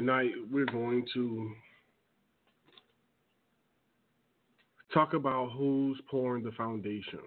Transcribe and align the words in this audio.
Tonight 0.00 0.30
we're 0.50 0.64
going 0.64 1.04
to 1.12 1.52
talk 4.94 5.12
about 5.12 5.52
who's 5.52 6.00
pouring 6.10 6.42
the 6.42 6.52
foundation. 6.52 7.18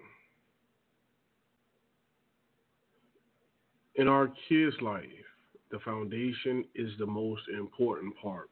In 3.93 4.07
our 4.07 4.31
kids' 4.49 4.75
life, 4.81 5.05
the 5.69 5.77
foundation 5.85 6.65
is 6.73 6.89
the 6.97 7.05
most 7.05 7.43
important 7.55 8.11
part. 8.17 8.49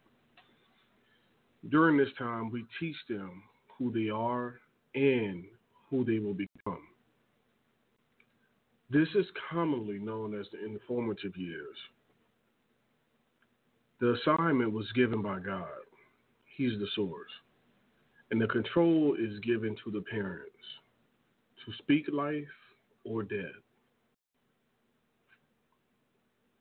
During 1.70 1.98
this 1.98 2.14
time, 2.20 2.52
we 2.52 2.64
teach 2.80 2.98
them 3.10 3.42
who 3.76 3.92
they 3.92 4.12
are 4.12 4.60
and 4.94 5.46
who 5.90 6.06
they 6.06 6.20
will 6.20 6.36
become. 6.36 6.84
This 8.92 9.08
is 9.16 9.26
commonly 9.50 9.98
known 9.98 10.40
as 10.40 10.46
the 10.52 10.64
informative 10.64 11.36
years. 11.36 11.76
The 14.02 14.14
assignment 14.14 14.74
was 14.74 14.92
given 14.94 15.22
by 15.22 15.40
God, 15.40 15.68
He's 16.58 16.78
the 16.80 16.88
source, 16.96 17.30
and 18.32 18.42
the 18.42 18.48
control 18.48 19.16
is 19.16 19.40
given 19.42 19.76
to 19.84 19.92
the 19.92 20.02
parents 20.02 20.50
to 21.64 21.72
speak 21.84 22.08
life 22.12 22.44
or 23.04 23.22
death. 23.22 23.62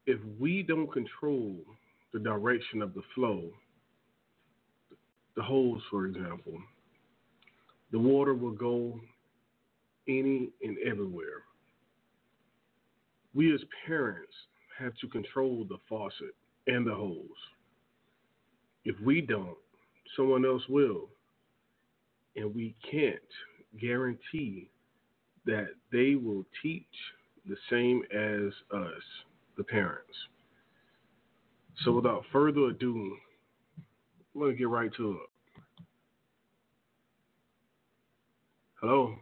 If 0.04 0.20
we 0.38 0.62
don't 0.62 0.92
control 0.92 1.56
the 2.12 2.18
direction 2.18 2.82
of 2.82 2.92
the 2.92 3.02
flow, 3.14 3.50
the 5.34 5.42
hose, 5.42 5.80
for 5.90 6.04
example, 6.04 6.60
the 7.90 7.98
water 7.98 8.34
will 8.34 8.52
go 8.52 9.00
any 10.06 10.50
and 10.62 10.76
everywhere. 10.86 11.44
We 13.32 13.54
as 13.54 13.60
parents 13.86 14.32
have 14.78 14.92
to 14.98 15.08
control 15.08 15.64
the 15.66 15.78
faucet 15.88 16.34
and 16.66 16.86
the 16.86 16.94
holes. 16.94 17.26
If 18.84 18.98
we 19.00 19.20
don't, 19.20 19.56
someone 20.16 20.44
else 20.44 20.62
will. 20.68 21.08
And 22.36 22.54
we 22.54 22.74
can't 22.90 23.18
guarantee 23.80 24.70
that 25.46 25.68
they 25.92 26.14
will 26.14 26.44
teach 26.62 26.84
the 27.48 27.56
same 27.68 28.02
as 28.12 28.52
us, 28.76 29.02
the 29.56 29.64
parents. 29.64 30.14
So 31.84 31.90
hmm. 31.90 31.96
without 31.96 32.24
further 32.32 32.66
ado, 32.66 33.16
I'm 34.34 34.40
going 34.40 34.52
to 34.52 34.58
get 34.58 34.68
right 34.68 34.92
to 34.96 35.12
it. 35.12 35.84
Hello. 38.80 39.14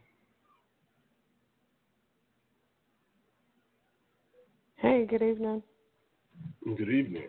Hey, 4.76 5.06
good 5.06 5.22
evening. 5.22 5.62
Good 6.76 6.90
evening. 6.90 7.28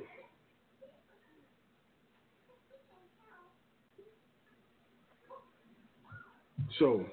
So, 6.77 7.05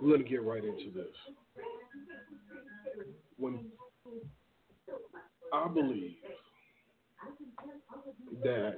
we're 0.00 0.08
going 0.10 0.22
to 0.22 0.28
get 0.28 0.42
right 0.42 0.62
into 0.62 0.90
this. 0.94 1.06
When 3.36 3.66
I 5.52 5.66
believe 5.68 6.16
that 8.42 8.74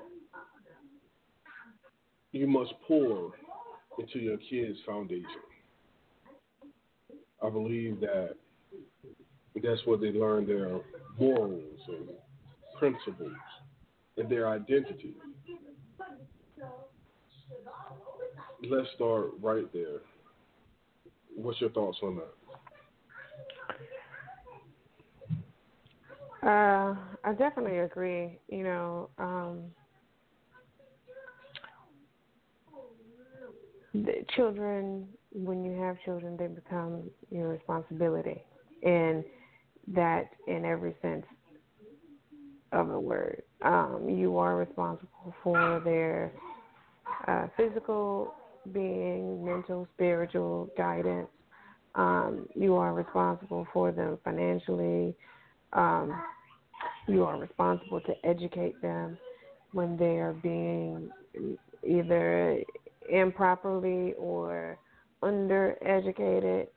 you 2.32 2.46
must 2.46 2.72
pour 2.86 3.32
into 3.98 4.18
your 4.18 4.38
kids' 4.38 4.78
foundation. 4.86 5.26
I 7.44 7.50
believe 7.50 8.00
that 8.00 8.36
that's 9.62 9.84
where 9.84 9.98
they 9.98 10.12
learn 10.12 10.46
their 10.46 10.80
morals 11.18 11.80
and 11.88 12.08
principles 12.80 13.32
and 14.16 14.28
their 14.28 14.48
identity. 14.48 15.14
Let's 18.68 18.88
start 18.96 19.26
right 19.40 19.70
there. 19.72 20.00
What's 21.36 21.60
your 21.60 21.70
thoughts 21.70 21.98
on 22.02 22.16
that? 22.16 22.34
Uh, 26.42 26.96
I 27.22 27.32
definitely 27.34 27.78
agree. 27.78 28.38
You 28.48 28.64
know, 28.64 29.10
um, 29.18 29.64
the 33.92 34.24
children, 34.34 35.06
when 35.32 35.64
you 35.64 35.78
have 35.80 35.96
children, 36.04 36.36
they 36.38 36.46
become 36.46 37.10
your 37.30 37.48
responsibility, 37.48 38.42
and 38.82 39.22
that 39.88 40.30
in 40.46 40.64
every 40.64 40.96
sense 41.02 41.26
of 42.72 42.88
the 42.88 42.98
word. 42.98 43.42
Um, 43.62 44.06
you 44.08 44.38
are 44.38 44.56
responsible 44.56 45.34
for 45.42 45.80
their 45.84 46.32
uh, 47.26 47.48
physical 47.56 48.34
being, 48.72 49.44
mental, 49.44 49.88
spiritual 49.94 50.68
guidance. 50.76 51.28
Um, 51.94 52.46
you 52.54 52.76
are 52.76 52.94
responsible 52.94 53.66
for 53.72 53.90
them 53.90 54.18
financially. 54.24 55.14
Um, 55.72 56.20
you 57.08 57.24
are 57.24 57.38
responsible 57.38 58.00
to 58.02 58.14
educate 58.24 58.80
them 58.80 59.18
when 59.72 59.96
they 59.96 60.18
are 60.18 60.32
being 60.32 61.10
either 61.86 62.60
improperly 63.10 64.14
or 64.18 64.78
undereducated. 65.22 66.68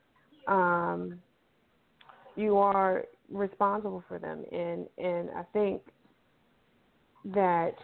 Um, 0.48 1.20
you 2.36 2.56
are 2.58 3.04
responsible 3.30 4.02
for 4.08 4.18
them, 4.18 4.44
and 4.52 4.86
and 4.98 5.30
I 5.30 5.42
think 5.52 5.82
that 7.26 7.74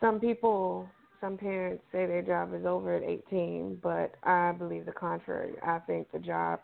some 0.00 0.20
people, 0.20 0.88
some 1.20 1.36
parents 1.36 1.82
say 1.90 2.06
their 2.06 2.22
job 2.22 2.54
is 2.54 2.66
over 2.66 2.94
at 2.94 3.02
18, 3.02 3.78
but 3.82 4.14
I 4.22 4.52
believe 4.52 4.86
the 4.86 4.92
contrary. 4.92 5.54
I 5.66 5.78
think 5.80 6.10
the 6.12 6.18
job 6.18 6.60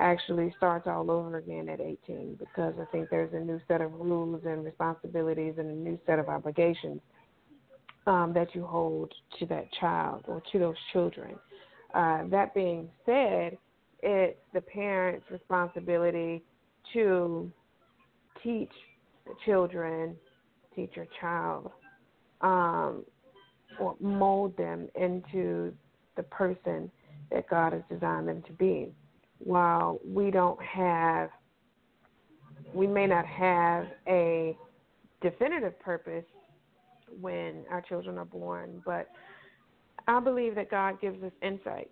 actually 0.00 0.54
starts 0.56 0.86
all 0.86 1.10
over 1.10 1.38
again 1.38 1.68
at 1.68 1.80
18 1.80 2.36
because 2.38 2.74
I 2.80 2.84
think 2.92 3.10
there's 3.10 3.32
a 3.34 3.40
new 3.40 3.60
set 3.66 3.80
of 3.80 3.92
rules 3.94 4.42
and 4.46 4.64
responsibilities 4.64 5.54
and 5.58 5.68
a 5.68 5.74
new 5.74 5.98
set 6.06 6.20
of 6.20 6.28
obligations 6.28 7.00
um, 8.06 8.32
that 8.34 8.54
you 8.54 8.64
hold 8.64 9.12
to 9.38 9.46
that 9.46 9.66
child 9.80 10.24
or 10.28 10.42
to 10.52 10.58
those 10.58 10.76
children. 10.92 11.34
Uh, 11.94 12.24
that 12.28 12.54
being 12.54 12.88
said, 13.04 13.58
it's 14.02 14.38
the 14.54 14.60
parent's 14.60 15.28
responsibility 15.30 16.42
to 16.92 17.50
teach 18.42 18.72
the 19.26 19.34
children, 19.44 20.16
teach 20.74 20.90
your 20.94 21.06
child, 21.20 21.70
um, 22.40 23.04
or 23.78 23.94
mold 24.00 24.56
them 24.56 24.88
into 24.94 25.72
the 26.16 26.22
person 26.24 26.90
that 27.30 27.48
God 27.48 27.72
has 27.72 27.82
designed 27.90 28.28
them 28.28 28.42
to 28.46 28.52
be. 28.52 28.92
While 29.38 30.00
we 30.04 30.30
don't 30.30 30.60
have, 30.62 31.30
we 32.72 32.86
may 32.86 33.06
not 33.06 33.26
have 33.26 33.86
a 34.06 34.56
definitive 35.20 35.78
purpose 35.80 36.24
when 37.20 37.64
our 37.70 37.80
children 37.80 38.18
are 38.18 38.24
born, 38.24 38.82
but 38.84 39.08
I 40.06 40.20
believe 40.20 40.54
that 40.54 40.70
God 40.70 41.00
gives 41.00 41.22
us 41.22 41.32
insight. 41.42 41.90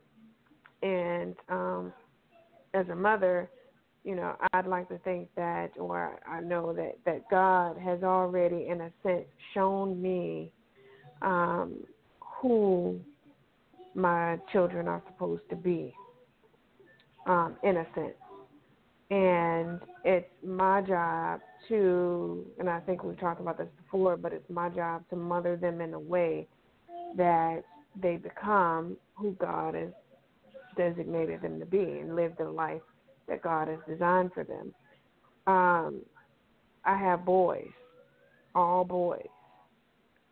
And 0.82 1.36
um, 1.48 1.92
as 2.74 2.88
a 2.88 2.94
mother, 2.94 3.50
you 4.06 4.14
know, 4.14 4.36
I'd 4.52 4.68
like 4.68 4.88
to 4.90 4.98
think 4.98 5.28
that, 5.34 5.72
or 5.78 6.20
I 6.28 6.40
know 6.40 6.72
that 6.74 6.96
that 7.04 7.28
God 7.28 7.76
has 7.76 8.04
already, 8.04 8.68
in 8.68 8.82
a 8.82 8.90
sense, 9.02 9.26
shown 9.52 10.00
me 10.00 10.52
um, 11.22 11.84
who 12.20 13.00
my 13.96 14.38
children 14.52 14.86
are 14.86 15.02
supposed 15.08 15.42
to 15.50 15.56
be, 15.56 15.92
um, 17.26 17.56
in 17.64 17.78
a 17.78 17.86
sense. 17.96 18.14
And 19.10 19.80
it's 20.04 20.30
my 20.44 20.82
job 20.82 21.40
to, 21.68 22.46
and 22.60 22.70
I 22.70 22.78
think 22.80 23.02
we've 23.02 23.18
talked 23.18 23.40
about 23.40 23.58
this 23.58 23.68
before, 23.76 24.16
but 24.16 24.32
it's 24.32 24.48
my 24.48 24.68
job 24.68 25.02
to 25.10 25.16
mother 25.16 25.56
them 25.56 25.80
in 25.80 25.94
a 25.94 25.98
way 25.98 26.46
that 27.16 27.62
they 28.00 28.18
become 28.18 28.96
who 29.16 29.32
God 29.40 29.74
has 29.74 29.90
designated 30.76 31.42
them 31.42 31.58
to 31.58 31.66
be 31.66 31.78
and 31.78 32.14
live 32.14 32.34
the 32.38 32.44
life 32.44 32.82
that 33.28 33.42
God 33.42 33.68
has 33.68 33.78
designed 33.88 34.32
for 34.32 34.44
them. 34.44 34.74
Um, 35.46 36.02
I 36.84 36.96
have 36.96 37.24
boys, 37.24 37.70
all 38.54 38.84
boys. 38.84 39.26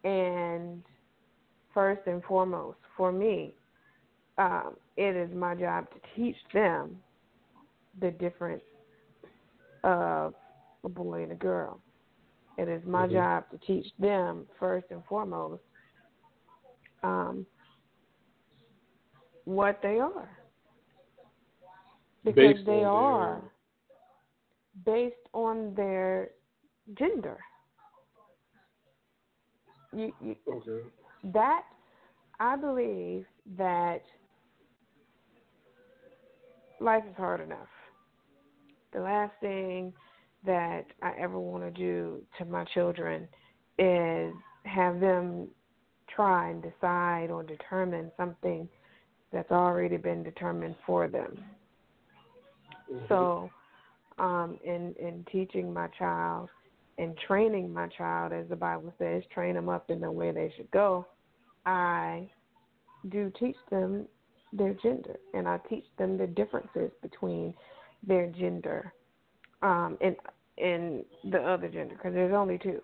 And 0.05 0.83
first 1.73 2.03
and 2.07 2.23
foremost, 2.25 2.79
for 2.97 3.11
me, 3.11 3.55
um, 4.39 4.77
it 4.97 5.17
is 5.17 5.35
my 5.35 5.55
job 5.55 5.87
to 5.91 5.97
teach 6.15 6.37
them 6.53 6.97
the 8.01 8.11
difference 8.11 8.63
of 9.83 10.35
a 10.85 10.89
boy 10.89 11.23
and 11.23 11.33
a 11.33 11.37
girl. 11.37 11.81
It 12.57 12.69
is 12.69 12.83
my 12.87 13.05
mm-hmm. 13.05 13.15
job 13.15 13.45
to 13.51 13.59
teach 13.67 13.87
them 13.99 14.47
first 14.59 14.87
and 14.91 15.03
foremost 15.09 15.63
um, 17.03 17.47
what 19.45 19.81
they 19.83 19.99
are. 19.99 20.29
Because 22.25 22.55
based 22.55 22.67
they 22.67 22.85
are 22.85 23.43
based 24.85 25.15
on 25.33 25.75
their 25.75 26.31
gender. 26.99 27.39
You, 29.93 30.13
you, 30.21 30.35
okay. 30.49 30.87
that 31.33 31.63
I 32.41 32.57
believe 32.57 33.27
that 33.57 34.03
life 36.81 37.05
is 37.09 37.17
hard 37.17 37.41
enough. 37.41 37.59
The 38.93 39.01
last 39.01 39.33
thing 39.41 39.93
that 40.45 40.87
I 41.03 41.13
ever 41.19 41.39
want 41.39 41.63
to 41.63 41.71
do 41.71 42.23
to 42.39 42.45
my 42.45 42.65
children 42.75 43.29
is 43.79 44.33
have 44.65 45.01
them 45.01 45.49
try 46.15 46.51
and 46.51 46.63
decide 46.63 47.31
or 47.31 47.43
determine 47.43 48.11
something 48.17 48.69
that's 49.33 49.51
already 49.51 49.97
been 49.97 50.23
determined 50.23 50.77
for 50.87 51.09
them. 51.09 51.39
Mhm. 52.91 53.09
So, 53.09 53.51
um, 54.19 54.59
in 54.65 54.95
in 54.95 55.25
teaching 55.31 55.73
my 55.73 55.89
child 55.89 56.49
and 56.99 57.17
training 57.27 57.73
my 57.73 57.89
child, 57.89 58.33
as 58.33 58.49
the 58.49 58.57
Bible 58.57 58.93
says, 58.99 59.23
train 59.33 59.55
them 59.55 59.69
up 59.69 59.91
in 59.91 60.01
the 60.01 60.11
way 60.11 60.31
they 60.31 60.53
should 60.57 60.71
go. 60.71 61.07
I 61.67 62.31
do 63.09 63.33
teach 63.39 63.57
them 63.71 64.07
their 64.53 64.75
gender, 64.75 65.17
and 65.35 65.49
I 65.49 65.59
teach 65.69 65.85
them 65.99 66.17
the 66.17 66.27
differences 66.27 66.91
between 67.03 67.55
their 68.07 68.29
gender 68.29 68.93
um, 69.63 69.99
and 70.01 70.17
and 70.59 71.05
the 71.33 71.39
other 71.39 71.69
gender, 71.69 71.95
because 71.97 72.15
there's 72.15 72.35
only 72.35 72.59
two. 72.59 72.81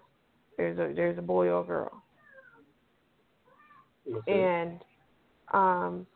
There's 0.57 0.78
a 0.78 0.92
there's 0.95 1.19
a 1.19 1.23
boy 1.23 1.49
or 1.49 1.61
a 1.61 1.64
girl, 1.64 2.02
okay. 4.12 4.42
and 4.42 4.80
um, 5.52 6.07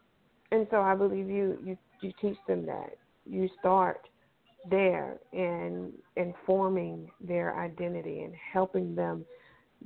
and 0.51 0.67
so 0.71 0.81
I 0.81 0.95
believe 0.95 1.29
you 1.29 1.59
you 1.65 1.79
you 2.01 2.13
teach 2.21 2.39
them 2.49 2.67
that 2.67 2.97
you 3.29 3.49
start 3.61 4.09
there 4.71 5.19
in 5.33 5.93
informing 6.17 7.11
their 7.21 7.59
identity 7.59 8.23
and 8.23 8.35
helping 8.53 8.95
them 8.95 9.25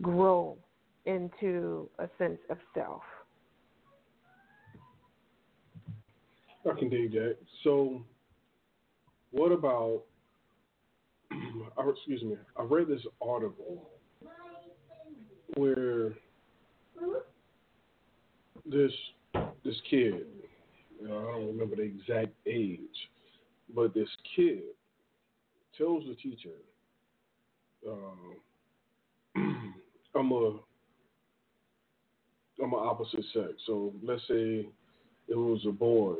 grow 0.00 0.56
into 1.06 1.88
a 1.98 2.08
sense 2.18 2.38
of 2.50 2.58
self. 2.74 3.02
I 6.68 6.78
can 6.78 6.90
dig 6.90 7.12
that. 7.12 7.36
So, 7.64 8.02
what 9.30 9.52
about? 9.52 10.02
Excuse 11.88 12.22
me. 12.22 12.36
I 12.56 12.62
read 12.62 12.88
this 12.88 13.00
article 13.22 13.88
where 15.54 16.12
this 18.66 18.92
this 19.64 19.76
kid, 19.90 20.26
I 21.04 21.08
don't 21.08 21.46
remember 21.46 21.76
the 21.76 21.82
exact 21.82 22.32
age, 22.46 22.80
but 23.74 23.94
this 23.94 24.08
kid 24.36 24.62
tells 25.76 26.04
the 26.06 26.14
teacher, 26.14 26.56
um, 27.86 28.36
"I'm 30.14 30.32
a 30.32 30.58
I'm 32.62 32.72
an 32.72 32.80
opposite 32.80 33.24
sex." 33.32 33.52
So 33.66 33.92
let's 34.02 34.22
say 34.28 34.68
it 35.28 35.36
was 35.36 35.64
a 35.66 35.72
boy 35.72 36.14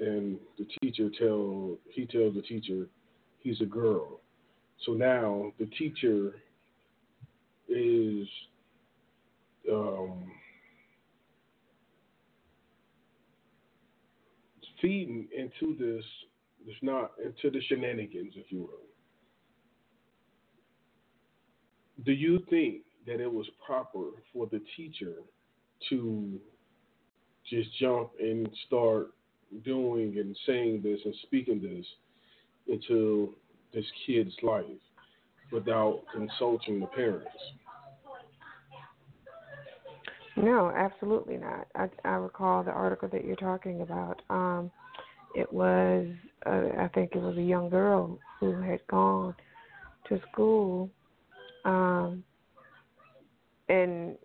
and 0.00 0.38
the 0.58 0.66
teacher 0.80 1.10
tell 1.18 1.76
he 1.90 2.06
tells 2.06 2.34
the 2.34 2.42
teacher 2.42 2.86
he's 3.40 3.60
a 3.60 3.66
girl. 3.66 4.20
So 4.86 4.92
now 4.92 5.52
the 5.58 5.66
teacher 5.66 6.34
is 7.68 8.26
um, 9.70 10.30
feeding 14.80 15.28
into 15.36 15.76
this 15.76 16.04
this 16.66 16.76
not 16.82 17.12
into 17.24 17.50
the 17.50 17.62
shenanigans, 17.64 18.34
if 18.36 18.50
you 18.50 18.60
will. 18.60 18.86
Do 22.04 22.12
you 22.12 22.40
think 22.50 22.82
that 23.06 23.20
it 23.20 23.32
was 23.32 23.46
proper 23.64 24.10
for 24.32 24.46
the 24.46 24.60
teacher 24.76 25.14
to 25.88 26.38
just 27.48 27.68
jump 27.78 28.10
and 28.20 28.48
start 28.66 29.10
doing 29.64 30.18
and 30.18 30.36
saying 30.46 30.82
this 30.82 31.00
and 31.04 31.14
speaking 31.22 31.60
this 31.62 31.86
into 32.68 33.34
this 33.72 33.84
kid's 34.06 34.34
life 34.42 34.64
without 35.52 36.02
consulting 36.12 36.80
the 36.80 36.86
parents. 36.86 37.28
No, 40.36 40.70
absolutely 40.70 41.36
not. 41.36 41.66
I, 41.74 41.88
I 42.04 42.12
recall 42.12 42.62
the 42.62 42.70
article 42.70 43.08
that 43.08 43.24
you're 43.24 43.36
talking 43.36 43.80
about. 43.80 44.22
Um, 44.30 44.70
it 45.34 45.52
was, 45.52 46.06
uh, 46.46 46.68
I 46.78 46.88
think 46.94 47.12
it 47.14 47.20
was 47.20 47.36
a 47.36 47.42
young 47.42 47.68
girl 47.68 48.18
who 48.40 48.60
had 48.60 48.80
gone 48.88 49.34
to 50.08 50.20
school 50.30 50.90
um, 51.64 52.22
and 53.68 54.16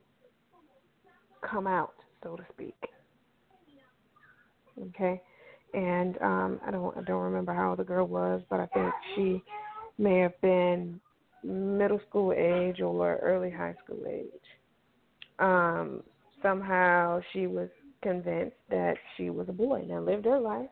come 1.41 1.67
out, 1.67 1.93
so 2.23 2.35
to 2.35 2.43
speak. 2.53 2.75
Okay, 4.89 5.21
and 5.73 6.17
um, 6.21 6.59
I 6.65 6.71
don't, 6.71 6.97
I 6.97 7.01
don't 7.01 7.21
remember 7.21 7.53
how 7.53 7.71
old 7.71 7.79
the 7.79 7.83
girl 7.83 8.07
was, 8.07 8.41
but 8.49 8.59
I 8.59 8.65
think 8.67 8.93
she 9.15 9.43
may 9.97 10.19
have 10.19 10.39
been 10.41 10.99
middle 11.43 11.99
school 12.09 12.33
age 12.33 12.81
or 12.81 13.17
early 13.17 13.51
high 13.51 13.75
school 13.83 14.03
age 14.09 14.29
um, 15.39 16.03
somehow 16.41 17.19
she 17.31 17.47
was 17.47 17.69
convinced 18.01 18.57
that 18.69 18.95
she 19.15 19.29
was 19.29 19.47
a 19.49 19.53
boy. 19.53 19.83
Now 19.87 19.99
lived 19.99 20.25
her 20.25 20.39
life 20.39 20.69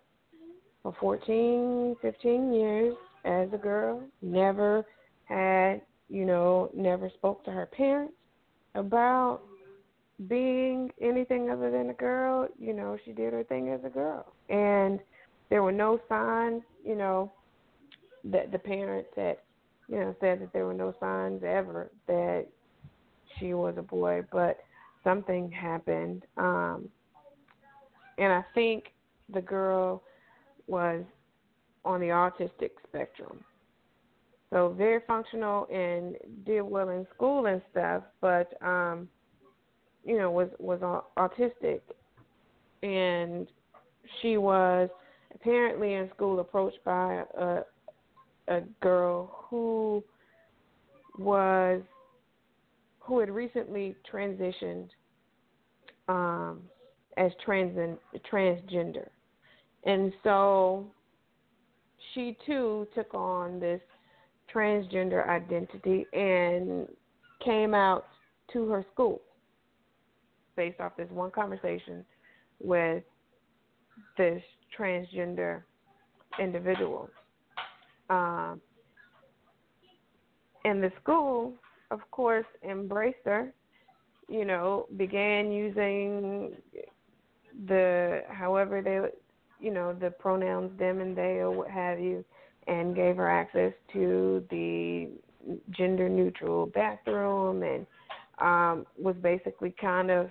for 0.84 0.96
14, 1.00 1.96
15 2.02 2.54
years 2.54 2.96
as 3.26 3.50
a 3.54 3.58
girl. 3.58 4.02
Never 4.22 4.86
had, 5.26 5.82
you 6.10 6.26
know, 6.26 6.70
never 6.74 7.10
spoke 7.10 7.44
to 7.46 7.52
her 7.52 7.66
parents 7.66 8.14
about 8.76 9.42
being 10.28 10.92
anything 11.02 11.50
other 11.50 11.72
than 11.72 11.90
a 11.90 11.94
girl. 11.94 12.48
You 12.60 12.74
know, 12.74 12.98
she 13.06 13.12
did 13.12 13.34
her 13.34 13.44
thing 13.44 13.70
as 13.70 13.82
a 13.86 13.90
girl, 13.90 14.26
and 14.50 15.00
there 15.50 15.64
were 15.64 15.72
no 15.72 16.00
signs, 16.08 16.64
you 16.86 16.96
know, 16.96 17.32
that 18.24 18.52
the 18.52 18.60
parents 18.60 19.10
had, 19.16 19.38
you 19.88 19.98
know, 19.98 20.16
said 20.20 20.42
that 20.42 20.54
there 20.54 20.66
were 20.66 20.74
no 20.74 20.94
signs 21.00 21.44
ever 21.44 21.92
that 22.08 22.46
she 23.38 23.54
was 23.54 23.76
a 23.78 23.82
boy, 23.82 24.24
but 24.32 24.60
something 25.04 25.52
happened. 25.52 26.24
Um, 26.38 26.90
and 28.18 28.32
I 28.32 28.44
think 28.54 28.94
the 29.34 29.42
girl 29.42 30.04
was 30.72 31.04
on 31.86 32.00
the 32.00 32.08
autistic 32.08 32.72
spectrum. 32.88 33.44
So 34.50 34.74
very 34.78 35.02
functional 35.06 35.68
and 35.72 36.16
did 36.46 36.62
well 36.62 36.90
in 36.90 37.06
school 37.16 37.46
and 37.46 37.62
stuff, 37.72 38.04
but 38.20 38.54
um, 38.66 39.08
you 40.04 40.18
know, 40.18 40.32
was 40.32 40.50
was 40.60 40.80
autistic 41.18 41.82
and 42.84 43.48
she 44.22 44.38
was 44.38 44.90
apparently 45.34 45.94
in 45.94 46.10
school 46.16 46.40
approached 46.40 46.84
by 46.84 47.24
a 47.38 47.60
a 48.48 48.62
girl 48.82 49.46
who 49.50 50.04
was 51.18 51.82
who 53.00 53.20
had 53.20 53.30
recently 53.30 53.96
transitioned 54.12 54.90
um, 56.08 56.62
as 57.18 57.32
trans 57.46 57.78
and 57.78 57.98
transgender, 58.32 59.08
and 59.84 60.14
so 60.24 60.86
she 62.14 62.38
too 62.46 62.88
took 62.94 63.14
on 63.14 63.60
this 63.60 63.82
transgender 64.54 65.28
identity 65.28 66.06
and 66.14 66.88
came 67.44 67.74
out 67.74 68.06
to 68.52 68.68
her 68.68 68.86
school 68.94 69.22
based 70.56 70.80
off 70.80 70.96
this 70.98 71.10
one 71.10 71.32
conversation 71.32 72.06
with 72.60 73.04
this 74.18 74.42
transgender 74.78 75.64
individual. 76.40 77.10
Um, 78.10 78.60
and 80.66 80.84
the 80.84 80.92
school 81.02 81.56
of 81.92 82.00
course, 82.10 82.46
embraced 82.68 83.20
her. 83.26 83.54
You 84.28 84.46
know, 84.46 84.88
began 84.96 85.52
using 85.52 86.54
the 87.68 88.22
however 88.30 88.82
they, 88.82 89.00
you 89.62 89.72
know, 89.72 89.94
the 89.94 90.12
pronouns 90.12 90.78
them 90.78 91.00
and 91.00 91.16
they 91.16 91.38
or 91.40 91.52
what 91.52 91.70
have 91.70 92.00
you, 92.00 92.24
and 92.68 92.96
gave 92.96 93.18
her 93.18 93.30
access 93.30 93.74
to 93.94 94.44
the 94.50 95.10
gender 95.72 96.10
neutral 96.10 96.68
bathroom 96.68 97.64
and 97.64 97.86
um, 98.40 98.86
was 98.98 99.16
basically 99.22 99.74
kind 99.80 100.12
of, 100.12 100.30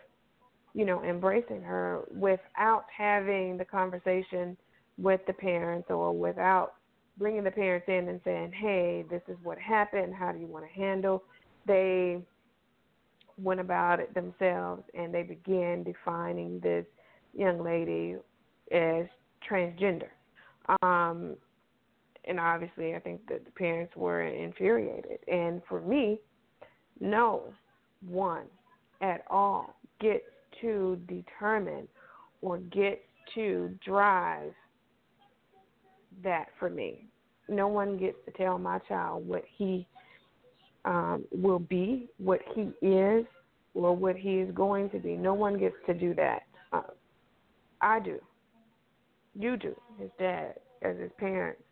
you 0.74 0.84
know, 0.84 1.02
embracing 1.02 1.62
her 1.62 2.02
without 2.14 2.84
having 2.96 3.56
the 3.56 3.64
conversation 3.64 4.56
with 4.98 5.20
the 5.26 5.32
parents 5.32 5.88
or 5.90 6.12
without 6.12 6.74
bringing 7.18 7.44
the 7.44 7.50
parents 7.50 7.86
in 7.88 8.08
and 8.08 8.20
saying, 8.24 8.52
hey, 8.52 9.04
this 9.10 9.22
is 9.28 9.36
what 9.42 9.58
happened. 9.58 10.14
How 10.14 10.32
do 10.32 10.38
you 10.38 10.46
want 10.46 10.64
to 10.64 10.72
handle? 10.72 11.24
they 11.66 12.18
went 13.38 13.60
about 13.60 14.00
it 14.00 14.12
themselves 14.14 14.82
and 14.94 15.14
they 15.14 15.22
began 15.22 15.82
defining 15.82 16.60
this 16.60 16.84
young 17.36 17.62
lady 17.62 18.16
as 18.72 19.06
transgender. 19.48 20.08
Um, 20.82 21.36
and 22.24 22.38
obviously, 22.38 22.94
I 22.94 23.00
think 23.00 23.26
that 23.28 23.44
the 23.44 23.50
parents 23.52 23.94
were 23.96 24.22
infuriated. 24.22 25.18
And 25.26 25.62
for 25.68 25.80
me, 25.80 26.20
no 27.00 27.52
one 28.06 28.44
at 29.00 29.24
all 29.28 29.74
gets 30.00 30.24
to 30.60 30.98
determine 31.08 31.88
or 32.42 32.58
get 32.58 33.02
to 33.34 33.70
drive 33.84 34.52
that 36.22 36.46
for 36.58 36.68
me. 36.68 37.06
No 37.48 37.68
one 37.68 37.96
gets 37.96 38.16
to 38.26 38.32
tell 38.32 38.58
my 38.58 38.78
child 38.80 39.26
what 39.26 39.44
he 39.56 39.86
um, 40.84 41.24
will 41.32 41.58
be, 41.58 42.08
what 42.18 42.40
he 42.54 42.72
is, 42.86 43.24
or 43.74 43.94
what 43.94 44.16
he 44.16 44.34
is 44.34 44.54
going 44.54 44.90
to 44.90 44.98
be. 44.98 45.16
No 45.16 45.34
one 45.34 45.58
gets 45.58 45.76
to 45.86 45.94
do 45.94 46.14
that. 46.14 46.42
Uh, 46.72 46.82
I 47.80 48.00
do. 48.00 48.18
You 49.38 49.56
do, 49.56 49.74
his 49.98 50.10
dad, 50.18 50.54
as 50.82 50.96
his 50.98 51.10
parents. 51.18 51.62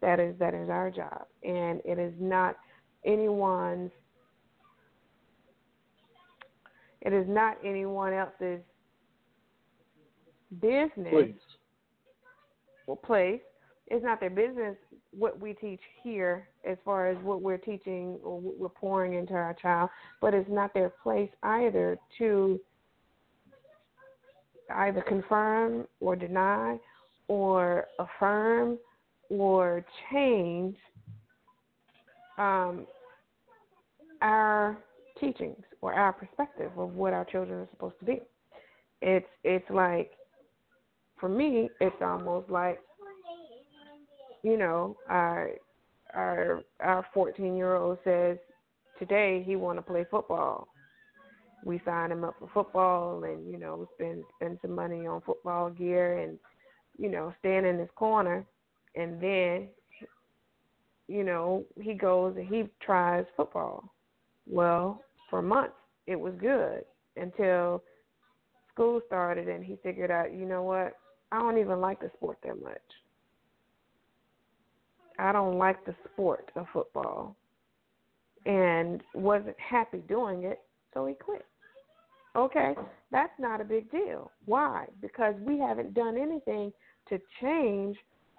That 0.00 0.18
is 0.18 0.34
that 0.38 0.54
is 0.54 0.68
our 0.68 0.90
job, 0.90 1.26
and 1.44 1.80
it 1.84 1.98
is 1.98 2.12
not 2.18 2.56
anyone's. 3.04 3.92
It 7.02 7.12
is 7.12 7.26
not 7.28 7.56
anyone 7.64 8.12
else's 8.12 8.60
business 10.60 11.08
Please. 11.10 11.34
or 12.86 12.96
place. 12.96 13.40
It's 13.88 14.04
not 14.04 14.20
their 14.20 14.30
business 14.30 14.76
what 15.16 15.38
we 15.38 15.52
teach 15.52 15.80
here 16.02 16.48
as 16.64 16.78
far 16.84 17.08
as 17.08 17.16
what 17.22 17.42
we're 17.42 17.58
teaching 17.58 18.18
or 18.24 18.40
what 18.40 18.58
we're 18.58 18.68
pouring 18.68 19.14
into 19.14 19.34
our 19.34 19.54
child, 19.54 19.90
but 20.20 20.34
it's 20.34 20.48
not 20.50 20.72
their 20.72 20.90
place 21.02 21.30
either 21.42 21.98
to 22.18 22.58
either 24.76 25.02
confirm 25.02 25.86
or 26.00 26.16
deny 26.16 26.78
or 27.32 27.86
affirm 27.98 28.76
or 29.30 29.82
change 30.10 30.76
um, 32.36 32.86
our 34.20 34.76
teachings 35.18 35.64
or 35.80 35.94
our 35.94 36.12
perspective 36.12 36.70
of 36.76 36.92
what 36.92 37.14
our 37.14 37.24
children 37.24 37.60
are 37.60 37.68
supposed 37.70 37.98
to 38.00 38.04
be. 38.04 38.20
It's 39.00 39.26
it's 39.44 39.64
like 39.70 40.10
for 41.18 41.30
me, 41.30 41.70
it's 41.80 41.96
almost 42.02 42.50
like 42.50 42.78
you 44.42 44.58
know, 44.58 44.94
our 45.08 45.52
our 46.12 46.60
our 46.80 47.06
14 47.14 47.56
year 47.56 47.76
old 47.76 47.96
says 48.04 48.36
today 48.98 49.42
he 49.46 49.56
want 49.56 49.78
to 49.78 49.82
play 49.82 50.04
football. 50.10 50.68
We 51.64 51.80
sign 51.86 52.12
him 52.12 52.24
up 52.24 52.34
for 52.38 52.50
football, 52.52 53.24
and 53.24 53.50
you 53.50 53.58
know, 53.58 53.88
spend 53.94 54.22
spend 54.36 54.58
some 54.60 54.74
money 54.74 55.06
on 55.06 55.22
football 55.22 55.70
gear, 55.70 56.18
and 56.18 56.38
you 56.98 57.10
know, 57.10 57.34
stand 57.40 57.66
in 57.66 57.78
his 57.78 57.88
corner, 57.94 58.44
and 58.94 59.20
then 59.20 59.68
you 61.08 61.24
know 61.24 61.64
he 61.80 61.94
goes 61.94 62.36
and 62.36 62.46
he 62.46 62.64
tries 62.80 63.24
football. 63.36 63.92
Well, 64.46 65.02
for 65.30 65.42
months 65.42 65.74
it 66.06 66.18
was 66.18 66.34
good 66.40 66.84
until 67.16 67.82
school 68.72 69.00
started, 69.06 69.48
and 69.48 69.64
he 69.64 69.76
figured 69.82 70.10
out, 70.10 70.32
you 70.32 70.46
know 70.46 70.62
what, 70.62 70.96
I 71.30 71.38
don't 71.38 71.58
even 71.58 71.80
like 71.80 72.00
the 72.00 72.10
sport 72.16 72.38
that 72.44 72.60
much. 72.60 72.80
I 75.18 75.32
don't 75.32 75.58
like 75.58 75.84
the 75.84 75.94
sport 76.12 76.50
of 76.56 76.66
football 76.72 77.36
and 78.46 79.02
wasn't 79.14 79.56
happy 79.58 79.98
doing 80.08 80.44
it, 80.44 80.60
so 80.92 81.06
he 81.06 81.14
quit. 81.14 81.46
Okay, 82.34 82.74
that's 83.10 83.32
not 83.38 83.60
a 83.60 83.64
big 83.64 83.90
deal. 83.90 84.30
Why? 84.46 84.86
Because 85.00 85.34
we 85.40 85.58
haven't 85.58 85.94
done 85.94 86.16
anything 86.16 86.72
to 87.08 87.20
change 87.40 87.96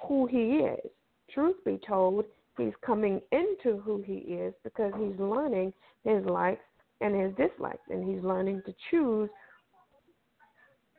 who 0.08 0.26
he 0.26 0.58
is. 0.60 0.90
Truth 1.34 1.58
be 1.64 1.80
told, 1.88 2.26
he's 2.58 2.74
coming 2.86 3.22
into 3.32 3.78
who 3.80 4.02
he 4.02 4.14
is 4.14 4.54
because 4.64 4.92
he's 4.98 5.20
learning 5.20 5.74
his 6.04 6.26
likes 6.26 6.64
and 7.02 7.16
his 7.16 7.32
dislikes, 7.36 7.84
and 7.90 8.08
he's 8.08 8.24
learning 8.24 8.62
to 8.66 8.74
choose 8.90 9.30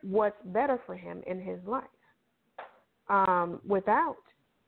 what's 0.01 0.37
better 0.45 0.79
for 0.85 0.95
him 0.95 1.21
in 1.27 1.41
his 1.41 1.59
life 1.65 1.83
um, 3.09 3.59
without 3.67 4.17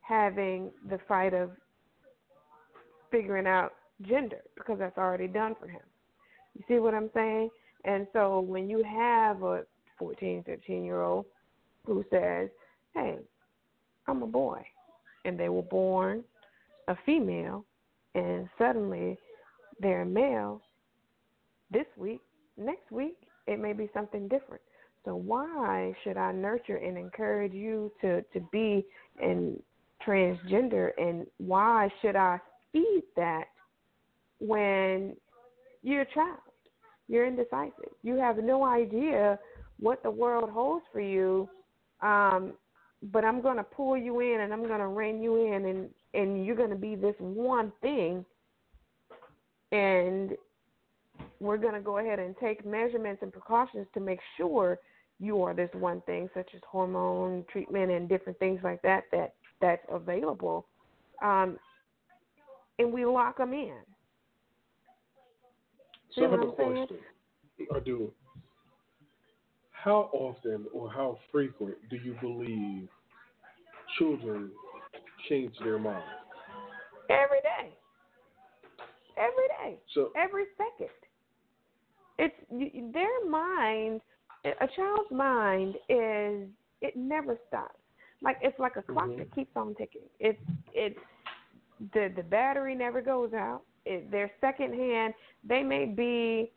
having 0.01 0.71
the 0.89 0.99
fight 1.07 1.33
of 1.33 1.51
figuring 3.11 3.47
out 3.47 3.73
gender 4.01 4.41
because 4.55 4.79
that's 4.79 4.97
already 4.97 5.27
done 5.27 5.55
for 5.59 5.67
him. 5.67 5.81
You 6.55 6.63
see 6.67 6.79
what 6.79 6.93
I'm 6.93 7.09
saying? 7.13 7.49
And 7.87 8.05
so 8.13 8.41
when 8.41 8.69
you 8.69 8.83
have 8.83 9.41
a 9.41 9.63
14, 9.97 10.43
15 10.45 10.83
year 10.85 11.01
old 11.01 11.25
who 11.85 12.03
says, 12.11 12.49
hey, 12.93 13.17
I'm 14.07 14.21
a 14.21 14.27
boy, 14.27 14.61
and 15.25 15.39
they 15.39 15.49
were 15.49 15.63
born 15.63 16.23
a 16.89 16.95
female, 17.05 17.65
and 18.13 18.47
suddenly 18.57 19.17
they're 19.79 20.05
male 20.05 20.61
this 21.71 21.85
week, 21.97 22.21
next 22.57 22.91
week, 22.91 23.17
it 23.45 23.59
may 23.59 23.73
be 23.73 23.89
something 23.93 24.27
different. 24.27 24.61
So 25.05 25.15
why 25.15 25.93
should 26.03 26.17
I 26.17 26.31
nurture 26.33 26.77
and 26.77 26.97
encourage 26.97 27.53
you 27.53 27.91
to, 28.01 28.21
to 28.21 28.39
be 28.51 28.85
and 29.21 29.61
transgender 30.05 30.89
and 30.97 31.25
why 31.37 31.89
should 32.01 32.15
I 32.15 32.39
feed 32.71 33.03
that 33.15 33.45
when 34.39 35.15
you're 35.81 36.01
a 36.01 36.13
child? 36.13 36.39
You're 37.07 37.25
indecisive. 37.25 37.91
You 38.03 38.15
have 38.17 38.37
no 38.37 38.63
idea 38.63 39.39
what 39.79 40.03
the 40.03 40.11
world 40.11 40.49
holds 40.49 40.85
for 40.91 40.99
you. 40.99 41.49
Um, 42.01 42.53
but 43.11 43.23
I'm 43.23 43.41
going 43.41 43.57
to 43.57 43.63
pull 43.63 43.95
you 43.95 44.19
in 44.21 44.41
and 44.41 44.51
I'm 44.51 44.65
going 44.67 44.79
to 44.79 44.87
rein 44.87 45.21
you 45.21 45.53
in 45.53 45.65
and 45.65 45.89
and 46.13 46.45
you're 46.45 46.55
going 46.55 46.71
to 46.71 46.75
be 46.75 46.95
this 46.95 47.15
one 47.19 47.71
thing 47.81 48.25
and 49.71 50.31
we're 51.39 51.57
going 51.57 51.73
to 51.73 51.81
go 51.81 51.99
ahead 51.99 52.19
and 52.19 52.35
take 52.39 52.65
measurements 52.65 53.21
and 53.21 53.31
precautions 53.31 53.85
to 53.93 53.99
make 53.99 54.19
sure 54.35 54.79
you 55.19 55.41
are 55.43 55.53
this 55.53 55.69
one 55.73 56.01
thing 56.01 56.29
such 56.33 56.49
as 56.55 56.61
hormone 56.69 57.43
treatment 57.51 57.91
and 57.91 58.07
different 58.07 58.37
things 58.39 58.59
like 58.63 58.81
that 58.81 59.03
that 59.11 59.33
that's 59.59 59.81
available, 59.89 60.67
um, 61.23 61.57
and 62.77 62.93
we 62.93 63.05
lock 63.05 63.37
them 63.37 63.53
in. 63.53 63.79
So 66.17 66.25
I 66.25 66.29
have 66.31 66.41
a 66.41 66.51
question. 66.51 66.87
I 67.75 67.79
do. 67.79 68.11
How 69.71 70.09
often 70.11 70.65
or 70.73 70.91
how 70.91 71.19
frequent 71.31 71.75
do 71.89 71.97
you 71.97 72.15
believe 72.19 72.87
children 73.97 74.49
change 75.29 75.53
their 75.63 75.77
mind? 75.77 76.03
Every 77.09 77.39
day. 77.41 77.73
Every 79.15 79.47
day. 79.63 79.79
So 79.93 80.11
every 80.17 80.45
second. 80.57 80.89
It's 82.17 82.93
their 82.93 83.29
mind. 83.29 84.01
A 84.43 84.67
child's 84.75 85.11
mind 85.11 85.75
is 85.89 86.47
it 86.81 86.95
never 86.95 87.37
stops. 87.47 87.77
Like 88.21 88.37
it's 88.41 88.57
like 88.59 88.75
a 88.77 88.81
clock 88.81 89.09
mm-hmm. 89.09 89.19
that 89.19 89.35
keeps 89.35 89.51
on 89.55 89.75
ticking. 89.75 90.01
It's 90.19 90.39
it's 90.73 90.99
the 91.93 92.11
the 92.15 92.23
battery 92.23 92.73
never 92.73 93.01
goes 93.01 93.33
out. 93.33 93.61
It, 93.87 94.11
they're 94.11 94.31
secondhand. 94.41 95.13
They 95.47 95.63
may 95.63 95.85
be 95.85 96.51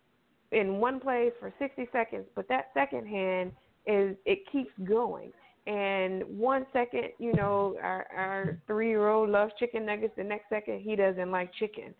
in 0.52 0.78
one 0.78 1.00
place 1.00 1.32
for 1.38 1.52
60 1.58 1.88
seconds, 1.92 2.26
but 2.34 2.48
that 2.48 2.66
second 2.74 3.06
hand 3.06 3.52
is 3.86 4.16
it 4.24 4.40
keeps 4.50 4.72
going. 4.84 5.32
And 5.66 6.24
one 6.24 6.66
second, 6.72 7.10
you 7.18 7.32
know, 7.34 7.76
our 7.82 8.06
our 8.16 8.58
three 8.66 8.88
year 8.88 9.08
old 9.08 9.30
loves 9.30 9.52
chicken 9.58 9.86
nuggets. 9.86 10.14
The 10.16 10.24
next 10.24 10.48
second, 10.48 10.80
he 10.80 10.96
doesn't 10.96 11.30
like 11.30 11.52
chicken. 11.54 11.94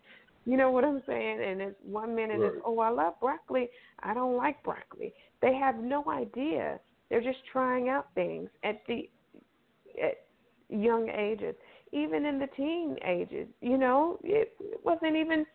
You 0.45 0.57
know 0.57 0.71
what 0.71 0.83
I'm 0.83 1.01
saying? 1.05 1.41
And 1.43 1.61
it's 1.61 1.75
one 1.83 2.15
minute 2.15 2.39
right. 2.39 2.53
it's 2.53 2.61
oh 2.65 2.79
I 2.79 2.89
love 2.89 3.13
broccoli. 3.21 3.69
I 4.01 4.13
don't 4.13 4.35
like 4.35 4.61
broccoli. 4.63 5.13
They 5.41 5.53
have 5.55 5.77
no 5.77 6.03
idea. 6.09 6.79
They're 7.09 7.21
just 7.21 7.39
trying 7.51 7.89
out 7.89 8.07
things 8.15 8.49
at 8.63 8.81
the 8.87 9.09
at 10.01 10.25
young 10.69 11.09
ages, 11.09 11.55
even 11.91 12.25
in 12.25 12.39
the 12.39 12.47
teen 12.55 12.97
ages. 13.05 13.47
You 13.61 13.77
know, 13.77 14.19
it, 14.23 14.53
it 14.59 14.79
wasn't 14.83 15.15
even 15.15 15.45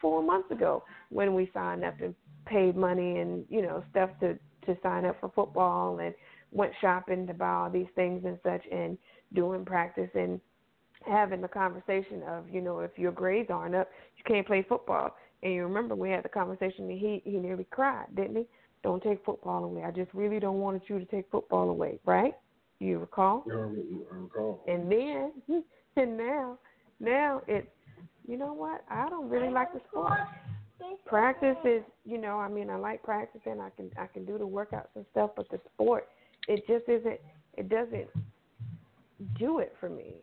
four 0.00 0.22
months 0.22 0.50
ago 0.50 0.82
when 1.10 1.34
we 1.34 1.50
signed 1.54 1.84
up 1.84 2.00
and 2.00 2.14
paid 2.46 2.76
money 2.76 3.20
and 3.20 3.44
you 3.48 3.62
know 3.62 3.82
stuff 3.90 4.10
to 4.20 4.38
to 4.66 4.76
sign 4.82 5.04
up 5.04 5.18
for 5.20 5.30
football 5.34 5.98
and 6.00 6.14
went 6.52 6.72
shopping 6.80 7.26
to 7.26 7.34
buy 7.34 7.52
all 7.52 7.70
these 7.70 7.86
things 7.94 8.22
and 8.26 8.38
such 8.42 8.62
and 8.70 8.98
doing 9.34 9.64
practice 9.64 10.10
and 10.14 10.40
having 11.06 11.40
the 11.40 11.48
conversation 11.48 12.22
of 12.28 12.44
you 12.50 12.60
know 12.60 12.80
if 12.80 12.90
your 12.96 13.12
grades 13.12 13.50
aren't 13.50 13.74
up 13.74 13.88
you 14.18 14.24
can't 14.26 14.46
play 14.46 14.64
football 14.68 15.16
and 15.42 15.54
you 15.54 15.62
remember 15.62 15.94
we 15.94 16.10
had 16.10 16.22
the 16.22 16.28
conversation 16.28 16.90
and 16.90 16.98
he 16.98 17.22
he 17.24 17.38
nearly 17.38 17.66
cried 17.70 18.06
didn't 18.14 18.36
he 18.36 18.46
don't 18.82 19.02
take 19.02 19.24
football 19.24 19.64
away 19.64 19.84
i 19.84 19.90
just 19.90 20.12
really 20.12 20.38
don't 20.38 20.60
want 20.60 20.82
you 20.86 20.98
to 20.98 21.06
take 21.06 21.24
football 21.30 21.70
away 21.70 21.98
right 22.04 22.34
you 22.80 22.98
recall? 22.98 23.44
Yeah, 23.46 23.54
I 23.54 24.16
recall. 24.16 24.62
And 24.66 24.90
then, 24.90 25.32
and 26.02 26.16
now, 26.16 26.58
now 27.00 27.42
it's, 27.46 27.66
you 28.26 28.36
know 28.36 28.52
what? 28.52 28.84
I 28.90 29.08
don't 29.08 29.28
really 29.28 29.50
like 29.50 29.72
the 29.72 29.80
sport. 29.90 30.12
Practice 31.06 31.56
is, 31.64 31.82
you 32.04 32.18
know, 32.18 32.38
I 32.38 32.48
mean, 32.48 32.68
I 32.68 32.76
like 32.76 33.02
practicing. 33.02 33.60
I 33.60 33.70
can, 33.70 33.90
I 33.98 34.06
can 34.06 34.24
do 34.24 34.38
the 34.38 34.46
workouts 34.46 34.88
and 34.96 35.04
stuff, 35.12 35.30
but 35.36 35.48
the 35.50 35.60
sport, 35.72 36.08
it 36.48 36.66
just 36.66 36.88
isn't. 36.88 37.20
It 37.56 37.68
doesn't 37.68 38.08
do 39.38 39.60
it 39.60 39.74
for 39.78 39.88
me. 39.88 40.16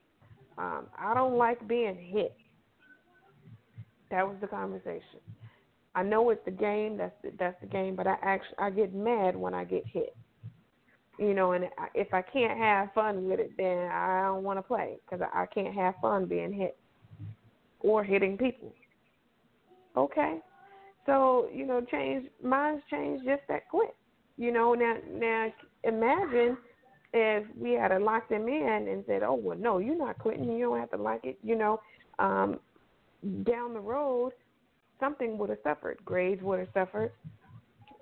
Um, 0.57 0.87
I 0.99 1.13
don't 1.13 1.37
like 1.37 1.65
being 1.67 1.95
hit. 1.95 2.35
That 4.09 4.27
was 4.27 4.35
the 4.41 4.47
conversation. 4.47 5.19
I 5.95 6.03
know 6.03 6.29
it's 6.29 6.43
the 6.45 6.51
game. 6.51 6.97
That's 6.97 7.15
the, 7.23 7.31
that's 7.39 7.59
the 7.61 7.67
game. 7.67 7.95
But 7.95 8.07
I 8.07 8.15
actually 8.21 8.57
I 8.59 8.69
get 8.69 8.93
mad 8.93 9.35
when 9.35 9.53
I 9.53 9.63
get 9.63 9.85
hit. 9.85 10.15
You 11.21 11.35
know, 11.35 11.51
and 11.51 11.65
if 11.93 12.15
I 12.15 12.23
can't 12.23 12.57
have 12.57 12.93
fun 12.95 13.29
with 13.29 13.39
it, 13.39 13.51
then 13.55 13.77
I 13.91 14.23
don't 14.23 14.43
want 14.43 14.57
to 14.57 14.63
play 14.63 14.97
because 15.05 15.23
I 15.31 15.45
can't 15.45 15.75
have 15.75 15.93
fun 16.01 16.25
being 16.25 16.51
hit 16.51 16.75
or 17.79 18.03
hitting 18.03 18.39
people. 18.39 18.73
Okay, 19.95 20.39
so 21.05 21.47
you 21.53 21.67
know, 21.67 21.79
change 21.91 22.27
minds 22.43 22.81
change 22.89 23.23
just 23.23 23.43
that 23.49 23.69
quick. 23.69 23.93
You 24.37 24.51
know, 24.51 24.73
now 24.73 24.95
now 25.13 25.53
imagine 25.83 26.57
if 27.13 27.45
we 27.55 27.73
had 27.73 27.89
to 27.89 27.99
lock 27.99 28.27
them 28.27 28.47
in 28.47 28.87
and 28.89 29.03
said, 29.05 29.21
"Oh 29.21 29.35
well, 29.35 29.57
no, 29.59 29.77
you're 29.77 29.95
not 29.95 30.17
quitting. 30.17 30.51
You 30.51 30.69
don't 30.69 30.79
have 30.79 30.89
to 30.89 30.97
like 30.97 31.23
it." 31.23 31.37
You 31.43 31.55
know, 31.55 31.81
um, 32.17 32.59
down 33.43 33.75
the 33.75 33.79
road, 33.79 34.31
something 34.99 35.37
would 35.37 35.51
have 35.51 35.59
suffered. 35.61 35.99
Grades 36.03 36.41
would 36.41 36.57
have 36.57 36.69
suffered. 36.73 37.11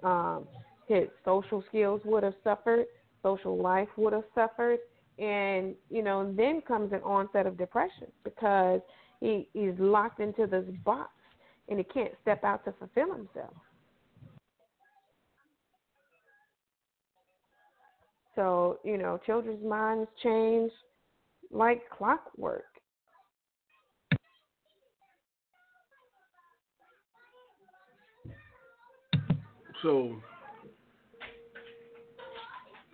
Um, 0.03 0.47
his 0.87 1.09
social 1.25 1.61
skills 1.67 1.99
would 2.05 2.23
have 2.23 2.35
suffered. 2.45 2.85
Social 3.23 3.57
life 3.57 3.89
would 3.97 4.13
have 4.13 4.23
suffered. 4.33 4.79
And 5.17 5.75
you 5.89 6.01
know, 6.01 6.33
then 6.35 6.61
comes 6.61 6.93
an 6.93 7.01
onset 7.03 7.45
of 7.45 7.57
depression 7.57 8.07
because 8.23 8.81
he 9.19 9.49
he's 9.53 9.77
locked 9.77 10.19
into 10.19 10.47
this 10.47 10.65
box 10.85 11.11
and 11.67 11.77
he 11.77 11.83
can't 11.83 12.13
step 12.21 12.43
out 12.43 12.63
to 12.65 12.73
fulfill 12.73 13.13
himself. 13.13 13.53
So, 18.35 18.79
you 18.85 18.97
know, 18.97 19.19
children's 19.25 19.65
minds 19.65 20.09
change 20.23 20.71
like 21.51 21.81
clockwork. 21.89 22.63
So, 29.81 30.21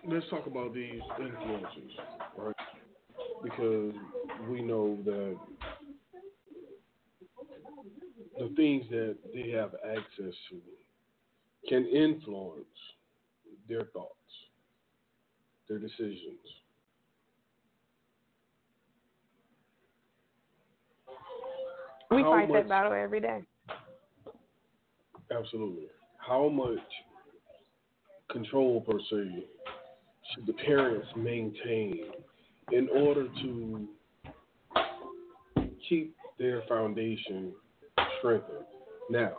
let's 0.08 0.28
talk 0.30 0.46
about 0.46 0.74
these 0.74 1.00
influences, 1.18 1.92
right? 2.36 2.54
Because 3.42 3.94
we 4.48 4.62
know 4.62 4.98
that 5.04 5.36
the 8.38 8.52
things 8.56 8.84
that 8.90 9.16
they 9.34 9.50
have 9.50 9.72
access 9.84 10.34
to 10.50 10.60
can 11.68 11.86
influence 11.86 12.64
their 13.68 13.84
thoughts, 13.92 14.12
their 15.68 15.78
decisions. 15.78 16.38
We 22.10 22.22
How 22.22 22.30
fight 22.30 22.48
much, 22.48 22.62
that 22.62 22.68
battle 22.68 22.92
every 22.92 23.20
day. 23.20 23.42
Absolutely. 25.36 25.86
How 26.18 26.48
much 26.48 26.78
control, 28.30 28.80
per 28.80 28.98
se, 29.10 29.44
should 30.34 30.46
the 30.46 30.52
parents 30.52 31.06
maintain 31.16 32.00
in 32.72 32.88
order 32.88 33.28
to 33.42 33.88
keep 35.88 36.16
their 36.38 36.62
foundation 36.68 37.52
strengthened. 38.18 38.64
Now, 39.10 39.38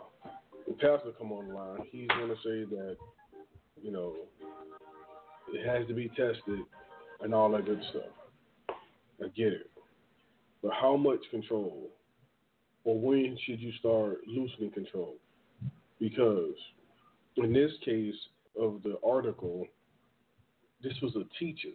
the 0.66 0.74
pastor 0.74 1.12
come 1.18 1.32
on 1.32 1.48
the 1.48 1.54
line, 1.54 1.78
he's 1.90 2.08
going 2.08 2.28
to 2.28 2.36
say 2.36 2.76
that, 2.76 2.96
you 3.82 3.90
know, 3.90 4.14
it 5.52 5.66
has 5.66 5.86
to 5.88 5.94
be 5.94 6.08
tested 6.08 6.60
and 7.20 7.34
all 7.34 7.50
that 7.52 7.64
good 7.64 7.82
stuff. 7.90 8.76
I 9.22 9.28
get 9.36 9.52
it. 9.52 9.70
But 10.62 10.72
how 10.72 10.96
much 10.96 11.20
control 11.30 11.88
or 12.84 12.98
when 12.98 13.36
should 13.44 13.60
you 13.60 13.72
start 13.78 14.18
loosening 14.26 14.70
control? 14.70 15.16
Because 16.00 16.54
in 17.36 17.52
this 17.52 17.72
case 17.84 18.14
of 18.58 18.80
the 18.82 18.96
article, 19.06 19.66
this 20.82 20.94
was 21.02 21.14
a 21.16 21.24
teacher. 21.38 21.68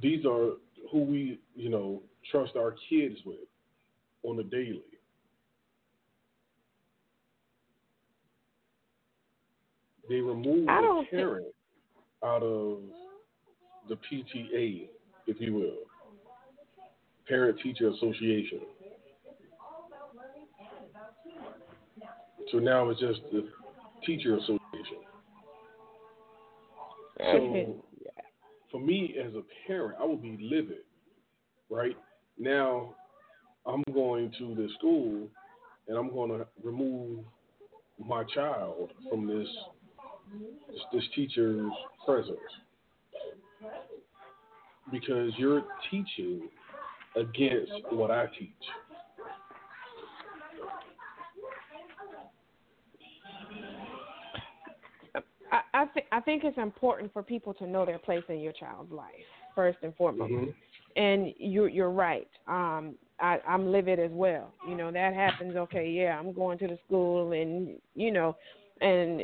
These 0.00 0.24
are 0.24 0.52
who 0.90 1.02
we, 1.04 1.40
you 1.54 1.70
know, 1.70 2.02
trust 2.30 2.56
our 2.56 2.74
kids 2.88 3.16
with 3.24 3.36
on 4.22 4.38
a 4.38 4.42
daily. 4.42 4.82
They 10.08 10.16
removed 10.16 10.68
the 10.68 11.04
parent 11.10 11.44
think... 11.44 11.54
out 12.22 12.42
of 12.42 12.80
the 13.88 13.94
PTA, 13.94 14.88
if 15.26 15.40
you 15.40 15.54
will, 15.54 15.78
Parent 17.26 17.58
Teacher 17.62 17.88
Association. 17.88 18.60
So 22.52 22.58
now 22.58 22.90
it's 22.90 23.00
just 23.00 23.20
the 23.32 23.48
Teacher 24.04 24.36
Association. 24.36 25.03
So 27.18 27.82
for 28.70 28.80
me 28.80 29.14
as 29.24 29.32
a 29.34 29.42
parent, 29.66 29.96
I 30.00 30.04
would 30.04 30.22
be 30.22 30.38
livid, 30.40 30.84
right? 31.70 31.96
Now 32.38 32.94
I'm 33.66 33.82
going 33.92 34.32
to 34.38 34.54
the 34.54 34.68
school 34.78 35.28
and 35.88 35.96
I'm 35.96 36.10
going 36.10 36.30
to 36.30 36.46
remove 36.62 37.24
my 38.04 38.24
child 38.34 38.90
from 39.08 39.26
this 39.26 39.48
this, 40.70 40.80
this 40.92 41.04
teacher's 41.14 41.70
presence 42.04 42.38
because 44.90 45.32
you're 45.36 45.64
teaching 45.90 46.48
against 47.16 47.72
what 47.90 48.10
I 48.10 48.26
teach. 48.38 48.50
I, 55.74 55.86
th- 55.86 56.06
I 56.12 56.20
think 56.20 56.44
it's 56.44 56.56
important 56.56 57.12
for 57.12 57.22
people 57.22 57.52
to 57.54 57.66
know 57.66 57.84
their 57.84 57.98
place 57.98 58.22
in 58.28 58.38
your 58.40 58.52
child's 58.52 58.92
life 58.92 59.10
first 59.54 59.78
and 59.82 59.94
foremost. 59.96 60.32
Mm-hmm. 60.32 60.50
And 60.96 61.34
you 61.38 61.66
you're 61.66 61.90
right. 61.90 62.28
Um, 62.46 62.94
I, 63.20 63.38
I'm 63.46 63.70
livid 63.70 63.98
as 63.98 64.10
well. 64.12 64.52
You 64.68 64.76
know, 64.76 64.92
that 64.92 65.14
happens, 65.14 65.56
okay, 65.56 65.88
yeah, 65.88 66.18
I'm 66.18 66.32
going 66.32 66.58
to 66.58 66.68
the 66.68 66.78
school 66.86 67.32
and 67.32 67.76
you 67.96 68.12
know, 68.12 68.36
and 68.80 69.22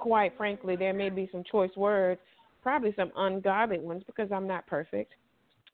quite 0.00 0.36
frankly 0.36 0.76
there 0.76 0.94
may 0.94 1.10
be 1.10 1.28
some 1.30 1.44
choice 1.50 1.70
words, 1.76 2.20
probably 2.62 2.94
some 2.96 3.12
ungodly 3.16 3.78
ones 3.78 4.02
because 4.06 4.32
I'm 4.32 4.46
not 4.46 4.66
perfect. 4.66 5.12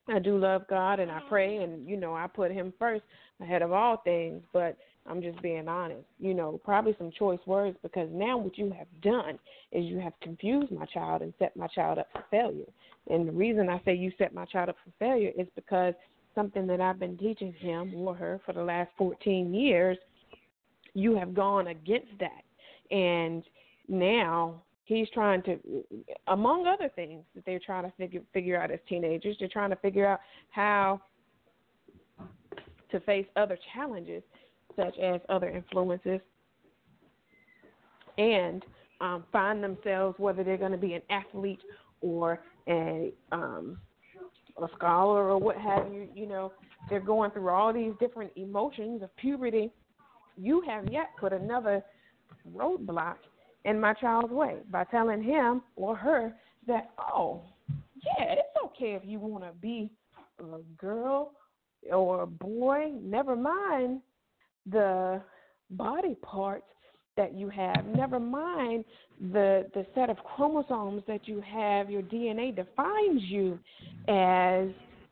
I 0.08 0.18
do 0.18 0.38
love 0.38 0.62
God 0.68 0.98
and 0.98 1.10
I 1.10 1.20
pray 1.28 1.58
and 1.58 1.88
you 1.88 1.96
know, 1.96 2.14
I 2.14 2.26
put 2.26 2.50
him 2.50 2.72
first 2.78 3.04
ahead 3.40 3.62
of 3.62 3.72
all 3.72 3.98
things, 3.98 4.42
but 4.52 4.76
I'm 5.08 5.22
just 5.22 5.40
being 5.42 5.68
honest. 5.68 6.04
You 6.18 6.34
know, 6.34 6.60
probably 6.64 6.94
some 6.98 7.10
choice 7.10 7.40
words 7.46 7.76
because 7.82 8.08
now 8.12 8.36
what 8.36 8.58
you 8.58 8.72
have 8.76 8.88
done 9.02 9.38
is 9.72 9.84
you 9.84 9.98
have 10.00 10.12
confused 10.20 10.70
my 10.70 10.84
child 10.86 11.22
and 11.22 11.32
set 11.38 11.56
my 11.56 11.66
child 11.68 11.98
up 11.98 12.08
for 12.12 12.24
failure. 12.30 12.66
And 13.10 13.26
the 13.26 13.32
reason 13.32 13.68
I 13.68 13.80
say 13.84 13.94
you 13.94 14.12
set 14.18 14.34
my 14.34 14.44
child 14.44 14.68
up 14.68 14.76
for 14.84 14.92
failure 14.98 15.32
is 15.38 15.46
because 15.54 15.94
something 16.34 16.66
that 16.66 16.80
I've 16.80 17.00
been 17.00 17.16
teaching 17.16 17.52
him 17.52 17.94
or 17.94 18.14
her 18.14 18.40
for 18.44 18.52
the 18.52 18.62
last 18.62 18.90
14 18.98 19.52
years, 19.54 19.98
you 20.94 21.16
have 21.16 21.34
gone 21.34 21.68
against 21.68 22.12
that. 22.20 22.42
And 22.94 23.42
now 23.88 24.62
he's 24.84 25.08
trying 25.12 25.42
to, 25.42 25.58
among 26.28 26.66
other 26.66 26.90
things 26.94 27.22
that 27.34 27.44
they're 27.44 27.60
trying 27.64 27.84
to 27.84 27.92
figure, 27.96 28.20
figure 28.32 28.60
out 28.60 28.70
as 28.70 28.78
teenagers, 28.88 29.36
they're 29.38 29.48
trying 29.48 29.70
to 29.70 29.76
figure 29.76 30.06
out 30.06 30.20
how 30.50 31.00
to 32.90 33.00
face 33.00 33.26
other 33.36 33.58
challenges, 33.74 34.22
such 34.78 34.96
as 34.98 35.20
other 35.28 35.48
influences, 35.48 36.20
and 38.16 38.64
um, 39.00 39.24
find 39.32 39.62
themselves 39.62 40.18
whether 40.18 40.42
they're 40.44 40.56
going 40.56 40.72
to 40.72 40.78
be 40.78 40.94
an 40.94 41.02
athlete 41.10 41.60
or 42.00 42.40
a 42.68 43.12
um, 43.32 43.78
a 44.62 44.68
scholar 44.76 45.30
or 45.30 45.38
what 45.38 45.56
have 45.56 45.92
you, 45.92 46.08
you 46.14 46.26
know, 46.26 46.52
they're 46.90 47.00
going 47.00 47.30
through 47.30 47.48
all 47.48 47.72
these 47.72 47.92
different 48.00 48.32
emotions 48.36 49.02
of 49.02 49.14
puberty. 49.16 49.70
You 50.36 50.62
have 50.66 50.90
yet 50.90 51.10
put 51.18 51.32
another 51.32 51.82
roadblock 52.54 53.16
in 53.64 53.80
my 53.80 53.94
child's 53.94 54.32
way 54.32 54.56
by 54.70 54.84
telling 54.84 55.22
him 55.22 55.62
or 55.76 55.96
her 55.96 56.34
that, 56.66 56.90
oh, 56.98 57.42
yeah, 57.68 58.32
it's 58.32 58.64
okay 58.64 58.94
if 58.94 59.02
you 59.04 59.18
want 59.18 59.44
to 59.44 59.52
be 59.60 59.90
a 60.40 60.58
girl 60.76 61.32
or 61.92 62.22
a 62.22 62.26
boy. 62.26 62.92
Never 63.00 63.36
mind 63.36 64.00
the 64.70 65.20
body 65.70 66.16
parts 66.22 66.66
that 67.16 67.34
you 67.34 67.48
have. 67.48 67.84
Never 67.84 68.20
mind 68.20 68.84
the 69.32 69.66
the 69.74 69.84
set 69.94 70.08
of 70.08 70.16
chromosomes 70.18 71.02
that 71.06 71.26
you 71.26 71.42
have. 71.42 71.90
Your 71.90 72.02
DNA 72.02 72.54
defines 72.54 73.22
you 73.22 73.58
as 74.08 74.68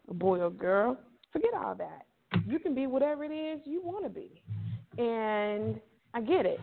a 0.09 0.15
boy 0.15 0.41
or 0.41 0.51
girl. 0.51 0.97
Forget 1.33 1.51
all 1.55 1.75
that. 1.75 2.07
You 2.47 2.59
can 2.59 2.75
be 2.75 2.87
whatever 2.87 3.25
it 3.25 3.33
is 3.33 3.61
you 3.65 3.83
want 3.85 4.05
to 4.05 4.11
be. 4.11 4.41
And 4.99 5.81
I 6.15 6.21
get 6.21 6.47
it. 6.47 6.61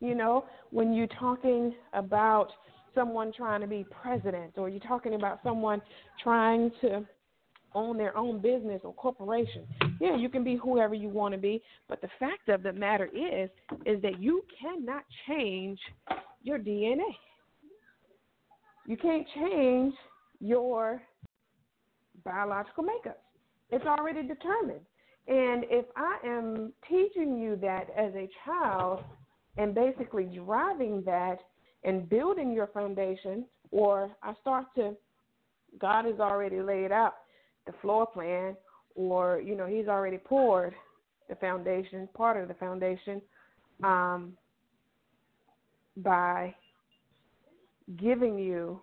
You 0.00 0.14
know, 0.14 0.46
when 0.70 0.92
you're 0.92 1.06
talking 1.06 1.74
about 1.92 2.50
someone 2.94 3.32
trying 3.32 3.60
to 3.60 3.66
be 3.66 3.84
president, 4.02 4.54
or 4.56 4.68
you're 4.68 4.80
talking 4.80 5.14
about 5.14 5.40
someone 5.44 5.80
trying 6.22 6.70
to 6.80 7.04
own 7.76 7.96
their 7.96 8.16
own 8.16 8.40
business 8.40 8.80
or 8.82 8.94
corporation. 8.94 9.66
Yeah, 10.00 10.16
you 10.16 10.28
can 10.28 10.42
be 10.42 10.56
whoever 10.56 10.94
you 10.94 11.08
want 11.08 11.32
to 11.34 11.38
be, 11.38 11.62
but 11.88 12.00
the 12.00 12.08
fact 12.18 12.48
of 12.48 12.62
the 12.62 12.72
matter 12.72 13.06
is 13.06 13.50
is 13.84 14.00
that 14.02 14.20
you 14.20 14.42
cannot 14.60 15.04
change 15.28 15.78
your 16.42 16.58
DNA. 16.58 17.14
You 18.86 18.96
can't 18.96 19.26
change 19.34 19.94
your 20.40 21.02
biological 22.24 22.82
makeup. 22.82 23.22
It's 23.70 23.84
already 23.84 24.22
determined. 24.22 24.80
And 25.28 25.64
if 25.68 25.86
I 25.96 26.18
am 26.24 26.72
teaching 26.88 27.36
you 27.36 27.56
that 27.56 27.88
as 27.96 28.12
a 28.14 28.28
child 28.44 29.02
and 29.56 29.74
basically 29.74 30.24
driving 30.24 31.02
that 31.04 31.38
and 31.84 32.08
building 32.08 32.52
your 32.52 32.68
foundation, 32.68 33.44
or 33.72 34.10
I 34.22 34.34
start 34.40 34.66
to, 34.76 34.94
God 35.80 36.04
has 36.04 36.20
already 36.20 36.60
laid 36.60 36.92
out 36.92 37.14
the 37.66 37.72
floor 37.82 38.06
plan, 38.06 38.56
or, 38.94 39.40
you 39.40 39.56
know, 39.56 39.66
He's 39.66 39.88
already 39.88 40.18
poured 40.18 40.74
the 41.28 41.34
foundation, 41.36 42.08
part 42.14 42.40
of 42.40 42.48
the 42.48 42.54
foundation, 42.54 43.20
um, 43.82 44.32
by 45.96 46.54
giving 47.96 48.38
you 48.38 48.80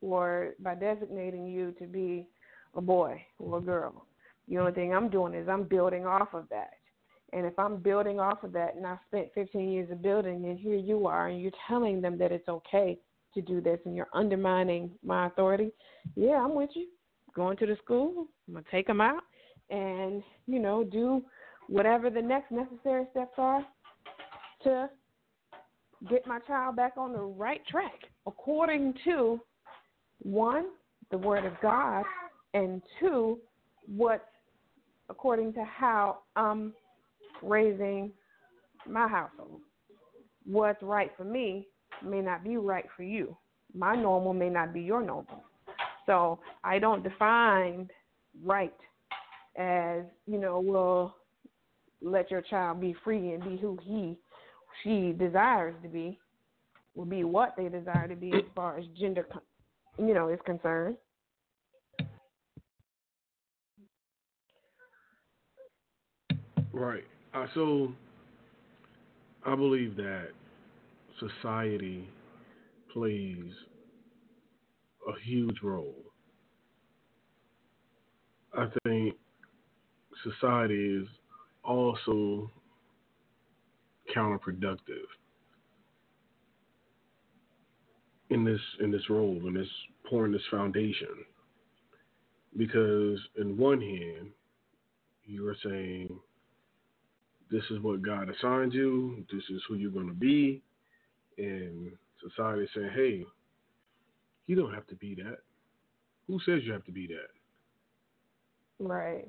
or 0.00 0.54
by 0.60 0.74
designating 0.74 1.46
you 1.46 1.72
to 1.78 1.86
be 1.86 2.26
a 2.74 2.80
boy 2.80 3.20
or 3.38 3.58
a 3.58 3.60
girl. 3.60 4.06
The 4.48 4.58
only 4.58 4.72
thing 4.72 4.94
I'm 4.94 5.08
doing 5.08 5.34
is 5.34 5.48
I'm 5.48 5.64
building 5.64 6.06
off 6.06 6.34
of 6.34 6.48
that. 6.50 6.70
And 7.32 7.44
if 7.44 7.58
I'm 7.58 7.78
building 7.78 8.20
off 8.20 8.44
of 8.44 8.52
that 8.52 8.76
and 8.76 8.86
I 8.86 8.96
spent 9.08 9.28
15 9.34 9.68
years 9.70 9.90
of 9.90 10.02
building 10.02 10.44
and 10.44 10.58
here 10.58 10.76
you 10.76 11.06
are 11.06 11.28
and 11.28 11.40
you're 11.40 11.50
telling 11.66 12.00
them 12.00 12.16
that 12.18 12.30
it's 12.30 12.48
okay 12.48 12.98
to 13.34 13.42
do 13.42 13.60
this 13.60 13.80
and 13.84 13.96
you're 13.96 14.08
undermining 14.14 14.90
my 15.04 15.26
authority, 15.26 15.72
yeah, 16.14 16.36
I'm 16.36 16.54
with 16.54 16.70
you. 16.74 16.86
Going 17.36 17.58
to 17.58 17.66
the 17.66 17.76
school, 17.84 18.28
I'm 18.48 18.64
to 18.64 18.70
take 18.70 18.86
them 18.86 19.02
out 19.02 19.22
and, 19.68 20.22
you 20.46 20.58
know, 20.58 20.82
do 20.82 21.22
whatever 21.68 22.08
the 22.08 22.22
next 22.22 22.50
necessary 22.50 23.04
steps 23.10 23.34
are 23.36 23.62
to 24.64 24.88
get 26.08 26.26
my 26.26 26.38
child 26.46 26.76
back 26.76 26.94
on 26.96 27.12
the 27.12 27.20
right 27.20 27.60
track 27.66 27.92
according 28.26 28.94
to 29.04 29.38
one, 30.22 30.64
the 31.10 31.18
word 31.18 31.44
of 31.44 31.52
God, 31.60 32.04
and 32.54 32.80
two, 32.98 33.38
what 33.86 34.26
according 35.10 35.52
to 35.52 35.64
how 35.64 36.20
I'm 36.36 36.72
raising 37.42 38.12
my 38.88 39.06
household. 39.08 39.60
What's 40.46 40.82
right 40.82 41.10
for 41.18 41.24
me 41.24 41.68
may 42.02 42.22
not 42.22 42.44
be 42.44 42.56
right 42.56 42.86
for 42.96 43.02
you. 43.02 43.36
My 43.74 43.94
normal 43.94 44.32
may 44.32 44.48
not 44.48 44.72
be 44.72 44.80
your 44.80 45.02
normal. 45.02 45.44
So 46.06 46.38
I 46.64 46.78
don't 46.78 47.02
define 47.02 47.88
right 48.44 48.74
as, 49.58 50.02
you 50.26 50.38
know, 50.38 50.60
well, 50.60 51.16
let 52.00 52.30
your 52.30 52.42
child 52.42 52.80
be 52.80 52.94
free 53.04 53.32
and 53.32 53.42
be 53.42 53.56
who 53.56 53.78
he, 53.82 54.16
she 54.82 55.12
desires 55.12 55.74
to 55.82 55.88
be, 55.88 56.18
will 56.94 57.04
be 57.04 57.24
what 57.24 57.54
they 57.56 57.68
desire 57.68 58.06
to 58.08 58.16
be 58.16 58.32
as 58.32 58.44
far 58.54 58.78
as 58.78 58.84
gender, 58.98 59.26
you 59.98 60.14
know, 60.14 60.28
is 60.28 60.38
concerned. 60.44 60.96
Right. 66.72 67.04
Uh, 67.34 67.46
so 67.54 67.92
I 69.46 69.54
believe 69.54 69.96
that 69.96 70.28
society 71.18 72.06
plays 72.92 73.44
a 75.06 75.12
huge 75.22 75.58
role. 75.62 76.02
I 78.56 78.66
think 78.84 79.14
society 80.24 81.02
is 81.02 81.08
also 81.62 82.50
counterproductive 84.14 85.06
in 88.30 88.44
this 88.44 88.60
in 88.80 88.90
this 88.90 89.08
role 89.10 89.46
in 89.46 89.54
this 89.54 89.68
pouring 90.08 90.32
this 90.32 90.40
foundation 90.50 91.08
because 92.56 93.18
in 93.36 93.56
one 93.56 93.80
hand 93.80 94.30
you 95.24 95.46
are 95.46 95.56
saying 95.62 96.18
this 97.50 97.62
is 97.70 97.80
what 97.80 98.02
God 98.02 98.28
assigned 98.28 98.72
you, 98.72 99.24
this 99.32 99.42
is 99.50 99.62
who 99.68 99.76
you're 99.76 99.90
going 99.90 100.08
to 100.08 100.14
be. 100.14 100.62
And 101.38 101.92
society 102.28 102.68
saying, 102.74 102.90
hey, 102.94 103.24
you 104.46 104.56
don't 104.56 104.72
have 104.72 104.86
to 104.88 104.94
be 104.94 105.14
that. 105.16 105.38
Who 106.26 106.38
says 106.44 106.62
you 106.64 106.72
have 106.72 106.84
to 106.84 106.92
be 106.92 107.06
that? 107.08 107.28
Right. 108.78 109.28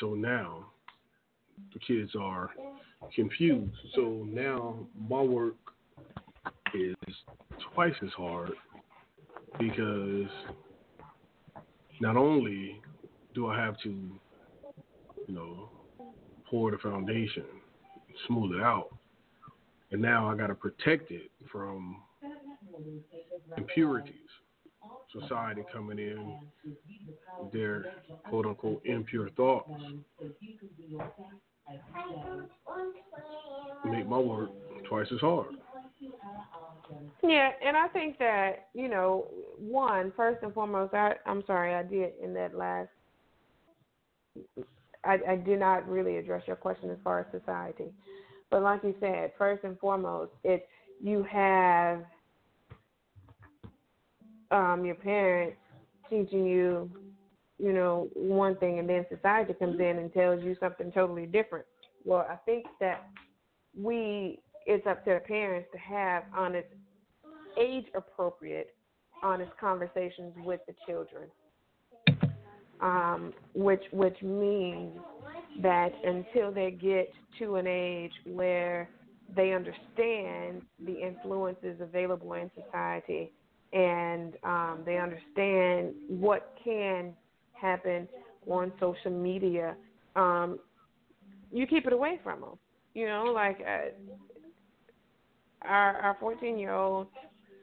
So 0.00 0.14
now 0.14 0.66
the 1.72 1.78
kids 1.78 2.12
are 2.18 2.50
confused. 3.14 3.76
So 3.94 4.26
now 4.28 4.76
my 5.08 5.20
work 5.20 5.56
is 6.74 6.96
twice 7.74 7.94
as 8.02 8.10
hard 8.16 8.52
because 9.58 10.28
not 12.00 12.16
only 12.16 12.80
do 13.34 13.46
I 13.46 13.58
have 13.60 13.78
to, 13.82 13.90
you 13.90 15.34
know, 15.34 15.68
pour 16.50 16.70
the 16.70 16.78
foundation, 16.78 17.44
smooth 18.26 18.56
it 18.56 18.62
out. 18.62 18.88
And 19.92 20.02
now 20.02 20.28
I 20.28 20.36
got 20.36 20.48
to 20.48 20.54
protect 20.54 21.10
it 21.10 21.30
from 21.52 22.02
impurities. 23.56 24.14
Society 25.20 25.62
coming 25.72 25.98
in, 25.98 26.34
their 27.52 27.86
quote 28.28 28.46
unquote 28.46 28.82
impure 28.84 29.30
thoughts. 29.30 29.70
Make 33.84 34.08
my 34.08 34.18
work 34.18 34.50
twice 34.88 35.06
as 35.12 35.20
hard. 35.20 35.54
Yeah, 37.22 37.50
and 37.64 37.76
I 37.76 37.88
think 37.88 38.18
that, 38.18 38.68
you 38.74 38.88
know, 38.88 39.28
one, 39.58 40.12
first 40.16 40.42
and 40.42 40.52
foremost, 40.52 40.94
I, 40.94 41.14
I'm 41.26 41.42
sorry, 41.46 41.74
I 41.74 41.82
did 41.82 42.12
in 42.22 42.34
that 42.34 42.54
last 42.54 42.88
I, 45.04 45.18
I 45.28 45.36
did 45.36 45.60
not 45.60 45.88
really 45.88 46.16
address 46.16 46.42
your 46.46 46.56
question 46.56 46.90
as 46.90 46.96
far 47.04 47.20
as 47.20 47.26
society. 47.30 47.92
But 48.50 48.62
like 48.62 48.82
you 48.82 48.94
said, 49.00 49.32
first 49.38 49.64
and 49.64 49.78
foremost, 49.78 50.32
it's 50.42 50.64
you 51.02 51.22
have 51.24 52.04
um, 54.50 54.84
your 54.84 54.94
parents 54.94 55.56
teaching 56.10 56.46
you, 56.46 56.90
you 57.58 57.72
know, 57.72 58.08
one 58.14 58.56
thing, 58.56 58.78
and 58.78 58.88
then 58.88 59.06
society 59.14 59.54
comes 59.54 59.78
in 59.80 59.98
and 59.98 60.12
tells 60.12 60.42
you 60.42 60.56
something 60.60 60.92
totally 60.92 61.26
different. 61.26 61.64
Well, 62.04 62.26
I 62.28 62.36
think 62.44 62.66
that 62.80 63.06
we 63.76 64.40
it's 64.66 64.86
up 64.86 65.04
to 65.04 65.14
the 65.14 65.20
parents 65.20 65.68
to 65.72 65.78
have 65.78 66.24
honest, 66.34 66.68
age 67.60 67.86
appropriate, 67.94 68.74
honest 69.22 69.52
conversations 69.60 70.32
with 70.44 70.60
the 70.66 70.74
children 70.86 71.28
um, 72.80 73.32
which 73.54 73.82
which 73.92 74.20
means 74.22 74.92
that 75.62 75.92
until 76.04 76.52
they 76.52 76.70
get 76.70 77.10
to 77.38 77.56
an 77.56 77.66
age 77.66 78.12
where 78.26 78.88
they 79.34 79.52
understand 79.52 80.62
the 80.84 81.00
influences 81.00 81.80
available 81.80 82.34
in 82.34 82.50
society 82.54 83.32
and 83.74 84.34
um, 84.44 84.82
they 84.86 84.98
understand 84.98 85.94
what 86.08 86.54
can 86.64 87.12
happen 87.52 88.08
on 88.48 88.72
social 88.78 89.10
media, 89.10 89.74
um, 90.16 90.58
you 91.52 91.66
keep 91.66 91.86
it 91.86 91.92
away 91.92 92.20
from 92.22 92.40
them. 92.40 92.58
You 92.94 93.06
know, 93.08 93.24
like 93.34 93.58
uh, 93.60 93.88
our 95.62 95.96
our 95.96 96.16
14 96.20 96.56
year 96.56 96.72
old, 96.72 97.08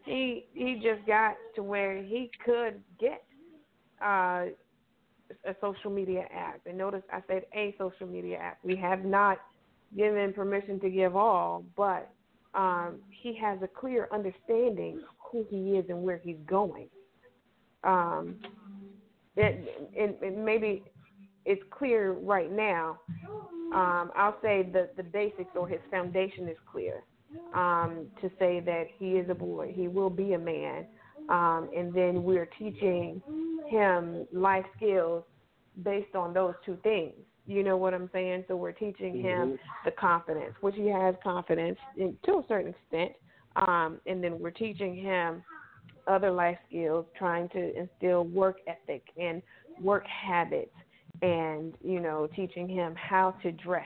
he 0.05 0.45
he 0.53 0.75
just 0.75 1.07
got 1.07 1.35
to 1.55 1.63
where 1.63 2.03
he 2.03 2.29
could 2.45 2.81
get 2.99 3.23
uh, 4.03 4.47
a 5.45 5.55
social 5.61 5.91
media 5.91 6.25
app. 6.33 6.59
And 6.65 6.77
notice 6.77 7.03
I 7.11 7.21
said 7.27 7.43
a 7.55 7.73
social 7.77 8.07
media 8.07 8.37
app. 8.37 8.57
We 8.63 8.75
have 8.75 9.05
not 9.05 9.37
given 9.95 10.33
permission 10.33 10.79
to 10.81 10.89
give 10.89 11.15
all, 11.15 11.63
but 11.77 12.11
um, 12.53 12.99
he 13.09 13.37
has 13.41 13.59
a 13.61 13.67
clear 13.67 14.09
understanding 14.11 14.99
who 15.31 15.45
he 15.49 15.77
is 15.77 15.85
and 15.89 16.01
where 16.03 16.17
he's 16.17 16.37
going. 16.45 16.87
Um, 17.83 18.35
it, 19.35 19.89
it, 19.93 20.19
it 20.21 20.37
maybe 20.37 20.83
it's 21.45 21.61
clear 21.71 22.13
right 22.13 22.51
now. 22.51 22.99
Um, 23.73 24.11
I'll 24.15 24.37
say 24.41 24.69
the 24.71 24.89
the 24.97 25.03
basics 25.03 25.51
or 25.55 25.67
his 25.67 25.79
foundation 25.89 26.47
is 26.47 26.57
clear. 26.71 27.03
Um, 27.53 28.07
to 28.21 28.29
say 28.37 28.59
that 28.59 28.87
he 28.97 29.11
is 29.11 29.29
a 29.29 29.33
boy, 29.33 29.71
he 29.73 29.87
will 29.87 30.09
be 30.09 30.33
a 30.33 30.37
man, 30.37 30.85
um, 31.29 31.69
and 31.75 31.93
then 31.93 32.23
we're 32.23 32.49
teaching 32.59 33.21
him 33.69 34.27
life 34.33 34.65
skills 34.75 35.23
based 35.81 36.13
on 36.13 36.33
those 36.33 36.55
two 36.65 36.77
things. 36.83 37.13
You 37.47 37.63
know 37.63 37.77
what 37.77 37.93
I'm 37.93 38.09
saying? 38.11 38.45
So 38.47 38.55
we're 38.55 38.73
teaching 38.73 39.15
him 39.21 39.53
mm-hmm. 39.53 39.85
the 39.85 39.91
confidence, 39.91 40.53
which 40.61 40.75
he 40.75 40.87
has 40.87 41.15
confidence 41.23 41.77
in, 41.97 42.17
to 42.25 42.33
a 42.33 42.43
certain 42.47 42.73
extent, 42.73 43.13
Um, 43.55 43.99
and 44.05 44.23
then 44.23 44.39
we're 44.39 44.51
teaching 44.51 44.95
him 44.95 45.43
other 46.07 46.31
life 46.31 46.57
skills, 46.67 47.05
trying 47.17 47.49
to 47.49 47.77
instill 47.77 48.23
work 48.25 48.57
ethic 48.67 49.03
and 49.19 49.41
work 49.81 50.05
habits, 50.07 50.71
and 51.21 51.73
you 51.83 51.99
know, 51.99 52.27
teaching 52.35 52.67
him 52.67 52.95
how 52.95 53.31
to 53.43 53.51
dress. 53.51 53.83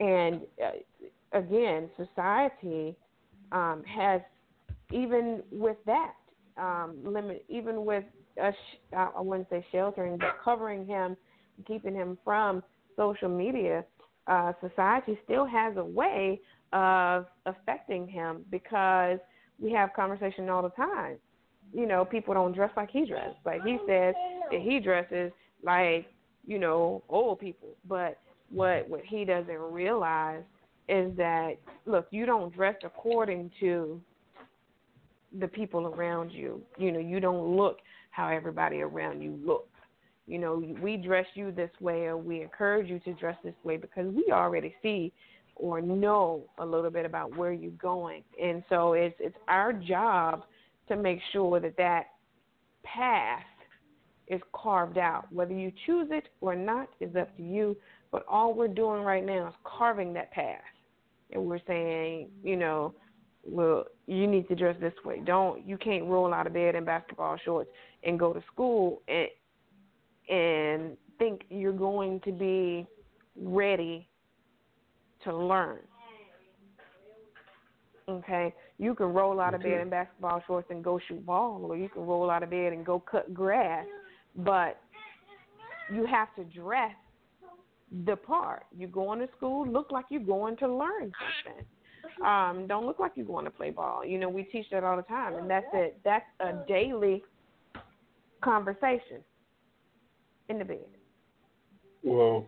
And 0.00 0.42
uh, 0.62 1.38
again, 1.38 1.88
society 1.96 2.96
um, 3.52 3.82
has 3.84 4.20
even 4.92 5.42
with 5.50 5.76
that 5.86 6.14
um, 6.56 6.96
limit, 7.04 7.44
even 7.48 7.84
with 7.84 8.04
us, 8.42 8.54
I 8.96 9.20
wouldn't 9.20 9.48
say 9.50 9.64
sheltering, 9.72 10.18
but 10.18 10.36
covering 10.44 10.86
him, 10.86 11.16
keeping 11.66 11.94
him 11.94 12.18
from 12.24 12.62
social 12.96 13.28
media. 13.28 13.84
Uh, 14.26 14.52
society 14.60 15.18
still 15.24 15.46
has 15.46 15.76
a 15.76 15.84
way 15.84 16.40
of 16.72 17.26
affecting 17.46 18.06
him 18.06 18.44
because 18.50 19.18
we 19.60 19.72
have 19.72 19.90
conversation 19.94 20.48
all 20.48 20.62
the 20.62 20.70
time. 20.70 21.16
You 21.72 21.86
know, 21.86 22.04
people 22.04 22.34
don't 22.34 22.52
dress 22.52 22.70
like 22.76 22.90
he 22.90 23.06
dresses. 23.06 23.36
Like 23.44 23.62
he 23.64 23.78
says 23.86 24.14
that 24.50 24.60
he 24.60 24.80
dresses 24.80 25.32
like, 25.62 26.06
you 26.46 26.58
know, 26.58 27.02
old 27.08 27.40
people. 27.40 27.68
But 27.86 28.18
what 28.50 28.88
what 28.88 29.02
he 29.04 29.24
doesn't 29.24 29.58
realize 29.58 30.42
is 30.88 31.14
that 31.16 31.56
look, 31.84 32.06
you 32.10 32.24
don't 32.24 32.54
dress 32.54 32.76
according 32.84 33.50
to 33.60 34.00
the 35.38 35.48
people 35.48 35.86
around 35.86 36.30
you. 36.30 36.62
You 36.78 36.92
know, 36.92 37.00
you 37.00 37.20
don't 37.20 37.56
look 37.56 37.78
how 38.10 38.28
everybody 38.28 38.80
around 38.80 39.20
you 39.22 39.38
looks. 39.44 39.68
You 40.26 40.38
know, 40.38 40.62
we 40.82 40.96
dress 40.96 41.26
you 41.34 41.52
this 41.52 41.70
way 41.80 42.04
or 42.04 42.16
we 42.16 42.42
encourage 42.42 42.88
you 42.88 42.98
to 43.00 43.14
dress 43.14 43.36
this 43.42 43.54
way 43.64 43.76
because 43.76 44.12
we 44.12 44.26
already 44.30 44.74
see 44.82 45.12
or 45.58 45.80
know 45.80 46.44
a 46.58 46.64
little 46.64 46.90
bit 46.90 47.04
about 47.04 47.36
where 47.36 47.52
you're 47.52 47.70
going. 47.72 48.22
And 48.42 48.62
so 48.68 48.92
it's 48.92 49.16
it's 49.18 49.36
our 49.48 49.72
job 49.72 50.44
to 50.88 50.96
make 50.96 51.20
sure 51.32 51.60
that 51.60 51.76
that 51.76 52.06
path 52.84 53.42
is 54.28 54.40
carved 54.54 54.98
out. 54.98 55.26
Whether 55.32 55.54
you 55.54 55.72
choose 55.86 56.08
it 56.10 56.28
or 56.40 56.54
not 56.54 56.88
is 57.00 57.14
up 57.16 57.34
to 57.36 57.42
you. 57.42 57.76
But 58.10 58.24
all 58.28 58.54
we're 58.54 58.68
doing 58.68 59.02
right 59.02 59.24
now 59.24 59.48
is 59.48 59.54
carving 59.64 60.14
that 60.14 60.30
path. 60.32 60.60
And 61.32 61.44
we're 61.44 61.60
saying, 61.66 62.28
you 62.42 62.56
know, 62.56 62.94
well, 63.44 63.84
you 64.06 64.26
need 64.26 64.48
to 64.48 64.54
dress 64.54 64.76
this 64.80 64.94
way. 65.04 65.20
Don't 65.24 65.66
you 65.66 65.76
can't 65.76 66.04
roll 66.04 66.32
out 66.32 66.46
of 66.46 66.54
bed 66.54 66.74
in 66.74 66.84
basketball 66.84 67.36
shorts 67.44 67.70
and 68.04 68.18
go 68.18 68.32
to 68.32 68.42
school 68.52 69.02
and 69.08 69.28
and 70.28 70.96
think 71.18 71.42
you're 71.50 71.72
going 71.72 72.20
to 72.20 72.32
be 72.32 72.86
ready 73.36 74.07
to 75.24 75.36
learn. 75.36 75.78
Okay, 78.08 78.54
you 78.78 78.94
can 78.94 79.06
roll 79.06 79.38
out 79.38 79.52
of 79.52 79.62
bed 79.62 79.82
in 79.82 79.90
basketball 79.90 80.42
shorts 80.46 80.68
and 80.70 80.82
go 80.82 80.98
shoot 81.08 81.24
ball, 81.26 81.60
or 81.62 81.76
you 81.76 81.90
can 81.90 82.06
roll 82.06 82.30
out 82.30 82.42
of 82.42 82.48
bed 82.48 82.72
and 82.72 82.84
go 82.86 82.98
cut 82.98 83.34
grass, 83.34 83.84
but 84.36 84.80
you 85.92 86.06
have 86.06 86.34
to 86.36 86.44
dress 86.44 86.94
the 88.06 88.16
part. 88.16 88.64
You're 88.76 88.88
going 88.88 89.18
to 89.18 89.28
school, 89.36 89.66
look 89.68 89.90
like 89.90 90.06
you're 90.08 90.22
going 90.22 90.56
to 90.58 90.68
learn 90.68 91.12
something. 91.44 91.64
Um, 92.26 92.66
don't 92.66 92.86
look 92.86 92.98
like 92.98 93.12
you're 93.14 93.26
going 93.26 93.44
to 93.44 93.50
play 93.50 93.70
ball. 93.70 94.04
You 94.04 94.18
know, 94.18 94.28
we 94.28 94.44
teach 94.44 94.66
that 94.72 94.84
all 94.84 94.96
the 94.96 95.02
time, 95.02 95.34
and 95.36 95.48
that's 95.48 95.66
it. 95.74 96.00
That's 96.04 96.24
a 96.40 96.66
daily 96.66 97.22
conversation 98.42 99.22
in 100.48 100.58
the 100.58 100.64
bed. 100.64 100.86
Well, 102.02 102.46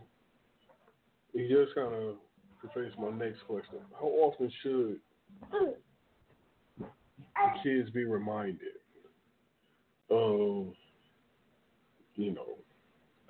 you 1.35 1.49
just 1.49 1.75
kind 1.75 1.95
of 1.95 2.15
prefaced 2.61 2.99
my 2.99 3.11
next 3.11 3.41
question. 3.47 3.79
How 3.99 4.07
often 4.07 4.51
should 4.63 5.01
the 5.51 5.75
kids 7.63 7.91
be 7.91 8.05
reminded 8.05 8.59
of, 10.11 10.73
you 12.17 12.33
know, 12.33 12.59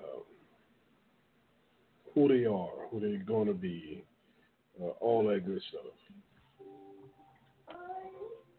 um, 0.03 0.23
who 2.14 2.29
they 2.29 2.45
are, 2.47 2.88
who 2.90 3.01
they're 3.01 3.23
going 3.25 3.47
to 3.47 3.55
be, 3.55 4.05
uh, 4.83 4.88
all 5.01 5.27
that 5.29 5.47
good 5.47 5.62
stuff? 5.69 5.93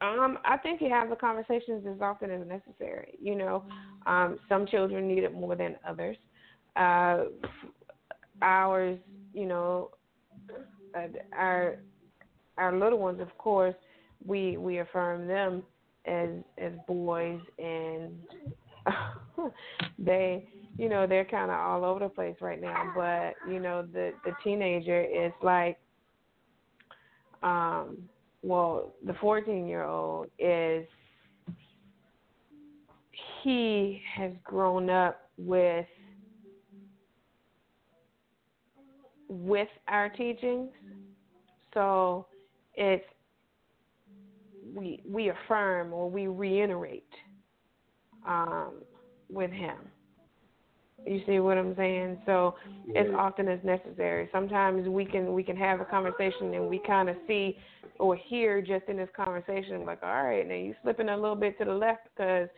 Um, 0.02 0.40
I 0.46 0.58
think 0.58 0.82
you 0.82 0.90
have 0.90 1.10
the 1.10 1.16
conversations 1.16 1.86
as 1.88 2.02
often 2.02 2.32
as 2.32 2.48
necessary. 2.48 3.14
You 3.22 3.36
know, 3.36 3.64
um, 4.08 4.40
some 4.50 4.66
children 4.66 5.08
need 5.08 5.24
it 5.24 5.34
more 5.34 5.56
than 5.56 5.76
others. 5.88 6.18
Uh, 6.76 7.26
ours, 8.42 8.98
you 9.34 9.46
know, 9.46 9.92
our 11.34 11.78
our 12.58 12.78
little 12.78 13.00
ones, 13.00 13.22
of 13.22 13.36
course, 13.38 13.76
we 14.26 14.58
we 14.58 14.80
affirm 14.80 15.28
them 15.28 15.64
as 16.06 16.30
as 16.58 16.74
boys, 16.88 17.40
and 17.58 18.12
they, 20.00 20.48
you 20.78 20.90
know, 20.90 21.08
they're 21.08 21.26
kind 21.26 21.52
of 21.52 21.58
all 21.60 21.86
over 21.86 22.02
the 22.02 22.10
place 22.10 22.36
right 22.42 22.62
now. 22.62 22.92
But 22.96 23.36
you 23.52 23.60
know, 23.60 23.84
the 23.94 24.12
the 24.26 24.32
teenager 24.44 25.02
is 25.02 25.32
like, 25.42 25.78
um 27.44 27.98
well, 28.44 28.94
the 29.06 29.14
14 29.22 29.68
year 29.68 29.84
old 29.84 30.28
is 30.40 30.86
he 33.44 34.02
has 34.16 34.32
grown 34.44 34.90
up 34.90 35.30
with 35.38 35.86
with 39.32 39.70
our 39.88 40.10
teachings. 40.10 40.70
So 41.74 42.28
it's 42.76 43.06
we 44.76 45.02
we 45.08 45.30
affirm 45.30 45.94
or 45.94 46.10
we 46.10 46.28
reiterate 46.28 47.08
um, 48.28 48.74
with 49.30 49.52
him. 49.52 49.78
You 51.06 51.22
see 51.26 51.40
what 51.40 51.58
I'm 51.58 51.76
saying? 51.78 52.20
So 52.26 52.56
as 52.96 53.08
often 53.18 53.48
as 53.48 53.60
necessary. 53.64 54.30
Sometimes 54.32 54.88
we 54.88 55.06
can 55.06 55.34
we 55.34 55.44
can 55.44 55.56
have 55.56 55.80
a 55.80 55.86
conversation 55.86 56.54
and 56.54 56.68
we 56.68 56.80
kind 56.86 57.10
of 57.10 57.16
see 57.26 57.58
or 58.00 58.16
hear 58.16 58.62
just 58.62 58.86
in 58.88 58.98
this 58.98 59.10
conversation 59.16 59.86
like, 59.86 60.04
all 60.04 60.24
right, 60.24 60.48
now 60.48 60.56
you 60.56 60.76
slipping 60.84 61.10
a 61.10 61.16
little 61.16 61.36
bit 61.36 61.58
to 61.60 61.66
the 61.66 61.74
left 61.74 62.02
because 62.16 62.50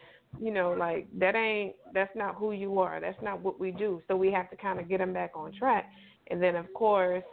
you 0.41 0.51
know 0.51 0.75
like 0.77 1.07
that 1.19 1.35
ain't 1.35 1.75
that's 1.93 2.13
not 2.15 2.35
who 2.35 2.51
you 2.51 2.79
are. 2.79 2.99
That's 2.99 3.21
not 3.21 3.41
what 3.41 3.59
we 3.59 3.71
do. 3.71 4.01
So 4.07 4.15
we 4.15 4.31
have 4.31 4.49
to 4.49 4.57
kind 4.57 4.79
of 4.79 4.89
get 4.89 4.97
them 4.97 5.13
back 5.13 5.31
on 5.35 5.53
track. 5.53 5.89
And 6.29 6.41
then 6.41 6.55
of 6.55 6.71
course 6.73 7.23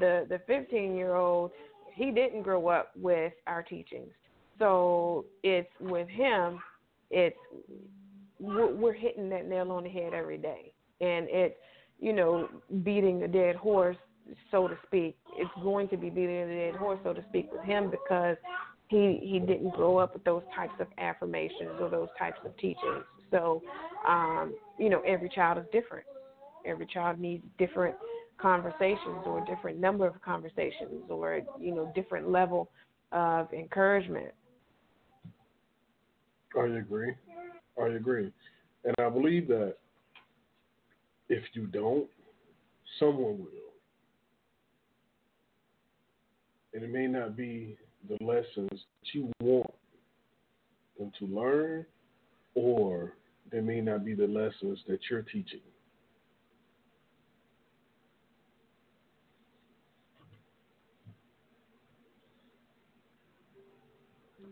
the 0.00 0.26
the 0.28 0.40
15 0.46 0.94
year 0.94 1.14
old 1.14 1.50
he 1.94 2.10
didn't 2.10 2.42
grow 2.42 2.68
up 2.68 2.92
with 2.96 3.32
our 3.46 3.62
teachings. 3.62 4.12
So 4.58 5.24
it's 5.42 5.68
with 5.80 6.08
him 6.08 6.60
it's 7.10 7.36
we're 8.40 8.92
hitting 8.92 9.28
that 9.30 9.48
nail 9.48 9.72
on 9.72 9.84
the 9.84 9.90
head 9.90 10.14
every 10.14 10.38
day, 10.38 10.72
and 11.00 11.26
it's 11.28 11.56
you 11.98 12.12
know 12.12 12.48
beating 12.84 13.18
the 13.18 13.28
dead 13.28 13.56
horse, 13.56 13.96
so 14.50 14.68
to 14.68 14.76
speak. 14.86 15.16
It's 15.36 15.50
going 15.62 15.88
to 15.88 15.96
be 15.96 16.10
beating 16.10 16.48
the 16.48 16.54
dead 16.54 16.74
horse, 16.76 17.00
so 17.02 17.12
to 17.12 17.24
speak, 17.28 17.50
with 17.52 17.62
him 17.62 17.90
because 17.90 18.36
he 18.88 19.18
he 19.22 19.40
didn't 19.40 19.70
grow 19.74 19.98
up 19.98 20.14
with 20.14 20.24
those 20.24 20.42
types 20.54 20.74
of 20.80 20.86
affirmations 20.98 21.80
or 21.80 21.90
those 21.90 22.08
types 22.18 22.38
of 22.44 22.56
teachings. 22.58 23.04
So, 23.30 23.62
um, 24.06 24.54
you 24.78 24.88
know, 24.88 25.02
every 25.06 25.28
child 25.28 25.58
is 25.58 25.64
different. 25.72 26.06
Every 26.68 26.86
child 26.86 27.18
needs 27.18 27.44
different 27.58 27.96
conversations 28.38 29.22
or 29.26 29.44
different 29.46 29.78
number 29.78 30.06
of 30.06 30.20
conversations 30.22 31.04
or 31.08 31.40
you 31.60 31.74
know 31.74 31.90
different 31.94 32.30
level 32.30 32.70
of 33.12 33.52
encouragement. 33.52 34.32
I 36.56 36.66
agree. 36.66 37.14
I 37.80 37.86
agree. 37.88 38.32
And 38.84 38.94
I 38.98 39.08
believe 39.08 39.48
that 39.48 39.76
if 41.28 41.42
you 41.52 41.66
don't, 41.66 42.06
someone 42.98 43.38
will. 43.38 43.48
And 46.74 46.82
it 46.82 46.90
may 46.90 47.06
not 47.06 47.36
be 47.36 47.76
the 48.08 48.24
lessons 48.24 48.68
that 48.70 49.12
you 49.12 49.30
want 49.40 49.70
them 50.98 51.12
to 51.18 51.26
learn, 51.26 51.86
or 52.54 53.14
they 53.50 53.60
may 53.60 53.80
not 53.80 54.04
be 54.04 54.14
the 54.14 54.26
lessons 54.26 54.78
that 54.88 55.00
you're 55.10 55.22
teaching. 55.22 55.60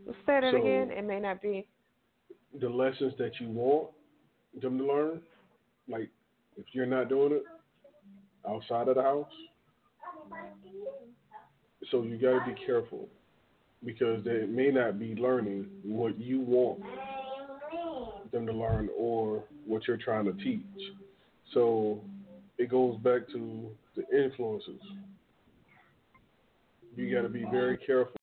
Say 0.06 0.40
that 0.40 0.52
so, 0.52 0.60
again. 0.60 0.90
It 0.90 1.04
may 1.04 1.20
not 1.20 1.42
be 1.42 1.66
the 2.60 2.68
lessons 2.68 3.12
that 3.18 3.32
you 3.40 3.48
want 3.48 3.88
them 4.60 4.78
to 4.78 4.84
learn. 4.86 5.20
Like 5.88 6.10
if 6.56 6.66
you're 6.72 6.86
not 6.86 7.08
doing 7.08 7.32
it 7.32 7.44
outside 8.48 8.88
of 8.88 8.96
the 8.96 9.02
house, 9.02 9.26
so 11.90 12.02
you 12.02 12.16
got 12.18 12.44
to 12.44 12.54
be 12.54 12.64
careful 12.64 13.08
because 13.84 14.24
they 14.24 14.46
may 14.46 14.70
not 14.70 14.98
be 14.98 15.14
learning 15.14 15.66
what 15.82 16.18
you 16.18 16.40
want 16.40 16.80
them 18.32 18.46
to 18.46 18.52
learn 18.52 18.88
or 18.96 19.44
what 19.66 19.86
you're 19.86 19.96
trying 19.96 20.24
to 20.24 20.32
teach. 20.42 20.62
So 21.52 22.00
it 22.58 22.70
goes 22.70 22.96
back 22.98 23.28
to 23.28 23.70
the 23.96 24.24
influences. 24.24 24.80
You 26.96 27.14
got 27.14 27.22
to 27.22 27.28
be 27.28 27.44
very 27.52 27.76
careful 27.76 28.16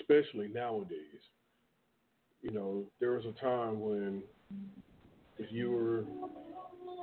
especially 0.00 0.48
nowadays. 0.48 0.98
You 2.42 2.50
know, 2.52 2.84
there 3.00 3.12
was 3.12 3.24
a 3.24 3.40
time 3.40 3.80
when 3.80 4.22
if 5.38 5.50
you 5.50 5.70
were 5.70 6.04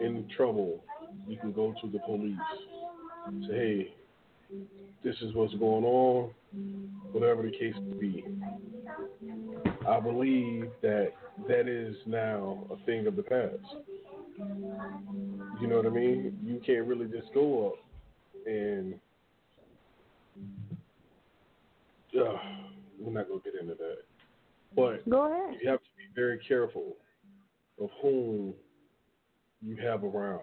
in 0.06 0.28
trouble, 0.36 0.84
you 1.28 1.38
can 1.38 1.52
go 1.52 1.74
to 1.82 1.90
the 1.90 2.00
police. 2.00 2.36
Say, 3.48 3.54
hey, 3.54 3.94
this 5.04 5.16
is 5.22 5.34
what's 5.34 5.54
going 5.56 5.84
on, 5.84 6.32
whatever 7.12 7.44
the 7.44 7.52
case 7.52 7.76
may 7.88 7.98
be. 7.98 8.26
I 9.88 10.00
believe 10.00 10.70
that 10.82 11.12
that 11.48 11.68
is 11.68 11.96
now 12.06 12.66
a 12.72 12.86
thing 12.86 13.08
of 13.08 13.16
the 13.16 13.24
past. 13.24 13.76
You 15.60 15.68
know 15.68 15.78
what 15.78 15.86
I 15.86 15.90
mean? 15.90 16.38
You 16.44 16.62
can't 16.66 16.88
really 16.88 17.08
just 17.08 17.34
go 17.34 17.68
up 17.68 17.76
and 18.46 18.96
uh, 22.20 22.34
we're 23.02 23.14
not 23.14 23.28
gonna 23.28 23.42
get 23.44 23.56
into 23.60 23.76
that. 23.76 24.00
But 24.76 25.10
go 25.10 25.26
ahead. 25.26 25.60
You 25.62 25.70
have 25.70 25.80
to 25.80 25.90
be 25.98 26.04
very 26.16 26.40
careful 26.48 26.96
of 27.82 27.90
whom 28.02 28.54
you 29.62 29.76
have 29.78 30.04
around, 30.04 30.42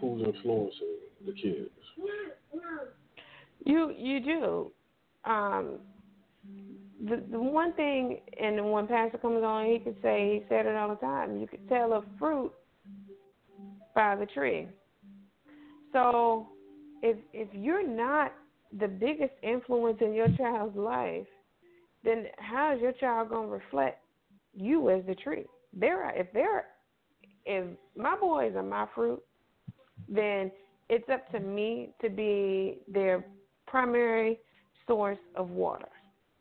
who's 0.00 0.22
influencing 0.26 0.98
the 1.24 1.32
kids. 1.32 1.70
You 3.64 3.92
you 3.96 4.20
do. 4.20 4.72
Um, 5.24 5.78
the 7.04 7.22
the 7.30 7.38
one 7.38 7.72
thing, 7.74 8.20
and 8.40 8.72
when 8.72 8.86
Pastor 8.86 9.18
comes 9.18 9.42
on, 9.42 9.66
he 9.66 9.78
could 9.78 9.96
say 10.02 10.40
he 10.40 10.46
said 10.48 10.66
it 10.66 10.76
all 10.76 10.88
the 10.88 10.96
time. 10.96 11.38
You 11.38 11.46
could 11.46 11.68
tell 11.68 11.92
a 11.92 12.02
fruit 12.18 12.52
by 13.94 14.16
the 14.16 14.26
tree. 14.26 14.68
So 15.92 16.48
if 17.02 17.16
if 17.32 17.48
you're 17.52 17.86
not 17.86 18.32
the 18.78 18.88
biggest 18.88 19.32
influence 19.42 19.98
in 20.00 20.12
your 20.12 20.28
child's 20.36 20.76
life, 20.76 21.26
then 22.04 22.26
how 22.38 22.74
is 22.74 22.80
your 22.80 22.92
child 22.92 23.30
to 23.30 23.36
reflect 23.38 24.02
you 24.54 24.90
as 24.90 25.04
the 25.06 25.14
tree? 25.14 25.44
They're 25.72 26.10
if 26.10 26.32
they're 26.32 26.66
if 27.44 27.64
my 27.96 28.16
boys 28.16 28.54
are 28.56 28.62
my 28.62 28.86
fruit, 28.94 29.22
then 30.08 30.50
it's 30.88 31.08
up 31.08 31.30
to 31.32 31.40
me 31.40 31.90
to 32.00 32.08
be 32.08 32.78
their 32.88 33.24
primary 33.66 34.38
source 34.86 35.18
of 35.34 35.50
water. 35.50 35.88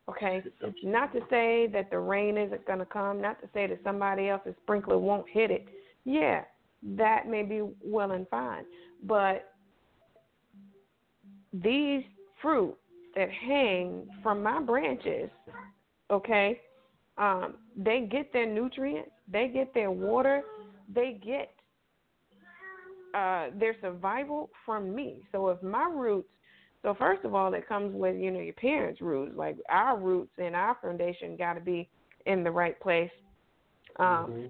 Okay? 0.09 0.43
Not 0.84 1.11
to 1.13 1.19
say 1.30 1.67
that 1.73 1.89
the 1.89 1.99
rain 1.99 2.38
isn't 2.38 2.65
going 2.67 2.80
to 2.80 2.86
come, 2.86 3.21
not 3.21 3.41
to 3.41 3.49
say 3.53 3.67
that 3.67 3.80
somebody 3.84 4.30
else's 4.30 4.53
sprinkler 4.63 4.97
won't 4.97 5.28
hit 5.30 5.49
it. 5.49 5.65
Yeah, 6.05 6.43
that 6.84 7.28
may 7.28 7.41
be 7.41 7.63
well 7.84 8.11
and 8.11 8.28
fine. 8.30 8.65
But 9.03 9.51
these 11.53 12.03
fruit 12.46 12.78
that 13.16 13.30
hang 13.32 14.08
from 14.22 14.43
my 14.43 14.62
branches, 14.62 15.32
okay, 16.12 16.62
um, 17.18 17.56
they 17.76 18.08
get 18.12 18.32
their 18.32 18.46
nutrients, 18.46 19.10
they 19.32 19.48
get 19.48 19.74
their 19.74 19.89
water, 19.89 20.43
they 20.93 21.20
get 21.26 21.52
uh, 23.16 23.48
their 23.60 23.76
survival 23.82 24.52
from 24.64 24.93
me. 24.93 25.24
So 25.32 25.50
if 25.50 25.64
my 25.64 25.89
roots, 25.91 26.30
so 26.84 26.93
first 26.93 27.26
of 27.26 27.34
all, 27.34 27.52
it 27.56 27.68
comes 27.68 27.96
with 27.96 28.16
you 28.16 28.30
know 28.30 28.41
your 28.41 28.54
parents' 28.54 29.02
roots. 29.02 29.34
Like 29.36 29.58
our 29.70 29.98
roots 29.98 30.34
and 30.38 30.56
our 30.56 30.78
foundation 30.80 31.36
got 31.36 31.54
to 31.54 31.62
be 31.62 31.89
in 32.28 32.43
the 32.43 32.52
right 32.52 32.80
place. 32.80 33.10
Um, 33.98 34.06
mm-hmm. 34.06 34.46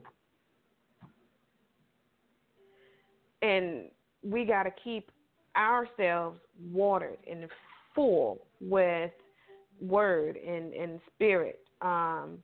And 3.42 3.86
we 4.22 4.44
got 4.44 4.64
to 4.64 4.72
keep 4.84 5.12
ourselves 5.56 6.40
watered 6.72 7.18
and 7.30 7.48
full 7.96 8.46
with 8.62 9.12
word 9.82 10.38
and, 10.38 10.74
and 10.74 11.00
spirit 11.16 11.60
um, 11.82 12.38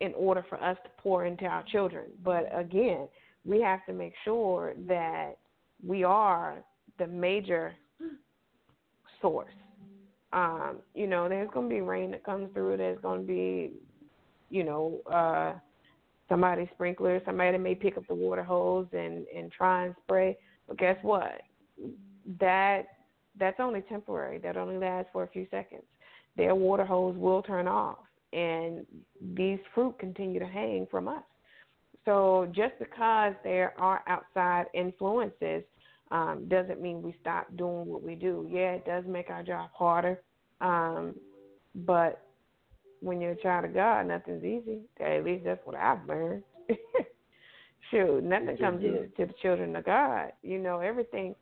in 0.00 0.12
order 0.14 0.44
for 0.48 0.62
us 0.62 0.76
to 0.84 0.90
pour 1.02 1.24
into 1.24 1.44
our 1.46 1.64
children. 1.64 2.04
But 2.22 2.48
again, 2.54 3.08
we 3.44 3.60
have 3.60 3.84
to 3.86 3.92
make 3.92 4.14
sure 4.24 4.74
that 4.86 5.32
we 5.86 6.04
are 6.04 6.62
the 6.98 7.06
major 7.06 7.74
source. 9.20 9.52
Um, 10.32 10.78
you 10.94 11.06
know, 11.06 11.28
there's 11.28 11.50
going 11.52 11.68
to 11.68 11.74
be 11.74 11.80
rain 11.80 12.10
that 12.10 12.24
comes 12.24 12.52
through. 12.52 12.76
There's 12.76 13.00
going 13.00 13.20
to 13.20 13.26
be, 13.26 13.72
you 14.50 14.64
know, 14.64 15.00
uh, 15.10 15.52
somebody's 16.28 16.68
sprinkler. 16.74 17.20
Somebody 17.24 17.56
may 17.58 17.74
pick 17.74 17.96
up 17.96 18.06
the 18.08 18.14
water 18.14 18.42
hose 18.42 18.86
and 18.92 19.26
and 19.34 19.52
try 19.52 19.86
and 19.86 19.94
spray. 20.04 20.36
But 20.66 20.78
guess 20.78 20.96
what? 21.02 21.40
That 22.40 22.82
that's 23.38 23.60
only 23.60 23.82
temporary. 23.82 24.38
That 24.38 24.56
only 24.56 24.78
lasts 24.78 25.10
for 25.12 25.22
a 25.24 25.28
few 25.28 25.46
seconds. 25.50 25.82
Their 26.36 26.54
water 26.54 26.84
hose 26.84 27.16
will 27.16 27.42
turn 27.42 27.68
off, 27.68 27.98
and 28.32 28.86
these 29.36 29.58
fruit 29.74 29.98
continue 29.98 30.40
to 30.40 30.46
hang 30.46 30.86
from 30.90 31.08
us. 31.08 31.22
So 32.04 32.48
just 32.54 32.74
because 32.78 33.34
there 33.44 33.72
are 33.78 34.02
outside 34.06 34.66
influences 34.74 35.62
um, 36.10 36.46
doesn't 36.48 36.80
mean 36.80 37.02
we 37.02 37.14
stop 37.20 37.46
doing 37.56 37.86
what 37.86 38.02
we 38.02 38.14
do. 38.14 38.46
Yeah, 38.50 38.72
it 38.72 38.84
does 38.84 39.04
make 39.06 39.30
our 39.30 39.42
job 39.42 39.70
harder, 39.72 40.20
um, 40.60 41.14
but 41.74 42.20
when 43.00 43.20
you're 43.20 43.32
a 43.32 43.42
child 43.42 43.64
of 43.66 43.74
God, 43.74 44.06
nothing's 44.06 44.44
easy. 44.44 44.80
At 45.00 45.24
least 45.24 45.44
that's 45.44 45.64
what 45.64 45.76
I've 45.76 46.06
learned. 46.06 46.42
Shoot, 47.90 48.24
nothing 48.24 48.56
comes 48.56 48.82
easy 48.82 49.08
to 49.18 49.26
the 49.26 49.34
children 49.42 49.76
of 49.76 49.84
God. 49.84 50.32
You 50.42 50.58
know, 50.58 50.80
everything 50.80 51.34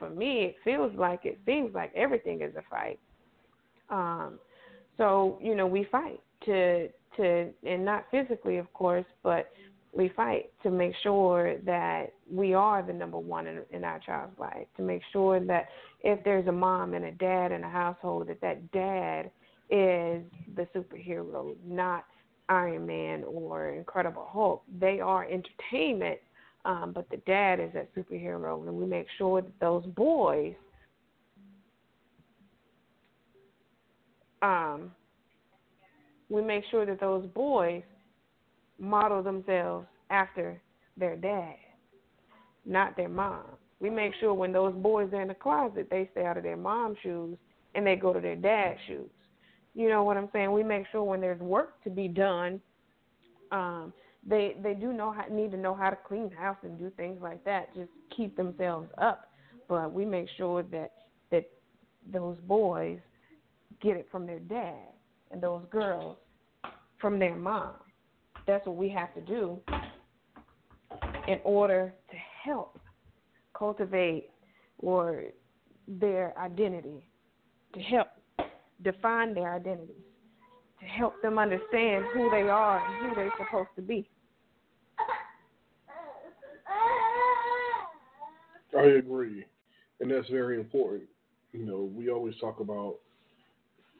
for 0.00 0.10
me, 0.10 0.42
it 0.46 0.56
feels 0.64 0.92
like 0.96 1.20
it 1.24 1.38
seems 1.46 1.72
like 1.72 1.92
everything 1.94 2.42
is 2.42 2.52
a 2.56 2.62
fight. 2.68 2.98
Um, 3.88 4.40
so 4.96 5.38
you 5.40 5.54
know, 5.54 5.66
we 5.66 5.86
fight 5.92 6.20
to 6.46 6.88
to, 7.16 7.50
and 7.64 7.84
not 7.84 8.06
physically, 8.10 8.56
of 8.56 8.72
course, 8.72 9.04
but 9.22 9.50
we 9.92 10.08
fight 10.10 10.50
to 10.62 10.70
make 10.70 10.94
sure 11.02 11.56
that 11.66 12.12
we 12.30 12.54
are 12.54 12.82
the 12.82 12.92
number 12.92 13.18
one 13.18 13.46
in, 13.46 13.60
in 13.72 13.84
our 13.84 13.98
child's 13.98 14.38
life. 14.38 14.66
To 14.76 14.82
make 14.82 15.02
sure 15.12 15.40
that 15.40 15.68
if 16.02 16.22
there's 16.24 16.46
a 16.46 16.52
mom 16.52 16.94
and 16.94 17.04
a 17.04 17.12
dad 17.12 17.52
in 17.52 17.64
a 17.64 17.70
household, 17.70 18.28
that 18.28 18.40
that 18.40 18.70
dad 18.72 19.30
is 19.68 20.22
the 20.56 20.66
superhero, 20.74 21.54
not 21.66 22.04
Iron 22.48 22.86
Man 22.86 23.24
or 23.24 23.70
Incredible 23.70 24.26
Hulk. 24.28 24.62
They 24.78 25.00
are 25.00 25.24
entertainment, 25.24 26.18
um, 26.64 26.92
but 26.94 27.08
the 27.10 27.16
dad 27.18 27.60
is 27.60 27.70
that 27.74 27.94
superhero, 27.94 28.66
and 28.66 28.76
we 28.76 28.86
make 28.86 29.06
sure 29.18 29.42
that 29.42 29.60
those 29.60 29.84
boys 29.86 30.54
um, 34.42 34.90
we 36.28 36.42
make 36.42 36.64
sure 36.70 36.86
that 36.86 37.00
those 37.00 37.26
boys 37.34 37.82
model 38.78 39.22
themselves 39.22 39.86
after 40.10 40.60
their 40.96 41.16
dad, 41.16 41.54
not 42.64 42.96
their 42.96 43.08
mom. 43.08 43.44
We 43.80 43.90
make 43.90 44.12
sure 44.20 44.34
when 44.34 44.52
those 44.52 44.74
boys 44.74 45.12
are 45.12 45.22
in 45.22 45.28
the 45.28 45.34
closet, 45.34 45.88
they 45.90 46.08
stay 46.12 46.24
out 46.24 46.36
of 46.36 46.42
their 46.42 46.56
mom's 46.56 46.98
shoes 47.02 47.36
and 47.74 47.86
they 47.86 47.96
go 47.96 48.12
to 48.12 48.20
their 48.20 48.36
dad's 48.36 48.78
shoes. 48.86 49.08
You 49.74 49.88
know 49.88 50.02
what 50.02 50.16
I'm 50.16 50.28
saying? 50.32 50.52
We 50.52 50.62
make 50.62 50.84
sure 50.90 51.02
when 51.02 51.20
there's 51.20 51.40
work 51.40 51.82
to 51.84 51.90
be 51.90 52.08
done, 52.08 52.60
um, 53.52 53.92
they 54.26 54.56
they 54.62 54.74
do 54.74 54.92
know 54.92 55.12
how 55.12 55.24
need 55.30 55.50
to 55.52 55.56
know 55.56 55.74
how 55.74 55.90
to 55.90 55.98
clean 56.06 56.30
house 56.30 56.58
and 56.62 56.78
do 56.78 56.90
things 56.96 57.18
like 57.22 57.44
that. 57.44 57.74
Just 57.74 57.90
keep 58.14 58.36
themselves 58.36 58.88
up. 58.98 59.30
But 59.68 59.92
we 59.92 60.04
make 60.04 60.28
sure 60.36 60.62
that 60.64 60.92
that 61.30 61.48
those 62.12 62.36
boys 62.46 62.98
get 63.80 63.96
it 63.96 64.08
from 64.10 64.26
their 64.26 64.40
dad 64.40 64.88
and 65.30 65.42
those 65.42 65.64
girls 65.70 66.16
from 66.98 67.18
their 67.18 67.36
mom. 67.36 67.74
That's 68.46 68.66
what 68.66 68.76
we 68.76 68.88
have 68.90 69.14
to 69.14 69.20
do 69.20 69.60
in 71.28 71.38
order 71.44 71.94
to 72.10 72.16
help 72.42 72.78
cultivate 73.56 74.30
or 74.78 75.24
their 75.86 76.36
identity, 76.38 77.06
to 77.74 77.80
help 77.80 78.08
define 78.82 79.34
their 79.34 79.54
identities, 79.54 79.96
to 80.80 80.86
help 80.86 81.20
them 81.22 81.38
understand 81.38 82.04
who 82.12 82.30
they 82.30 82.48
are 82.48 82.84
and 82.84 83.08
who 83.08 83.14
they're 83.14 83.32
supposed 83.38 83.68
to 83.76 83.82
be. 83.82 84.08
I 88.78 88.84
agree, 88.84 89.44
and 90.00 90.10
that's 90.10 90.28
very 90.28 90.56
important. 90.56 91.08
You 91.52 91.66
know, 91.66 91.90
we 91.94 92.08
always 92.10 92.34
talk 92.40 92.60
about 92.60 92.96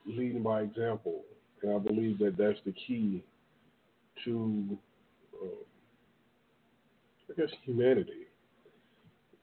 leading 0.06 0.42
by 0.42 0.62
example, 0.62 1.22
and 1.62 1.74
I 1.74 1.78
believe 1.78 2.18
that 2.20 2.36
that's 2.38 2.58
the 2.64 2.72
key 2.86 3.24
to, 4.24 4.78
uh, 5.42 5.46
I 7.30 7.40
guess, 7.40 7.50
humanity. 7.64 8.26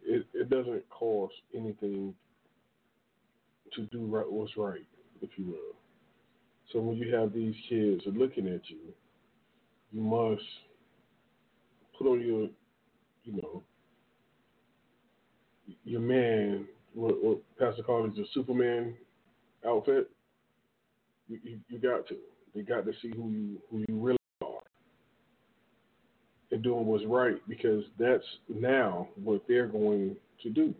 It, 0.03 0.25
it 0.33 0.49
doesn't 0.49 0.89
cost 0.89 1.33
anything 1.53 2.15
to 3.75 3.81
do 3.87 4.05
right, 4.05 4.31
what's 4.31 4.55
right, 4.55 4.85
if 5.21 5.29
you 5.35 5.45
will. 5.45 5.75
So 6.71 6.79
when 6.79 6.97
you 6.97 7.13
have 7.15 7.33
these 7.33 7.55
kids 7.69 8.01
looking 8.05 8.47
at 8.47 8.61
you, 8.69 8.93
you 9.91 10.01
must 10.01 10.43
put 11.97 12.07
on 12.07 12.21
your, 12.21 12.49
you 13.23 13.41
know, 13.41 13.63
your 15.85 16.01
man, 16.01 16.67
what, 16.93 17.23
what 17.23 17.39
Pastor 17.57 17.83
calls 17.83 18.15
the 18.15 18.25
Superman 18.33 18.95
outfit. 19.65 20.09
You, 21.27 21.39
you, 21.43 21.59
you 21.69 21.79
got 21.79 22.07
to. 22.07 22.15
They 22.55 22.61
got 22.61 22.85
to 22.85 22.91
see 23.01 23.09
who 23.09 23.29
you 23.29 23.61
who 23.69 23.85
you 23.87 23.99
really 23.99 24.17
are 24.41 24.63
and 26.51 26.63
doing 26.63 26.85
what's 26.85 27.05
right 27.05 27.35
because 27.47 27.83
that's 27.99 28.23
now 28.49 29.09
what 29.21 29.43
they're 29.47 29.67
going 29.67 30.15
to 30.41 30.49
do. 30.49 30.73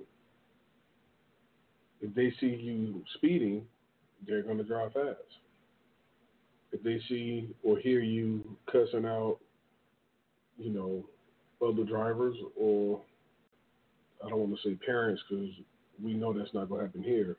If 2.02 2.16
they 2.16 2.34
see 2.40 2.56
you 2.56 3.04
speeding, 3.16 3.64
they're 4.26 4.44
going 4.44 4.58
to 4.58 4.64
drive 4.64 4.94
fast. 4.94 5.18
If 6.72 6.84
they 6.84 6.99
see 7.07 7.49
or 7.63 7.78
hear 7.78 8.01
you 8.01 8.43
cussing 8.72 9.05
out, 9.05 9.38
you 10.57 10.72
know, 10.72 11.05
other 11.65 11.84
drivers 11.84 12.36
or 12.59 13.01
I 14.24 14.30
don't 14.30 14.39
want 14.39 14.59
to 14.61 14.70
say 14.70 14.76
parents 14.76 15.22
because 15.30 15.49
we 16.03 16.13
know 16.13 16.34
that's 16.34 16.53
not 16.53 16.70
going 16.70 16.82
to 16.82 16.88
happen 16.88 17.03
here. 17.03 17.38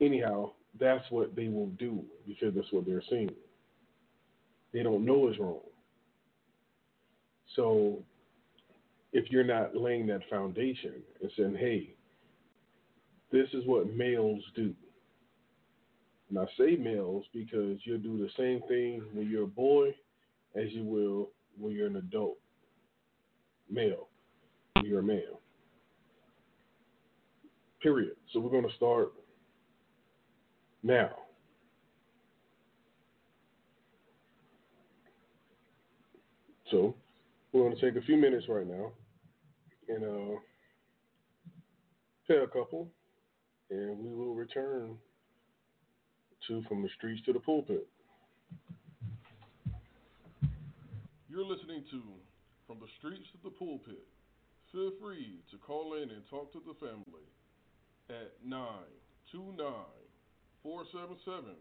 Anyhow, 0.00 0.52
that's 0.78 1.04
what 1.10 1.36
they 1.36 1.48
will 1.48 1.68
do 1.78 2.02
because 2.26 2.54
that's 2.54 2.72
what 2.72 2.86
they're 2.86 3.02
seeing. 3.08 3.30
They 4.72 4.82
don't 4.82 5.04
know 5.04 5.28
it's 5.28 5.38
wrong. 5.38 5.60
So 7.54 8.02
if 9.12 9.30
you're 9.30 9.44
not 9.44 9.76
laying 9.76 10.06
that 10.08 10.28
foundation 10.28 10.94
and 11.22 11.30
saying, 11.36 11.56
hey, 11.58 11.94
this 13.30 13.48
is 13.52 13.64
what 13.66 13.94
males 13.94 14.42
do. 14.56 14.74
And 16.34 16.42
I 16.42 16.50
say 16.58 16.74
males 16.74 17.24
because 17.32 17.78
you'll 17.84 17.98
do 17.98 18.18
the 18.18 18.28
same 18.36 18.60
thing 18.66 19.04
when 19.12 19.30
you're 19.30 19.44
a 19.44 19.46
boy 19.46 19.90
as 20.56 20.72
you 20.72 20.82
will 20.82 21.30
when 21.56 21.72
you're 21.72 21.86
an 21.86 21.94
adult 21.94 22.38
male. 23.70 24.08
You're 24.82 24.98
a 24.98 25.02
male. 25.02 25.40
Period. 27.80 28.16
So 28.32 28.40
we're 28.40 28.50
going 28.50 28.68
to 28.68 28.74
start 28.74 29.12
now. 30.82 31.10
So 36.68 36.96
we're 37.52 37.62
going 37.62 37.76
to 37.76 37.80
take 37.80 38.02
a 38.02 38.04
few 38.04 38.16
minutes 38.16 38.46
right 38.48 38.66
now 38.66 38.90
and 39.88 40.02
uh, 40.02 40.38
play 42.26 42.38
a 42.38 42.46
couple, 42.48 42.88
and 43.70 44.00
we 44.00 44.12
will 44.12 44.34
return 44.34 44.96
to 46.48 46.62
From 46.68 46.82
the 46.82 46.88
Streets 46.96 47.22
to 47.26 47.32
the 47.32 47.40
Pulpit. 47.40 47.86
You're 51.28 51.44
listening 51.44 51.84
to 51.90 52.02
From 52.66 52.78
the 52.80 52.88
Streets 52.98 53.26
to 53.32 53.38
the 53.42 53.50
Pulpit. 53.50 54.04
Feel 54.72 54.92
free 55.00 55.40
to 55.50 55.58
call 55.58 55.94
in 55.94 56.10
and 56.10 56.22
talk 56.28 56.52
to 56.52 56.60
the 56.66 56.74
family 56.74 57.26
at 58.10 58.32
929 58.44 59.56
477 60.62 61.56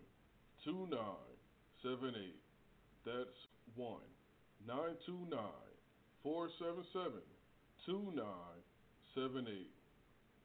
2978. 0.65 2.35
That's 3.05 3.37
1 3.75 3.97
929 4.67 5.39
477 6.23 7.21
2978. 7.85 9.69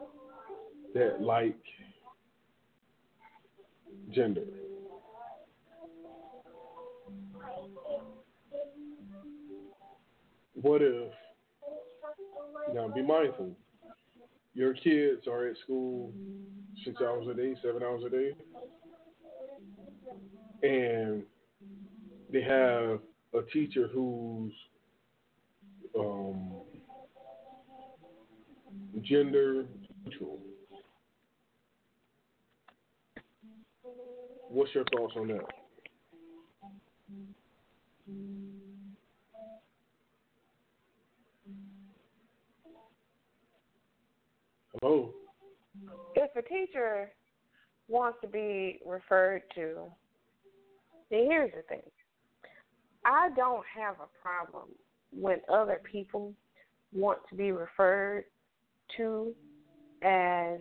that 0.95 1.21
like 1.21 1.59
gender. 4.13 4.45
What 10.55 10.83
if 10.83 11.13
now 12.75 12.89
be 12.89 13.03
mindful. 13.03 13.57
Your 14.55 14.75
kids 14.75 15.27
are 15.29 15.47
at 15.47 15.57
school 15.65 16.13
six 16.85 17.01
hours 17.01 17.27
a 17.31 17.35
day, 17.35 17.55
seven 17.63 17.83
hours 17.83 18.03
a 18.05 18.11
day, 18.11 18.33
and 20.63 21.23
they 22.33 22.43
have 22.43 23.01
a 23.33 23.43
teacher 23.53 23.89
who's 23.93 24.53
um, 25.99 26.51
gender 29.03 29.67
neutral. 30.05 30.39
What's 34.49 34.75
your 34.75 34.85
thoughts 34.97 35.15
on 35.17 35.29
that? 35.29 35.45
Hello. 44.83 45.13
If 46.15 46.35
a 46.37 46.43
teacher 46.49 47.11
wants 47.89 48.19
to 48.23 48.29
be 48.29 48.81
referred 48.87 49.43
to, 49.55 49.93
then 51.11 51.27
here's 51.29 51.53
the 51.55 51.63
thing. 51.69 51.83
I 53.05 53.29
don't 53.37 53.65
have 53.77 53.97
a 53.97 54.23
problem 54.23 54.69
when 55.13 55.39
other 55.53 55.81
people 55.91 56.33
want 56.93 57.19
to 57.29 57.35
be 57.35 57.53
referred 57.53 58.25
to 58.97 59.35
as 60.03 60.61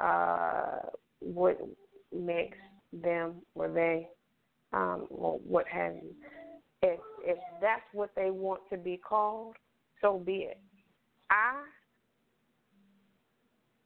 uh, 0.00 0.78
what 1.20 1.58
makes 2.12 2.58
them 2.92 3.34
or 3.54 3.68
they 3.68 4.08
um, 4.72 5.06
or 5.10 5.38
what 5.38 5.66
have 5.68 5.94
you. 5.94 6.14
If 6.82 7.00
if 7.22 7.38
that's 7.60 7.82
what 7.92 8.10
they 8.14 8.30
want 8.30 8.60
to 8.70 8.76
be 8.76 8.96
called, 8.96 9.56
so 10.00 10.18
be 10.18 10.48
it. 10.50 10.60
I 11.30 11.62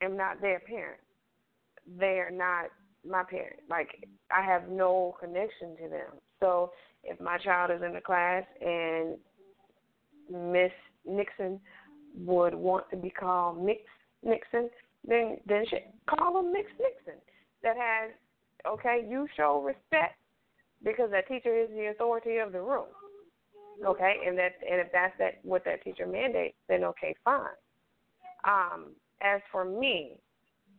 am 0.03 0.17
not 0.17 0.41
their 0.41 0.61
parent. 0.61 1.01
They 1.99 2.19
are 2.19 2.31
not 2.31 2.67
my 3.09 3.23
parent. 3.25 3.61
Like 3.69 4.09
I 4.31 4.43
have 4.43 4.69
no 4.69 5.17
connection 5.21 5.77
to 5.83 5.89
them. 5.89 6.13
So 6.41 6.73
if 7.05 7.21
my 7.21 7.39
child 7.39 7.71
is 7.71 7.83
in 7.83 7.95
the 7.95 8.01
class 8.01 8.45
and 8.61 9.17
Miss 10.53 10.73
Nixon 11.07 11.61
would 12.25 12.55
want 12.55 12.91
to 12.91 12.97
be 12.97 13.11
called 13.11 13.65
Mix 13.65 13.81
Nixon, 14.23 14.71
then 15.07 15.39
then 15.47 15.65
she, 15.69 15.79
call 16.09 16.41
him 16.41 16.53
Mix 16.53 16.69
Nixon. 16.79 17.21
That 17.63 17.77
has 17.77 18.13
Okay, 18.67 19.07
you 19.09 19.27
show 19.37 19.63
respect 19.65 20.19
because 20.83 21.11
that 21.11 21.29
teacher 21.29 21.57
is 21.57 21.69
the 21.71 21.87
authority 21.91 22.39
of 22.39 22.53
the 22.53 22.61
room. 22.61 22.87
Okay, 23.85 24.17
and 24.27 24.37
that 24.37 24.53
and 24.69 24.81
if 24.81 24.89
that's 24.93 25.15
that 25.19 25.39
what 25.43 25.65
that 25.65 25.83
teacher 25.85 26.07
mandates, 26.07 26.57
then 26.69 26.83
okay, 26.85 27.15
fine. 27.25 27.47
Um, 28.45 28.87
as 29.21 29.41
for 29.51 29.65
me, 29.65 30.13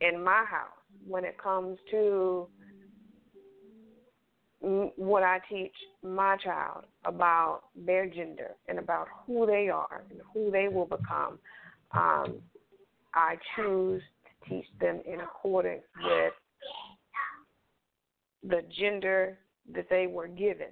in 0.01 0.23
my 0.23 0.43
house, 0.49 0.69
when 1.05 1.25
it 1.25 1.37
comes 1.41 1.77
to 1.91 2.47
what 4.61 5.23
I 5.23 5.39
teach 5.49 5.73
my 6.03 6.35
child 6.37 6.85
about 7.05 7.61
their 7.75 8.07
gender 8.07 8.51
and 8.67 8.77
about 8.79 9.07
who 9.25 9.45
they 9.45 9.69
are 9.69 10.03
and 10.09 10.19
who 10.33 10.51
they 10.51 10.67
will 10.67 10.85
become, 10.85 11.39
um, 11.91 12.41
I 13.13 13.37
choose 13.55 14.01
to 14.25 14.49
teach 14.49 14.65
them 14.79 15.01
in 15.05 15.21
accordance 15.21 15.83
with 16.03 16.33
the 18.43 18.61
gender 18.77 19.37
that 19.73 19.87
they 19.89 20.07
were 20.07 20.27
given 20.27 20.67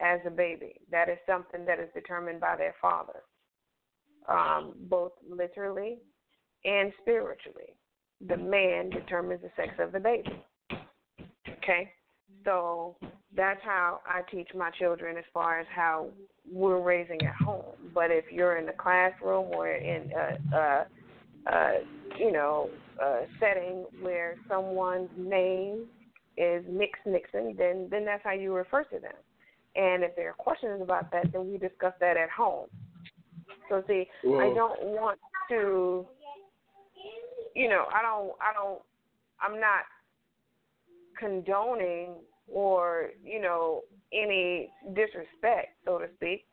as 0.00 0.20
a 0.26 0.30
baby. 0.30 0.80
That 0.90 1.08
is 1.08 1.18
something 1.26 1.64
that 1.66 1.78
is 1.78 1.88
determined 1.94 2.40
by 2.40 2.56
their 2.56 2.74
father, 2.80 3.22
um, 4.28 4.74
both 4.88 5.12
literally 5.28 5.98
and 6.64 6.92
spiritually. 7.00 7.74
The 8.26 8.36
man 8.36 8.90
determines 8.90 9.42
the 9.42 9.50
sex 9.56 9.70
of 9.78 9.92
the 9.92 10.00
baby. 10.00 10.44
Okay? 11.58 11.92
So 12.44 12.96
that's 13.36 13.60
how 13.62 14.00
I 14.06 14.22
teach 14.30 14.48
my 14.54 14.70
children 14.70 15.16
as 15.16 15.24
far 15.32 15.60
as 15.60 15.66
how 15.74 16.08
we're 16.50 16.80
raising 16.80 17.20
at 17.22 17.34
home. 17.34 17.76
But 17.94 18.10
if 18.10 18.24
you're 18.30 18.58
in 18.58 18.66
the 18.66 18.72
classroom 18.72 19.46
or 19.54 19.68
in 19.70 20.10
a, 20.12 20.56
a, 20.56 20.86
a 21.46 21.72
you 22.18 22.32
know 22.32 22.70
a 23.00 23.22
setting 23.38 23.86
where 24.02 24.36
someone's 24.48 25.10
name 25.16 25.86
is 26.36 26.64
Mix 26.68 26.98
Nixon, 27.06 27.54
then 27.56 27.88
then 27.90 28.04
that's 28.04 28.24
how 28.24 28.32
you 28.32 28.54
refer 28.54 28.84
to 28.84 28.98
them. 28.98 29.14
And 29.76 30.02
if 30.02 30.16
there 30.16 30.30
are 30.30 30.34
questions 30.34 30.80
about 30.82 31.10
that, 31.12 31.32
then 31.32 31.50
we 31.50 31.58
discuss 31.58 31.92
that 32.00 32.16
at 32.16 32.30
home. 32.30 32.66
So 33.68 33.84
see, 33.86 34.08
I 34.24 34.52
don't 34.52 34.82
want 34.82 35.18
to, 35.48 36.04
you 37.54 37.68
know, 37.68 37.84
I 37.92 38.02
don't, 38.02 38.32
I 38.40 38.52
don't, 38.54 38.80
I'm 39.40 39.60
not 39.60 39.84
condoning 41.18 42.14
or 42.48 43.10
you 43.24 43.40
know 43.40 43.82
any 44.12 44.70
disrespect, 44.94 45.68
so 45.84 45.98
to 45.98 46.06
speak. 46.16 46.44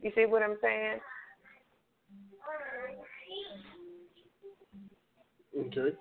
You 0.00 0.10
see 0.14 0.26
what 0.26 0.42
I'm 0.42 0.56
saying? 0.60 0.98
Okay. 5.58 5.96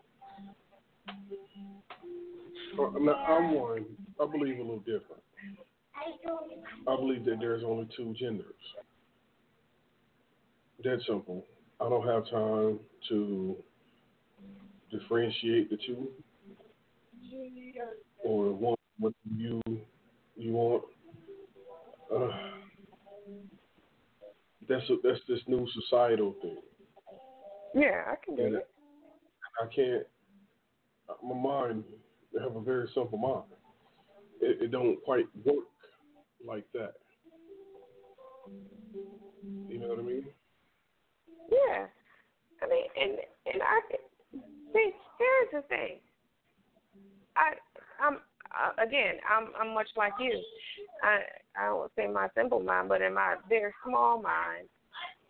Now, 2.78 3.14
I'm 3.14 3.54
one. 3.54 3.86
I 4.20 4.26
believe 4.26 4.58
a 4.58 4.62
little 4.62 4.80
different. 4.80 5.22
I 6.88 6.96
believe 6.96 7.26
that 7.26 7.38
there's 7.40 7.64
only 7.64 7.88
two 7.96 8.14
genders. 8.18 8.56
That 10.84 11.00
simple. 11.06 11.46
I 11.80 11.90
don't 11.90 12.08
have 12.08 12.24
time 12.30 12.80
to 13.10 13.58
differentiate 14.92 15.70
the 15.70 15.78
two 15.86 16.10
or 18.24 18.52
one 18.52 18.76
what 19.00 19.14
you 19.36 19.62
you 20.36 20.52
want. 20.52 20.84
Uh, 22.14 22.30
that's 24.68 24.90
a, 24.90 24.96
that's 25.04 25.20
this 25.28 25.40
new 25.48 25.68
societal 25.74 26.36
thing. 26.42 26.58
Yeah, 27.74 28.04
I 28.08 28.16
can 28.24 28.36
do 28.36 28.56
it. 28.56 28.68
I 29.62 29.68
can't. 29.74 30.04
My 31.24 31.36
mind 31.36 31.84
I 32.40 32.44
have 32.44 32.56
a 32.56 32.62
very 32.62 32.88
simple 32.94 33.18
mind. 33.18 33.44
It, 34.42 34.64
it 34.64 34.72
don't 34.72 35.04
quite 35.04 35.26
work 35.46 35.66
like 36.46 36.66
that. 36.74 36.94
You 39.68 39.80
know 39.80 39.88
what 39.88 40.00
I 40.00 40.04
mean? 40.04 40.26
Yeah. 41.50 41.86
I 42.62 42.68
mean, 42.68 42.84
and 43.00 43.12
and 43.54 43.62
I 43.62 43.80
see. 44.74 44.92
Here's 45.20 45.64
the 45.64 45.68
thing. 45.68 45.98
I 47.36 47.54
I'm 48.04 48.18
uh, 48.52 48.84
again, 48.84 49.16
I'm 49.30 49.50
I'm 49.60 49.74
much 49.74 49.88
like 49.96 50.14
you. 50.20 50.34
I 51.04 51.20
I 51.60 51.68
don't 51.68 51.92
say 51.96 52.08
my 52.08 52.28
simple 52.36 52.60
mind, 52.60 52.90
but 52.90 53.02
in 53.02 53.14
my 53.14 53.36
very 53.50 53.74
small 53.86 54.22
mind, 54.22 54.68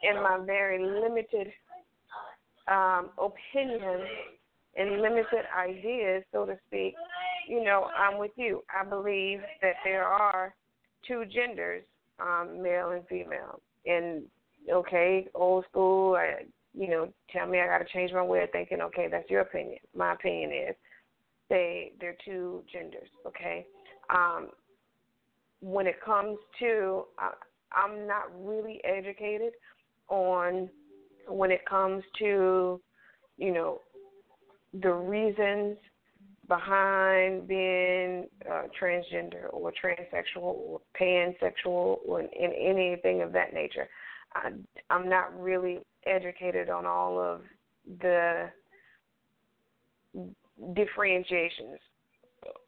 in 0.03 0.15
my 0.21 0.39
very 0.45 0.79
limited 0.83 1.47
um, 2.67 3.09
opinion 3.17 4.01
and 4.77 5.01
limited 5.01 5.45
ideas, 5.57 6.23
so 6.31 6.45
to 6.45 6.57
speak, 6.67 6.93
you 7.47 7.63
know, 7.63 7.87
I'm 7.97 8.17
with 8.17 8.31
you. 8.35 8.63
I 8.69 8.87
believe 8.87 9.39
that 9.61 9.75
there 9.83 10.05
are 10.05 10.53
two 11.07 11.25
genders, 11.25 11.83
um, 12.19 12.61
male 12.61 12.91
and 12.91 13.05
female. 13.07 13.59
And 13.85 14.23
okay, 14.71 15.27
old 15.33 15.65
school, 15.69 16.15
I, 16.15 16.45
you 16.73 16.89
know, 16.89 17.09
tell 17.31 17.47
me 17.47 17.59
I 17.59 17.67
got 17.67 17.79
to 17.79 17.93
change 17.93 18.11
my 18.13 18.23
way 18.23 18.43
of 18.43 18.51
thinking. 18.51 18.81
Okay, 18.81 19.07
that's 19.09 19.29
your 19.29 19.41
opinion. 19.41 19.79
My 19.95 20.13
opinion 20.13 20.51
is 20.51 20.75
they 21.49 21.91
they're 21.99 22.15
two 22.23 22.63
genders. 22.71 23.09
Okay, 23.27 23.65
um, 24.09 24.49
when 25.61 25.87
it 25.87 26.01
comes 26.03 26.37
to, 26.59 27.03
uh, 27.21 27.31
I'm 27.71 28.07
not 28.07 28.25
really 28.43 28.81
educated 28.83 29.53
on 30.09 30.69
when 31.27 31.51
it 31.51 31.65
comes 31.65 32.03
to, 32.19 32.81
you 33.37 33.53
know, 33.53 33.79
the 34.81 34.91
reasons 34.91 35.77
behind 36.47 37.47
being 37.47 38.27
uh, 38.49 38.63
transgender 38.81 39.45
or 39.51 39.71
transsexual 39.71 40.41
or 40.41 40.81
pansexual 40.99 41.99
or 42.05 42.21
in, 42.21 42.27
in 42.37 42.51
anything 42.53 43.21
of 43.21 43.31
that 43.31 43.53
nature. 43.53 43.87
I, 44.33 44.51
I'm 44.89 45.09
not 45.09 45.37
really 45.39 45.79
educated 46.05 46.69
on 46.69 46.85
all 46.85 47.19
of 47.19 47.41
the 48.01 48.49
differentiations. 50.75 51.79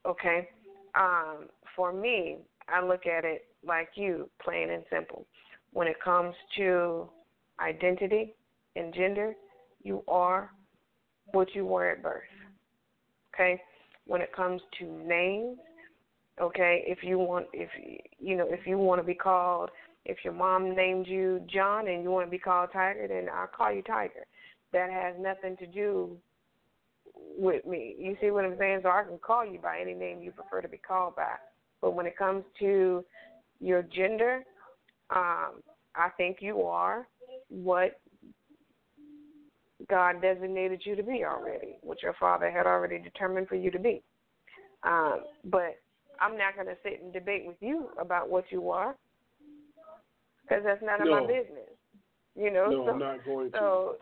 Okay, 0.06 0.50
um, 0.96 1.48
for 1.76 1.94
me, 1.94 2.38
I 2.68 2.84
look 2.84 3.06
at 3.06 3.26
it 3.26 3.46
like 3.66 3.90
you, 3.96 4.30
plain 4.44 4.72
and 4.72 4.84
simple. 4.92 5.26
When 5.72 5.88
it 5.88 6.02
comes 6.04 6.36
to 6.58 7.10
identity 7.60 8.36
and 8.76 8.94
gender, 8.94 9.36
you 9.82 10.04
are 10.08 10.52
what 11.32 11.54
you 11.56 11.66
were 11.66 11.90
at 11.90 12.04
birth. 12.04 12.24
Okay, 13.34 13.62
when 14.06 14.22
it 14.22 14.34
comes 14.36 14.62
to 14.80 14.86
names, 14.86 15.58
okay, 16.40 16.84
if 16.86 17.00
you 17.04 17.18
want, 17.18 17.48
if 17.54 17.70
you 18.20 18.36
know, 18.36 18.46
if 18.50 18.68
you 18.68 18.78
want 18.78 19.02
to 19.02 19.06
be 19.06 19.16
called, 19.16 19.70
if 20.06 20.18
your 20.24 20.34
mom 20.34 20.76
named 20.76 21.08
you 21.08 21.42
John 21.52 21.88
and 21.88 22.04
you 22.04 22.12
want 22.12 22.28
to 22.28 22.32
be 22.32 22.40
called 22.40 22.70
Tiger, 22.74 23.08
then 23.08 23.28
I'll 23.34 23.48
call 23.48 23.72
you 23.72 23.82
Tiger. 23.82 24.26
That 24.72 24.90
has 24.92 25.16
nothing 25.20 25.56
to 25.58 25.68
do 25.68 26.18
with 27.38 27.66
me. 27.66 27.96
You 27.98 28.18
see 28.20 28.32
what 28.32 28.46
I'm 28.46 28.58
saying? 28.58 28.82
So 28.84 28.90
I 28.90 29.04
can 29.04 29.18
call 29.20 29.46
you 29.46 29.60
by 29.60 29.80
any 29.80 29.94
name 29.94 30.22
you 30.22 30.32
prefer 30.32 30.62
to 30.62 30.68
be 30.68 30.78
called 30.78 31.16
by. 31.16 31.36
But 31.82 31.92
when 31.92 32.06
it 32.06 32.18
comes 32.18 32.44
to 32.60 33.04
your 33.60 33.84
gender, 33.84 34.44
um, 35.10 35.62
I 35.96 36.10
think 36.18 36.38
you 36.42 36.64
are 36.64 37.08
what 37.50 38.00
God 39.90 40.22
designated 40.22 40.82
you 40.86 40.96
to 40.96 41.04
be 41.04 41.24
already, 41.26 41.78
what 41.82 42.02
your 42.02 42.14
Father 42.20 42.50
had 42.50 42.66
already 42.66 43.00
determined 43.00 43.48
for 43.48 43.56
you 43.56 43.70
to 43.72 43.80
be. 43.80 44.02
Um, 44.84 45.22
but 45.46 45.78
I'm 46.20 46.38
not 46.38 46.56
going 46.56 46.68
to 46.68 46.78
sit 46.84 47.02
and 47.02 47.14
debate 47.14 47.44
with 47.46 47.58
you 47.60 47.90
about 48.00 48.30
what 48.30 48.46
you 48.50 48.70
are, 48.70 48.96
because 50.44 50.64
that's 50.64 50.82
none 50.82 51.02
of 51.02 51.08
no. 51.08 51.22
my 51.22 51.28
business. 51.28 51.70
You 52.36 52.52
know, 52.52 52.70
no, 52.70 52.86
so, 52.86 52.92
I'm 52.92 53.00
not 53.00 53.26
going 53.26 53.52
to. 53.52 53.58
So, 53.58 53.96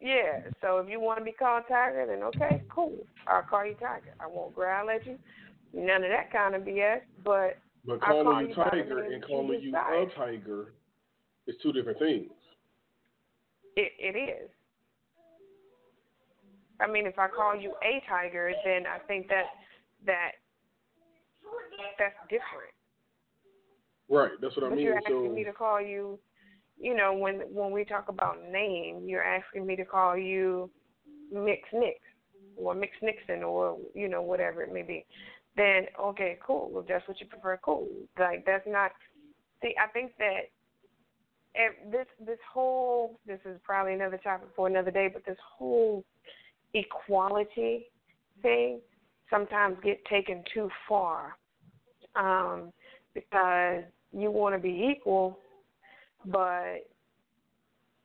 yeah. 0.00 0.40
So 0.60 0.78
if 0.78 0.88
you 0.88 1.00
want 1.00 1.18
to 1.18 1.24
be 1.24 1.32
called 1.32 1.64
Tiger, 1.68 2.06
then 2.08 2.22
okay, 2.24 2.62
cool. 2.68 2.96
I'll 3.26 3.42
call 3.42 3.66
you 3.66 3.74
Tiger. 3.74 4.14
I 4.20 4.26
won't 4.26 4.54
growl 4.54 4.90
at 4.90 5.06
you. 5.06 5.18
None 5.74 6.04
of 6.04 6.10
that 6.10 6.32
kind 6.32 6.54
of 6.54 6.62
BS. 6.62 7.00
But 7.24 7.58
but 7.84 8.00
calling 8.00 8.24
call 8.24 8.42
you 8.42 8.54
Tiger 8.54 9.04
and 9.04 9.24
calling 9.24 9.60
you 9.60 9.74
a 9.76 10.06
Tiger 10.16 10.72
is 11.46 11.56
two 11.62 11.72
different 11.72 11.98
things. 11.98 12.30
It 13.76 13.92
it 13.98 14.16
is. 14.16 14.50
I 16.80 16.86
mean, 16.86 17.06
if 17.06 17.18
I 17.18 17.28
call 17.28 17.56
you 17.56 17.72
a 17.82 18.02
tiger, 18.08 18.52
then 18.64 18.84
I 18.86 18.98
think 19.06 19.28
that 19.28 19.44
that 20.04 20.32
that's 21.98 22.14
different. 22.28 22.75
Right. 24.08 24.30
That's 24.40 24.56
what 24.56 24.66
I 24.66 24.68
mean. 24.70 24.80
You're 24.80 24.98
asking 24.98 25.26
so, 25.28 25.34
me 25.34 25.44
to 25.44 25.52
call 25.52 25.80
you 25.80 26.18
you 26.78 26.94
know, 26.94 27.14
when 27.14 27.40
when 27.52 27.70
we 27.70 27.84
talk 27.84 28.08
about 28.08 28.36
name, 28.50 29.04
you're 29.06 29.24
asking 29.24 29.66
me 29.66 29.76
to 29.76 29.84
call 29.84 30.16
you 30.16 30.70
Mix 31.32 31.62
Nix 31.72 31.98
or 32.56 32.74
Mix 32.74 32.92
Nixon 33.02 33.42
or 33.42 33.78
you 33.94 34.08
know 34.08 34.22
whatever 34.22 34.62
it 34.62 34.72
may 34.72 34.82
be. 34.82 35.04
Then 35.56 35.86
okay, 35.98 36.38
cool. 36.46 36.70
Well, 36.70 36.84
that's 36.86 37.06
what 37.08 37.20
you 37.20 37.26
prefer. 37.26 37.58
Cool. 37.62 37.88
Like 38.18 38.44
that's 38.44 38.66
not. 38.66 38.92
See, 39.62 39.74
I 39.82 39.90
think 39.90 40.12
that 40.18 40.50
this 41.90 42.06
this 42.24 42.38
whole 42.52 43.18
this 43.26 43.40
is 43.46 43.58
probably 43.64 43.94
another 43.94 44.20
topic 44.22 44.48
for 44.54 44.66
another 44.66 44.90
day, 44.90 45.08
but 45.10 45.24
this 45.24 45.38
whole 45.56 46.04
equality 46.74 47.86
thing 48.42 48.80
sometimes 49.30 49.78
get 49.82 50.04
taken 50.04 50.44
too 50.52 50.68
far 50.86 51.38
um, 52.16 52.70
because 53.14 53.82
you 54.16 54.30
want 54.30 54.54
to 54.54 54.58
be 54.58 54.90
equal, 54.90 55.38
but 56.24 56.88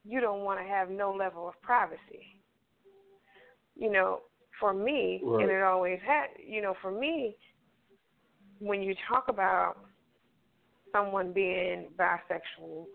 you 0.03 0.19
don't 0.19 0.41
want 0.41 0.59
to 0.59 0.65
have 0.65 0.89
no 0.89 1.13
level 1.13 1.47
of 1.47 1.59
privacy. 1.61 2.35
You 3.75 3.91
know, 3.91 4.21
for 4.59 4.73
me, 4.73 5.21
right. 5.23 5.43
and 5.43 5.51
it 5.51 5.63
always 5.63 5.99
had, 6.05 6.27
you 6.45 6.61
know, 6.61 6.75
for 6.81 6.91
me, 6.91 7.35
when 8.59 8.83
you 8.83 8.93
talk 9.09 9.25
about 9.29 9.77
someone 10.91 11.31
being 11.31 11.87
bisexual 11.97 12.85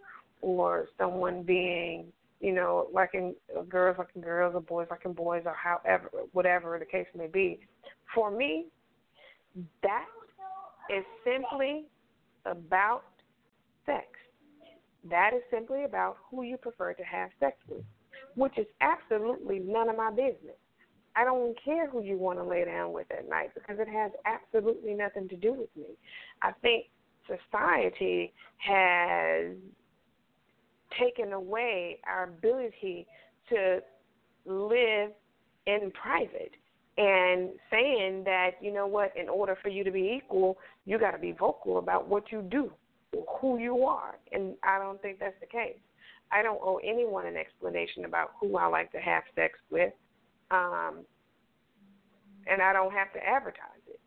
or 0.42 0.86
someone 0.98 1.42
being, 1.42 2.12
you 2.40 2.52
know, 2.52 2.88
liking 2.92 3.34
girls 3.68 3.96
liking 3.98 4.20
girls 4.20 4.54
or 4.54 4.60
boys 4.60 4.86
liking 4.90 5.14
boys 5.14 5.42
or 5.46 5.54
however, 5.54 6.10
whatever 6.32 6.78
the 6.78 6.84
case 6.84 7.06
may 7.16 7.26
be, 7.26 7.60
for 8.14 8.30
me, 8.30 8.66
that 9.82 10.04
is 10.94 11.04
simply 11.24 11.86
about 12.46 13.04
sex. 13.84 14.06
That 15.08 15.30
is 15.34 15.42
simply 15.50 15.84
about 15.84 16.16
who 16.30 16.42
you 16.42 16.56
prefer 16.56 16.92
to 16.94 17.02
have 17.02 17.30
sex 17.38 17.56
with, 17.68 17.84
which 18.34 18.58
is 18.58 18.66
absolutely 18.80 19.60
none 19.60 19.88
of 19.88 19.96
my 19.96 20.10
business. 20.10 20.56
I 21.14 21.24
don't 21.24 21.56
care 21.64 21.88
who 21.88 22.02
you 22.02 22.18
want 22.18 22.38
to 22.38 22.44
lay 22.44 22.64
down 22.64 22.92
with 22.92 23.06
at 23.10 23.28
night 23.28 23.50
because 23.54 23.78
it 23.78 23.88
has 23.88 24.10
absolutely 24.26 24.92
nothing 24.92 25.28
to 25.30 25.36
do 25.36 25.52
with 25.52 25.74
me. 25.76 25.96
I 26.42 26.52
think 26.60 26.86
society 27.26 28.34
has 28.58 29.56
taken 31.00 31.32
away 31.32 31.98
our 32.06 32.24
ability 32.24 33.06
to 33.48 33.80
live 34.44 35.10
in 35.66 35.90
private 36.00 36.52
and 36.98 37.50
saying 37.70 38.24
that 38.24 38.52
you 38.60 38.72
know 38.72 38.86
what 38.86 39.12
in 39.16 39.28
order 39.28 39.56
for 39.62 39.68
you 39.68 39.84
to 39.84 39.90
be 39.90 40.18
equal 40.22 40.56
you 40.84 40.98
got 40.98 41.10
to 41.10 41.18
be 41.18 41.32
vocal 41.32 41.78
about 41.78 42.08
what 42.08 42.32
you 42.32 42.42
do 42.42 42.70
who 43.40 43.58
you 43.58 43.84
are. 43.84 44.16
And 44.32 44.54
i 44.62 44.78
don't 44.78 45.00
think 45.00 45.18
that's 45.18 45.38
the 45.40 45.46
case. 45.46 45.78
I 46.32 46.42
don't 46.42 46.60
owe 46.62 46.80
anyone 46.84 47.26
an 47.26 47.36
explanation 47.36 48.04
about 48.04 48.32
who 48.40 48.56
i 48.56 48.66
like 48.66 48.92
to 48.92 48.98
have 48.98 49.22
sex 49.34 49.58
with 49.70 49.92
um 50.50 51.04
and 52.46 52.62
i 52.62 52.72
don't 52.72 52.92
have 52.92 53.12
to 53.12 53.20
advertise 53.26 53.84
it. 53.88 54.00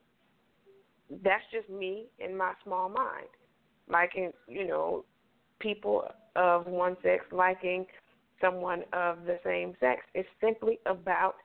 That's 1.23 1.43
just 1.51 1.69
me 1.69 2.05
in 2.19 2.37
my 2.37 2.53
small 2.63 2.89
mind. 2.89 3.27
Liking 3.87 4.31
you 4.47 4.67
know 4.67 5.05
people 5.59 6.05
of 6.35 6.67
one 6.67 6.95
sex 7.03 7.25
liking 7.31 7.85
someone 8.39 8.83
of 8.93 9.25
the 9.25 9.37
same 9.43 9.73
sex 9.79 10.01
it's 10.13 10.29
simply 10.39 10.79
about 10.85 11.35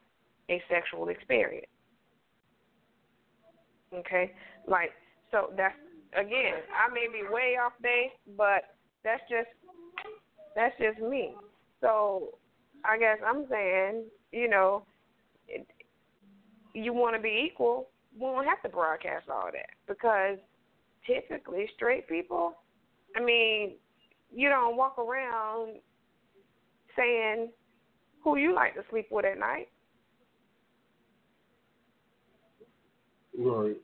a 0.51 0.63
sexual 0.71 1.09
experience. 1.09 1.67
Okay? 3.93 4.33
Like 4.67 4.91
so 5.31 5.51
that's 5.57 5.75
again, 6.17 6.55
I 6.73 6.93
may 6.93 7.07
be 7.13 7.27
way 7.29 7.57
off 7.63 7.73
base, 7.83 8.13
but 8.37 8.75
that's 9.03 9.23
just 9.29 9.49
that's 10.55 10.75
just 10.81 11.01
me. 11.01 11.35
So 11.81 12.39
I 12.85 12.99
guess 12.99 13.19
I'm 13.27 13.47
saying, 13.51 14.05
you 14.33 14.49
know, 14.49 14.85
it, 15.49 15.67
you 16.75 16.93
want 16.93 17.17
to 17.17 17.23
be 17.23 17.49
equal, 17.51 17.89
we 18.15 18.21
don't 18.21 18.45
have 18.45 18.63
to 18.63 18.69
broadcast 18.69 19.29
all 19.29 19.51
that 19.53 19.71
because 19.89 20.39
typically 21.07 21.69
straight 21.75 22.09
people, 22.09 22.55
I 23.17 23.21
mean, 23.21 23.75
you 24.35 24.49
don't 24.49 24.77
walk 24.77 24.99
around 24.99 25.77
saying 26.97 27.51
who 28.23 28.37
you 28.37 28.55
like 28.55 28.75
to 28.75 28.83
sleep 28.91 29.07
with 29.11 29.25
at 29.25 29.39
night. 29.39 29.69
Right. 33.39 33.77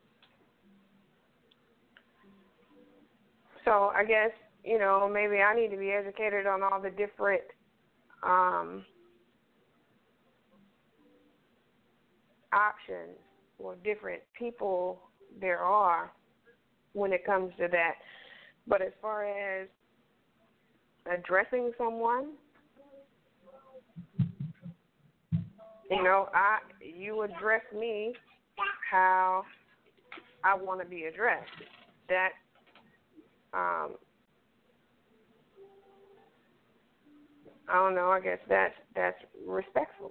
So 3.64 3.90
I 3.94 4.04
guess 4.04 4.30
you 4.64 4.78
know 4.78 5.10
maybe 5.12 5.38
I 5.38 5.54
need 5.54 5.70
to 5.70 5.76
be 5.76 5.90
educated 5.90 6.46
on 6.46 6.62
all 6.62 6.80
the 6.80 6.90
different 6.90 7.42
um, 8.22 8.84
options 12.52 13.16
or 13.58 13.76
different 13.84 14.22
people 14.38 15.00
there 15.40 15.58
are 15.60 16.12
when 16.92 17.12
it 17.12 17.24
comes 17.24 17.52
to 17.58 17.68
that. 17.70 17.94
But 18.66 18.82
as 18.82 18.92
far 19.00 19.24
as 19.24 19.68
addressing 21.12 21.72
someone, 21.78 22.32
you 25.90 26.02
know, 26.02 26.28
I 26.34 26.58
you 26.80 27.22
address 27.22 27.62
me 27.76 28.14
how 28.90 29.44
I 30.44 30.54
want 30.54 30.80
to 30.80 30.86
be 30.86 31.04
addressed. 31.04 31.50
That 32.08 32.30
um, 33.52 33.96
I 37.68 37.74
don't 37.74 37.94
know. 37.94 38.10
I 38.10 38.20
guess 38.20 38.38
that's 38.48 38.74
that's 38.94 39.18
respectful. 39.46 40.10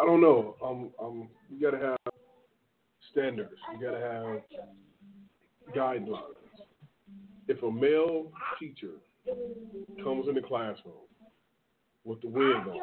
I 0.00 0.04
don't 0.04 0.20
know. 0.20 0.56
Um, 0.62 0.90
um, 1.00 1.28
you 1.50 1.60
gotta 1.60 1.82
have 1.84 2.14
standards. 3.12 3.54
You 3.72 3.86
gotta 3.86 4.00
have 4.00 5.76
guidelines. 5.76 6.18
If 7.46 7.62
a 7.62 7.70
male 7.70 8.32
teacher 8.58 8.94
comes 10.02 10.28
in 10.28 10.34
the 10.34 10.40
classroom 10.40 10.94
with 12.04 12.20
the 12.22 12.28
wig 12.28 12.42
on, 12.42 12.80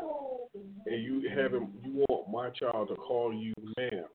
and 0.85 1.03
you 1.03 1.29
have 1.35 1.53
him, 1.53 1.69
you 1.83 2.05
want 2.07 2.31
my 2.31 2.49
child 2.49 2.89
to 2.89 2.95
call 2.95 3.33
you 3.33 3.53
ma'am, 3.77 4.05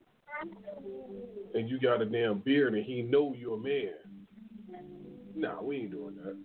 and 1.55 1.68
you 1.68 1.80
got 1.80 2.03
a 2.03 2.07
damn 2.07 2.39
beard 2.41 2.74
and 2.74 2.84
he 2.84 3.03
know 3.03 3.34
you're 3.37 3.55
a 3.55 3.59
man. 3.59 3.95
Nah, 5.34 5.62
we 5.62 5.76
ain't 5.76 5.91
doing 5.91 6.16
that. 6.16 6.37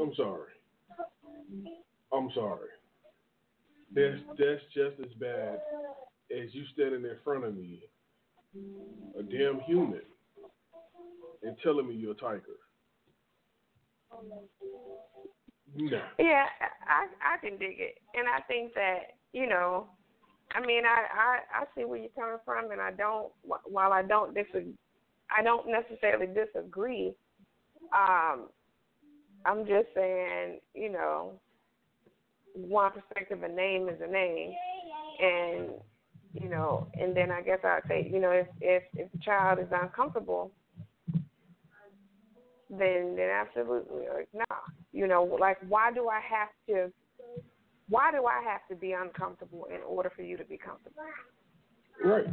I'm 0.00 0.14
sorry. 0.14 0.52
I'm 2.12 2.30
sorry. 2.34 2.68
That's 3.94 4.20
that's 4.38 4.62
just 4.74 5.00
as 5.00 5.12
bad 5.18 5.60
as 6.30 6.54
you 6.54 6.64
standing 6.74 7.04
in 7.04 7.16
front 7.24 7.44
of 7.44 7.56
me, 7.56 7.82
a 9.18 9.22
damn 9.22 9.60
human, 9.60 10.02
and 11.42 11.56
telling 11.62 11.88
me 11.88 11.94
you're 11.94 12.12
a 12.12 12.14
tiger. 12.14 12.42
No. 15.74 16.00
Yeah, 16.18 16.46
I 16.86 17.06
I 17.34 17.38
can 17.40 17.58
dig 17.58 17.78
it, 17.78 17.98
and 18.14 18.26
I 18.28 18.40
think 18.42 18.74
that 18.74 19.14
you 19.32 19.48
know, 19.48 19.88
I 20.54 20.64
mean, 20.64 20.82
I 20.84 21.06
I 21.12 21.62
I 21.62 21.64
see 21.76 21.84
where 21.84 21.98
you're 21.98 22.08
coming 22.10 22.38
from, 22.44 22.70
and 22.70 22.80
I 22.80 22.90
don't. 22.92 23.28
While 23.64 23.92
I 23.92 24.02
don't 24.02 24.34
disagree, 24.34 24.74
I 25.36 25.42
don't 25.42 25.66
necessarily 25.68 26.26
disagree. 26.26 27.14
Um, 27.92 28.48
I'm 29.44 29.66
just 29.66 29.88
saying, 29.94 30.60
you 30.74 30.90
know, 30.90 31.40
one 32.54 32.92
perspective, 32.92 33.42
a 33.42 33.48
name 33.48 33.88
is 33.88 34.00
a 34.02 34.10
name, 34.10 34.52
and 35.20 35.68
you 36.32 36.48
know, 36.48 36.88
and 36.94 37.16
then 37.16 37.30
I 37.30 37.42
guess 37.42 37.58
I'd 37.64 37.80
say, 37.88 38.08
you 38.10 38.20
know, 38.20 38.30
if 38.30 38.46
if 38.60 38.82
if 38.94 39.12
the 39.12 39.18
child 39.18 39.58
is 39.58 39.68
uncomfortable, 39.70 40.52
then 42.70 43.14
then 43.16 43.30
absolutely, 43.30 44.06
or 44.06 44.24
no, 44.32 44.44
you 44.92 45.06
know, 45.06 45.24
like 45.24 45.58
why 45.68 45.92
do 45.92 46.08
I 46.08 46.20
have 46.20 46.48
to? 46.68 46.92
Why 47.88 48.10
do 48.12 48.26
I 48.26 48.42
have 48.42 48.60
to 48.68 48.76
be 48.76 48.92
uncomfortable 48.92 49.66
in 49.70 49.80
order 49.86 50.10
for 50.14 50.22
you 50.22 50.36
to 50.36 50.44
be 50.44 50.58
comfortable? 50.58 51.02
Right. 52.04 52.26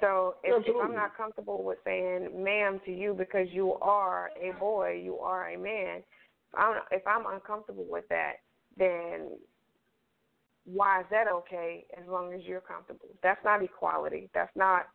So 0.00 0.34
if, 0.44 0.66
if 0.66 0.76
I'm 0.82 0.94
not 0.94 1.16
comfortable 1.16 1.62
with 1.64 1.78
saying 1.84 2.28
"ma'am" 2.34 2.80
to 2.84 2.92
you 2.92 3.14
because 3.14 3.48
you 3.50 3.74
are 3.74 4.30
a 4.40 4.52
boy, 4.58 5.00
you 5.02 5.18
are 5.18 5.48
a 5.48 5.58
man. 5.58 6.02
If 6.52 6.58
I'm, 6.58 6.80
if 6.90 7.06
I'm 7.06 7.24
uncomfortable 7.32 7.86
with 7.88 8.04
that, 8.10 8.34
then 8.76 9.30
why 10.66 11.00
is 11.00 11.06
that 11.10 11.28
okay? 11.28 11.86
As 11.96 12.06
long 12.08 12.34
as 12.34 12.40
you're 12.44 12.60
comfortable. 12.60 13.08
That's 13.22 13.42
not 13.44 13.62
equality. 13.62 14.28
That's 14.34 14.54
not, 14.54 14.86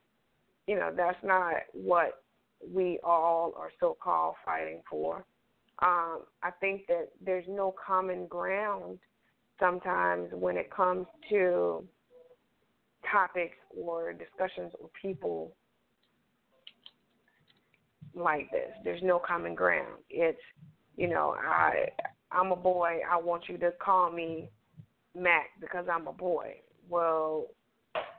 you 0.67 0.75
know, 0.75 0.91
that's 0.95 1.17
not 1.23 1.53
what 1.73 2.23
we 2.71 2.99
all 3.03 3.53
are 3.57 3.71
so-called 3.79 4.35
fighting 4.45 4.81
for. 4.89 5.25
Um, 5.81 6.21
I 6.43 6.51
think 6.59 6.85
that 6.87 7.09
there's 7.23 7.45
no 7.47 7.73
common 7.85 8.27
ground 8.27 8.99
sometimes 9.59 10.29
when 10.31 10.57
it 10.57 10.71
comes 10.71 11.07
to 11.29 11.83
topics 13.09 13.57
or 13.75 14.13
discussions 14.13 14.71
or 14.79 14.89
people 15.01 15.53
like 18.13 18.51
this. 18.51 18.71
There's 18.83 19.01
no 19.01 19.19
common 19.19 19.55
ground. 19.55 19.99
It's, 20.09 20.37
you 20.97 21.07
know, 21.07 21.35
I 21.39 21.89
I'm 22.31 22.51
a 22.51 22.55
boy. 22.55 22.99
I 23.09 23.17
want 23.17 23.49
you 23.49 23.57
to 23.57 23.71
call 23.83 24.11
me 24.11 24.49
Mac 25.15 25.47
because 25.59 25.85
I'm 25.91 26.07
a 26.07 26.13
boy. 26.13 26.55
Well, 26.89 27.47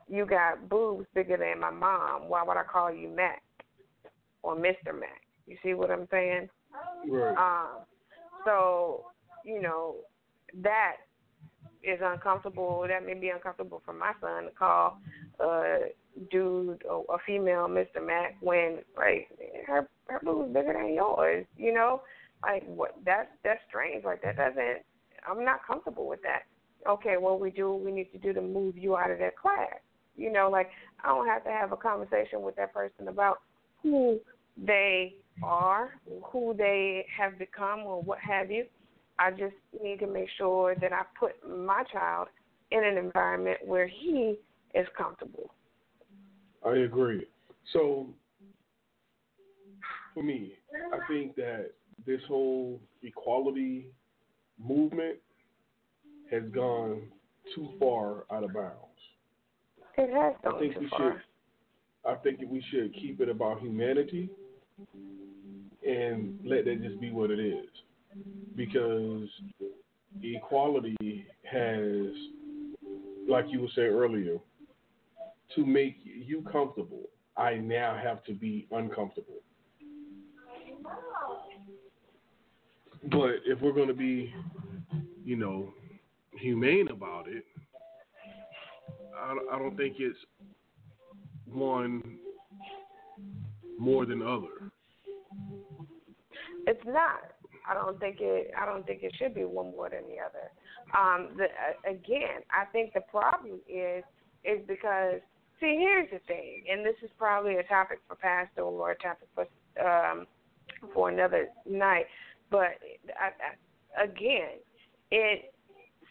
you 0.09 0.27
got 0.27 0.69
boobs 0.69 1.07
bigger 1.15 1.37
than 1.37 1.61
my 1.61 1.71
mom. 1.71 2.29
Why 2.29 2.43
would 2.43 2.57
I 2.57 2.65
call 2.65 2.93
you 2.93 3.09
Mac 3.09 3.43
or 4.43 4.57
Mr. 4.57 4.99
Mac? 4.99 5.23
You 5.47 5.57
see 5.63 5.75
what 5.75 5.91
I'm 5.91 6.07
saying? 6.11 6.49
Um, 7.39 7.85
so, 8.45 9.07
you 9.45 9.61
know, 9.61 9.97
that 10.63 10.97
is 11.83 12.01
uncomfortable. 12.03 12.85
That 12.89 13.05
may 13.05 13.15
be 13.15 13.29
uncomfortable 13.29 13.83
for 13.85 13.93
my 13.93 14.13
son 14.21 14.45
to 14.45 14.51
call 14.51 14.99
a 15.41 15.79
dude 16.31 16.83
a 16.89 17.17
female 17.27 17.67
Mr. 17.69 18.05
Mac 18.05 18.37
when 18.41 18.79
right 18.97 19.27
her 19.67 19.89
her 20.09 20.21
boob's 20.23 20.53
bigger 20.53 20.75
than 20.75 20.95
yours. 20.95 21.47
You 21.57 21.73
know, 21.73 22.03
like 22.43 22.65
what? 22.67 22.97
That's 23.05 23.29
that's 23.43 23.61
strange. 23.69 24.05
Like 24.05 24.23
that 24.23 24.37
doesn't. 24.37 24.83
I'm 25.29 25.45
not 25.45 25.67
comfortable 25.67 26.09
with 26.09 26.21
that. 26.23 26.43
Okay, 26.89 27.17
what 27.17 27.41
we 27.41 27.51
do, 27.51 27.75
we 27.75 27.93
need 27.93 28.11
to 28.13 28.19
do 28.19 28.33
to 28.33 28.43
move 28.43 28.77
you 28.77 28.97
out 28.97 29.11
of 29.11 29.19
that 29.21 29.37
class. 29.37 29.77
You 30.17 30.33
know, 30.33 30.51
like 30.51 30.71
I 31.05 31.09
don't 31.09 31.27
have 31.27 31.45
to 31.45 31.51
have 31.51 31.73
a 31.73 31.77
conversation 31.77 32.43
with 32.43 32.57
that 32.57 32.75
person 32.75 33.09
about 33.09 33.39
who 33.83 34.21
they 34.57 35.15
are, 35.43 35.91
who 36.25 36.55
they 36.57 37.07
have 37.17 37.39
become, 37.39 37.81
or 37.81 38.03
what 38.03 38.19
have 38.19 38.51
you. 38.51 38.65
I 39.19 39.31
just 39.31 39.55
need 39.83 40.01
to 40.01 40.07
make 40.07 40.29
sure 40.37 40.75
that 40.75 40.93
I 40.93 41.03
put 41.19 41.33
my 41.49 41.85
child 41.93 42.29
in 42.71 42.85
an 42.85 42.97
environment 42.97 43.59
where 43.65 43.87
he 43.87 44.37
is 44.75 44.87
comfortable. 44.97 45.53
I 46.67 46.79
agree. 46.79 47.27
So, 47.73 48.09
for 50.15 50.23
me, 50.23 50.53
I 50.93 50.99
think 51.09 51.37
that 51.37 51.71
this 52.07 52.21
whole 52.27 52.81
equality 53.03 53.87
movement 54.59 55.19
has 56.31 56.43
gone 56.55 57.03
too 57.55 57.69
far 57.79 58.25
out 58.33 58.45
of 58.45 58.55
bounds. 58.55 58.77
It 59.99 60.11
has 60.13 60.35
gone 60.43 60.57
I 60.57 60.59
think 60.59 60.75
too 60.75 60.81
we 60.81 60.89
far. 60.89 61.13
should. 61.13 61.23
I 62.05 62.15
think 62.17 62.41
we 62.49 62.65
should 62.71 62.95
keep 62.95 63.21
it 63.21 63.29
about 63.29 63.61
humanity 63.61 64.29
and 65.87 66.39
let 66.45 66.65
that 66.65 66.83
just 66.83 67.01
be 67.01 67.11
what 67.11 67.31
it 67.31 67.41
is, 67.41 67.67
because 68.57 69.29
equality 70.23 71.27
has, 71.51 72.13
like 73.29 73.47
you 73.49 73.61
were 73.61 73.69
saying 73.75 73.89
earlier, 73.89 74.39
to 75.55 75.67
make 75.67 75.97
you 76.05 76.43
comfortable. 76.51 77.03
I 77.37 77.55
now 77.55 77.99
have 78.03 78.23
to 78.25 78.35
be 78.35 78.67
uncomfortable. 78.71 79.41
But 83.11 83.37
if 83.47 83.61
we're 83.61 83.73
going 83.73 83.89
to 83.89 83.95
be, 83.95 84.33
you 85.25 85.37
know, 85.37 85.73
humane 86.39 86.89
about 86.89 87.27
it, 87.29 87.45
I, 89.53 89.59
don't 89.59 89.77
think 89.77 89.97
it's 89.99 90.19
one 91.47 92.19
more 93.79 94.05
than 94.05 94.23
other. 94.23 94.72
It's 96.67 96.85
not. 96.87 97.33
I 97.69 97.75
don't 97.75 97.99
think 98.01 98.17
it. 98.21 98.51
I 98.61 98.67
don't 98.67 98.87
think 98.87 99.03
it 99.03 99.15
should 99.19 99.35
be 99.35 99.45
one 99.45 99.71
more 99.73 99.89
than 99.89 100.03
the 100.09 100.19
other. 100.19 100.51
Um, 100.97 101.37
the, 101.37 101.45
uh, 101.45 101.91
again, 101.91 102.43
I 102.51 102.65
think 102.73 102.93
the 102.93 103.03
problem 103.03 103.61
is 103.69 104.05
is 104.45 104.59
because 104.67 105.21
see, 105.61 105.77
here's 105.79 106.11
the 106.11 106.19
thing, 106.27 106.65
and 106.71 106.85
this 106.85 106.97
is 107.03 107.11
probably 107.19 107.57
a 107.57 107.63
topic 107.65 108.01
for 108.09 108.17
pastor 108.17 108.63
or 108.63 108.93
a 108.93 108.99
topic 108.99 109.29
for 109.35 109.47
um, 109.85 110.27
for 110.93 111.09
another 111.09 111.49
night. 111.69 112.07
But 112.51 112.79
I, 113.19 113.31
I, 113.99 114.05
again, 114.05 114.59
it 115.11 115.55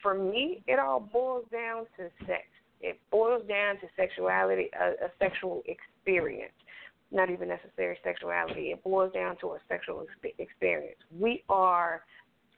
for 0.02 0.14
me, 0.14 0.64
it 0.68 0.80
all 0.80 1.00
boils 1.00 1.46
down 1.52 1.86
to 1.98 2.10
sex. 2.26 2.44
It 2.80 3.00
boils 3.12 3.44
down 3.48 3.76
to 3.76 3.88
sexuality, 3.96 4.70
a, 4.80 5.06
a 5.06 5.10
sexual 5.20 5.62
experience 5.68 6.54
not 7.12 7.30
even 7.30 7.50
necessary 7.50 7.98
sexuality. 8.04 8.72
It 8.72 8.84
boils 8.84 9.14
down 9.14 9.38
to 9.42 9.48
a 9.52 9.58
sexual 9.68 10.04
exp- 10.06 10.34
experience. 10.40 11.00
We 11.18 11.44
are 11.50 12.04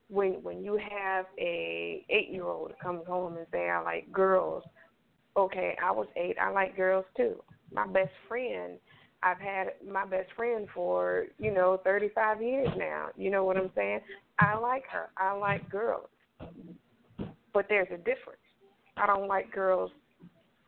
when 0.10 0.34
when 0.44 0.64
you 0.64 0.78
have 0.78 1.26
a 1.40 2.06
eight 2.10 2.30
year 2.32 2.46
old 2.46 2.74
comes 2.82 3.06
home 3.08 3.38
and 3.38 3.48
say 3.52 3.70
I 3.70 3.82
like 3.82 4.12
girls. 4.12 4.64
Okay, 5.36 5.76
I 5.84 5.92
was 5.92 6.08
eight. 6.16 6.36
I 6.40 6.52
like 6.52 6.76
girls 6.76 7.06
too. 7.18 7.42
My 7.74 7.88
best 7.88 8.12
friend. 8.28 8.78
I've 9.26 9.40
had 9.40 9.68
my 9.90 10.06
best 10.06 10.30
friend 10.36 10.68
for 10.74 11.26
you 11.40 11.52
know 11.54 11.80
35 11.84 12.42
years 12.42 12.68
now. 12.78 13.08
You 13.18 13.32
know 13.32 13.46
what 13.46 13.58
I'm 13.58 13.72
saying? 13.76 14.02
I 14.38 14.58
like 14.58 14.84
her. 14.92 15.10
I 15.18 15.32
like 15.32 15.70
girls, 15.70 16.10
but 17.54 17.66
there's 17.70 17.88
a 17.88 17.98
difference. 17.98 18.42
I 18.98 19.08
don't 19.08 19.28
like 19.28 19.52
girls 19.52 19.92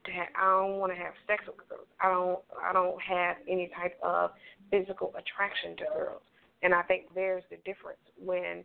to 0.05 0.11
have, 0.11 0.27
I 0.39 0.61
don't 0.61 0.79
want 0.79 0.91
to 0.91 0.97
have 0.97 1.13
sex 1.27 1.43
with 1.47 1.57
girls. 1.69 1.87
I 2.01 2.09
don't 2.09 2.39
I 2.63 2.73
don't 2.73 3.01
have 3.01 3.37
any 3.49 3.69
type 3.75 3.97
of 4.03 4.31
physical 4.71 5.13
attraction 5.17 5.75
to 5.77 5.85
girls. 5.93 6.21
And 6.63 6.73
I 6.73 6.81
think 6.83 7.13
there's 7.13 7.43
the 7.49 7.57
difference 7.57 7.99
when 8.23 8.63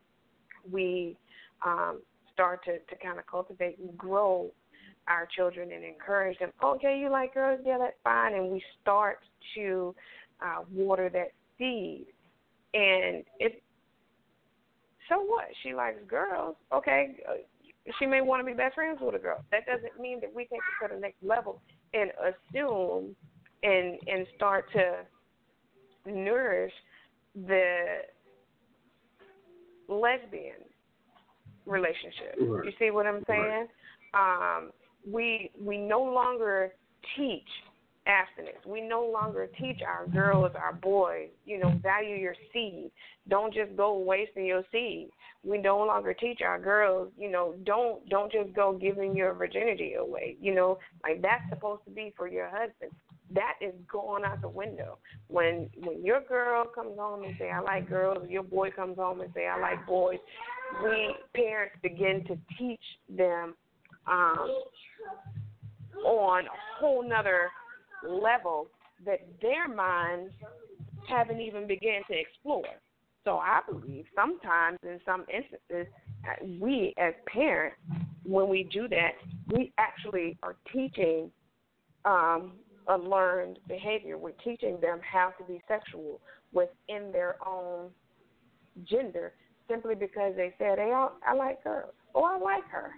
we 0.71 1.17
um, 1.65 2.01
start 2.33 2.65
to, 2.65 2.79
to 2.79 3.03
kind 3.03 3.19
of 3.19 3.27
cultivate 3.27 3.79
and 3.79 3.97
grow 3.97 4.51
our 5.09 5.29
children 5.37 5.73
and 5.73 5.85
encourage 5.85 6.39
them. 6.39 6.51
Okay, 6.63 6.99
you 6.99 7.11
like 7.11 7.35
girls? 7.35 7.61
Yeah, 7.65 7.79
that's 7.79 7.97
fine. 8.05 8.35
And 8.35 8.51
we 8.51 8.63
start 8.81 9.19
to 9.57 9.95
uh, 10.41 10.63
water 10.73 11.11
that 11.13 11.33
seed. 11.59 12.07
And 12.73 13.25
it. 13.39 13.63
So 15.09 15.21
what? 15.23 15.47
She 15.63 15.75
likes 15.75 15.99
girls. 16.09 16.55
Okay, 16.73 17.17
uh, 17.29 17.35
she 17.99 18.07
may 18.07 18.21
want 18.21 18.41
to 18.41 18.45
be 18.45 18.53
best 18.57 18.75
friends 18.75 18.99
with 19.01 19.15
a 19.15 19.19
girl. 19.19 19.45
That 19.51 19.67
doesn't 19.67 20.01
mean 20.01 20.21
that 20.21 20.35
we 20.35 20.45
take 20.45 20.61
it 20.61 20.89
to 20.89 20.95
the 20.95 21.01
next 21.01 21.23
level 21.23 21.61
and 21.95 22.11
assume 22.21 23.15
and 23.63 23.99
and 24.07 24.27
start 24.37 24.67
to 24.73 25.05
nourish 26.07 26.73
the 27.35 28.03
lesbian 29.89 30.65
relationship. 31.67 32.37
Right. 32.41 32.65
You 32.65 32.73
see 32.79 32.91
what 32.91 33.07
I'm 33.07 33.23
saying? 33.27 33.67
Right. 34.15 34.57
Um, 34.59 34.71
we 35.11 35.51
we 35.61 35.77
no 35.79 36.03
longer 36.03 36.73
teach 37.17 37.49
abstinence. 38.07 38.59
We 38.67 38.81
no 38.81 39.05
longer 39.05 39.49
teach 39.59 39.81
our 39.87 40.07
girls, 40.07 40.53
our 40.55 40.73
boys, 40.73 41.29
you 41.45 41.59
know, 41.59 41.79
value 41.83 42.17
your 42.17 42.35
seed. 42.53 42.91
Don't 43.29 43.53
just 43.53 43.77
go 43.77 43.99
wasting 43.99 44.47
your 44.47 44.63
seed. 44.73 45.11
We 45.45 45.59
no 45.59 45.79
longer 45.79 46.15
teach 46.15 46.41
our 46.45 46.59
girls, 46.59 47.11
you 47.19 47.31
know, 47.31 47.55
don't 47.65 48.07
don't 48.09 48.31
just 48.31 48.53
go 48.55 48.77
giving 48.79 49.17
your 49.17 49.35
virginity 49.35 49.95
away. 49.95 50.37
You 50.41 50.55
know, 50.55 50.79
like 51.03 51.23
that's 51.23 51.49
supposed 51.49 51.85
to 51.85 51.91
be 51.91 52.13
for 52.17 52.29
your 52.29 52.49
husband. 52.49 52.91
That 53.33 53.55
is 53.61 53.75
going 53.91 54.25
out 54.25 54.41
the 54.43 54.49
window. 54.49 54.99
When 55.29 55.71
when 55.85 56.05
your 56.05 56.21
girl 56.23 56.65
comes 56.65 56.99
home 56.99 57.25
and 57.25 57.35
say 57.39 57.51
I 57.51 57.61
like 57.61 57.89
girls, 57.89 58.29
your 58.29 58.43
boy 58.43 58.71
comes 58.71 58.97
home 58.97 59.21
and 59.21 59.31
say 59.35 59.47
I 59.47 59.59
like 59.61 59.87
boys, 59.87 60.19
we 60.83 61.15
parents 61.35 61.77
begin 61.83 62.25
to 62.27 62.39
teach 62.59 62.81
them 63.09 63.55
um, 64.07 64.49
on 66.05 66.45
a 66.45 66.79
whole 66.79 67.07
nother 67.07 67.51
level 68.09 68.69
that 69.05 69.21
their 69.41 69.69
minds 69.69 70.33
haven't 71.09 71.41
even 71.41 71.67
begun 71.67 72.03
to 72.09 72.19
explore. 72.19 72.65
So 73.25 73.37
I 73.37 73.61
believe 73.69 74.07
sometimes 74.15 74.79
in 74.83 74.99
some 75.05 75.25
instances, 75.33 75.93
we 76.59 76.95
as 76.99 77.13
parents, 77.27 77.77
when 78.25 78.49
we 78.49 78.69
do 78.73 78.89
that, 78.89 79.13
we 79.49 79.73
actually 79.79 80.39
are 80.43 80.57
teaching 80.73 81.31
um, 82.05 82.53
a 82.89 82.97
learned 82.97 83.59
behavior. 83.69 84.17
We're 84.17 84.33
teaching 84.45 84.79
them 84.81 85.01
how 85.01 85.33
to 85.39 85.45
be 85.45 85.61
sexual 85.69 86.21
within 86.53 87.13
their 87.13 87.37
own 87.47 87.91
gender 88.89 89.33
simply 89.69 89.95
because 89.95 90.35
they 90.37 90.55
said, 90.59 90.79
hey, 90.79 90.93
I, 90.95 91.09
I 91.27 91.35
like 91.35 91.63
girls. 91.63 91.93
Oh, 92.15 92.25
I 92.25 92.39
like 92.39 92.65
her. 92.71 92.91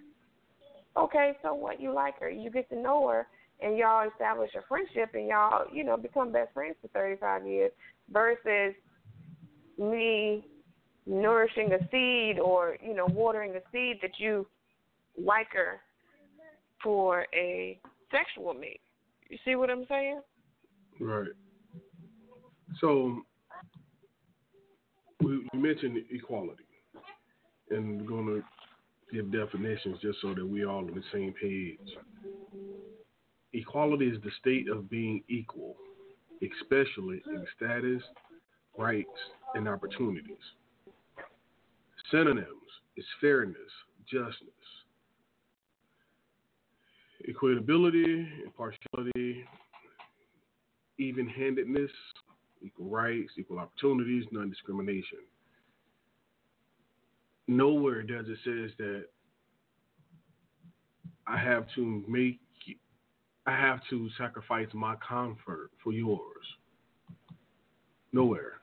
Okay, 0.97 1.33
so 1.43 1.55
what? 1.55 1.81
You 1.81 1.93
like 1.93 2.19
her. 2.21 2.31
You 2.31 2.51
get 2.51 2.69
to 2.71 2.77
know 2.77 3.09
her 3.09 3.27
and 3.63 3.77
y'all 3.77 4.09
establish 4.09 4.51
a 4.57 4.63
friendship 4.69 5.11
and 5.15 5.29
y'all, 5.29 5.67
you 5.73 5.85
know, 5.85 5.97
become 5.97 6.33
best 6.33 6.53
friends 6.53 6.77
for 6.81 6.89
35 6.89 7.47
years 7.47 7.73
versus 8.11 8.75
me 9.79 10.45
nourishing 11.07 11.73
a 11.73 11.79
seed 11.91 12.39
or, 12.39 12.77
you 12.85 12.95
know, 12.95 13.07
watering 13.11 13.53
a 13.53 13.61
seed 13.73 13.99
that 14.03 14.13
you 14.19 14.47
like 15.23 15.49
her 15.53 15.81
for 16.83 17.27
a 17.35 17.79
sexual 18.11 18.55
mate. 18.55 18.81
You 19.29 19.39
see 19.45 19.55
what 19.57 19.71
I'm 19.71 19.87
saying? 19.89 20.21
Right. 21.01 21.29
So 22.81 23.23
we, 25.21 25.47
mentioned 25.55 25.99
equality, 26.11 26.65
and 27.71 28.01
we're 28.01 28.09
going 28.09 28.27
to 28.27 28.43
give 29.15 29.33
definitions 29.33 29.99
just 30.03 30.19
so 30.21 30.35
that 30.35 30.47
we 30.47 30.65
all 30.65 30.79
on 30.79 30.87
the 30.87 31.03
same 31.13 31.35
page. 31.41 31.79
Equality 33.55 34.07
is 34.09 34.23
the 34.23 34.31
state 34.41 34.69
of 34.69 34.89
being 34.89 35.23
equal, 35.29 35.77
especially 36.43 37.23
in 37.27 37.47
status, 37.57 38.03
rights, 38.79 39.09
and 39.55 39.69
opportunities. 39.69 40.37
Synonyms 42.11 42.47
is 42.97 43.05
fairness, 43.21 43.57
justness, 44.11 44.51
equitability, 47.29 48.27
impartiality, 48.45 49.45
even 50.99 51.29
handedness, 51.29 51.91
equal 52.63 52.89
rights, 52.89 53.33
equal 53.39 53.59
opportunities, 53.59 54.25
non 54.31 54.49
discrimination. 54.49 55.19
Nowhere 57.49 58.03
does 58.03 58.27
it 58.29 58.39
says 58.45 58.71
that 58.79 59.07
I 61.27 61.37
have 61.37 61.67
to 61.75 62.05
make 62.09 62.41
I 63.47 63.53
have 63.53 63.81
to 63.91 64.09
sacrifice 64.19 64.69
my 64.73 64.95
comfort 65.07 65.71
for 65.83 65.93
yours. 65.93 66.47
Nowhere. 68.13 68.61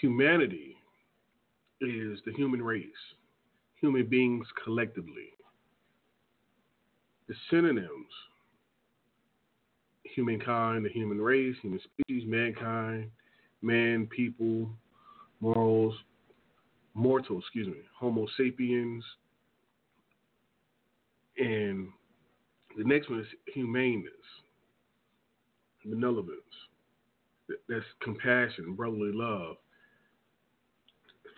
Humanity 0.00 0.76
is 1.80 2.18
the 2.24 2.32
human 2.34 2.62
race, 2.62 2.84
human 3.80 4.06
beings 4.06 4.46
collectively. 4.64 5.28
The 7.28 7.34
synonyms 7.50 8.12
humankind, 10.16 10.84
the 10.84 10.88
human 10.88 11.20
race, 11.20 11.54
human 11.60 11.80
species, 11.80 12.24
mankind, 12.26 13.10
man, 13.62 14.06
people, 14.06 14.70
morals, 15.40 15.94
mortal, 16.94 17.38
excuse 17.38 17.66
me, 17.66 17.82
Homo 17.98 18.26
sapiens, 18.36 19.04
and 21.38 21.88
the 22.76 22.84
next 22.84 23.08
one 23.10 23.20
is 23.20 23.26
humaneness, 23.52 24.12
benevolence. 25.84 26.30
That's 27.68 27.84
compassion, 28.02 28.74
brotherly 28.74 29.12
love, 29.12 29.56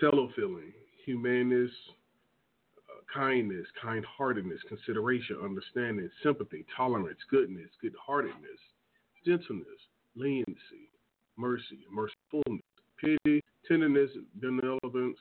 fellow 0.00 0.30
feeling, 0.34 0.72
humaneness, 1.04 1.70
uh, 2.78 3.02
kindness, 3.12 3.66
kind 3.80 4.04
heartedness, 4.04 4.60
consideration, 4.68 5.36
understanding, 5.42 6.08
sympathy, 6.22 6.64
tolerance, 6.74 7.18
goodness, 7.30 7.68
good 7.82 7.94
heartedness, 8.00 8.58
gentleness, 9.24 9.66
leniency, 10.16 10.90
mercy, 11.36 11.86
mercifulness, 11.94 12.62
pity, 12.98 13.42
tenderness, 13.66 14.10
benevolence, 14.40 15.18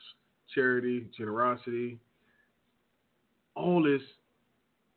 charity, 0.54 1.08
generosity. 1.16 1.98
All 3.54 3.82
this 3.82 4.02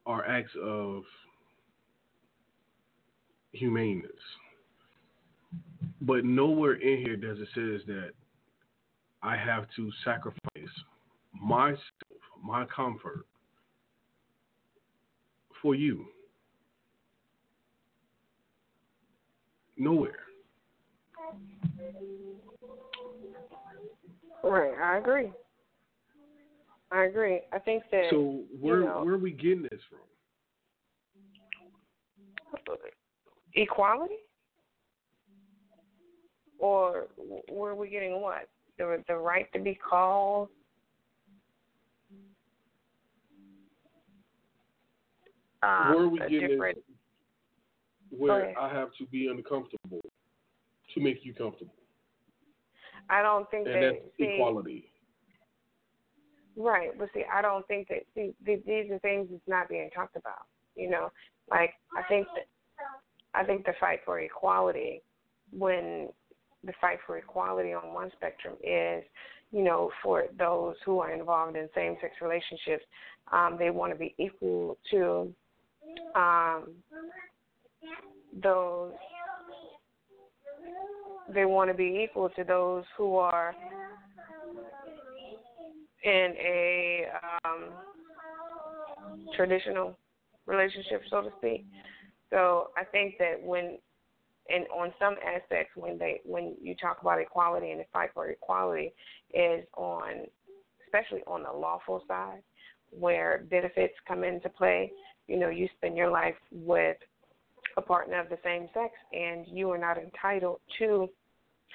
are 0.06 0.26
acts 0.26 0.52
of 0.62 1.04
humaneness. 3.54 4.12
But 6.02 6.26
nowhere 6.26 6.74
in 6.74 7.04
here 7.04 7.16
does 7.16 7.40
it 7.40 7.48
says 7.54 7.86
that 7.88 8.12
I 9.22 9.36
have 9.36 9.66
to 9.76 9.92
sacrifice 10.04 10.40
myself, 11.40 11.78
my 12.44 12.66
comfort 12.66 13.26
for 15.62 15.76
you. 15.76 16.06
Nowhere. 19.78 20.16
Right, 24.44 24.74
I 24.82 24.98
agree. 24.98 25.32
I 26.92 27.06
agree. 27.06 27.40
I 27.54 27.60
think 27.60 27.84
that. 27.92 28.08
So 28.10 28.42
where 28.60 28.80
you 28.80 28.86
know, 28.86 29.04
where 29.04 29.14
are 29.14 29.18
we 29.18 29.32
getting 29.32 29.64
this 29.64 29.80
from? 29.90 30.00
Equality, 33.54 34.16
or 36.60 37.08
where 37.50 37.72
are 37.72 37.76
we 37.76 37.90
getting 37.90 38.22
what? 38.22 38.50
The 38.78 39.04
the 39.08 39.16
right 39.16 39.52
to 39.54 39.60
be 39.60 39.76
called. 39.76 40.50
Um, 45.64 45.94
where 45.94 46.04
are 46.04 46.10
we 46.10 46.20
getting 46.20 46.48
different, 46.48 46.78
this 48.12 48.20
where. 48.20 48.58
I 48.60 48.74
have 48.74 48.90
to 48.98 49.06
be 49.06 49.28
uncomfortable 49.28 50.02
to 50.94 51.02
make 51.02 51.24
you 51.24 51.34
comfortable? 51.34 51.74
I 53.10 53.22
don't 53.22 53.50
think 53.52 53.68
And 53.68 53.76
that 53.76 53.94
that's 53.94 54.18
see, 54.18 54.34
equality. 54.34 54.91
Right, 56.58 56.90
but 56.98 57.10
see, 57.14 57.24
I 57.34 57.42
don't 57.42 57.66
think 57.68 57.88
that 57.88 58.00
see 58.14 58.34
these 58.46 58.92
are 58.92 59.00
things 59.00 59.28
that's 59.32 59.42
not 59.48 59.70
being 59.70 59.90
talked 59.96 60.16
about. 60.16 60.46
You 60.76 60.90
know, 60.90 61.12
like 61.50 61.74
I 61.98 62.04
think 62.08 62.28
that 62.36 62.48
I 63.34 63.46
think 63.46 63.66
the 63.66 63.74
fight 63.80 64.00
for 64.06 64.20
equality, 64.20 65.02
when 65.52 66.10
the 66.64 66.74
fight 66.82 67.00
for 67.08 67.18
equality 67.18 67.74
on 67.74 67.94
one 67.94 68.12
spectrum 68.18 68.56
is, 68.64 69.04
you 69.52 69.64
know, 69.64 69.92
for 70.04 70.26
those 70.38 70.76
who 70.86 71.00
are 71.00 71.12
involved 71.12 71.56
in 71.56 71.70
same-sex 71.74 72.16
relationships, 72.22 72.84
um, 73.32 73.56
they 73.58 73.70
want 73.70 73.92
to 73.92 73.98
be 73.98 74.14
equal 74.18 74.78
to 74.92 75.34
um, 76.16 76.70
those. 78.44 78.92
They 81.34 81.46
want 81.46 81.70
to 81.70 81.74
be 81.74 82.04
equal 82.04 82.30
to 82.30 82.44
those 82.44 82.84
who 82.98 83.16
are 83.16 83.56
in 86.04 86.34
a 86.40 87.06
um, 87.46 87.70
traditional 89.36 89.98
relationship, 90.46 91.02
so 91.10 91.22
to 91.22 91.30
speak. 91.38 91.66
So 92.30 92.70
I 92.78 92.84
think 92.84 93.16
that 93.20 93.42
when, 93.42 93.78
and 94.50 94.66
on 94.76 94.94
some 95.00 95.16
aspects, 95.26 95.76
when 95.76 95.98
they 95.98 96.22
when 96.26 96.56
you 96.62 96.76
talk 96.76 97.00
about 97.02 97.20
equality 97.20 97.72
and 97.72 97.80
the 97.80 97.86
fight 97.94 98.10
for 98.14 98.30
equality, 98.30 98.94
is 99.34 99.66
on, 99.78 100.26
especially 100.86 101.22
on 101.28 101.44
the 101.44 101.52
lawful 101.52 102.04
side, 102.08 102.42
where 102.90 103.46
benefits 103.50 103.94
come 104.08 104.24
into 104.24 104.50
play. 104.50 104.92
You 105.28 105.38
know, 105.38 105.50
you 105.50 105.68
spend 105.78 105.96
your 105.96 106.10
life 106.10 106.36
with 106.52 106.98
a 107.78 107.82
partner 107.82 108.20
of 108.20 108.30
the 108.30 108.40
same 108.44 108.68
sex, 108.74 108.94
and 109.14 109.46
you 109.48 109.70
are 109.72 109.78
not 109.78 109.98
entitled 109.98 110.60
to 110.80 111.10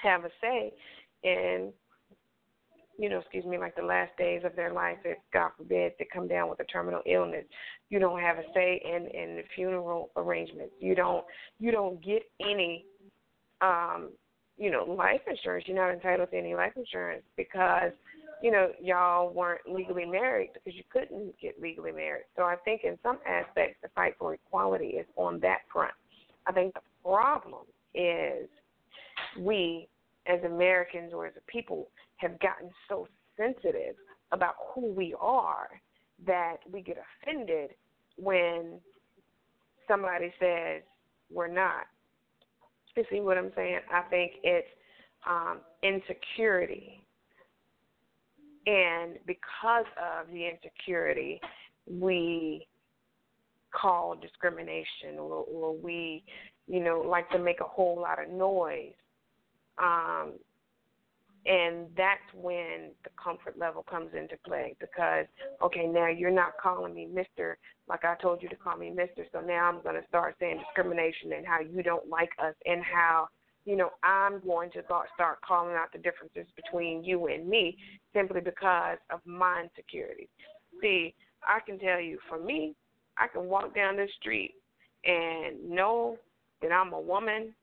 have 0.03 0.25
a 0.25 0.31
say 0.41 0.73
in 1.23 1.73
you 2.99 3.09
know, 3.09 3.19
excuse 3.19 3.45
me, 3.45 3.59
like 3.59 3.77
the 3.77 3.83
last 3.83 4.17
days 4.17 4.43
of 4.45 4.57
their 4.57 4.73
life, 4.73 4.99
if 5.05 5.19
God 5.33 5.51
forbid 5.57 5.93
they 5.99 6.07
come 6.13 6.29
down 6.29 6.49
with 6.49 6.61
a 6.61 6.65
terminal 6.65 7.03
illness, 7.07 7.45
you 7.91 7.99
don't 7.99 8.21
have 8.21 8.39
a 8.39 8.45
say 8.55 8.81
in 8.85 9.07
in 9.09 9.37
the 9.37 9.43
funeral 9.55 10.11
arrangements. 10.17 10.75
You 10.81 10.95
don't 10.95 11.25
you 11.59 11.71
don't 11.71 12.03
get 12.05 12.23
any 12.41 12.85
um, 13.61 14.11
you 14.59 14.71
know, 14.71 14.85
life 14.85 15.21
insurance. 15.29 15.65
You're 15.67 15.77
not 15.77 15.93
entitled 15.93 16.31
to 16.31 16.39
any 16.39 16.55
life 16.55 16.73
insurance 16.77 17.23
because, 17.37 17.93
you 18.43 18.51
know, 18.51 18.71
y'all 18.81 19.33
weren't 19.33 19.61
legally 19.69 20.07
married 20.07 20.51
because 20.55 20.77
you 20.77 20.85
couldn't 20.91 21.39
get 21.41 21.61
legally 21.61 21.93
married. 21.93 22.25
So 22.37 22.43
I 22.43 22.57
think 22.65 22.83
in 22.85 22.99
some 23.03 23.19
aspects 23.27 23.79
the 23.83 23.89
fight 23.95 24.15
for 24.19 24.35
equality 24.35 24.89
is 24.89 25.07
on 25.17 25.41
that 25.41 25.59
front. 25.73 25.93
I 26.47 26.53
think 26.53 26.75
the 26.75 26.81
problem 27.03 27.65
is 27.95 28.49
we 29.39 29.89
as 30.27 30.43
Americans 30.45 31.13
or 31.13 31.27
as 31.27 31.35
a 31.37 31.51
people 31.51 31.89
have 32.17 32.39
gotten 32.41 32.71
so 32.89 33.07
sensitive 33.37 33.97
about 34.33 34.55
who 34.75 34.93
we 34.93 35.15
are 35.21 35.69
that 36.27 36.57
we 36.71 36.81
get 36.81 36.97
offended 37.23 37.71
when 38.17 38.81
somebody 39.87 40.33
says 40.41 40.83
we're 41.31 41.49
not. 41.49 41.87
You 42.97 43.05
see 43.11 43.21
what 43.21 43.37
I'm 43.37 43.53
saying? 43.55 43.81
I 43.93 44.03
think 44.03 44.33
it's 44.43 44.67
um, 45.29 45.59
insecurity. 45.83 47.05
And 48.67 49.19
because 49.27 49.85
of 49.97 50.29
the 50.33 50.49
insecurity, 50.49 51.41
we 51.89 52.67
call 53.71 54.17
discrimination 54.17 55.19
or, 55.19 55.45
or 55.45 55.77
we, 55.77 56.25
you 56.67 56.83
know, 56.83 57.05
like 57.07 57.29
to 57.31 57.39
make 57.39 57.61
a 57.61 57.65
whole 57.65 58.01
lot 58.01 58.23
of 58.23 58.31
noise. 58.31 58.95
Um, 59.79 60.33
and 61.47 61.87
that's 61.97 62.21
when 62.35 62.91
the 63.05 63.11
comfort 63.23 63.59
level 63.59 63.85
comes 63.89 64.11
into 64.19 64.37
play 64.47 64.75
because 64.81 65.27
okay 65.63 65.87
now 65.87 66.09
you're 66.09 66.31
not 66.31 66.53
calling 66.61 66.95
me 66.95 67.07
mister 67.07 67.57
like 67.89 68.05
i 68.05 68.15
told 68.21 68.43
you 68.43 68.49
to 68.49 68.57
call 68.57 68.77
me 68.77 68.91
mister. 68.91 69.25
So 69.33 69.41
now 69.41 69.69
i'm 69.69 69.83
going 69.83 70.01
to 70.01 70.07
start 70.09 70.37
saying 70.41 70.59
discrimination 70.59 71.33
and 71.33 71.47
how 71.47 71.61
you 71.61 71.83
don't 71.83 72.09
like 72.09 72.31
us 72.43 72.55
and 72.65 72.83
how 72.83 73.29
you 73.65 73.77
know 73.77 73.91
i'm 74.03 74.41
going 74.41 74.71
to 74.73 74.83
start 75.15 75.39
calling 75.47 75.75
out 75.75 75.93
the 75.93 75.99
differences 75.99 76.47
between 76.57 77.05
you 77.05 77.27
and 77.29 77.49
me 77.49 77.77
simply 78.15 78.41
because 78.41 78.99
of 79.11 79.21
my 79.25 79.65
insecurities. 79.65 80.29
See 80.81 81.15
i 81.47 81.61
can 81.65 81.79
tell 81.79 82.01
you 82.01 82.19
for 82.29 82.43
me 82.43 82.75
i 83.19 83.27
can 83.29 83.45
walk 83.45 83.75
down 83.75 83.97
the 83.97 84.09
street 84.21 84.55
and 85.05 85.71
know 85.71 86.17
that 86.61 86.73
i'm 86.73 86.93
a 86.93 87.01
woman 87.01 87.55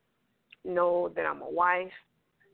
know 0.64 1.12
that 1.16 1.26
i'm 1.26 1.42
a 1.42 1.50
wife 1.50 1.92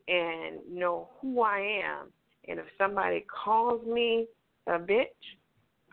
and 0.09 0.59
know 0.69 1.09
who 1.21 1.41
I 1.41 1.81
am. 1.85 2.07
And 2.47 2.59
if 2.59 2.65
somebody 2.77 3.25
calls 3.43 3.85
me 3.85 4.27
a 4.67 4.79
bitch, 4.79 5.05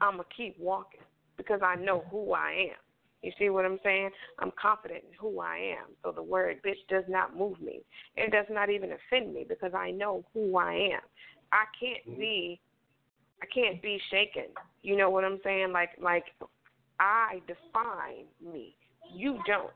I'm 0.00 0.14
going 0.14 0.24
to 0.28 0.36
keep 0.36 0.58
walking 0.58 1.00
because 1.36 1.60
I 1.62 1.76
know 1.76 2.04
who 2.10 2.32
I 2.32 2.68
am. 2.70 2.76
You 3.22 3.32
see 3.38 3.50
what 3.50 3.64
I'm 3.64 3.78
saying? 3.82 4.10
I'm 4.38 4.52
confident 4.60 5.04
in 5.04 5.14
who 5.18 5.40
I 5.40 5.56
am. 5.78 5.88
So 6.04 6.12
the 6.12 6.22
word 6.22 6.60
bitch 6.64 6.86
does 6.88 7.04
not 7.08 7.36
move 7.36 7.60
me. 7.60 7.80
It 8.16 8.30
does 8.30 8.46
not 8.50 8.70
even 8.70 8.90
offend 8.92 9.34
me 9.34 9.44
because 9.48 9.72
I 9.74 9.90
know 9.90 10.24
who 10.32 10.56
I 10.56 10.74
am. 10.74 11.00
I 11.52 11.64
can't 11.78 12.06
mm-hmm. 12.08 12.20
be 12.20 12.60
I 13.42 13.46
can't 13.54 13.82
be 13.82 14.00
shaken. 14.10 14.50
You 14.82 14.96
know 14.96 15.10
what 15.10 15.24
I'm 15.24 15.40
saying? 15.44 15.72
Like 15.72 15.90
like 16.00 16.24
I 17.00 17.40
define 17.46 18.26
me. 18.42 18.76
You 19.12 19.38
don't. 19.46 19.70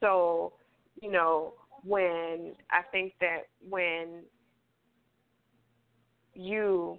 So, 0.00 0.54
you 1.00 1.10
know, 1.10 1.54
when 1.84 2.54
I 2.70 2.82
think 2.90 3.14
that 3.20 3.48
when 3.68 4.22
you 6.34 6.98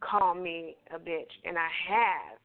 call 0.00 0.34
me 0.34 0.76
a 0.94 0.98
bitch, 0.98 1.30
and 1.44 1.56
I 1.58 1.68
have 1.88 2.38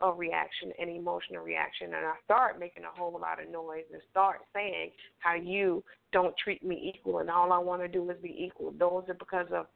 a 0.00 0.12
reaction, 0.12 0.72
an 0.78 0.88
emotional 0.88 1.42
reaction, 1.42 1.88
and 1.88 2.06
I 2.06 2.14
start 2.24 2.58
making 2.58 2.84
a 2.84 2.98
whole 2.98 3.18
lot 3.18 3.42
of 3.42 3.50
noise 3.50 3.84
and 3.92 4.02
start 4.10 4.40
saying 4.54 4.90
how 5.18 5.34
you 5.34 5.84
don't 6.12 6.34
treat 6.42 6.64
me 6.64 6.92
equal 6.94 7.18
and 7.18 7.30
all 7.30 7.52
I 7.52 7.58
want 7.58 7.82
to 7.82 7.88
do 7.88 8.08
is 8.10 8.16
be 8.22 8.34
equal. 8.38 8.72
Those 8.78 9.04
are 9.08 9.14
because 9.14 9.46
of 9.52 9.66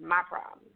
my 0.00 0.22
problems. 0.28 0.70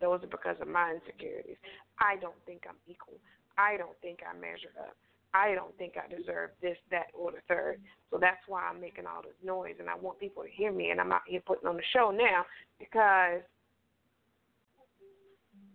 Those 0.00 0.22
are 0.22 0.28
because 0.28 0.56
of 0.60 0.68
my 0.68 0.94
insecurities. 0.94 1.56
I 2.00 2.16
don't 2.20 2.38
think 2.46 2.62
I'm 2.68 2.76
equal. 2.86 3.18
I 3.56 3.76
don't 3.76 3.98
think 4.00 4.20
I 4.22 4.34
measure 4.38 4.72
up. 4.78 4.96
I 5.34 5.54
don't 5.54 5.76
think 5.76 5.94
I 5.96 6.08
deserve 6.08 6.50
this, 6.62 6.76
that, 6.90 7.06
or 7.12 7.32
the 7.32 7.38
third. 7.48 7.80
So 8.10 8.18
that's 8.18 8.40
why 8.46 8.62
I'm 8.62 8.80
making 8.80 9.04
all 9.06 9.22
this 9.22 9.32
noise, 9.44 9.74
and 9.78 9.88
I 9.88 9.94
want 9.94 10.18
people 10.18 10.42
to 10.42 10.48
hear 10.48 10.72
me. 10.72 10.90
And 10.90 11.00
I'm 11.00 11.12
out 11.12 11.22
here 11.26 11.40
putting 11.46 11.68
on 11.68 11.76
the 11.76 11.82
show 11.92 12.10
now 12.10 12.44
because 12.78 13.42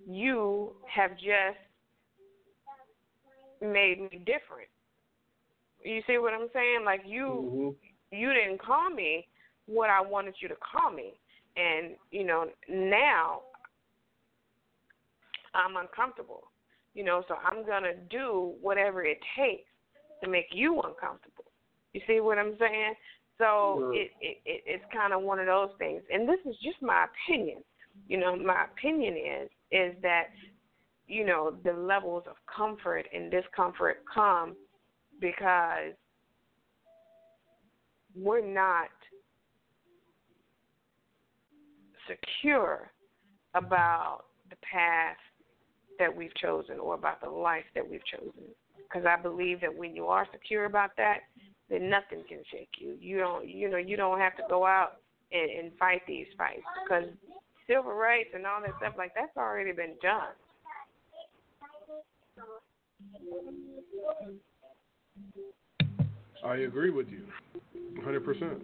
you 0.08 0.74
have 0.94 1.12
just 1.12 1.60
made 3.62 4.02
me 4.02 4.20
different. 4.26 4.70
You 5.84 6.02
see 6.08 6.18
what 6.18 6.34
I'm 6.34 6.48
saying? 6.54 6.84
Like 6.86 7.02
you, 7.06 7.26
mm-hmm. 7.26 8.16
you 8.16 8.34
didn't 8.34 8.62
call 8.62 8.90
me 8.90 9.28
what 9.66 9.90
I 9.90 10.02
wanted 10.02 10.36
you 10.42 10.48
to 10.48 10.56
call 10.56 10.92
me, 10.92 11.14
and 11.56 11.96
you 12.12 12.26
know 12.26 12.48
now 12.68 13.42
I'm 15.54 15.78
uncomfortable. 15.78 16.44
You 16.94 17.04
know, 17.04 17.24
so 17.28 17.36
I'm 17.44 17.66
gonna 17.66 17.96
do 18.10 18.54
whatever 18.62 19.04
it 19.04 19.18
takes 19.38 19.70
to 20.24 20.30
make 20.30 20.48
you 20.52 20.76
uncomfortable. 20.76 21.46
You 21.94 22.02
see 22.08 22.20
what 22.20 22.38
I'm 22.38 22.56
saying? 22.60 22.94
So 23.38 23.92
it, 23.94 24.12
it, 24.22 24.38
it 24.46 24.64
it's 24.66 24.84
kind 24.94 25.14
of 25.14 25.22
one 25.22 25.40
of 25.40 25.48
those 25.48 25.70
things, 25.80 26.04
and 26.12 26.30
this 26.30 26.40
is 26.46 26.56
just 26.64 26.82
my 26.82 27.06
opinion. 27.06 27.64
You 28.08 28.20
know, 28.20 28.36
my 28.36 28.66
opinion 28.66 29.16
is 29.16 29.50
is 29.72 29.96
that 30.02 30.26
you 31.08 31.26
know 31.26 31.56
the 31.64 31.74
levels 31.74 32.24
of 32.28 32.36
comfort 32.54 33.06
and 33.14 33.32
discomfort 33.32 34.04
come 34.14 34.56
because 35.20 35.94
we're 38.16 38.46
not 38.46 38.90
secure 42.08 42.92
about 43.56 44.26
the 44.50 44.56
path 44.58 45.18
that 46.00 46.16
we've 46.16 46.34
chosen 46.36 46.80
or 46.80 46.96
about 46.96 47.22
the 47.22 47.30
life 47.30 47.66
that 47.76 47.88
we've 47.88 48.06
chosen. 48.06 48.50
Because 48.78 49.06
I 49.06 49.22
believe 49.22 49.62
that 49.62 49.76
when 49.76 49.96
you 49.96 50.06
are 50.08 50.28
secure 50.32 50.66
about 50.66 50.92
that, 50.98 51.20
then 51.70 51.90
nothing 51.90 52.24
can 52.28 52.40
shake 52.52 52.70
you. 52.78 52.96
You 53.00 53.18
don't, 53.18 53.48
you 53.48 53.70
know, 53.70 53.78
you 53.78 53.98
don't 53.98 54.20
have 54.20 54.36
to 54.38 54.44
go 54.50 54.66
out 54.66 54.98
and, 55.32 55.50
and 55.50 55.72
fight 55.80 56.02
these 56.08 56.28
fights 56.38 56.62
because 56.84 57.06
civil 57.68 57.94
rights 57.94 58.30
and 58.34 58.46
all 58.46 58.62
that 58.62 58.72
stuff 58.78 58.94
like 58.98 59.14
that's 59.16 59.36
already 59.38 59.72
been 59.72 59.96
done. 60.02 60.34
I 66.46 66.58
agree 66.58 66.90
with 66.90 67.08
you, 67.10 67.24
hundred 68.04 68.26
percent. 68.26 68.62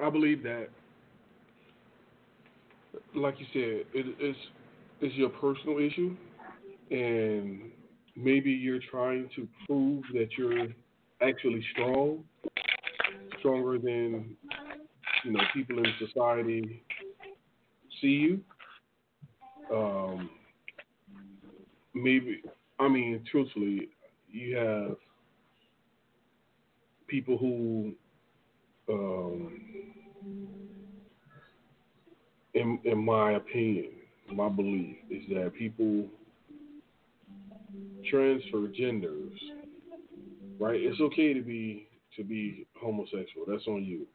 I 0.00 0.10
believe 0.10 0.42
that 0.42 0.68
like 3.14 3.34
you 3.38 3.46
said, 3.52 3.86
it 3.94 4.16
is 4.20 4.36
it's 5.00 5.14
your 5.16 5.30
personal 5.30 5.78
issue, 5.78 6.16
and 6.90 7.70
maybe 8.16 8.50
you're 8.50 8.80
trying 8.90 9.28
to 9.36 9.48
prove 9.66 10.04
that 10.14 10.28
you're 10.38 10.68
actually 11.20 11.64
strong, 11.72 12.24
stronger 13.40 13.78
than 13.78 14.36
you 15.24 15.32
know 15.32 15.40
people 15.54 15.78
in 15.78 15.86
society 16.06 16.82
see 18.02 18.08
you. 18.08 18.40
Um, 19.72 20.28
maybe 21.94 22.42
I 22.78 22.88
mean, 22.88 23.24
truthfully, 23.30 23.88
you 24.30 24.56
have 24.56 24.96
people 27.06 27.38
who 27.38 27.92
um, 28.88 29.52
in 32.54 32.78
in 32.84 33.04
my 33.04 33.32
opinion, 33.32 33.90
my 34.32 34.48
belief 34.48 34.96
is 35.10 35.22
that 35.30 35.52
people 35.58 36.06
transfer 38.10 38.68
genders. 38.68 39.32
Right? 40.58 40.80
It's 40.80 41.00
okay 41.00 41.32
to 41.34 41.40
be 41.40 41.88
to 42.16 42.24
be 42.24 42.66
homosexual. 42.80 43.46
That's 43.46 43.66
on 43.66 43.84
you. 43.84 44.06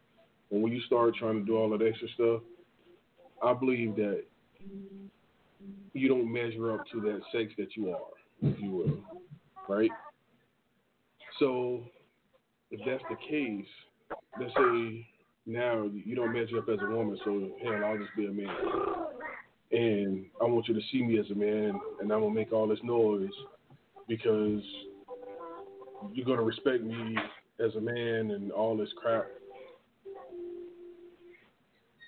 But 0.52 0.60
when 0.60 0.72
you 0.72 0.82
start 0.82 1.16
trying 1.16 1.40
to 1.40 1.46
do 1.46 1.58
all 1.58 1.70
that 1.78 1.86
extra 1.86 2.08
stuff, 2.14 2.42
I 3.44 3.54
believe 3.54 3.96
that 3.96 4.24
you 5.94 6.08
don't 6.08 6.32
measure 6.32 6.74
up 6.74 6.86
to 6.92 7.02
that 7.02 7.22
sex 7.32 7.54
that 7.58 7.76
you 7.76 7.92
are, 7.92 7.98
if 8.42 8.60
you 8.60 8.72
will. 8.72 8.98
Right? 9.68 9.92
So 11.40 11.84
if 12.72 12.80
that's 12.86 13.04
the 13.10 13.18
case, 13.28 13.68
let's 14.40 14.54
say 14.54 15.08
now 15.48 15.90
you 15.94 16.16
don't 16.16 16.34
measure 16.34 16.58
up 16.60 16.70
as 16.70 16.78
a 16.82 16.86
woman, 16.86 17.18
so 17.24 17.50
hell, 17.64 17.86
I'll 17.86 17.98
just 17.98 18.16
be 18.16 18.28
a 18.28 18.32
man. 18.32 18.56
And 19.72 20.26
I 20.42 20.46
want 20.46 20.68
you 20.68 20.74
to 20.74 20.82
see 20.92 21.02
me 21.02 21.20
as 21.20 21.30
a 21.32 21.36
man, 21.36 21.80
and 22.02 22.12
I'm 22.12 22.22
gonna 22.22 22.34
make 22.34 22.52
all 22.52 22.68
this 22.68 22.80
noise 22.84 23.32
because 24.08 24.62
you're 26.14 26.26
gonna 26.26 26.44
respect 26.44 26.84
me 26.84 27.18
as 27.64 27.74
a 27.76 27.82
man 27.82 28.32
and 28.32 28.52
all 28.52 28.76
this 28.78 28.90
crap. 29.02 29.26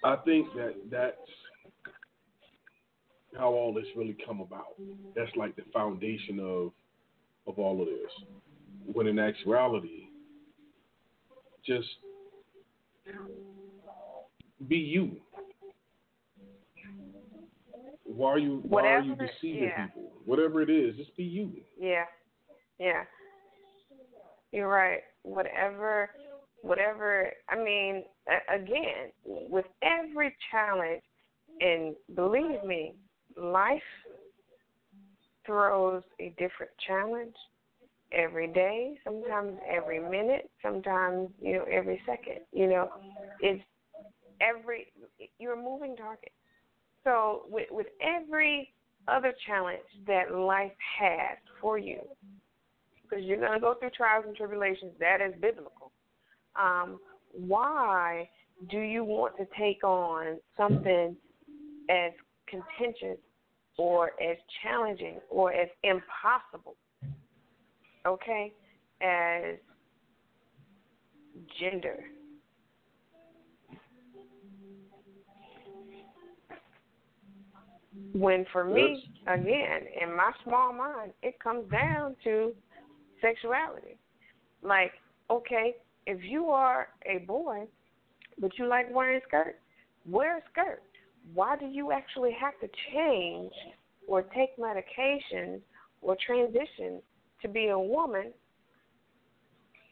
I 0.03 0.17
think 0.17 0.47
that 0.55 0.75
that's 0.91 1.15
how 3.37 3.53
all 3.53 3.73
this 3.73 3.85
really 3.95 4.17
come 4.25 4.41
about. 4.41 4.75
That's 5.15 5.31
like 5.35 5.55
the 5.55 5.63
foundation 5.73 6.39
of 6.39 6.71
of 7.47 7.57
all 7.57 7.81
of 7.81 7.87
this. 7.87 8.11
When 8.91 9.07
in 9.07 9.17
actuality, 9.17 10.09
just 11.65 11.87
be 14.67 14.77
you. 14.77 15.17
Why 18.03 18.31
are 18.31 18.39
you 18.39 18.61
why 18.63 18.81
Whatever, 18.81 18.97
are 18.97 19.03
you 19.03 19.15
deceiving 19.15 19.63
yeah. 19.69 19.85
people? 19.87 20.11
Whatever 20.25 20.61
it 20.61 20.69
is, 20.69 20.95
just 20.95 21.15
be 21.15 21.23
you. 21.23 21.51
Yeah. 21.79 22.05
Yeah. 22.79 23.03
You're 24.51 24.67
right. 24.67 25.01
Whatever 25.23 26.09
whatever 26.61 27.31
I 27.47 27.55
mean, 27.55 28.03
again, 28.53 29.11
with 29.23 29.65
every 29.81 30.35
challenge 30.51 31.01
and 31.61 31.95
believe 32.15 32.63
me, 32.65 32.95
life 33.37 33.81
throws 35.45 36.03
a 36.19 36.29
different 36.37 36.71
challenge 36.85 37.35
every 38.11 38.47
day, 38.47 38.97
sometimes 39.03 39.57
every 39.69 39.99
minute, 39.99 40.49
sometimes 40.61 41.29
you 41.41 41.53
know 41.53 41.65
every 41.71 42.01
second. 42.05 42.39
You 42.51 42.67
know, 42.67 42.89
it's 43.39 43.63
every 44.41 44.87
you're 45.39 45.61
moving 45.61 45.95
target. 45.95 46.31
So 47.03 47.43
with 47.49 47.67
with 47.71 47.87
every 48.01 48.73
other 49.07 49.33
challenge 49.47 49.79
that 50.07 50.33
life 50.33 50.71
has 50.99 51.37
for 51.61 51.77
you, 51.77 51.99
because 53.03 53.25
you're 53.25 53.39
going 53.39 53.53
to 53.53 53.59
go 53.59 53.75
through 53.75 53.91
trials 53.91 54.25
and 54.27 54.35
tribulations, 54.35 54.91
that 54.99 55.21
is 55.21 55.33
biblical. 55.41 55.91
Um, 56.59 56.99
why 57.31 58.29
do 58.69 58.79
you 58.79 59.03
want 59.03 59.37
to 59.37 59.47
take 59.57 59.83
on 59.83 60.39
something 60.57 61.15
as 61.89 62.11
contentious 62.47 63.19
or 63.77 64.11
as 64.21 64.37
challenging 64.61 65.19
or 65.29 65.53
as 65.53 65.69
impossible 65.83 66.75
okay, 68.05 68.53
as 69.01 69.55
gender. 71.59 71.97
When 78.13 78.45
for 78.51 78.63
me, 78.63 79.07
again, 79.27 79.81
in 80.01 80.15
my 80.15 80.31
small 80.43 80.73
mind, 80.73 81.13
it 81.21 81.39
comes 81.39 81.69
down 81.71 82.15
to 82.23 82.53
sexuality. 83.21 83.97
Like, 84.61 84.91
okay, 85.29 85.75
if 86.07 86.23
you 86.23 86.49
are 86.49 86.89
a 87.05 87.19
boy, 87.19 87.67
but 88.39 88.51
you 88.57 88.67
like 88.67 88.93
wearing 88.93 89.21
skirts, 89.27 89.57
wear 90.09 90.37
a 90.37 90.41
skirt. 90.51 90.81
Why 91.33 91.55
do 91.57 91.67
you 91.67 91.91
actually 91.91 92.35
have 92.39 92.59
to 92.61 92.67
change 92.93 93.51
or 94.07 94.23
take 94.23 94.57
medications 94.57 95.61
or 96.01 96.17
transition 96.25 97.01
to 97.41 97.47
be 97.47 97.67
a 97.67 97.79
woman 97.79 98.33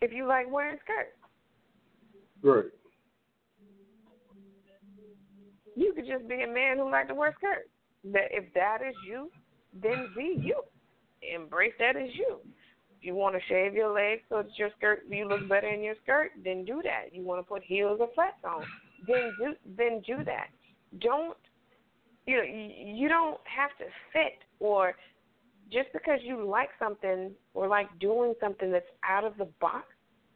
if 0.02 0.12
you 0.12 0.28
like 0.28 0.52
wearing 0.52 0.78
skirts. 0.84 1.16
Right. 2.44 2.72
You 5.76 5.94
could 5.94 6.08
just 6.08 6.28
be 6.28 6.42
a 6.42 6.48
man 6.48 6.78
who 6.78 6.90
like 6.90 7.08
to 7.08 7.16
wear 7.16 7.34
skirts. 7.38 7.70
That 8.04 8.30
if 8.32 8.54
that 8.54 8.80
is 8.88 8.96
you, 9.08 9.30
then 9.82 10.10
be 10.16 10.38
you. 10.42 10.62
Embrace 11.36 11.74
that 11.80 11.96
as 11.96 12.10
you. 12.14 12.40
If 12.98 13.06
you 13.06 13.16
want 13.16 13.36
to 13.36 13.42
shave 13.48 13.74
your 13.74 13.94
legs 13.94 14.22
so 14.30 14.38
that 14.38 14.58
your 14.58 14.70
skirt 14.78 15.04
you 15.10 15.28
look 15.28 15.48
better 15.48 15.68
in 15.68 15.84
your 15.84 15.96
skirt, 16.04 16.32
then 16.44 16.66
do 16.66 16.82
that. 16.84 17.14
You 17.14 17.24
want 17.24 17.40
to 17.40 17.48
put 17.48 17.64
heels 17.64 17.98
or 18.00 18.10
flats 18.16 18.44
on, 18.44 18.64
then 19.08 19.34
do 19.38 19.54
then 19.78 20.02
do 20.06 20.24
that. 20.24 20.48
Don't 21.00 21.38
you 22.26 22.38
know, 22.38 22.44
you 22.44 23.08
don't 23.08 23.40
have 23.46 23.72
to 23.78 23.86
fit 24.14 24.40
or 24.60 24.96
just 25.72 25.90
because 25.94 26.20
you 26.24 26.48
like 26.48 26.70
something 26.80 27.32
or 27.54 27.68
like 27.68 27.88
doing 28.00 28.34
something 28.40 28.72
that's 28.72 28.86
out 29.08 29.24
of 29.24 29.38
the 29.38 29.48
box 29.60 29.88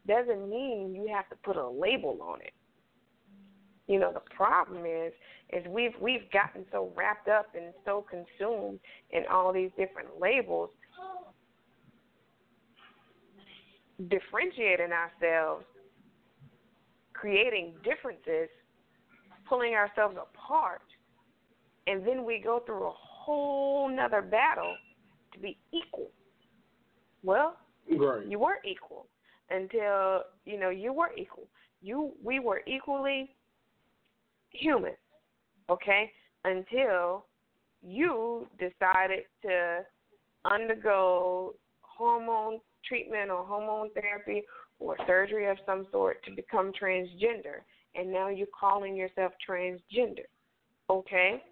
doesn't 0.06 0.48
mean 0.48 0.94
you 0.94 1.08
have 1.14 1.28
to 1.28 1.36
put 1.44 1.56
a 1.56 1.68
label 1.68 2.18
on 2.22 2.40
it. 2.40 2.52
You 3.86 3.98
know, 3.98 4.12
the 4.12 4.22
problem 4.34 4.84
is 4.86 5.12
is 5.52 5.66
we've 5.68 5.92
we've 6.00 6.30
gotten 6.32 6.64
so 6.72 6.92
wrapped 6.96 7.28
up 7.28 7.46
and 7.54 7.74
so 7.84 8.04
consumed 8.08 8.80
in 9.10 9.24
all 9.30 9.52
these 9.52 9.70
different 9.76 10.08
labels 10.20 10.70
differentiating 14.08 14.90
ourselves, 14.90 15.64
creating 17.12 17.74
differences, 17.84 18.48
pulling 19.48 19.74
ourselves 19.74 20.16
apart, 20.16 20.82
and 21.86 22.06
then 22.06 22.24
we 22.24 22.40
go 22.42 22.62
through 22.64 22.86
a 22.86 22.92
whole 22.94 23.88
nother 23.88 24.22
battle 24.22 24.74
to 25.32 25.38
be 25.38 25.58
equal. 25.72 26.10
Well, 27.22 27.56
right. 27.90 28.26
you 28.26 28.38
were 28.38 28.58
equal 28.64 29.06
until 29.50 30.22
you 30.44 30.58
know 30.58 30.70
you 30.70 30.92
were 30.92 31.12
equal. 31.16 31.46
You 31.80 32.12
we 32.22 32.40
were 32.40 32.62
equally 32.66 33.34
human, 34.50 34.94
okay? 35.68 36.10
Until 36.44 37.26
you 37.82 38.46
decided 38.58 39.24
to 39.42 39.80
undergo 40.44 41.54
hormone 41.82 42.60
treatment 42.86 43.30
or 43.30 43.44
hormone 43.44 43.90
therapy 43.94 44.42
or 44.78 44.96
surgery 45.06 45.48
of 45.48 45.56
some 45.64 45.86
sort 45.92 46.24
to 46.24 46.30
become 46.32 46.72
transgender, 46.80 47.62
and 47.94 48.12
now 48.12 48.28
you're 48.28 48.46
calling 48.58 48.96
yourself 48.96 49.32
transgender, 49.48 50.26
okay? 50.90 51.42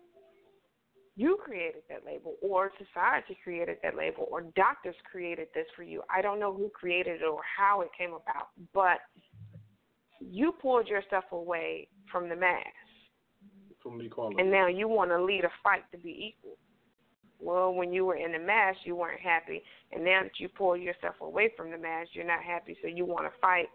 You 1.16 1.38
created 1.42 1.82
that 1.88 2.06
label, 2.06 2.36
or 2.40 2.70
society 2.78 3.36
created 3.42 3.78
that 3.82 3.96
label, 3.96 4.28
or 4.30 4.42
doctors 4.56 4.94
created 5.10 5.48
this 5.54 5.66
for 5.76 5.82
you. 5.82 6.02
I 6.14 6.22
don't 6.22 6.40
know 6.40 6.54
who 6.54 6.70
created 6.70 7.20
it 7.20 7.24
or 7.24 7.40
how 7.58 7.82
it 7.82 7.88
came 7.96 8.10
about, 8.10 8.48
but 8.72 9.00
you 10.20 10.52
pulled 10.52 10.88
yourself 10.88 11.24
away 11.32 11.88
from 12.10 12.28
the 12.28 12.36
mass. 12.36 12.64
From 13.82 14.00
equality. 14.00 14.40
And 14.40 14.50
now 14.50 14.66
you 14.66 14.88
want 14.88 15.10
to 15.10 15.22
lead 15.22 15.44
a 15.44 15.50
fight 15.62 15.82
to 15.92 15.98
be 15.98 16.34
equal. 16.34 16.56
Well, 17.40 17.72
when 17.72 17.92
you 17.92 18.04
were 18.04 18.16
in 18.16 18.32
the 18.32 18.38
mass, 18.38 18.76
you 18.84 18.94
weren't 18.94 19.20
happy, 19.20 19.62
and 19.92 20.04
now 20.04 20.22
that 20.22 20.38
you 20.38 20.48
pull 20.48 20.76
yourself 20.76 21.14
away 21.22 21.50
from 21.56 21.70
the 21.70 21.78
mass, 21.78 22.06
you're 22.12 22.26
not 22.26 22.42
happy. 22.42 22.76
So 22.82 22.88
you 22.88 23.06
want 23.06 23.24
to 23.24 23.40
fight 23.40 23.66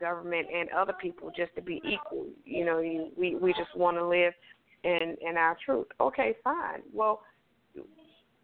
government 0.00 0.46
and 0.52 0.70
other 0.70 0.94
people 0.94 1.30
just 1.36 1.54
to 1.54 1.62
be 1.62 1.82
equal. 1.84 2.26
You 2.44 2.64
know, 2.64 2.80
you, 2.80 3.10
we 3.16 3.34
we 3.34 3.52
just 3.52 3.76
want 3.76 3.98
to 3.98 4.06
live 4.06 4.32
and 4.84 5.16
and 5.26 5.36
our 5.38 5.56
truth. 5.64 5.86
Okay, 6.00 6.34
fine. 6.42 6.82
Well, 6.92 7.22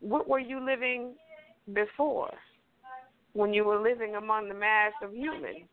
what 0.01 0.29
were 0.29 0.39
you 0.39 0.65
living 0.65 1.15
before? 1.73 2.33
When 3.33 3.53
you 3.53 3.65
were 3.65 3.81
living 3.81 4.15
among 4.15 4.49
the 4.49 4.55
mass 4.55 4.93
of 5.03 5.15
humans. 5.15 5.69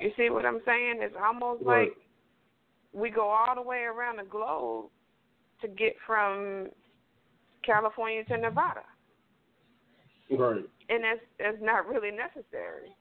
You 0.00 0.10
see 0.16 0.30
what 0.30 0.46
I'm 0.46 0.60
saying? 0.64 0.96
It's 1.00 1.14
almost 1.22 1.62
right. 1.64 1.88
like 1.88 1.96
we 2.92 3.10
go 3.10 3.28
all 3.28 3.54
the 3.54 3.62
way 3.62 3.82
around 3.82 4.16
the 4.16 4.24
globe 4.24 4.86
to 5.60 5.68
get 5.68 5.94
from 6.06 6.68
California 7.64 8.24
to 8.24 8.36
Nevada. 8.36 8.82
Right. 10.30 10.64
And 10.88 11.04
that's 11.04 11.20
that's 11.38 11.58
not 11.60 11.86
really 11.86 12.10
necessary. 12.10 12.96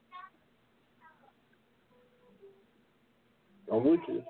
I'm 3.71 3.83
with 3.83 3.99
you. 4.07 4.23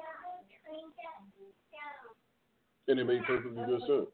And 2.89 2.99
it 2.99 3.05
made 3.05 3.23
perfectly 3.23 3.63
good 3.65 3.81
sense. 3.81 4.07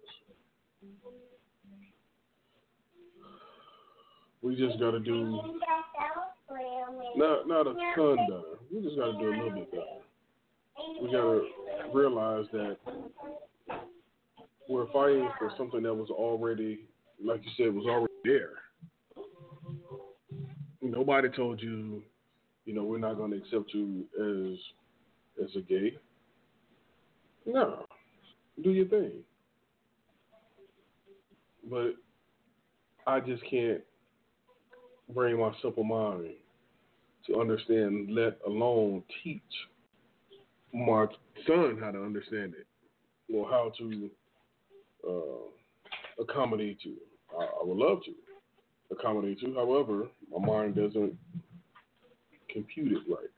We 4.41 4.55
just 4.55 4.79
got 4.79 4.91
to 4.91 4.99
do 4.99 5.41
not 7.15 7.47
not 7.47 7.67
a 7.67 7.73
ton 7.95 8.17
better. 8.29 8.59
We 8.71 8.83
just 8.83 8.97
got 8.97 9.13
to 9.13 9.17
do 9.17 9.27
a 9.27 9.35
little 9.35 9.51
bit 9.51 9.71
better. 9.71 9.83
We 11.01 11.07
got 11.07 11.21
to 11.21 11.47
realize 11.93 12.45
that 12.51 12.77
we're 14.69 14.91
fighting 14.91 15.29
for 15.39 15.51
something 15.57 15.81
that 15.83 15.93
was 15.93 16.09
already, 16.09 16.81
like 17.23 17.41
you 17.43 17.51
said, 17.57 17.73
was 17.73 17.85
already 17.85 18.13
there. 18.23 18.49
Nobody 20.81 21.29
told 21.29 21.61
you, 21.61 22.03
you 22.65 22.75
know, 22.75 22.83
we're 22.83 22.99
not 22.99 23.15
going 23.15 23.31
to 23.31 23.37
accept 23.37 23.73
you 23.73 24.05
as 24.19 24.59
as 25.43 25.55
a 25.55 25.61
gay. 25.61 25.97
No, 27.47 27.85
do 28.63 28.71
your 28.71 28.87
thing. 28.87 29.11
But 31.69 31.95
I 33.07 33.19
just 33.19 33.43
can't 33.49 33.81
bring 35.13 35.39
my 35.39 35.51
simple 35.61 35.83
mind 35.83 36.31
to 37.27 37.39
understand, 37.39 38.11
let 38.11 38.39
alone 38.45 39.03
teach 39.23 39.41
my 40.73 41.07
son 41.47 41.77
how 41.81 41.91
to 41.91 42.03
understand 42.03 42.53
it 42.55 42.67
or 43.33 43.49
how 43.49 43.71
to 43.77 44.09
uh, 45.07 46.23
accommodate 46.23 46.79
you. 46.83 46.95
I, 47.39 47.43
I 47.43 47.63
would 47.63 47.77
love 47.77 47.99
to 48.05 48.13
accommodate 48.95 49.41
you. 49.41 49.55
However, 49.55 50.07
my 50.31 50.45
mind 50.45 50.75
doesn't 50.75 51.17
compute 52.49 52.91
it 52.93 53.03
right. 53.09 53.29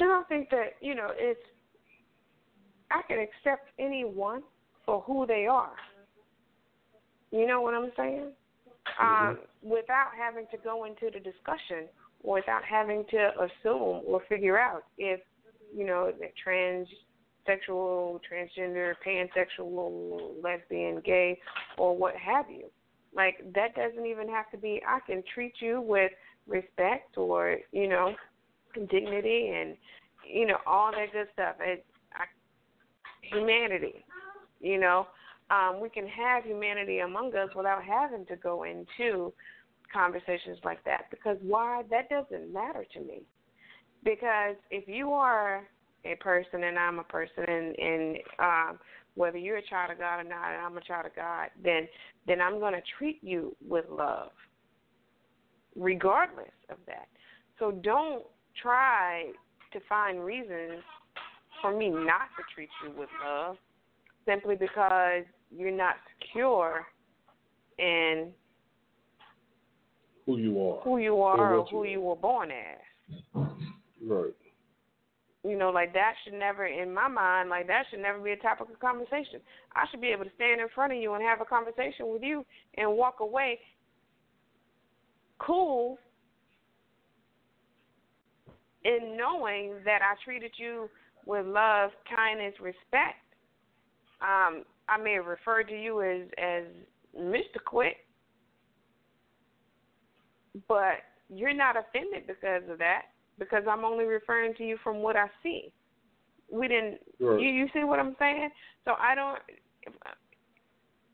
I 0.00 0.04
don't 0.04 0.28
think 0.28 0.50
that 0.50 0.74
you 0.80 0.94
know 0.94 1.08
it's. 1.14 1.40
I 2.90 3.02
can 3.06 3.18
accept 3.18 3.68
anyone 3.78 4.42
for 4.86 5.02
who 5.02 5.26
they 5.26 5.46
are. 5.46 5.72
You 7.30 7.46
know 7.46 7.60
what 7.60 7.74
I'm 7.74 7.90
saying? 7.96 8.32
Mm-hmm. 9.00 9.28
Um, 9.28 9.38
without 9.62 10.10
having 10.18 10.46
to 10.50 10.56
go 10.56 10.84
into 10.84 11.10
the 11.12 11.20
discussion, 11.20 11.88
without 12.22 12.64
having 12.64 13.04
to 13.10 13.30
assume 13.36 14.02
or 14.06 14.22
figure 14.28 14.58
out 14.58 14.84
if 14.96 15.20
you 15.74 15.84
know 15.84 16.12
that 16.18 16.32
transsexual, 16.46 18.20
transgender, 18.30 18.94
pansexual, 19.06 20.42
lesbian, 20.42 21.02
gay, 21.04 21.38
or 21.76 21.96
what 21.96 22.14
have 22.16 22.46
you. 22.50 22.64
Like 23.14 23.36
that 23.54 23.74
doesn't 23.74 24.06
even 24.06 24.28
have 24.28 24.50
to 24.52 24.56
be. 24.56 24.80
I 24.86 25.00
can 25.06 25.22
treat 25.34 25.54
you 25.60 25.80
with 25.80 26.12
respect 26.46 27.18
or 27.18 27.58
you 27.72 27.88
know 27.88 28.14
dignity 28.90 29.52
and 29.54 29.76
you 30.30 30.46
know 30.46 30.58
all 30.66 30.92
that 30.92 31.12
good 31.12 31.28
stuff. 31.32 31.56
It, 31.60 31.84
I, 32.12 32.24
humanity, 33.22 34.04
you 34.60 34.78
know, 34.78 35.06
um, 35.50 35.80
we 35.80 35.88
can 35.88 36.06
have 36.06 36.44
humanity 36.44 37.00
among 37.00 37.34
us 37.34 37.48
without 37.56 37.82
having 37.82 38.26
to 38.26 38.36
go 38.36 38.64
into 38.64 39.32
conversations 39.92 40.58
like 40.64 40.82
that. 40.84 41.10
Because 41.10 41.38
why? 41.42 41.82
That 41.90 42.08
doesn't 42.08 42.52
matter 42.52 42.84
to 42.94 43.00
me. 43.00 43.22
Because 44.04 44.56
if 44.70 44.86
you 44.86 45.12
are 45.12 45.66
a 46.04 46.14
person 46.16 46.64
and 46.64 46.78
I'm 46.78 46.98
a 46.98 47.04
person, 47.04 47.44
and, 47.46 47.76
and 47.78 48.16
um, 48.38 48.78
whether 49.14 49.38
you're 49.38 49.56
a 49.56 49.66
child 49.66 49.90
of 49.90 49.98
God 49.98 50.20
or 50.20 50.24
not, 50.24 50.52
and 50.52 50.64
I'm 50.64 50.76
a 50.76 50.80
child 50.82 51.06
of 51.06 51.16
God, 51.16 51.48
then 51.62 51.88
then 52.26 52.40
I'm 52.40 52.60
going 52.60 52.74
to 52.74 52.82
treat 52.98 53.18
you 53.22 53.56
with 53.66 53.86
love, 53.90 54.30
regardless 55.74 56.52
of 56.70 56.76
that. 56.86 57.08
So 57.58 57.72
don't 57.72 58.24
try 58.62 59.26
to 59.72 59.80
find 59.88 60.24
reasons 60.24 60.82
for 61.60 61.76
me 61.76 61.90
not 61.90 62.28
to 62.36 62.42
treat 62.54 62.68
you 62.84 62.92
with 62.98 63.08
love 63.24 63.56
simply 64.26 64.54
because 64.54 65.24
you're 65.50 65.70
not 65.70 65.96
secure 66.20 66.86
in 67.78 68.30
Who 70.26 70.36
you 70.38 70.60
are. 70.60 70.80
who 70.82 70.98
you 70.98 71.20
are 71.22 71.54
or 71.54 71.60
what 71.60 71.70
who 71.70 71.84
you 71.84 71.90
you 71.92 72.00
were 72.00 72.16
born 72.16 72.50
as. 72.50 73.46
Right. 74.06 74.34
You 75.44 75.56
know, 75.56 75.70
like 75.70 75.92
that 75.94 76.14
should 76.24 76.34
never, 76.34 76.66
in 76.66 76.92
my 76.92 77.08
mind, 77.08 77.48
like 77.48 77.66
that 77.68 77.84
should 77.90 78.00
never 78.00 78.18
be 78.18 78.32
a 78.32 78.36
topic 78.36 78.68
of 78.70 78.78
conversation. 78.80 79.40
I 79.74 79.84
should 79.90 80.00
be 80.00 80.08
able 80.08 80.24
to 80.24 80.30
stand 80.34 80.60
in 80.60 80.66
front 80.74 80.92
of 80.92 80.98
you 80.98 81.14
and 81.14 81.22
have 81.22 81.40
a 81.40 81.44
conversation 81.44 82.12
with 82.12 82.22
you 82.22 82.44
and 82.76 82.92
walk 82.92 83.20
away 83.20 83.58
cool 85.38 85.98
in 88.84 89.16
knowing 89.16 89.74
that 89.84 90.00
I 90.02 90.14
treated 90.24 90.52
you 90.56 90.88
with 91.26 91.46
love, 91.46 91.90
kindness, 92.14 92.54
respect. 92.60 93.22
Um, 94.20 94.64
I 94.88 94.96
may 95.02 95.14
have 95.14 95.26
referred 95.26 95.68
to 95.68 95.80
you 95.80 96.02
as 96.02 96.28
as 96.38 96.64
Mr. 97.18 97.62
Quick, 97.64 97.96
but 100.66 100.98
you're 101.28 101.54
not 101.54 101.76
offended 101.76 102.26
because 102.26 102.62
of 102.70 102.78
that 102.78 103.02
because 103.38 103.64
I'm 103.70 103.84
only 103.84 104.04
referring 104.04 104.54
to 104.54 104.64
you 104.64 104.78
from 104.82 104.98
what 104.98 105.16
I 105.16 105.26
see. 105.42 105.72
We 106.50 106.68
didn't. 106.68 106.98
Right. 107.20 107.40
You 107.40 107.48
you 107.48 107.66
see 107.72 107.84
what 107.84 107.98
I'm 107.98 108.16
saying? 108.18 108.50
So 108.84 108.92
I 108.98 109.14
don't. 109.14 109.38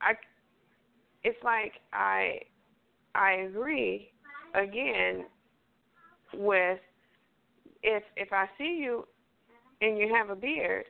I. 0.00 0.12
It's 1.22 1.42
like 1.42 1.72
I. 1.92 2.38
I 3.16 3.32
agree 3.48 4.10
again 4.54 5.26
with 6.34 6.78
if 7.84 8.02
if 8.16 8.32
I 8.32 8.46
see 8.58 8.80
you 8.82 9.06
and 9.80 9.98
you 9.98 10.12
have 10.12 10.30
a 10.30 10.36
beard, 10.36 10.86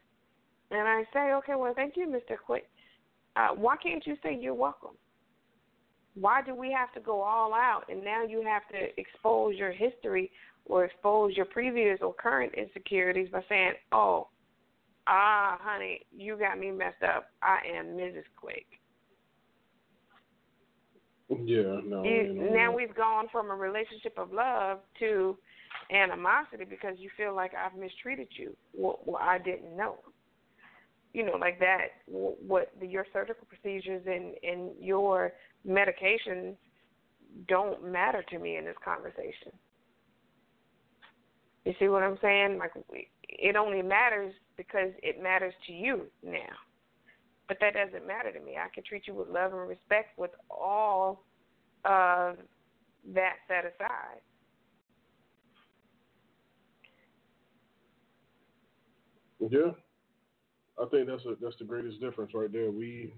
and 0.70 0.88
I 0.88 1.02
say, 1.12 1.32
okay, 1.34 1.54
well, 1.56 1.74
thank 1.74 1.96
you, 1.96 2.06
Mr. 2.06 2.36
Quick. 2.44 2.68
Uh, 3.36 3.48
why 3.48 3.76
can't 3.76 4.06
you 4.06 4.16
say 4.22 4.38
you're 4.40 4.54
welcome? 4.54 4.96
Why 6.14 6.42
do 6.42 6.54
we 6.54 6.70
have 6.72 6.92
to 6.94 7.00
go 7.00 7.20
all 7.20 7.52
out 7.52 7.82
and 7.88 8.04
now 8.04 8.24
you 8.24 8.42
have 8.42 8.62
to 8.68 9.00
expose 9.00 9.56
your 9.56 9.72
history 9.72 10.30
or 10.66 10.84
expose 10.84 11.36
your 11.36 11.46
previous 11.46 11.98
or 12.00 12.14
current 12.14 12.54
insecurities 12.54 13.28
by 13.30 13.42
saying, 13.48 13.72
oh, 13.90 14.28
ah, 15.08 15.58
honey, 15.60 16.00
you 16.16 16.38
got 16.38 16.58
me 16.58 16.70
messed 16.70 17.02
up. 17.02 17.26
I 17.42 17.58
am 17.76 17.86
Mrs. 17.86 18.22
Quick. 18.36 18.66
Yeah, 21.28 21.80
no. 21.84 22.04
You, 22.04 22.50
now 22.52 22.74
we've 22.74 22.94
gone 22.94 23.26
from 23.32 23.50
a 23.50 23.54
relationship 23.54 24.16
of 24.16 24.32
love 24.32 24.78
to 25.00 25.36
animosity 25.90 26.64
because 26.64 26.94
you 26.98 27.10
feel 27.16 27.34
like 27.34 27.52
I've 27.54 27.78
mistreated 27.78 28.28
you. 28.36 28.56
Well, 28.72 29.00
well 29.04 29.20
I 29.20 29.38
didn't 29.38 29.76
know. 29.76 29.98
You 31.12 31.24
know, 31.24 31.36
like 31.36 31.60
that. 31.60 31.88
What 32.06 32.72
the, 32.80 32.86
your 32.86 33.06
surgical 33.12 33.46
procedures 33.46 34.02
and 34.06 34.34
and 34.42 34.70
your 34.80 35.32
medications 35.66 36.56
don't 37.48 37.84
matter 37.90 38.24
to 38.30 38.38
me 38.38 38.56
in 38.56 38.64
this 38.64 38.76
conversation. 38.84 39.52
You 41.64 41.72
see 41.78 41.88
what 41.88 42.02
I'm 42.02 42.18
saying? 42.20 42.58
Like 42.58 42.72
it 43.28 43.56
only 43.56 43.82
matters 43.82 44.34
because 44.56 44.90
it 45.02 45.22
matters 45.22 45.54
to 45.66 45.72
you 45.72 46.06
now. 46.22 46.54
But 47.48 47.58
that 47.60 47.74
doesn't 47.74 48.06
matter 48.06 48.32
to 48.32 48.40
me. 48.40 48.56
I 48.56 48.68
can 48.74 48.84
treat 48.84 49.06
you 49.06 49.14
with 49.14 49.28
love 49.28 49.52
and 49.52 49.68
respect 49.68 50.18
with 50.18 50.30
all 50.50 51.24
of 51.84 52.36
that 53.12 53.34
set 53.48 53.64
aside. 53.64 54.20
Yeah, 59.50 59.72
I 60.82 60.86
think 60.90 61.08
that's 61.08 61.24
a, 61.26 61.36
that's 61.40 61.56
the 61.58 61.64
greatest 61.64 62.00
difference 62.00 62.32
right 62.34 62.52
there. 62.52 62.70
We 62.70 63.12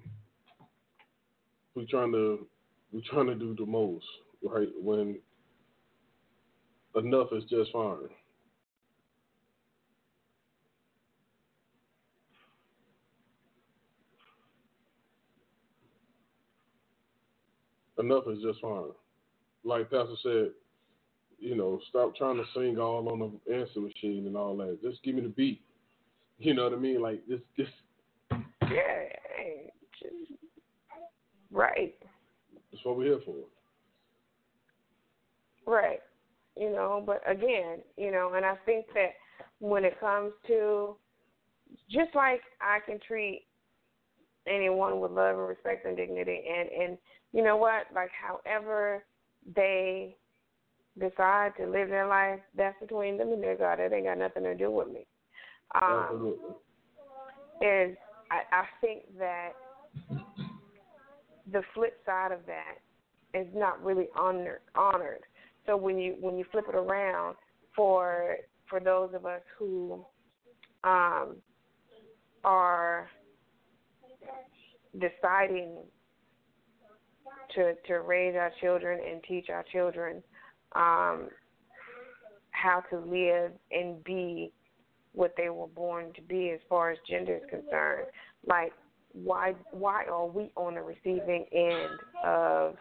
we 1.75 1.87
trying 1.87 2.13
to 2.13 2.47
we 2.93 3.03
trying 3.03 3.27
to 3.27 3.35
do 3.35 3.55
the 3.59 3.67
most 3.67 4.07
right 4.43 4.69
when 4.81 5.19
enough 6.97 7.29
is 7.33 7.45
just 7.51 7.73
fine. 7.73 8.09
enough 17.99 18.25
is 18.29 18.43
just 18.43 18.61
fine. 18.61 18.91
Like 19.65 19.91
Pastor 19.91 20.15
said, 20.23 20.51
you 21.39 21.57
know, 21.57 21.81
stop 21.89 22.17
trying 22.17 22.37
to 22.37 22.45
sing 22.55 22.79
all 22.79 23.09
on 23.11 23.19
the 23.47 23.55
answer 23.55 23.81
machine 23.81 24.27
and 24.27 24.37
all 24.37 24.57
that. 24.59 24.81
Just 24.83 25.03
give 25.03 25.15
me 25.15 25.23
the 25.23 25.29
beat. 25.29 25.63
You 26.39 26.55
know 26.55 26.65
what 26.65 26.73
I 26.73 26.77
mean? 26.77 27.01
Like 27.01 27.27
just 27.29 27.45
just 27.57 27.73
Yeah. 28.63 29.07
Right. 31.51 31.95
That's 32.71 32.85
what 32.85 32.99
we're 32.99 33.05
here 33.05 33.21
for. 33.25 33.35
Right. 35.67 36.01
You 36.57 36.71
know, 36.71 37.03
but 37.05 37.23
again, 37.27 37.79
you 37.97 38.11
know, 38.11 38.33
and 38.35 38.45
I 38.45 38.57
think 38.67 38.87
that 38.95 39.13
when 39.59 39.85
it 39.85 39.99
comes 39.99 40.33
to 40.47 40.97
just 41.91 42.15
like 42.15 42.43
I 42.61 42.79
can 42.87 42.99
treat 43.07 43.47
anyone 44.47 45.01
with 45.01 45.13
love 45.13 45.39
and 45.39 45.49
respect 45.49 45.87
and 45.87 45.97
dignity 45.97 46.43
and 46.49 46.69
and 46.69 46.99
you 47.33 47.43
know 47.43 47.57
what 47.57 47.87
like 47.95 48.11
however 48.11 49.05
they 49.55 50.17
decide 50.99 51.53
to 51.57 51.67
live 51.67 51.89
their 51.89 52.07
life 52.07 52.39
that's 52.57 52.79
between 52.81 53.19
them 53.19 53.33
and 53.33 53.43
their 53.43 53.57
god 53.57 53.81
it 53.81 53.93
ain't 53.93 54.07
got 54.07 54.19
nothing 54.19 54.45
to 54.45 54.55
do 54.55 54.71
with 54.71 54.89
me 54.89 55.05
um 55.75 56.35
is 57.61 57.97
i 58.31 58.41
i 58.53 58.65
think 58.81 59.03
that 59.19 59.53
the 61.53 61.63
flip 61.75 61.99
side 62.05 62.33
of 62.33 62.41
that 62.47 62.77
is 63.39 63.47
not 63.55 63.83
really 63.85 64.09
honored 64.17 64.61
honored. 64.75 65.21
So 65.67 65.77
when 65.77 65.99
you 65.99 66.17
when 66.21 66.37
you 66.37 66.45
flip 66.51 66.65
it 66.69 66.75
around 66.75 67.37
for 67.75 68.37
for 68.69 68.81
those 68.81 69.11
of 69.15 69.27
us 69.27 69.43
who 69.59 70.05
um 70.85 71.37
are 72.45 73.09
deciding 74.95 75.77
to 77.55 77.75
to 77.87 78.01
raise 78.01 78.35
our 78.37 78.53
children 78.61 79.01
and 79.09 79.23
teach 79.25 79.49
our 79.51 79.65
children 79.73 80.23
um, 80.75 81.29
how 82.51 82.83
to 82.91 82.99
live 82.99 83.53
and 83.71 84.03
be 84.05 84.53
what 85.17 85.35
they 85.37 85.49
were 85.49 85.67
born 85.67 86.13
to 86.15 86.23
be 86.23 86.51
as 86.51 86.61
far 86.69 86.91
as 86.91 86.99
gender 87.09 87.37
is 87.37 87.43
concerned. 87.51 88.07
Like 88.47 88.73
why 89.13 89.55
why 89.73 90.05
are 90.05 90.27
we 90.27 90.51
on 90.57 90.75
the 90.75 90.83
receiving 90.83 91.47
end 91.53 91.99
of 92.25 92.77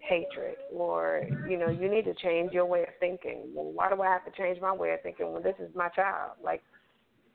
hatred 0.00 0.56
or 0.72 1.22
you 1.48 1.58
know 1.58 1.68
you 1.68 1.90
need 1.90 2.04
to 2.04 2.14
change 2.14 2.52
your 2.52 2.64
way 2.64 2.82
of 2.82 2.88
thinking 3.00 3.42
well 3.52 3.72
why 3.72 3.90
do 3.90 4.00
i 4.00 4.06
have 4.06 4.24
to 4.24 4.30
change 4.40 4.60
my 4.60 4.72
way 4.72 4.92
of 4.92 5.02
thinking 5.02 5.32
when 5.32 5.42
this 5.42 5.56
is 5.58 5.68
my 5.74 5.88
child 5.88 6.30
like 6.42 6.62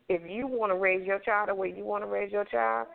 if 0.08 0.22
you 0.26 0.48
want 0.48 0.72
to 0.72 0.78
raise 0.78 1.06
your 1.06 1.20
child 1.20 1.50
the 1.50 1.54
way 1.54 1.72
you 1.76 1.84
want 1.84 2.02
to 2.02 2.08
raise 2.08 2.32
your 2.32 2.46
child 2.46 2.88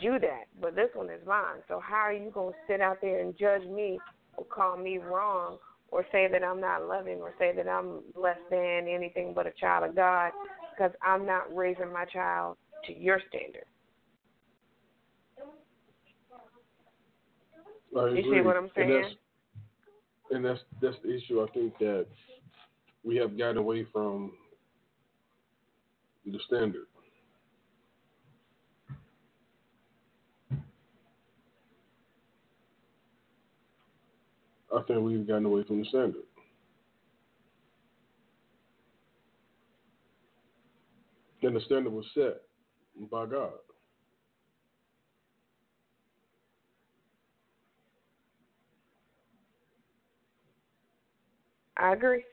do 0.00 0.18
that, 0.18 0.44
but 0.60 0.74
this 0.74 0.88
one 0.94 1.10
is 1.10 1.20
mine. 1.26 1.62
So 1.68 1.80
how 1.80 1.96
are 1.96 2.12
you 2.12 2.30
going 2.30 2.52
to 2.52 2.58
sit 2.68 2.80
out 2.80 2.98
there 3.00 3.20
and 3.20 3.36
judge 3.38 3.66
me 3.68 3.98
or 4.36 4.44
call 4.44 4.76
me 4.76 4.98
wrong 4.98 5.58
or 5.90 6.04
say 6.10 6.28
that 6.30 6.42
I'm 6.42 6.60
not 6.60 6.86
loving 6.86 7.18
or 7.18 7.32
say 7.38 7.52
that 7.56 7.68
I'm 7.68 8.00
less 8.14 8.38
than 8.50 8.88
anything 8.88 9.32
but 9.34 9.46
a 9.46 9.52
child 9.52 9.88
of 9.88 9.94
God 9.94 10.32
because 10.76 10.92
I'm 11.02 11.26
not 11.26 11.54
raising 11.54 11.92
my 11.92 12.04
child 12.04 12.56
to 12.86 12.96
your 12.96 13.20
standard? 13.28 13.64
I 17.96 18.08
you 18.08 18.22
see 18.30 18.40
what 18.42 18.56
I'm 18.56 18.70
saying? 18.76 18.90
And 18.90 19.04
that's, 19.04 19.14
and 20.30 20.44
that's 20.44 20.60
that's 20.82 20.96
the 21.02 21.16
issue. 21.16 21.42
I 21.42 21.50
think 21.52 21.78
that 21.78 22.06
we 23.04 23.16
have 23.16 23.38
gotten 23.38 23.56
away 23.56 23.86
from 23.92 24.32
the 26.26 26.38
standard. 26.46 26.86
I 34.76 34.82
think 34.82 35.00
we've 35.00 35.26
gotten 35.26 35.46
away 35.46 35.62
from 35.64 35.78
the 35.78 35.86
standard. 35.86 36.22
And 41.46 41.54
the 41.54 41.60
standard 41.60 41.92
was 41.92 42.04
set 42.12 42.42
by 43.08 43.24
God. 43.24 43.52
I 51.76 51.92
agree. 51.92 52.24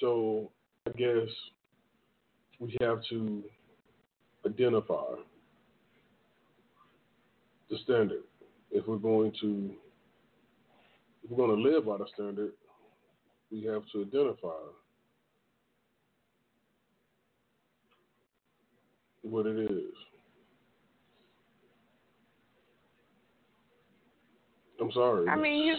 So 0.00 0.50
I 0.86 0.92
guess 0.92 1.28
we 2.58 2.74
have 2.80 3.02
to 3.10 3.44
identify 4.46 5.16
the 7.68 7.76
standard 7.84 8.22
if 8.70 8.86
we're 8.86 8.96
going 8.96 9.34
to 9.42 9.70
if 11.22 11.30
we're 11.30 11.46
going 11.46 11.62
to 11.62 11.70
live 11.70 11.84
by 11.84 11.98
the 11.98 12.06
standard, 12.14 12.52
we 13.52 13.64
have 13.64 13.82
to 13.92 14.00
identify 14.00 14.48
what 19.22 19.46
it 19.46 19.58
is. 19.70 19.94
I'm 24.80 24.92
sorry. 24.92 25.28
I 25.28 25.36
mean, 25.36 25.66
you. 25.66 25.76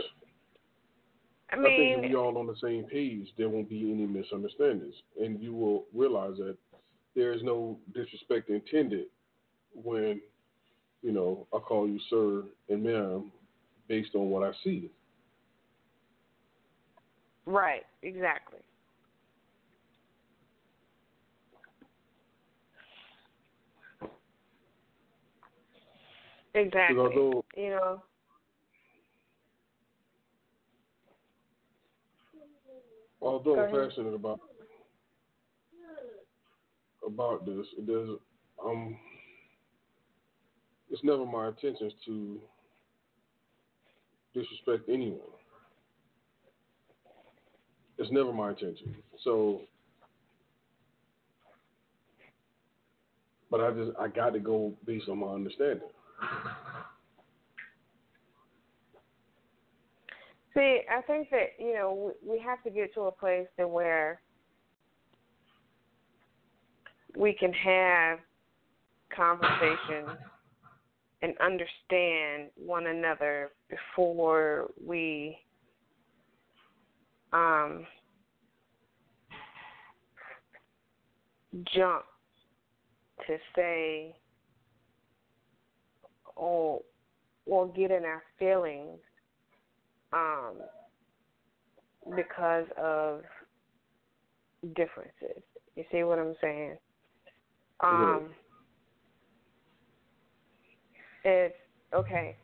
I 1.51 1.55
mean, 1.57 1.65
I 1.65 1.69
think 1.75 2.05
if 2.05 2.09
we 2.11 2.15
all 2.15 2.37
on 2.37 2.47
the 2.47 2.55
same 2.63 2.85
page, 2.85 3.27
there 3.37 3.49
won't 3.49 3.69
be 3.69 3.91
any 3.91 4.05
misunderstandings, 4.05 4.93
and 5.19 5.41
you 5.41 5.53
will 5.53 5.85
realize 5.93 6.37
that 6.37 6.55
there 7.15 7.33
is 7.33 7.41
no 7.43 7.77
disrespect 7.93 8.49
intended 8.49 9.07
when 9.73 10.21
you 11.01 11.11
know, 11.11 11.47
I 11.53 11.57
call 11.57 11.87
you 11.87 11.99
sir 12.09 12.43
and 12.69 12.83
ma'am 12.83 13.31
based 13.87 14.15
on 14.15 14.29
what 14.29 14.43
I 14.43 14.51
see. 14.63 14.89
Right, 17.45 17.83
exactly. 18.03 18.59
Exactly. 26.53 26.97
Although, 26.97 27.45
you 27.55 27.69
know. 27.69 28.03
Although 33.21 33.59
I'm 33.59 33.71
passionate 33.71 34.13
about 34.13 34.39
about 37.05 37.45
this, 37.45 37.65
there's 37.85 38.09
um 38.63 38.97
it's 40.89 41.03
never 41.03 41.25
my 41.25 41.47
intentions 41.47 41.93
to 42.05 42.39
disrespect 44.33 44.89
anyone. 44.89 45.19
It's 47.97 48.11
never 48.11 48.33
my 48.33 48.49
intention. 48.49 48.95
So, 49.23 49.61
but 53.49 53.61
I 53.61 53.71
just 53.71 53.91
I 53.99 54.07
got 54.07 54.31
to 54.33 54.39
go 54.39 54.73
based 54.85 55.07
on 55.07 55.19
my 55.19 55.27
understanding. 55.27 55.87
See, 60.53 60.81
I 60.91 61.01
think 61.03 61.29
that 61.29 61.53
you 61.59 61.73
know 61.73 62.13
we 62.25 62.39
have 62.39 62.61
to 62.63 62.69
get 62.69 62.93
to 62.95 63.01
a 63.01 63.11
place 63.11 63.47
to 63.57 63.67
where 63.67 64.21
we 67.17 67.33
can 67.33 67.53
have 67.53 68.19
conversations 69.15 70.17
and 71.21 71.33
understand 71.39 72.49
one 72.55 72.87
another 72.87 73.51
before 73.69 74.69
we 74.85 75.37
um, 77.31 77.85
jump 81.73 82.03
to 83.27 83.37
say 83.55 84.15
or 86.41 86.81
or 87.45 87.67
get 87.67 87.91
in 87.91 88.03
our 88.03 88.23
feelings 88.37 88.99
um, 90.11 90.55
because 92.15 92.65
of 92.77 93.21
differences. 94.75 95.41
You 95.75 95.83
see 95.91 96.03
what 96.03 96.19
I'm 96.19 96.35
saying? 96.41 96.77
Um, 97.81 98.29
It's 101.23 101.55
okay. 101.93 102.35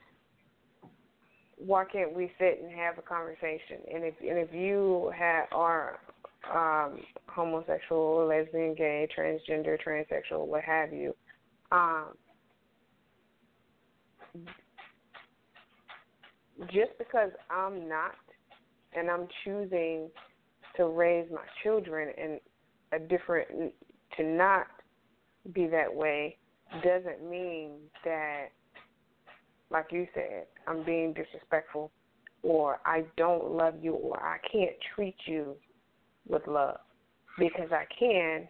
Why 1.57 1.85
can't 1.85 2.13
we 2.13 2.31
sit 2.37 2.61
and 2.61 2.71
have 2.71 2.97
a 2.97 3.01
conversation? 3.01 3.79
And 3.93 4.03
if 4.03 4.13
and 4.21 4.37
if 4.37 4.53
you 4.53 5.11
have 5.17 5.45
are 5.51 5.99
um, 6.53 6.99
homosexual, 7.27 8.27
lesbian, 8.27 8.75
gay, 8.75 9.07
transgender, 9.17 9.77
transsexual, 9.83 10.45
what 10.45 10.63
have 10.63 10.93
you, 10.93 11.15
um, 11.71 12.09
just 16.71 16.91
because 16.97 17.31
I'm 17.49 17.87
not 17.87 18.15
and 18.95 19.09
I'm 19.09 19.27
choosing 19.43 20.09
to 20.75 20.87
raise 20.87 21.29
my 21.31 21.43
children 21.63 22.09
in 22.17 22.39
a 22.93 22.99
different 22.99 23.73
to 24.15 24.23
not 24.23 24.67
be 25.53 25.67
that 25.67 25.93
way 25.93 26.37
doesn't 26.83 27.29
mean 27.29 27.71
that 28.03 28.47
like 29.69 29.87
you 29.91 30.07
said, 30.13 30.45
I'm 30.67 30.83
being 30.83 31.13
disrespectful 31.13 31.91
or 32.43 32.79
I 32.85 33.03
don't 33.17 33.51
love 33.51 33.75
you 33.81 33.93
or 33.93 34.21
I 34.21 34.37
can't 34.51 34.75
treat 34.95 35.15
you 35.25 35.55
with 36.27 36.47
love 36.47 36.79
because 37.37 37.71
I 37.71 37.85
can 37.97 38.47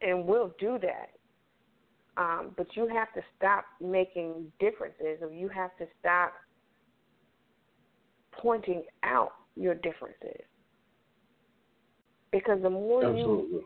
and 0.00 0.24
will 0.26 0.52
do 0.58 0.78
that. 0.82 1.10
Um, 2.18 2.50
but 2.56 2.66
you 2.74 2.88
have 2.88 3.12
to 3.14 3.20
stop 3.36 3.64
making 3.80 4.50
differences 4.58 5.18
or 5.22 5.30
you 5.30 5.48
have 5.48 5.70
to 5.78 5.86
stop 6.00 6.32
pointing 8.32 8.82
out 9.04 9.30
your 9.54 9.74
differences. 9.74 10.42
Because 12.32 12.60
the 12.60 12.70
more 12.70 13.04
Absolutely. 13.04 13.58
you 13.58 13.64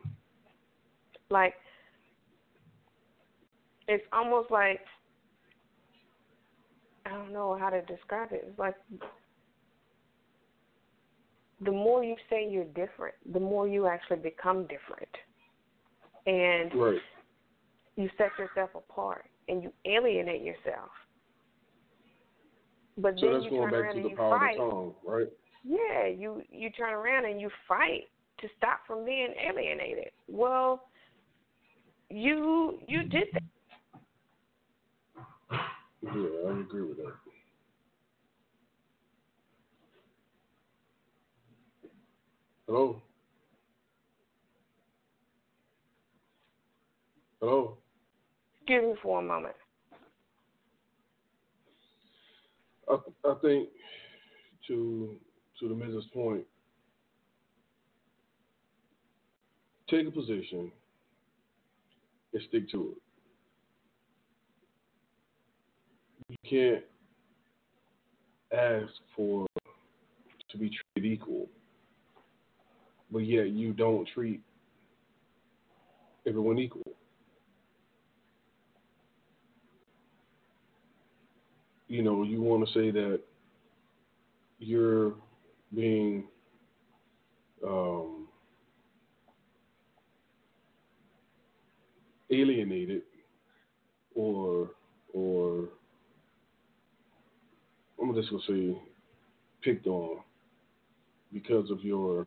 like 1.31 1.55
it's 3.89 4.05
almost 4.13 4.51
like 4.51 4.81
I 7.07 7.11
don't 7.11 7.33
know 7.33 7.57
how 7.59 7.71
to 7.71 7.81
describe 7.83 8.33
it. 8.33 8.45
It's 8.47 8.59
like 8.59 8.77
the 11.65 11.73
more 11.73 12.05
you 12.05 12.17
say 12.29 12.47
you're 12.49 12.65
different, 12.65 13.15
the 13.33 13.41
more 13.41 13.67
you 13.67 13.87
actually 13.87 14.19
become 14.19 14.67
different. 14.67 15.09
And 16.27 16.75
right. 16.75 17.01
You 17.97 18.09
set 18.17 18.31
yourself 18.39 18.71
apart 18.75 19.27
and 19.49 19.63
you 19.63 19.73
alienate 19.85 20.43
yourself. 20.43 20.91
But 22.99 23.15
so 23.19 23.27
then 23.27 23.33
that's 23.35 23.45
you 23.45 23.51
going 23.51 23.63
turn 23.63 23.71
back 23.71 23.81
around 23.81 23.95
to 23.95 24.01
and 24.01 24.05
the 24.05 24.11
you 24.11 24.17
power 24.17 24.39
fight. 24.39 24.59
of 24.59 24.67
the 24.67 24.71
tongue, 24.71 24.95
right? 25.05 25.29
Yeah, 25.65 26.07
you 26.07 26.43
you 26.51 26.71
turn 26.71 26.93
around 26.93 27.25
and 27.25 27.41
you 27.41 27.49
fight 27.69 28.09
to 28.41 28.49
stop 28.57 28.81
from 28.87 29.05
being 29.05 29.33
alienated. 29.49 30.11
Well, 30.29 30.85
you 32.11 32.79
you 32.89 33.05
did 33.05 33.29
that. 33.33 33.43
Yeah, 36.03 36.11
I 36.49 36.61
agree 36.61 36.83
with 36.83 36.97
that. 36.97 37.15
Hello? 42.67 43.01
Hello? 47.41 47.77
Excuse 48.65 48.83
me 48.85 48.95
for 49.03 49.19
a 49.19 49.23
moment. 49.23 49.57
I, 52.89 52.97
I 53.29 53.35
think 53.43 53.69
to 54.69 55.17
to 55.59 55.69
the 55.69 55.75
Mrs. 55.75 56.13
point, 56.13 56.45
take 59.91 60.07
a 60.07 60.13
position 60.13 60.71
and 62.33 62.43
stick 62.49 62.71
to 62.71 62.95
it. 62.95 63.03
You 66.29 66.37
can't 66.49 66.85
ask 68.53 68.93
for 69.17 69.47
to 70.51 70.59
be 70.59 70.71
treated 70.95 71.13
equal, 71.13 71.49
but 73.11 73.21
yet 73.21 73.49
you 73.51 73.73
don't 73.73 74.09
treat 74.15 74.41
everyone 76.27 76.61
equal. 76.61 76.83
You 81.93 82.03
know, 82.03 82.23
you 82.23 82.41
want 82.41 82.67
to 82.67 82.73
say 82.73 82.91
that 82.91 83.21
you're 84.59 85.13
being 85.75 86.25
um, 87.63 88.29
alienated 92.31 93.03
or 94.15 94.71
or 95.13 95.69
I'm 98.01 98.15
just 98.15 98.31
gonna 98.31 98.43
say 98.49 98.75
picked 99.61 99.87
on 99.87 100.21
because 101.31 101.71
of 101.71 101.85
your 101.85 102.27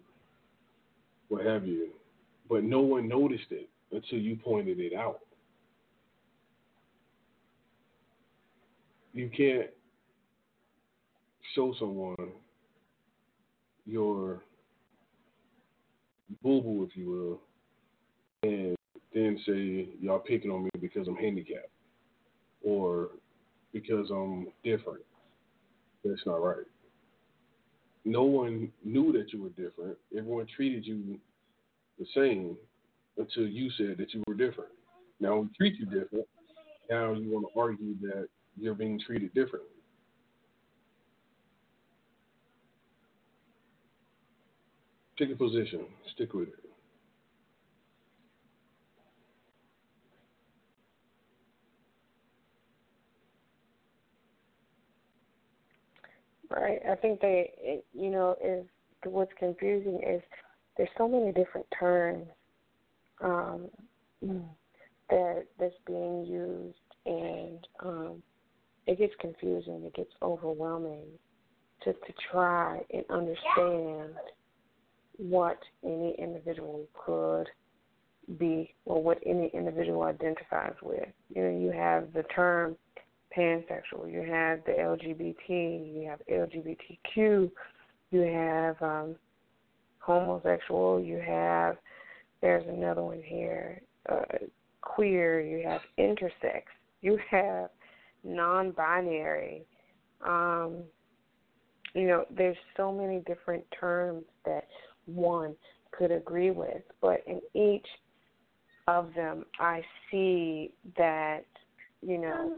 what 1.30 1.44
have 1.44 1.66
you, 1.66 1.90
but 2.48 2.64
no 2.64 2.82
one 2.82 3.08
noticed 3.08 3.50
it 3.50 3.68
until 3.92 4.20
you 4.20 4.36
pointed 4.36 4.80
it 4.80 4.94
out. 4.94 5.22
You 9.16 9.30
can't 9.30 9.70
show 11.56 11.74
someone 11.80 12.34
your 13.86 14.42
boo 16.44 16.62
boo, 16.62 16.86
if 16.90 16.98
you 16.98 17.10
will, 17.10 17.42
and 18.44 18.76
then 19.14 19.40
say 19.46 19.88
y'all 20.02 20.20
picking 20.20 20.52
on 20.52 20.66
me 20.66 20.70
because 20.82 21.08
I'm 21.08 21.16
handicapped 21.16 21.70
or 22.62 23.12
because 23.72 24.10
I'm 24.12 24.48
different. 24.66 25.06
That's 26.04 26.26
not 26.26 26.44
right. 26.44 26.66
No 28.04 28.24
one 28.24 28.70
knew 28.84 29.14
that 29.14 29.32
you 29.32 29.42
were 29.44 29.50
different. 29.50 29.98
Everyone 30.16 30.46
treated 30.58 30.86
you 30.86 31.18
the 31.98 32.06
same 32.14 32.58
until 33.18 33.48
you 33.48 33.70
said 33.78 33.96
that 33.98 34.14
you 34.14 34.22
were 34.28 34.34
different. 34.34 34.72
Now 35.22 35.38
we 35.38 35.48
treat 35.58 35.80
you 35.80 35.86
different. 35.86 36.28
Now 36.90 37.14
you 37.14 37.32
want 37.32 37.48
to 37.54 37.60
argue 37.60 37.96
that 38.02 38.28
you're 38.58 38.74
being 38.74 39.00
treated 39.00 39.34
differently. 39.34 39.70
Take 45.18 45.32
a 45.32 45.36
position. 45.36 45.86
Stick 46.14 46.34
with 46.34 46.50
it. 46.50 46.56
Right. 56.50 56.80
I 56.90 56.96
think 56.96 57.22
they, 57.22 57.82
you 57.94 58.10
know, 58.10 58.36
is 58.44 58.66
what's 59.06 59.32
confusing 59.40 60.02
is 60.08 60.22
there's 60.78 60.90
so 60.98 61.08
many 61.08 61.32
different 61.32 61.66
terms 61.78 62.28
um, 63.24 63.68
that 65.10 65.46
that's 65.60 65.74
being 65.88 66.26
used, 66.26 66.78
and 67.06 67.68
um, 67.84 68.24
it 68.88 68.98
gets 69.00 69.14
confusing. 69.20 69.84
It 69.86 69.94
gets 69.96 70.12
overwhelming 70.22 71.06
to 71.84 71.94
to 71.94 72.14
try 72.32 72.82
and 72.94 73.04
understand 73.10 74.14
what 75.18 75.60
any 75.84 76.16
individual 76.20 76.86
could 76.94 77.48
be 78.38 78.74
or 78.86 79.02
what 79.02 79.20
any 79.26 79.52
individual 79.54 80.04
identifies 80.04 80.76
with. 80.82 81.08
You 81.34 81.44
know, 81.44 81.58
you 81.58 81.72
have 81.72 82.12
the 82.14 82.24
term 82.24 82.76
pansexual, 83.36 84.12
you 84.12 84.22
have 84.22 84.64
the 84.66 84.72
LGBT, 84.72 85.50
you 85.50 86.08
have 86.10 86.22
LGBTQ, 86.32 87.52
you 88.12 88.22
have 88.22 88.82
um, 88.82 89.16
homosexual, 90.00 91.00
you 91.00 91.18
have 91.26 91.78
there's 92.42 92.66
another 92.68 93.02
one 93.02 93.22
here, 93.24 93.82
uh, 94.10 94.22
queer, 94.82 95.42
you 95.42 95.68
have 95.68 95.82
intersex, 95.98 96.64
you 97.02 97.18
have 97.30 97.70
non-binary. 98.26 99.66
Um, 100.26 100.84
you 101.94 102.08
know, 102.08 102.26
there's 102.36 102.58
so 102.76 102.92
many 102.92 103.22
different 103.26 103.64
terms 103.80 104.26
that 104.46 104.68
one 105.06 105.56
could 105.92 106.12
agree 106.12 106.52
with, 106.52 106.82
but 107.02 107.24
in 107.28 107.40
each 107.54 107.88
of 108.88 109.14
them, 109.16 109.46
I 109.60 109.82
see 110.12 110.72
that 110.98 111.46
you 112.02 112.18
know 112.20 112.56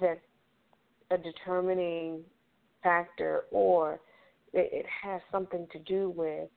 that 0.00 0.20
a 1.10 1.18
determining 1.18 2.20
factor 2.82 3.44
or 3.50 4.00
it, 4.52 4.70
it 4.72 4.86
has 5.02 5.20
something 5.30 5.66
to 5.72 5.78
do 5.80 6.10
with 6.10 6.48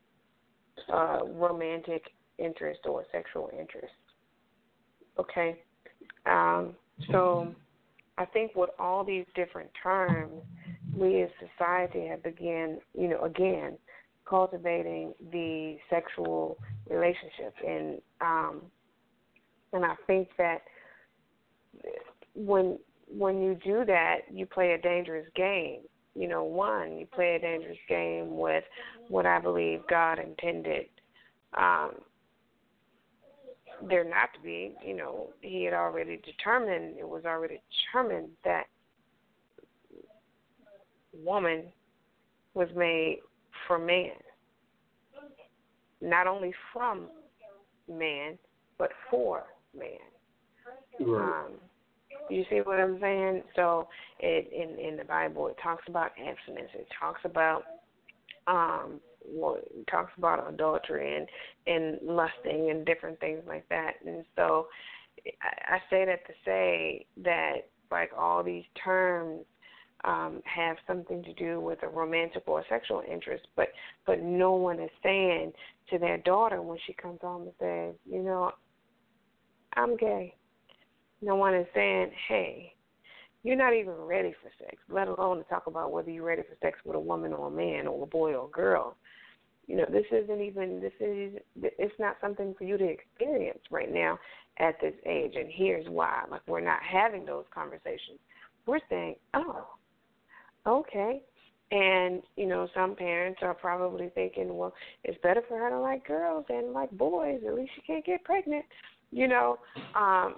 uh, 0.93 1.19
romantic 1.25 2.03
interest 2.37 2.81
or 2.85 3.03
sexual 3.11 3.49
interest. 3.57 3.93
Okay, 5.19 5.59
um, 6.25 6.75
so 7.11 7.53
I 8.17 8.25
think 8.25 8.55
with 8.55 8.69
all 8.79 9.03
these 9.03 9.25
different 9.35 9.69
terms, 9.81 10.41
we 10.95 11.21
as 11.21 11.29
society 11.39 12.07
have 12.07 12.23
began, 12.23 12.79
you 12.97 13.07
know, 13.07 13.23
again, 13.23 13.77
cultivating 14.27 15.13
the 15.31 15.77
sexual 15.89 16.57
relationship, 16.89 17.53
and 17.65 18.01
um, 18.21 18.61
and 19.73 19.85
I 19.85 19.95
think 20.07 20.29
that 20.37 20.61
when 22.33 22.79
when 23.07 23.41
you 23.41 23.57
do 23.63 23.85
that, 23.85 24.19
you 24.33 24.45
play 24.45 24.73
a 24.73 24.81
dangerous 24.81 25.27
game. 25.35 25.81
You 26.15 26.27
know, 26.27 26.43
one, 26.43 26.97
you 26.97 27.05
play 27.05 27.35
a 27.35 27.39
dangerous 27.39 27.77
game 27.87 28.37
with 28.37 28.63
what 29.07 29.25
I 29.27 29.39
believe 29.39 29.81
God 29.87 30.17
intended 30.19 30.87
um, 31.55 31.91
there 33.87 34.03
not 34.03 34.29
to 34.35 34.39
be. 34.41 34.75
You 34.85 34.95
know, 34.95 35.29
He 35.41 35.63
had 35.63 35.73
already 35.73 36.21
determined, 36.25 36.97
it 36.97 37.07
was 37.07 37.23
already 37.25 37.61
determined 37.93 38.29
that 38.43 38.65
woman 41.23 41.63
was 42.53 42.69
made 42.75 43.19
for 43.67 43.77
man. 43.77 44.11
Not 46.01 46.27
only 46.27 46.53
from 46.73 47.07
man, 47.89 48.37
but 48.77 48.91
for 49.09 49.43
man. 49.77 49.89
Right. 50.99 51.45
Um, 51.45 51.51
you 52.29 52.43
see 52.49 52.57
what 52.57 52.79
I'm 52.79 52.99
saying? 52.99 53.43
So 53.55 53.87
it 54.19 54.51
in 54.51 54.83
in 54.83 54.97
the 54.97 55.03
Bible 55.03 55.47
it 55.47 55.57
talks 55.61 55.83
about 55.87 56.11
abstinence. 56.19 56.69
It 56.73 56.87
talks 56.99 57.21
about 57.23 57.63
um 58.47 58.99
well, 59.27 59.57
talks 59.89 60.11
about 60.17 60.47
adultery 60.51 61.15
and 61.15 61.27
and 61.67 61.99
lusting 62.01 62.69
and 62.71 62.85
different 62.85 63.19
things 63.19 63.41
like 63.47 63.67
that. 63.69 63.93
And 64.05 64.23
so 64.35 64.67
I, 65.41 65.79
say 65.89 66.05
that 66.05 66.25
to 66.27 66.33
say 66.45 67.05
that 67.23 67.69
like 67.91 68.11
all 68.17 68.43
these 68.43 68.63
terms 68.83 69.45
um, 70.03 70.41
have 70.45 70.77
something 70.85 71.23
to 71.23 71.33
do 71.33 71.59
with 71.59 71.81
a 71.83 71.87
romantic 71.87 72.43
or 72.47 72.63
sexual 72.69 73.03
interest, 73.11 73.47
but 73.55 73.69
but 74.05 74.21
no 74.21 74.53
one 74.53 74.79
is 74.79 74.91
saying 75.03 75.51
to 75.89 75.97
their 75.97 76.17
daughter 76.19 76.61
when 76.61 76.77
she 76.85 76.93
comes 76.93 77.19
home 77.21 77.43
and 77.43 77.51
says, 77.59 77.95
you 78.09 78.23
know, 78.23 78.51
I'm 79.75 79.97
gay. 79.97 80.35
No 81.21 81.35
one 81.35 81.55
is 81.55 81.65
saying, 81.73 82.11
hey, 82.27 82.73
you're 83.43 83.55
not 83.55 83.73
even 83.73 83.93
ready 83.93 84.33
for 84.41 84.51
sex, 84.63 84.77
let 84.89 85.07
alone 85.07 85.37
to 85.37 85.43
talk 85.45 85.67
about 85.67 85.91
whether 85.91 86.11
you're 86.11 86.25
ready 86.25 86.43
for 86.43 86.57
sex 86.61 86.77
with 86.85 86.95
a 86.95 86.99
woman 86.99 87.33
or 87.33 87.47
a 87.47 87.51
man 87.51 87.87
or 87.87 88.03
a 88.03 88.07
boy 88.07 88.33
or 88.33 88.47
a 88.47 88.51
girl. 88.51 88.97
You 89.67 89.75
know, 89.77 89.85
this 89.89 90.05
isn't 90.11 90.41
even 90.41 90.79
this 90.79 90.93
is 90.99 91.33
it's 91.61 91.99
not 91.99 92.15
something 92.21 92.55
for 92.57 92.63
you 92.63 92.77
to 92.77 92.85
experience 92.85 93.59
right 93.69 93.93
now 93.93 94.17
at 94.59 94.79
this 94.81 94.95
age. 95.05 95.33
And 95.35 95.49
here's 95.51 95.87
why: 95.89 96.23
like 96.31 96.41
we're 96.47 96.61
not 96.61 96.79
having 96.81 97.25
those 97.25 97.45
conversations. 97.53 98.19
We're 98.65 98.79
saying, 98.89 99.15
oh, 99.33 99.65
okay. 100.65 101.21
And, 101.71 102.21
you 102.35 102.45
know, 102.45 102.67
some 102.73 102.95
parents 102.95 103.39
are 103.41 103.53
probably 103.53 104.09
thinking, 104.15 104.57
well, 104.57 104.73
it's 105.03 105.17
better 105.21 105.41
for 105.47 105.57
her 105.57 105.69
to 105.69 105.79
like 105.79 106.07
girls 106.07 106.45
than 106.47 106.73
like 106.73 106.91
boys. 106.91 107.41
At 107.45 107.55
least 107.55 107.71
she 107.75 107.81
can't 107.81 108.05
get 108.05 108.23
pregnant. 108.23 108.65
You 109.11 109.27
know, 109.27 109.57
um, 109.95 110.35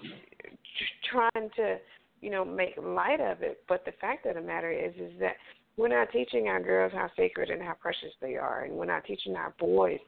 trying 1.11 1.49
to, 1.55 1.77
you 2.21 2.29
know, 2.29 2.45
make 2.45 2.75
light 2.81 3.19
of 3.19 3.41
it. 3.41 3.63
But 3.67 3.83
the 3.85 3.93
fact 3.99 4.25
of 4.27 4.35
the 4.35 4.41
matter 4.41 4.71
is, 4.71 4.93
is 4.95 5.11
that 5.19 5.35
we're 5.79 5.87
not 5.87 6.11
teaching 6.11 6.49
our 6.49 6.61
girls 6.61 6.91
how 6.93 7.09
sacred 7.15 7.49
and 7.49 7.61
how 7.61 7.73
precious 7.73 8.11
they 8.19 8.35
are, 8.35 8.65
and 8.65 8.73
we're 8.73 8.83
not 8.83 9.05
teaching 9.05 9.37
our 9.37 9.53
boys, 9.57 9.99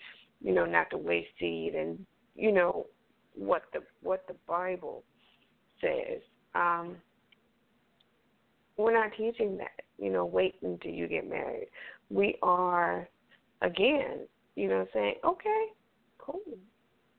you 0.42 0.54
know, 0.54 0.66
not 0.66 0.90
to 0.90 0.98
waste 0.98 1.30
seed 1.40 1.76
and, 1.76 2.06
you 2.36 2.52
know, 2.52 2.88
what 3.36 3.64
the 3.72 3.80
what 4.02 4.28
the 4.28 4.36
Bible 4.46 5.04
says. 5.80 6.20
Um, 6.56 6.98
we're 8.76 8.94
not 8.94 9.12
teaching 9.18 9.58
that, 9.60 9.72
you 9.98 10.12
know, 10.12 10.26
wait 10.26 10.56
until 10.62 10.92
you 10.92 11.08
get 11.08 11.30
married. 11.30 11.70
We 12.10 12.36
are, 12.44 13.08
again, 13.62 14.28
you 14.56 14.68
know, 14.68 14.86
saying, 14.94 15.16
okay, 15.24 15.66
cool. 16.18 16.42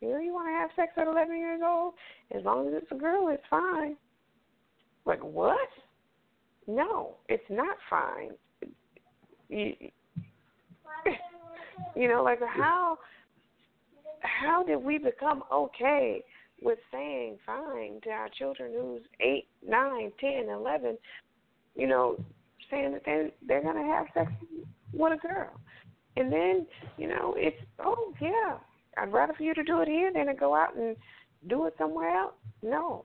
You 0.02 0.10
know, 0.10 0.18
you 0.18 0.34
want 0.34 0.48
to 0.48 0.52
have 0.52 0.70
sex 0.76 0.92
at 0.98 1.06
11 1.06 1.38
years 1.38 1.62
old? 1.64 1.94
As 2.36 2.44
long 2.44 2.68
as 2.68 2.74
it's 2.82 2.92
a 2.92 2.96
girl, 2.96 3.28
it's 3.28 3.42
fine. 3.48 3.96
Like, 5.06 5.22
what? 5.22 5.56
No, 6.66 7.16
it's 7.28 7.42
not 7.50 7.76
fine. 7.90 8.30
You, 9.48 9.74
you 11.96 12.08
know, 12.08 12.22
like 12.22 12.38
how 12.40 12.98
how 14.20 14.62
did 14.62 14.76
we 14.76 14.98
become 14.98 15.42
okay 15.52 16.22
with 16.62 16.78
saying 16.92 17.38
fine 17.44 18.00
to 18.04 18.10
our 18.10 18.28
children 18.38 18.72
who's 18.74 19.02
eight, 19.20 19.46
nine, 19.66 20.12
ten, 20.20 20.48
eleven, 20.48 20.96
you 21.74 21.86
know, 21.86 22.16
saying 22.70 22.92
that 22.92 23.02
they 23.04 23.32
they're 23.46 23.62
gonna 23.62 23.84
have 23.84 24.06
sex 24.14 24.30
with 24.92 25.12
a 25.12 25.16
girl, 25.16 25.50
and 26.16 26.32
then 26.32 26.66
you 26.96 27.08
know 27.08 27.34
it's 27.36 27.60
oh 27.84 28.12
yeah, 28.20 28.58
I'd 28.96 29.12
rather 29.12 29.34
for 29.34 29.42
you 29.42 29.54
to 29.54 29.64
do 29.64 29.80
it 29.80 29.88
here 29.88 30.12
than 30.12 30.26
to 30.26 30.34
go 30.34 30.54
out 30.54 30.76
and 30.76 30.96
do 31.48 31.66
it 31.66 31.74
somewhere 31.76 32.16
else. 32.16 32.34
No, 32.62 33.04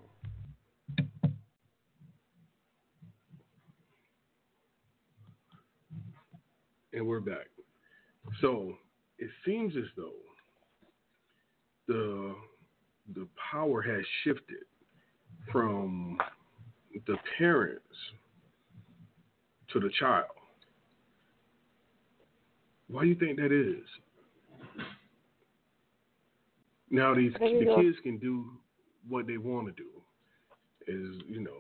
And 6.92 7.08
we're 7.08 7.20
back. 7.20 7.46
So 8.42 8.74
it 9.20 9.30
seems 9.46 9.78
as 9.78 9.84
though 9.96 10.10
the 11.88 12.34
the 13.16 13.28
power 13.52 13.82
has 13.82 14.06
shifted 14.24 14.66
from 15.52 16.18
the 17.08 17.18
parents 17.38 17.84
to 19.74 19.80
the 19.80 19.90
child. 20.00 20.28
Why 22.90 23.04
do 23.04 23.10
you 23.10 23.16
think 23.16 23.38
that 23.38 23.52
is? 23.52 23.86
Now 26.90 27.14
these 27.14 27.34
the 27.34 27.76
kids 27.78 27.98
can 28.04 28.18
do 28.18 28.46
what 29.08 29.28
they 29.28 29.38
want 29.38 29.68
to 29.68 29.74
do. 29.74 29.90
Is 30.88 31.22
you 31.28 31.42
know 31.42 31.52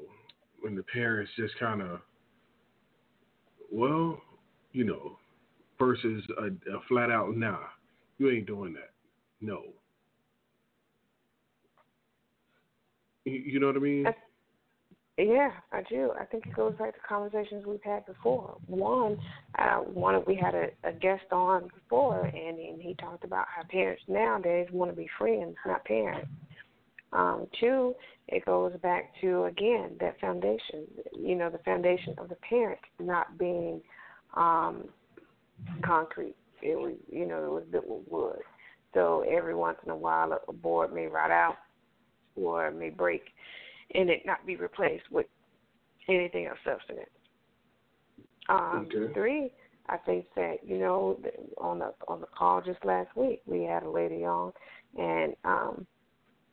when 0.61 0.76
the 0.76 0.84
parents 0.84 1.31
just 1.38 1.57
kind 1.60 1.81
of 1.81 2.01
well, 3.72 4.19
you 4.72 4.84
know, 4.84 5.18
versus 5.77 6.23
a, 6.39 6.47
a 6.47 6.80
flat 6.88 7.11
out 7.11 7.35
nah, 7.35 7.60
you 8.18 8.30
ain't 8.31 8.47
doing 8.47 8.73
that. 8.73 8.91
No. 9.41 9.64
You, 13.26 13.34
you 13.34 13.60
know 13.60 13.68
what 13.68 13.76
I 13.76 13.80
mean? 13.80 14.03
That's, 14.03 14.18
yeah, 15.20 15.52
I 15.72 15.82
do. 15.90 16.12
I 16.20 16.26
think 16.26 16.46
it 16.48 16.56
goes 16.56 16.76
back 16.78 16.94
to 16.94 17.00
conversations 17.08 17.66
we've 17.66 17.84
had 17.84 18.06
before. 18.06 18.58
One, 18.68 19.18
uh, 19.58 19.78
one 19.80 20.22
we 20.26 20.36
had 20.36 20.56
a, 20.56 20.68
a 20.84 20.91
guest 20.94 21.24
on 21.32 21.70
before, 21.74 22.26
and, 22.26 22.60
and 22.60 22.82
he 22.82 22.96
talked 22.96 23.24
about 23.24 23.46
how 23.54 23.64
parents 23.70 24.04
nowadays 24.08 24.68
want 24.72 24.91
to 24.91 24.96
be 24.96 25.10
friends, 25.18 25.56
not 25.66 25.84
parents. 25.86 26.28
Um, 27.12 27.48
two, 27.60 27.96
it 28.28 28.46
goes 28.46 28.74
back 28.84 29.12
to 29.22 29.46
again 29.46 29.98
that 30.00 30.20
foundation. 30.22 30.86
You 31.18 31.36
know, 31.36 31.50
the 31.50 31.58
foundation 31.60 32.14
of 32.18 32.30
the 32.30 32.36
parent 32.36 32.80
not 33.00 33.38
being 33.38 33.82
um, 34.36 34.86
concrete. 35.84 36.36
It 36.62 36.78
was, 36.78 36.94
you 37.12 37.26
know, 37.26 37.44
it 37.46 37.52
was 37.52 37.64
built 37.72 37.88
with 37.88 38.08
wood. 38.10 38.40
So 38.94 39.24
every 39.30 39.56
once 39.56 39.78
in 39.86 39.91
a 39.91 39.96
while, 39.96 40.38
a 40.48 40.54
board 40.54 40.94
may 40.94 41.08
rot 41.08 41.32
out 41.32 41.58
or 42.36 42.72
may 42.72 42.90
break, 42.90 43.22
and 43.94 44.10
it 44.10 44.24
not 44.26 44.45
be 44.45 44.56
replaced 44.56 45.10
with 45.11 45.26
anything 46.07 46.48
of 46.48 46.57
substance. 46.66 47.10
Um, 48.48 48.88
okay. 48.94 49.14
Three, 49.14 49.52
I 49.88 49.98
think 49.98 50.26
that 50.36 50.57
you 50.66 50.78
know 50.78 51.20
on 51.57 51.80
the 51.80 51.94
on 52.07 52.22
the 52.22 52.28
call 52.28 52.61
just 52.61 52.84
last 52.84 53.16
week 53.16 53.41
we 53.45 53.64
had 53.64 53.84
a 53.84 53.90
lady 53.90 54.26
on, 54.26 54.52
and 54.98 55.36
um, 55.45 55.86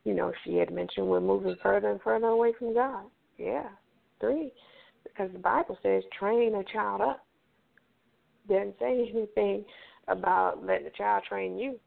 you 0.03 0.13
know 0.13 0.31
she 0.43 0.55
had 0.55 0.71
mentioned 0.71 1.07
we're 1.07 1.19
moving 1.19 1.55
further 1.61 1.89
and 1.91 2.01
further 2.01 2.27
away 2.27 2.53
from 2.57 2.73
God. 2.73 3.05
Yeah, 3.37 3.69
three, 4.19 4.51
because 5.03 5.31
the 5.33 5.39
Bible 5.39 5.77
says 5.83 6.03
train 6.17 6.55
a 6.55 6.63
child 6.71 7.01
up. 7.01 7.25
Didn't 8.47 8.75
say 8.79 9.11
anything 9.15 9.65
about 10.07 10.65
letting 10.65 10.85
the 10.85 10.91
child 10.91 11.23
train 11.27 11.57
you. 11.57 11.79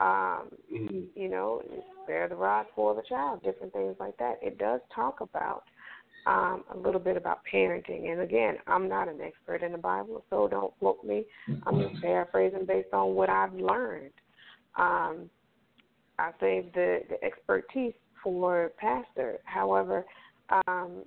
Um, 0.00 0.48
mm-hmm. 0.72 1.00
You 1.14 1.28
know, 1.28 1.62
spare 2.04 2.28
the 2.28 2.34
rod 2.34 2.66
for 2.74 2.94
the 2.94 3.02
child, 3.08 3.42
different 3.42 3.72
things 3.72 3.96
like 3.98 4.16
that. 4.18 4.38
It 4.42 4.58
does 4.58 4.80
talk 4.94 5.20
about 5.20 5.64
um, 6.26 6.64
a 6.72 6.76
little 6.76 7.00
bit 7.00 7.16
about 7.16 7.40
parenting. 7.52 8.10
And 8.10 8.20
again, 8.20 8.56
I'm 8.66 8.88
not 8.88 9.08
an 9.08 9.20
expert 9.20 9.62
in 9.62 9.72
the 9.72 9.78
Bible, 9.78 10.24
so 10.30 10.48
don't 10.48 10.76
quote 10.78 11.04
me. 11.04 11.24
I'm 11.66 11.80
just 11.80 12.00
paraphrasing 12.00 12.66
based 12.66 12.92
on 12.92 13.14
what 13.14 13.28
I've 13.28 13.54
learned. 13.54 14.12
Um, 14.78 15.30
I 16.18 16.30
save 16.40 16.72
the, 16.72 17.00
the 17.08 17.22
expertise 17.24 17.94
for 18.22 18.70
pastor. 18.78 19.38
However, 19.44 20.04
um, 20.66 21.04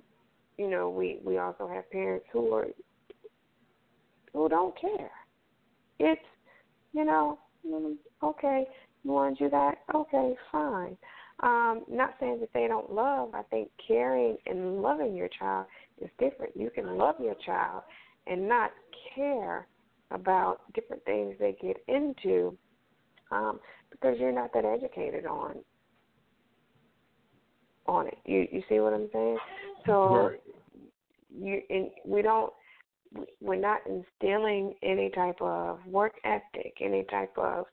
you 0.58 0.68
know, 0.68 0.90
we, 0.90 1.20
we 1.24 1.38
also 1.38 1.68
have 1.68 1.90
parents 1.90 2.26
who 2.32 2.52
are 2.52 2.66
who 4.32 4.48
don't 4.50 4.78
care. 4.78 5.10
It's 5.98 6.20
you 6.92 7.04
know, 7.04 7.38
mm, 7.66 7.96
okay, 9.06 9.12
you 9.12 9.12
want 9.12 9.38
to 9.38 9.44
do 9.44 9.50
that? 9.50 9.78
Okay, 9.94 10.34
fine. 10.52 10.96
Um, 11.40 11.84
not 11.88 12.14
saying 12.18 12.38
that 12.40 12.50
they 12.54 12.66
don't 12.66 12.92
love. 12.92 13.34
I 13.34 13.42
think 13.42 13.68
caring 13.86 14.36
and 14.46 14.80
loving 14.80 15.14
your 15.14 15.28
child 15.38 15.66
is 16.00 16.10
different. 16.18 16.56
You 16.56 16.70
can 16.70 16.96
love 16.96 17.16
your 17.20 17.34
child 17.44 17.82
and 18.26 18.48
not 18.48 18.70
care 19.14 19.66
about 20.10 20.60
different 20.74 21.04
things 21.04 21.34
they 21.38 21.56
get 21.60 21.76
into 21.88 22.56
um, 23.30 23.60
because 23.90 24.16
you're 24.18 24.32
not 24.32 24.52
that 24.54 24.64
educated 24.64 25.26
on 25.26 25.56
on 27.86 28.06
it. 28.06 28.18
You 28.24 28.46
you 28.50 28.62
see 28.68 28.80
what 28.80 28.92
I'm 28.92 29.08
saying? 29.12 29.38
So 29.84 30.30
right. 30.30 30.40
you 31.38 31.60
and 31.70 31.90
we 32.04 32.22
don't 32.22 32.52
we're 33.40 33.56
not 33.56 33.80
instilling 33.86 34.74
any 34.82 35.10
type 35.10 35.40
of 35.40 35.78
work 35.86 36.14
ethic, 36.24 36.74
any 36.80 37.04
type 37.04 37.32
of 37.36 37.66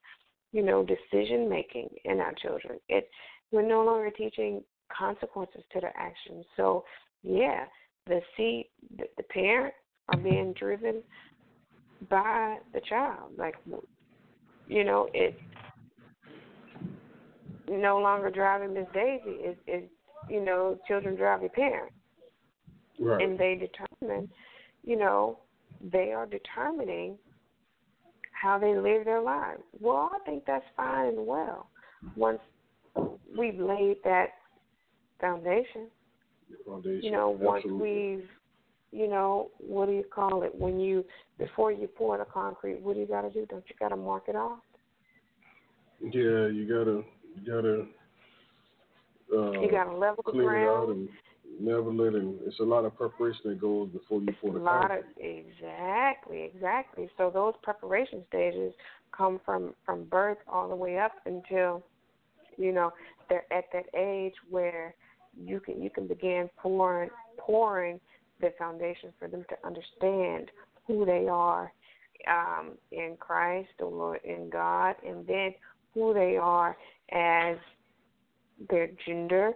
you 0.54 0.62
know 0.62 0.86
decision 0.86 1.50
making 1.50 1.90
in 2.06 2.20
our 2.20 2.34
children. 2.42 2.80
It 2.88 3.10
we're 3.52 3.68
no 3.68 3.84
longer 3.84 4.10
teaching 4.10 4.64
consequences 4.96 5.64
to 5.74 5.82
their 5.82 5.94
actions. 5.98 6.46
So, 6.56 6.86
yeah, 7.24 7.66
the 8.08 8.22
see 8.38 8.70
the, 8.98 9.06
the 9.18 9.24
parent 9.24 9.74
are 10.10 10.18
being 10.18 10.54
driven 10.54 11.04
by 12.10 12.58
the 12.74 12.82
child. 12.88 13.32
Like, 13.38 13.56
you 14.68 14.84
know, 14.84 15.10
it 15.14 15.38
no 17.70 18.00
longer 18.00 18.30
driving 18.30 18.74
Miss 18.74 18.88
Daisy 18.94 19.32
is 19.32 19.58
is 19.68 19.84
you 20.30 20.44
know 20.44 20.78
children 20.88 21.16
drive 21.16 21.40
their 21.42 21.50
parents, 21.50 21.96
right. 23.00 23.22
and 23.22 23.40
they 23.40 23.56
determine, 23.56 24.30
you 24.84 24.98
know, 24.98 25.40
they 25.92 26.12
are 26.12 26.26
determining 26.26 27.18
how 28.44 28.60
they 28.60 28.76
live 28.76 29.06
their 29.06 29.22
lives. 29.22 29.62
Well, 29.80 30.12
I 30.14 30.20
think 30.26 30.44
that's 30.46 30.66
fine 30.76 31.08
and 31.08 31.26
well. 31.26 31.70
Once 32.18 32.40
we've 33.38 33.58
laid 33.58 33.98
that 34.04 34.28
foundation. 35.22 35.88
Foundation. 36.68 37.00
You 37.02 37.12
know, 37.12 37.30
once 37.30 37.64
Absolutely. 37.64 38.18
we've, 38.18 38.30
you 38.92 39.08
know, 39.08 39.50
what 39.60 39.86
do 39.86 39.94
you 39.94 40.04
call 40.04 40.44
it? 40.44 40.54
When 40.54 40.78
you 40.78 41.06
before 41.38 41.72
you 41.72 41.88
pour 41.88 42.18
the 42.18 42.26
concrete, 42.26 42.82
what 42.82 42.96
do 42.96 43.00
you 43.00 43.08
got 43.08 43.22
to 43.22 43.30
do? 43.30 43.46
Don't 43.46 43.64
you 43.70 43.76
got 43.80 43.90
to 43.90 43.96
mark 43.96 44.26
it 44.28 44.36
off? 44.36 44.60
Yeah, 46.02 46.48
you 46.48 46.68
gotta, 46.68 47.02
you 47.34 47.46
gotta. 47.48 47.86
Uh, 49.34 49.62
you 49.62 49.72
got 49.72 49.86
to 49.86 49.96
level 49.96 50.22
the 50.26 50.34
ground. 50.34 50.90
and 50.92 51.10
it, 51.60 52.16
and 52.16 52.40
it's 52.46 52.60
a 52.60 52.64
lot 52.64 52.86
of 52.86 52.96
preparation 52.96 53.42
that 53.46 53.62
goes 53.62 53.90
before 53.90 54.22
you 54.22 54.34
pour 54.42 54.54
the 54.54 54.60
a 54.60 54.62
lot 54.62 54.90
concrete. 54.90 55.00
of 55.00 55.06
exactly, 55.18 56.52
exactly. 56.54 57.10
So 57.18 57.30
those 57.34 57.54
preparation 57.64 58.24
stages 58.30 58.74
come 59.16 59.40
from 59.46 59.74
from 59.86 60.06
birth 60.06 60.38
all 60.48 60.70
the 60.70 60.76
way 60.76 60.98
up 60.98 61.14
until 61.26 61.84
you 62.58 62.72
know 62.72 62.92
they're 63.30 63.52
at 63.52 63.66
that 63.74 63.86
age 63.98 64.34
where 64.50 64.96
you 65.38 65.60
can 65.60 65.82
you 65.82 65.90
can 65.90 66.08
begin 66.08 66.50
pouring 66.58 67.10
pouring 67.38 68.00
the 68.42 68.52
foundation 68.58 69.14
for 69.20 69.28
them 69.28 69.46
to 69.50 69.56
understand 69.66 70.52
who 70.86 71.06
they 71.06 71.28
are 71.28 71.72
um, 72.28 72.72
in 72.92 73.16
Christ 73.20 73.70
or 73.80 74.18
in 74.18 74.50
God, 74.50 74.96
and 75.08 75.26
then 75.28 75.54
who 75.94 76.14
they 76.14 76.38
are 76.38 76.78
as 77.12 77.58
their 78.70 78.90
gender, 79.06 79.54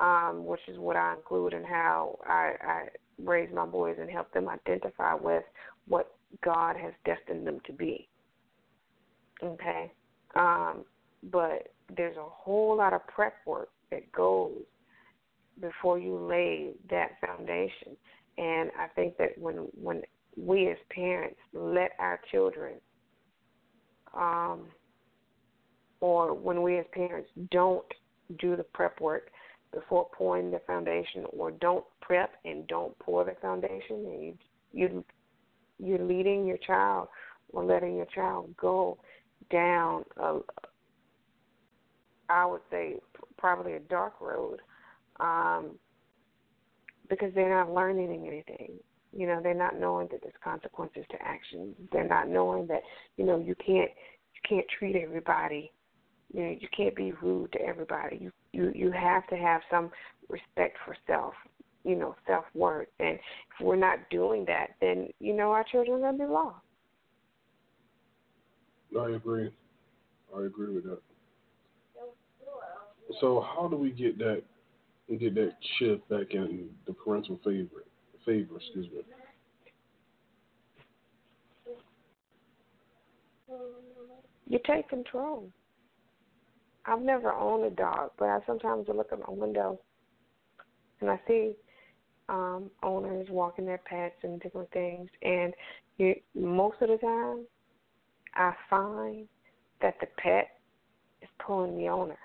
um, 0.00 0.44
which 0.44 0.60
is 0.68 0.78
what 0.78 0.96
I 0.96 1.14
include 1.14 1.52
in 1.52 1.64
how 1.64 2.18
I, 2.26 2.52
I 2.62 2.82
raise 3.22 3.48
my 3.54 3.66
boys 3.66 3.96
and 4.00 4.10
help 4.10 4.32
them 4.32 4.48
identify 4.48 5.14
with 5.14 5.44
what 5.86 6.14
God 6.42 6.76
has 6.76 6.92
destined 7.04 7.46
them 7.46 7.60
to 7.66 7.72
be. 7.72 8.08
Okay, 9.42 9.92
um, 10.34 10.84
but 11.30 11.68
there's 11.96 12.16
a 12.16 12.24
whole 12.24 12.76
lot 12.76 12.92
of 12.92 13.06
prep 13.06 13.34
work 13.46 13.70
that 13.90 14.10
goes 14.12 14.52
before 15.60 15.98
you 15.98 16.16
lay 16.16 16.72
that 16.90 17.10
foundation. 17.24 17.96
And 18.38 18.70
I 18.78 18.88
think 18.94 19.16
that 19.18 19.38
when 19.38 19.68
when 19.80 20.02
we 20.36 20.68
as 20.68 20.76
parents 20.90 21.38
let 21.52 21.92
our 21.98 22.20
children, 22.32 22.74
um, 24.16 24.66
or 26.00 26.34
when 26.34 26.62
we 26.62 26.78
as 26.78 26.86
parents 26.92 27.28
don't 27.50 27.86
do 28.40 28.56
the 28.56 28.64
prep 28.64 29.00
work 29.00 29.30
before 29.74 30.08
pouring 30.16 30.50
the 30.50 30.60
foundation, 30.66 31.24
or 31.30 31.50
don't 31.50 31.84
prep 32.00 32.30
and 32.44 32.66
don't 32.68 32.98
pour 32.98 33.24
the 33.24 33.34
foundation, 33.42 33.96
and 34.06 34.22
you 34.22 34.34
you 34.72 35.04
you're 35.78 36.04
leading 36.04 36.46
your 36.46 36.58
child 36.58 37.08
or 37.52 37.64
letting 37.64 37.96
your 37.96 38.06
child 38.06 38.54
go 38.56 38.98
down 39.50 40.04
a, 40.16 40.38
I 42.28 42.46
would 42.46 42.62
say 42.70 42.96
probably 43.36 43.74
a 43.74 43.80
dark 43.80 44.14
road, 44.20 44.60
um, 45.20 45.72
because 47.08 47.32
they're 47.34 47.54
not 47.54 47.72
learning 47.72 48.26
anything. 48.26 48.72
You 49.16 49.26
know, 49.26 49.40
they're 49.42 49.54
not 49.54 49.78
knowing 49.78 50.08
that 50.10 50.20
there's 50.22 50.34
consequences 50.42 51.04
to 51.10 51.22
actions. 51.22 51.76
They're 51.92 52.08
not 52.08 52.28
knowing 52.28 52.66
that 52.68 52.82
you 53.16 53.24
know 53.24 53.38
you 53.38 53.54
can't 53.54 53.90
you 53.90 54.40
can't 54.48 54.66
treat 54.78 54.96
everybody. 54.96 55.70
You 56.32 56.42
know, 56.42 56.56
you 56.58 56.68
can't 56.76 56.96
be 56.96 57.12
rude 57.12 57.52
to 57.52 57.60
everybody. 57.60 58.18
You 58.20 58.32
you 58.54 58.72
you 58.74 58.90
have 58.92 59.26
to 59.28 59.36
have 59.36 59.62
some 59.70 59.90
respect 60.28 60.78
for 60.84 60.96
self. 61.06 61.34
You 61.84 61.96
know, 61.96 62.16
self 62.26 62.44
worth. 62.54 62.88
And 62.98 63.18
if 63.18 63.20
we're 63.60 63.76
not 63.76 63.98
doing 64.10 64.44
that, 64.46 64.68
then 64.80 65.08
you 65.20 65.34
know 65.34 65.50
our 65.50 65.64
children 65.64 65.98
are 65.98 66.12
gonna 66.12 66.24
be 66.24 66.32
lost. 66.32 66.64
I 68.98 69.10
agree. 69.10 69.52
I 70.34 70.44
agree 70.44 70.72
with 70.72 70.84
that. 70.84 71.00
So 73.20 73.40
how 73.54 73.68
do 73.68 73.76
we 73.76 73.90
get 73.90 74.18
that 74.18 74.42
get 75.18 75.34
that 75.34 75.52
shift 75.78 76.08
back 76.08 76.32
in 76.32 76.70
the 76.86 76.92
parental 76.92 77.38
favor 77.44 77.84
favor, 78.24 78.56
excuse 78.56 78.86
me. 78.86 79.02
You 84.46 84.58
take 84.66 84.88
control. 84.88 85.50
I've 86.86 87.02
never 87.02 87.32
owned 87.32 87.64
a 87.64 87.70
dog, 87.70 88.10
but 88.18 88.26
I 88.26 88.38
sometimes 88.46 88.86
look 88.88 89.12
at 89.12 89.18
my 89.18 89.30
window 89.30 89.80
and 91.00 91.10
I 91.10 91.20
see 91.26 91.56
um 92.28 92.70
owners 92.82 93.26
walking 93.28 93.66
their 93.66 93.80
pets 93.84 94.14
and 94.22 94.40
different 94.40 94.70
things 94.70 95.10
and 95.22 95.52
you, 95.98 96.14
most 96.34 96.76
of 96.80 96.88
the 96.88 96.96
time 96.96 97.44
I 98.34 98.52
find 98.68 99.28
that 99.82 99.94
the 100.00 100.06
pet 100.18 100.48
is 101.22 101.28
pulling 101.44 101.76
the 101.76 101.88
owner. 101.88 102.18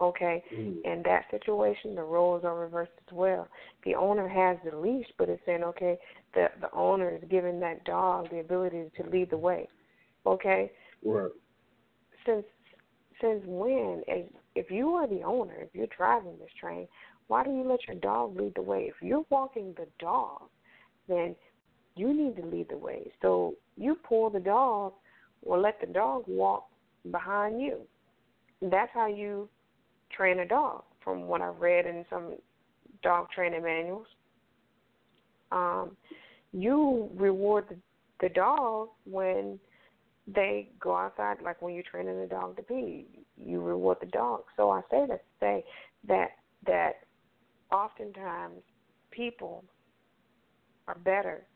Okay? 0.00 0.42
Mm. 0.52 0.84
In 0.84 1.02
that 1.04 1.26
situation, 1.30 1.94
the 1.94 2.02
roles 2.02 2.44
are 2.44 2.58
reversed 2.58 2.92
as 3.06 3.12
well. 3.14 3.48
The 3.84 3.94
owner 3.94 4.28
has 4.28 4.58
the 4.68 4.76
leash, 4.76 5.06
but 5.18 5.28
it's 5.28 5.40
saying, 5.46 5.62
okay, 5.62 5.96
the 6.34 6.48
the 6.60 6.72
owner 6.74 7.14
is 7.14 7.22
giving 7.30 7.60
that 7.60 7.84
dog 7.84 8.28
the 8.30 8.40
ability 8.40 8.90
to 8.96 9.10
lead 9.10 9.30
the 9.30 9.38
way. 9.38 9.68
Okay? 10.26 10.72
Right. 11.04 11.30
Since 12.26 12.44
since 13.24 13.42
when, 13.46 14.02
as 14.08 14.24
if 14.54 14.70
you 14.70 14.90
are 14.90 15.08
the 15.08 15.22
owner, 15.22 15.54
if 15.58 15.68
you're 15.72 15.86
driving 15.96 16.36
this 16.38 16.50
train, 16.60 16.86
why 17.28 17.42
do 17.42 17.50
you 17.50 17.66
let 17.66 17.86
your 17.86 17.96
dog 17.96 18.36
lead 18.36 18.52
the 18.54 18.62
way? 18.62 18.90
If 18.94 18.96
you're 19.00 19.24
walking 19.30 19.74
the 19.78 19.86
dog, 19.98 20.42
then 21.08 21.34
you 21.96 22.12
need 22.12 22.36
to 22.36 22.44
lead 22.44 22.68
the 22.68 22.76
way. 22.76 23.10
So 23.22 23.54
you 23.76 23.96
pull 24.06 24.28
the 24.28 24.40
dog 24.40 24.92
or 25.42 25.58
let 25.58 25.80
the 25.80 25.86
dog 25.86 26.24
walk 26.26 26.66
behind 27.10 27.62
you. 27.62 27.80
That's 28.60 28.90
how 28.92 29.06
you 29.06 29.48
train 30.14 30.40
a 30.40 30.46
dog, 30.46 30.84
from 31.02 31.22
what 31.22 31.40
I've 31.40 31.60
read 31.60 31.86
in 31.86 32.04
some 32.10 32.34
dog 33.02 33.30
training 33.30 33.62
manuals. 33.62 34.06
Um, 35.50 35.96
you 36.52 37.08
reward 37.16 37.64
the, 37.70 37.76
the 38.20 38.28
dog 38.28 38.88
when 39.06 39.58
they 40.26 40.70
go 40.80 40.96
outside, 40.96 41.36
like 41.42 41.60
when 41.60 41.74
you're 41.74 41.84
training 41.90 42.20
the 42.20 42.26
dog 42.26 42.56
to 42.56 42.62
pee, 42.62 43.06
you 43.36 43.60
reward 43.60 43.98
the 44.00 44.06
dog. 44.06 44.42
So 44.56 44.70
I 44.70 44.80
say 44.90 45.06
that 45.08 45.18
to 45.18 45.30
say 45.40 45.64
that 46.08 46.30
that 46.66 46.92
oftentimes 47.72 48.62
people 49.10 49.64
are 50.88 50.96
better 50.96 51.46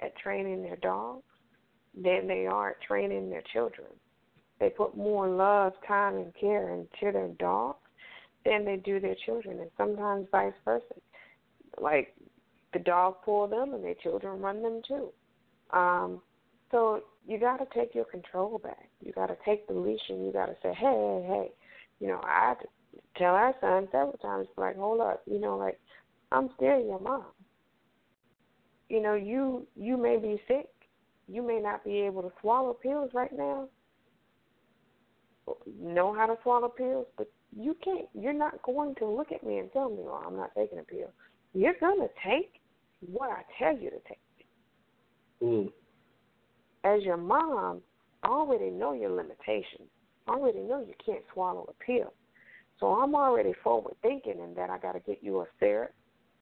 at 0.00 0.16
training 0.18 0.62
their 0.62 0.76
dogs 0.76 1.24
than 1.94 2.26
they 2.26 2.46
are 2.46 2.70
at 2.70 2.82
training 2.82 3.30
their 3.30 3.42
children. 3.52 3.88
They 4.58 4.70
put 4.70 4.96
more 4.96 5.28
love, 5.28 5.72
time, 5.86 6.16
and 6.16 6.32
care 6.38 6.70
into 6.70 7.12
their 7.12 7.28
dogs 7.38 7.78
than 8.44 8.64
they 8.64 8.76
do 8.76 9.00
their 9.00 9.16
children, 9.26 9.60
and 9.60 9.70
sometimes 9.76 10.26
vice 10.30 10.52
versa. 10.64 10.84
Like 11.80 12.14
the 12.72 12.78
dog 12.78 13.16
pull 13.24 13.46
them, 13.48 13.74
and 13.74 13.82
their 13.82 13.94
children 13.94 14.40
run 14.40 14.62
them 14.62 14.82
too. 14.86 15.08
Um, 15.76 16.20
so 16.70 17.02
you 17.26 17.38
got 17.38 17.58
to 17.58 17.66
take 17.74 17.94
your 17.94 18.04
control 18.04 18.58
back. 18.58 18.88
You 19.00 19.12
got 19.12 19.26
to 19.26 19.36
take 19.44 19.66
the 19.66 19.74
leash, 19.74 20.00
and 20.08 20.24
you 20.24 20.32
got 20.32 20.46
to 20.46 20.56
say, 20.62 20.72
hey, 20.74 20.74
hey, 20.74 21.26
hey. 21.26 21.50
You 22.00 22.08
know, 22.08 22.20
I 22.22 22.54
tell 23.16 23.34
our 23.34 23.54
son 23.60 23.88
several 23.92 24.18
times, 24.22 24.48
like, 24.56 24.76
hold 24.76 25.00
up, 25.00 25.22
you 25.26 25.38
know, 25.38 25.56
like 25.56 25.78
I'm 26.32 26.50
still 26.56 26.80
your 26.80 27.00
mom. 27.00 27.26
You 28.88 29.02
know, 29.02 29.14
you 29.14 29.66
you 29.76 29.96
may 29.96 30.16
be 30.16 30.40
sick, 30.48 30.68
you 31.28 31.42
may 31.46 31.60
not 31.60 31.84
be 31.84 31.98
able 32.00 32.22
to 32.22 32.32
swallow 32.40 32.72
pills 32.72 33.10
right 33.14 33.32
now, 33.36 33.68
know 35.80 36.14
how 36.14 36.26
to 36.26 36.36
swallow 36.42 36.68
pills, 36.68 37.06
but 37.16 37.30
you 37.56 37.76
can't. 37.84 38.08
You're 38.14 38.32
not 38.32 38.62
going 38.62 38.94
to 38.96 39.06
look 39.06 39.32
at 39.32 39.44
me 39.44 39.58
and 39.58 39.70
tell 39.72 39.90
me, 39.90 40.02
"Oh, 40.02 40.22
I'm 40.26 40.36
not 40.36 40.54
taking 40.56 40.78
a 40.78 40.82
pill." 40.82 41.10
You're 41.52 41.74
gonna 41.80 42.08
take 42.24 42.60
what 43.00 43.30
I 43.30 43.42
tell 43.58 43.76
you 43.76 43.90
to 43.90 44.00
take. 44.08 44.18
Mm. 45.42 45.72
As 46.84 47.02
your 47.02 47.16
mom, 47.16 47.80
I 48.22 48.28
already 48.28 48.70
know 48.70 48.92
your 48.92 49.10
limitations. 49.10 49.88
I 50.26 50.32
already 50.32 50.60
know 50.60 50.80
you 50.80 50.94
can't 51.04 51.24
swallow 51.32 51.68
a 51.68 51.84
pill. 51.84 52.12
So 52.78 52.86
I'm 52.86 53.14
already 53.14 53.52
forward 53.62 53.94
thinking 54.02 54.38
in 54.42 54.54
that 54.54 54.70
I 54.70 54.78
got 54.78 54.92
to 54.92 55.00
get 55.00 55.18
you 55.22 55.40
a 55.40 55.46
syrup 55.58 55.92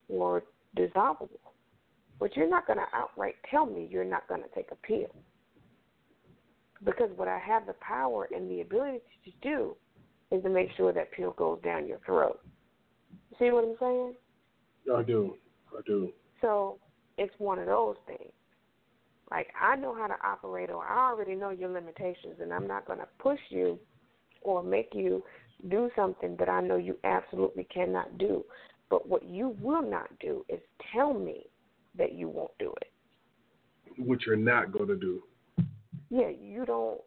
or 0.08 0.44
dissolvable. 0.76 1.28
But 2.20 2.36
you're 2.36 2.48
not 2.48 2.66
going 2.66 2.78
to 2.78 2.96
outright 2.96 3.34
tell 3.50 3.66
me 3.66 3.88
you're 3.90 4.04
not 4.04 4.28
going 4.28 4.42
to 4.42 4.48
take 4.54 4.68
a 4.70 4.86
pill. 4.86 5.14
Because 6.84 7.10
what 7.16 7.26
I 7.26 7.38
have 7.38 7.66
the 7.66 7.74
power 7.74 8.28
and 8.34 8.48
the 8.48 8.60
ability 8.60 9.00
to 9.24 9.30
do 9.42 9.76
is 10.30 10.42
to 10.42 10.48
make 10.48 10.68
sure 10.76 10.92
that 10.92 11.10
pill 11.12 11.32
goes 11.32 11.60
down 11.62 11.88
your 11.88 11.98
throat. 12.06 12.40
See 13.38 13.50
what 13.50 13.64
I'm 13.64 13.76
saying? 13.80 14.14
I 14.94 15.02
do. 15.02 15.34
I 15.76 15.80
do. 15.86 16.12
So 16.40 16.78
it's 17.16 17.34
one 17.38 17.58
of 17.58 17.66
those 17.66 17.96
things. 18.06 18.32
Like 19.30 19.48
I 19.60 19.76
know 19.76 19.94
how 19.94 20.06
to 20.06 20.16
operate, 20.24 20.70
or 20.70 20.84
I 20.84 21.10
already 21.10 21.34
know 21.34 21.50
your 21.50 21.70
limitations, 21.70 22.36
and 22.40 22.52
I'm 22.52 22.66
not 22.66 22.86
going 22.86 22.98
to 22.98 23.08
push 23.18 23.40
you 23.50 23.78
or 24.42 24.62
make 24.62 24.90
you 24.94 25.22
do 25.68 25.90
something 25.96 26.36
that 26.38 26.48
I 26.48 26.60
know 26.60 26.76
you 26.76 26.96
absolutely 27.04 27.64
cannot 27.64 28.16
do. 28.18 28.44
But 28.90 29.08
what 29.08 29.24
you 29.24 29.56
will 29.60 29.82
not 29.82 30.08
do 30.20 30.44
is 30.48 30.60
tell 30.92 31.12
me 31.12 31.46
that 31.96 32.12
you 32.14 32.28
won't 32.28 32.56
do 32.58 32.72
it. 32.80 32.92
What 33.98 34.20
you're 34.24 34.36
not 34.36 34.72
going 34.72 34.88
to 34.88 34.96
do. 34.96 35.22
Yeah, 36.10 36.30
you 36.30 36.64
don't, 36.64 37.00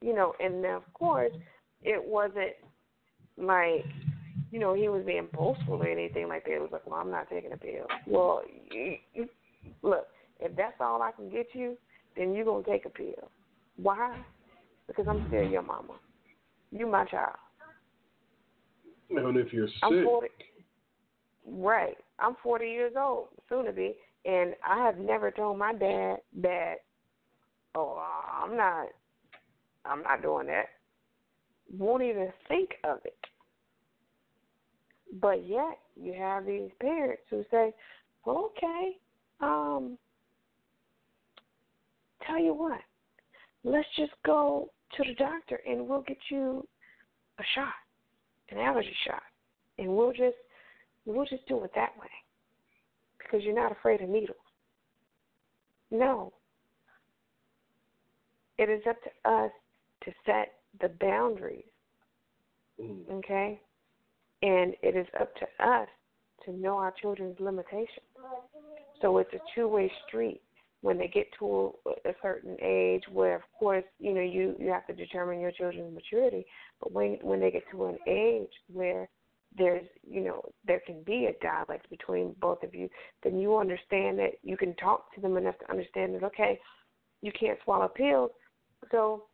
you 0.00 0.14
know, 0.14 0.34
and 0.38 0.62
now, 0.62 0.76
of 0.76 0.94
course, 0.94 1.32
it 1.82 2.02
wasn't 2.04 2.52
like, 3.38 3.84
you 4.52 4.60
know, 4.60 4.74
he 4.74 4.88
was 4.88 5.04
being 5.04 5.28
boastful 5.32 5.82
or 5.82 5.88
anything 5.88 6.28
like 6.28 6.44
that. 6.44 6.52
It 6.52 6.60
was 6.60 6.70
like, 6.70 6.86
well, 6.86 7.00
I'm 7.00 7.10
not 7.10 7.28
taking 7.30 7.52
a 7.52 7.56
pill. 7.56 7.86
Well, 8.06 8.42
you, 8.70 8.96
you, 9.14 9.28
look, 9.82 10.06
if 10.40 10.56
that's 10.56 10.80
all 10.80 11.02
I 11.02 11.12
can 11.12 11.30
get 11.30 11.48
you, 11.52 11.76
then 12.16 12.34
you're 12.34 12.44
going 12.44 12.64
to 12.64 12.70
take 12.70 12.86
a 12.86 12.90
pill. 12.90 13.30
Why? 13.76 14.16
Because 14.86 15.06
I'm 15.08 15.26
still 15.28 15.48
your 15.48 15.62
mama. 15.62 15.94
You 16.72 16.86
my 16.86 17.04
child. 17.04 17.36
And 19.10 19.36
if 19.36 19.52
you're 19.52 19.66
sick. 19.66 19.76
I'm 19.82 20.04
40, 20.04 20.28
right. 21.46 21.96
I'm 22.18 22.36
40 22.42 22.66
years 22.66 22.92
old, 22.98 23.28
soon 23.48 23.64
to 23.64 23.72
be, 23.72 23.94
and 24.24 24.54
I 24.68 24.84
have 24.84 24.98
never 24.98 25.30
told 25.30 25.58
my 25.58 25.72
dad 25.72 26.16
that, 26.42 26.74
oh, 27.74 28.02
I'm 28.42 28.56
not, 28.56 28.88
I'm 29.84 30.02
not 30.02 30.22
doing 30.22 30.46
that. 30.46 30.66
Won't 31.76 32.02
even 32.02 32.28
think 32.48 32.70
of 32.84 32.98
it. 33.04 33.16
But 35.20 35.46
yet, 35.46 35.78
you 36.00 36.12
have 36.12 36.46
these 36.46 36.70
parents 36.80 37.22
who 37.30 37.44
say, 37.50 37.72
well, 38.24 38.52
okay, 38.56 38.96
um, 39.40 39.98
tell 42.30 42.42
you 42.42 42.54
what, 42.54 42.80
let's 43.64 43.88
just 43.96 44.12
go 44.24 44.70
to 44.96 45.04
the 45.06 45.14
doctor 45.14 45.60
and 45.68 45.86
we'll 45.86 46.02
get 46.02 46.18
you 46.30 46.66
a 47.38 47.42
shot, 47.54 47.72
an 48.50 48.58
allergy 48.58 48.94
shot, 49.06 49.22
and 49.78 49.88
we'll 49.88 50.12
just 50.12 50.36
we'll 51.06 51.26
just 51.26 51.46
do 51.48 51.62
it 51.64 51.70
that 51.74 51.92
way 52.00 52.08
because 53.18 53.44
you're 53.44 53.54
not 53.54 53.72
afraid 53.72 54.00
of 54.00 54.08
needles. 54.08 54.36
No. 55.90 56.32
It 58.58 58.68
is 58.68 58.82
up 58.88 58.96
to 59.02 59.30
us 59.30 59.50
to 60.04 60.12
set 60.26 60.52
the 60.80 60.88
boundaries. 61.00 61.64
Mm. 62.80 63.10
Okay? 63.10 63.60
And 64.42 64.74
it 64.82 64.96
is 64.96 65.06
up 65.18 65.34
to 65.36 65.66
us 65.66 65.88
to 66.44 66.52
know 66.52 66.76
our 66.76 66.92
children's 67.00 67.38
limitations. 67.40 67.88
So 69.00 69.18
it's 69.18 69.32
a 69.32 69.38
two 69.54 69.68
way 69.68 69.90
street 70.06 70.42
when 70.82 70.98
they 70.98 71.08
get 71.08 71.26
to 71.38 71.72
a, 71.86 72.08
a 72.08 72.14
certain 72.22 72.56
age 72.62 73.02
where 73.12 73.36
of 73.36 73.42
course, 73.58 73.84
you 73.98 74.14
know, 74.14 74.22
you, 74.22 74.56
you 74.58 74.70
have 74.70 74.86
to 74.86 74.94
determine 74.94 75.40
your 75.40 75.52
children's 75.52 75.94
maturity, 75.94 76.46
but 76.80 76.92
when 76.92 77.18
when 77.22 77.40
they 77.40 77.50
get 77.50 77.64
to 77.70 77.86
an 77.86 77.98
age 78.06 78.52
where 78.72 79.08
there's 79.56 79.86
you 80.08 80.20
know 80.20 80.42
there 80.66 80.80
can 80.86 81.02
be 81.02 81.26
a 81.26 81.44
dialect 81.44 81.88
between 81.90 82.34
both 82.40 82.62
of 82.62 82.74
you 82.74 82.88
then 83.24 83.38
you 83.38 83.56
understand 83.56 84.18
that 84.18 84.32
you 84.42 84.56
can 84.56 84.74
talk 84.76 85.12
to 85.14 85.20
them 85.20 85.36
enough 85.36 85.58
to 85.58 85.70
understand 85.70 86.14
that 86.14 86.22
okay 86.22 86.58
you 87.22 87.32
can't 87.38 87.58
swallow 87.64 87.88
pills. 87.88 88.30
So 88.90 89.24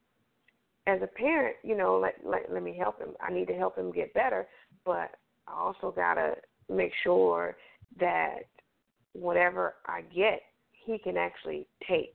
as 0.86 1.00
a 1.02 1.06
parent 1.06 1.56
you 1.62 1.76
know 1.76 1.98
let 1.98 2.14
let, 2.24 2.52
let 2.52 2.62
me 2.62 2.76
help 2.78 2.98
him. 2.98 3.10
I 3.20 3.32
need 3.32 3.48
to 3.48 3.54
help 3.54 3.76
him 3.76 3.92
get 3.92 4.14
better. 4.14 4.46
But 4.84 5.10
i 5.46 5.52
also 5.52 5.92
got 5.94 6.14
to 6.14 6.34
make 6.68 6.92
sure 7.04 7.56
that 8.00 8.40
whatever 9.12 9.74
i 9.86 10.00
get 10.02 10.40
he 10.86 10.98
can 10.98 11.16
actually 11.16 11.66
take 11.86 12.14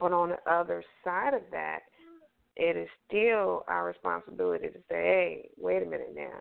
but 0.00 0.12
on 0.12 0.30
the 0.30 0.50
other 0.50 0.82
side 1.04 1.34
of 1.34 1.42
that 1.52 1.80
it 2.56 2.76
is 2.76 2.88
still 3.08 3.64
our 3.68 3.86
responsibility 3.86 4.68
to 4.68 4.78
say, 4.88 5.02
hey, 5.02 5.48
wait 5.58 5.82
a 5.82 5.86
minute 5.86 6.12
now. 6.14 6.40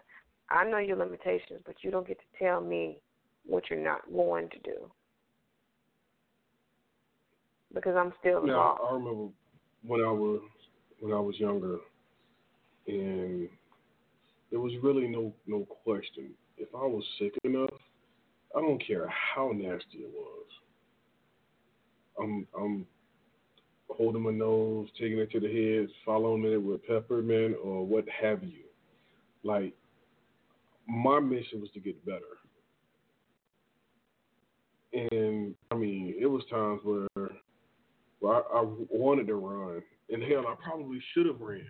I 0.49 0.63
know 0.63 0.77
your 0.77 0.97
limitations, 0.97 1.61
but 1.65 1.75
you 1.81 1.89
don't 1.89 2.07
get 2.07 2.19
to 2.19 2.43
tell 2.43 2.61
me 2.61 2.99
what 3.45 3.63
you're 3.69 3.83
not 3.83 4.01
going 4.13 4.49
to 4.49 4.59
do. 4.59 4.91
Because 7.73 7.95
I'm 7.97 8.13
still 8.19 8.45
Now, 8.45 8.77
I 8.87 8.93
remember 8.93 9.29
when 9.85 10.01
I 10.01 10.11
was 10.11 10.41
when 10.99 11.11
I 11.11 11.19
was 11.19 11.35
younger, 11.39 11.77
and 12.87 13.49
there 14.51 14.59
was 14.59 14.73
really 14.83 15.07
no 15.07 15.33
no 15.47 15.65
question. 15.83 16.29
If 16.57 16.69
I 16.75 16.85
was 16.85 17.03
sick 17.17 17.33
enough, 17.43 17.71
I 18.55 18.61
don't 18.61 18.85
care 18.85 19.07
how 19.07 19.51
nasty 19.53 19.99
it 19.99 20.11
was. 20.13 20.45
I'm 22.21 22.47
I'm 22.59 22.85
holding 23.89 24.21
my 24.21 24.31
nose, 24.31 24.87
taking 24.99 25.19
it 25.19 25.31
to 25.31 25.39
the 25.39 25.47
head, 25.47 25.89
following 26.05 26.43
it 26.45 26.57
with 26.57 26.85
peppermint 26.87 27.55
or 27.63 27.85
what 27.85 28.05
have 28.09 28.43
you. 28.43 28.63
Like 29.43 29.73
my 30.87 31.19
mission 31.19 31.61
was 31.61 31.69
to 31.73 31.79
get 31.79 32.03
better. 32.05 32.21
And 34.93 35.55
I 35.71 35.75
mean, 35.75 36.15
it 36.19 36.27
was 36.27 36.43
times 36.49 36.81
where, 36.83 37.07
where 38.19 38.35
I, 38.35 38.59
I 38.59 38.65
wanted 38.89 39.27
to 39.27 39.35
run, 39.35 39.81
and 40.09 40.23
hell, 40.23 40.45
I 40.47 40.55
probably 40.63 41.01
should 41.13 41.25
have 41.25 41.41
ran, 41.41 41.65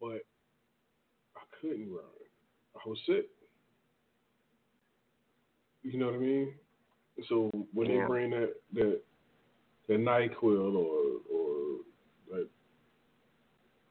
but 0.00 0.20
I 1.36 1.42
couldn't 1.60 1.90
run. 1.90 2.04
I 2.76 2.88
was 2.88 2.98
sick. 3.06 3.26
You 5.82 5.98
know 5.98 6.06
what 6.06 6.14
I 6.14 6.18
mean? 6.18 6.54
So 7.28 7.50
when 7.72 7.90
yeah. 7.90 8.00
they 8.00 8.06
bring 8.06 8.30
that 8.30 8.54
that 8.74 9.00
the 9.88 9.94
NyQuil 9.94 10.74
or 10.76 11.20
or 11.32 11.80
like 12.30 12.48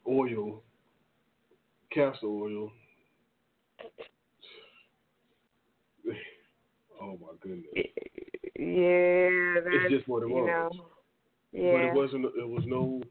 oil, 0.08 0.64
castor 1.92 2.28
oil. 2.28 2.72
oh 7.02 7.18
my 7.22 7.34
goodness. 7.42 7.66
Yeah, 8.58 9.62
that's, 9.64 9.76
it's 9.76 9.94
just 9.94 10.08
what 10.08 10.24
it 10.24 10.30
was. 10.30 10.48
You 10.48 10.52
know, 10.52 10.70
yeah. 11.52 11.72
But 11.72 11.82
it 11.82 11.94
wasn't. 11.94 12.26
It 12.26 12.48
was 12.48 12.64
no. 12.66 13.02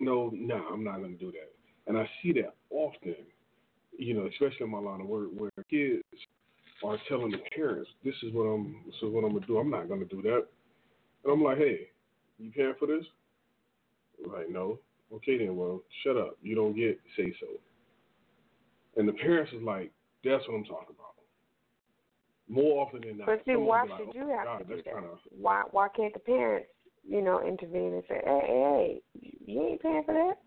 No, 0.00 0.30
no, 0.32 0.56
nah, 0.56 0.68
I'm 0.72 0.84
not 0.84 0.98
going 0.98 1.18
to 1.18 1.18
do 1.18 1.32
that. 1.32 1.50
And 1.88 1.98
I 1.98 2.08
see 2.22 2.32
that 2.34 2.54
often, 2.70 3.16
you 3.98 4.14
know, 4.14 4.26
especially 4.26 4.64
in 4.64 4.70
my 4.70 4.78
line 4.78 5.00
of 5.00 5.08
work, 5.08 5.28
where 5.36 5.50
kids 5.68 6.04
are 6.84 6.98
telling 7.08 7.30
the 7.30 7.38
parents, 7.54 7.90
"This 8.04 8.14
is 8.22 8.32
what 8.32 8.44
I'm. 8.44 8.82
This 8.86 8.94
is 8.96 9.10
what 9.12 9.24
I'm 9.24 9.32
gonna 9.32 9.46
do. 9.46 9.58
I'm 9.58 9.70
not 9.70 9.88
going 9.88 10.00
to 10.00 10.06
do 10.06 10.22
that." 10.22 10.46
And 11.24 11.32
I'm 11.32 11.42
like, 11.42 11.58
"Hey, 11.58 11.88
you 12.38 12.50
paying 12.50 12.74
for 12.78 12.86
this?" 12.86 13.04
Like, 14.26 14.48
no. 14.48 14.78
Okay, 15.12 15.38
then. 15.38 15.56
Well, 15.56 15.82
shut 16.02 16.16
up. 16.16 16.36
You 16.42 16.54
don't 16.54 16.74
get 16.74 17.00
say 17.16 17.32
so. 17.40 17.46
And 18.96 19.08
the 19.08 19.12
parents 19.12 19.52
is 19.52 19.62
like, 19.62 19.92
"That's 20.24 20.46
what 20.48 20.56
I'm 20.56 20.64
talking 20.64 20.94
about." 20.94 21.14
More 22.48 22.86
often 22.86 23.02
than 23.02 23.18
not. 23.18 23.26
But 23.26 23.42
see, 23.44 23.56
why 23.56 23.82
should 23.82 24.06
like, 24.06 24.14
you 24.14 24.24
oh, 24.24 24.36
have 24.36 24.44
God, 24.44 24.58
to 24.58 24.64
do 24.64 24.76
that? 24.76 24.94
Kinda... 24.94 25.08
Why 25.38 25.62
why 25.70 25.88
can't 25.88 26.14
the 26.14 26.20
parents, 26.20 26.68
you 27.06 27.20
know, 27.20 27.46
intervene 27.46 27.94
and 27.94 28.02
say, 28.08 28.20
"Hey, 28.24 28.40
hey, 28.46 29.02
hey, 29.12 29.32
you 29.46 29.62
ain't 29.66 29.82
paying 29.82 30.02
for 30.04 30.14
that"? 30.14 30.38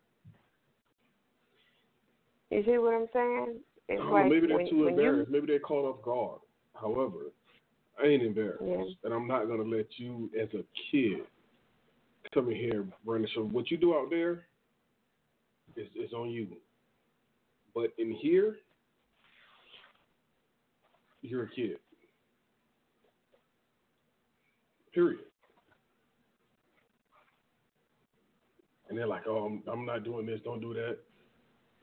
You 2.49 2.63
see 2.65 2.77
what 2.79 2.93
I'm 2.93 3.07
saying? 3.13 3.59
Oh, 3.99 4.03
it's 4.03 4.11
like 4.11 4.25
maybe 4.27 4.47
they're 4.47 4.57
when, 4.57 4.69
too 4.69 4.87
embarrassed. 4.87 5.29
You... 5.29 5.33
Maybe 5.33 5.47
they're 5.47 5.59
caught 5.59 5.85
off 5.85 6.01
guard. 6.03 6.39
However, 6.73 7.31
I 8.01 8.07
ain't 8.07 8.23
embarrassed, 8.23 8.63
yeah. 8.65 8.83
and 9.03 9.13
I'm 9.13 9.27
not 9.27 9.47
gonna 9.47 9.63
let 9.63 9.87
you, 9.97 10.29
as 10.39 10.47
a 10.53 10.63
kid, 10.91 11.19
come 12.33 12.49
in 12.49 12.55
here, 12.55 12.85
Brandon. 13.05 13.29
So 13.35 13.43
what 13.43 13.69
you 13.69 13.77
do 13.77 13.93
out 13.93 14.09
there 14.09 14.45
is 15.75 15.87
is 15.95 16.13
on 16.13 16.29
you. 16.29 16.47
But 17.73 17.93
in 17.97 18.11
here, 18.11 18.57
you're 21.21 21.43
a 21.43 21.49
kid. 21.49 21.77
Period. 24.93 25.19
And 28.89 28.97
they're 28.97 29.07
like, 29.07 29.23
"Oh, 29.27 29.45
I'm, 29.45 29.63
I'm 29.71 29.85
not 29.85 30.03
doing 30.03 30.25
this. 30.25 30.41
Don't 30.43 30.59
do 30.59 30.73
that." 30.73 30.97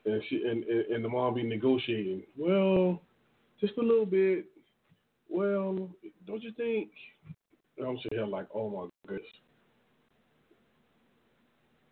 And 0.05 0.23
she 0.29 0.43
and, 0.45 0.65
and 0.65 1.05
the 1.05 1.09
mom 1.09 1.35
be 1.35 1.43
negotiating. 1.43 2.23
Well, 2.37 3.03
just 3.61 3.77
a 3.79 3.83
little 3.83 4.07
bit. 4.07 4.47
Well, 5.29 5.91
don't 6.27 6.43
you 6.43 6.53
think? 6.53 6.91
And 7.77 7.87
I'm 7.87 7.99
sitting 7.99 8.19
here 8.19 8.27
like, 8.27 8.47
"Oh 8.55 8.71
my 8.71 8.89
goodness, 9.07 9.27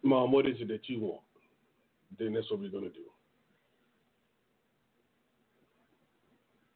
mom, 0.02 0.32
what 0.32 0.46
is 0.46 0.56
it 0.60 0.68
that 0.68 0.88
you 0.88 1.00
want?" 1.00 1.20
Then 2.18 2.32
that's 2.32 2.50
what 2.50 2.60
we're 2.60 2.70
gonna 2.70 2.88
do. 2.88 3.04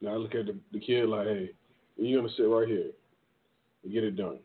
Now 0.01 0.13
I 0.13 0.17
look 0.17 0.35
at 0.35 0.45
the, 0.45 0.57
the 0.71 0.79
kid 0.79 1.07
like, 1.09 1.27
"Hey, 1.27 1.51
you're 1.97 2.21
gonna 2.21 2.33
sit 2.35 2.43
right 2.43 2.67
here 2.67 2.91
and 3.83 3.93
get 3.93 4.03
it 4.03 4.15
done." 4.15 4.39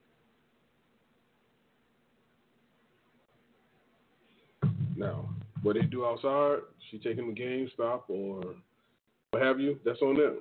Now, 4.96 5.28
what 5.66 5.74
they 5.74 5.82
do 5.82 6.06
outside, 6.06 6.58
she 6.88 6.98
taking 6.98 7.34
the 7.34 7.40
GameStop 7.40 8.02
or 8.06 8.40
what 9.32 9.42
have 9.42 9.58
you, 9.58 9.80
that's 9.84 10.00
on 10.00 10.14
them. 10.14 10.38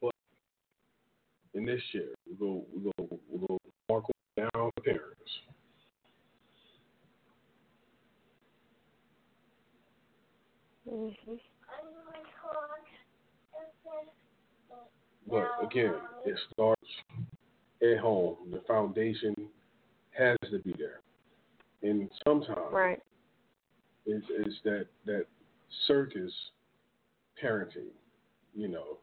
But 0.00 0.12
in 1.54 1.66
this 1.66 1.80
share, 1.90 2.02
we 2.28 2.36
go 2.36 2.62
we 2.72 2.84
go 2.84 3.18
we 3.28 3.46
go 3.48 3.58
mark 3.88 4.04
down 4.36 4.70
the 4.76 4.82
parents. 4.82 5.10
But 15.28 15.48
again, 15.64 15.94
it 16.24 16.38
starts 16.52 16.80
at 17.82 17.98
home. 17.98 18.36
The 18.52 18.62
foundation 18.68 19.34
has 20.16 20.36
to 20.48 20.60
be 20.60 20.76
there. 20.78 21.00
And 21.82 22.08
sometimes 22.24 22.72
right 22.72 23.00
is 24.06 24.22
is 24.46 24.54
that 24.64 24.86
that 25.06 25.26
circus 25.86 26.32
parenting, 27.42 27.90
you 28.54 28.68
know. 28.68 28.98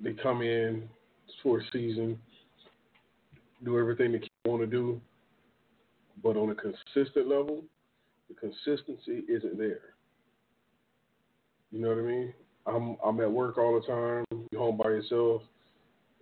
They 0.00 0.12
come 0.14 0.42
in 0.42 0.88
for 1.42 1.60
a 1.60 1.62
season, 1.72 2.18
do 3.64 3.78
everything 3.78 4.12
they 4.12 4.20
want 4.44 4.62
to 4.62 4.66
do, 4.66 5.00
but 6.22 6.36
on 6.36 6.50
a 6.50 6.54
consistent 6.54 7.28
level, 7.28 7.62
the 8.28 8.34
consistency 8.34 9.24
isn't 9.28 9.56
there. 9.56 9.94
You 11.70 11.80
know 11.80 11.88
what 11.88 11.98
I 11.98 12.02
mean? 12.02 12.34
I'm 12.66 12.96
I'm 13.04 13.20
at 13.20 13.30
work 13.30 13.58
all 13.58 13.80
the 13.80 13.86
time, 13.86 14.24
you're 14.50 14.60
home 14.60 14.76
by 14.76 14.90
yourself, 14.90 15.42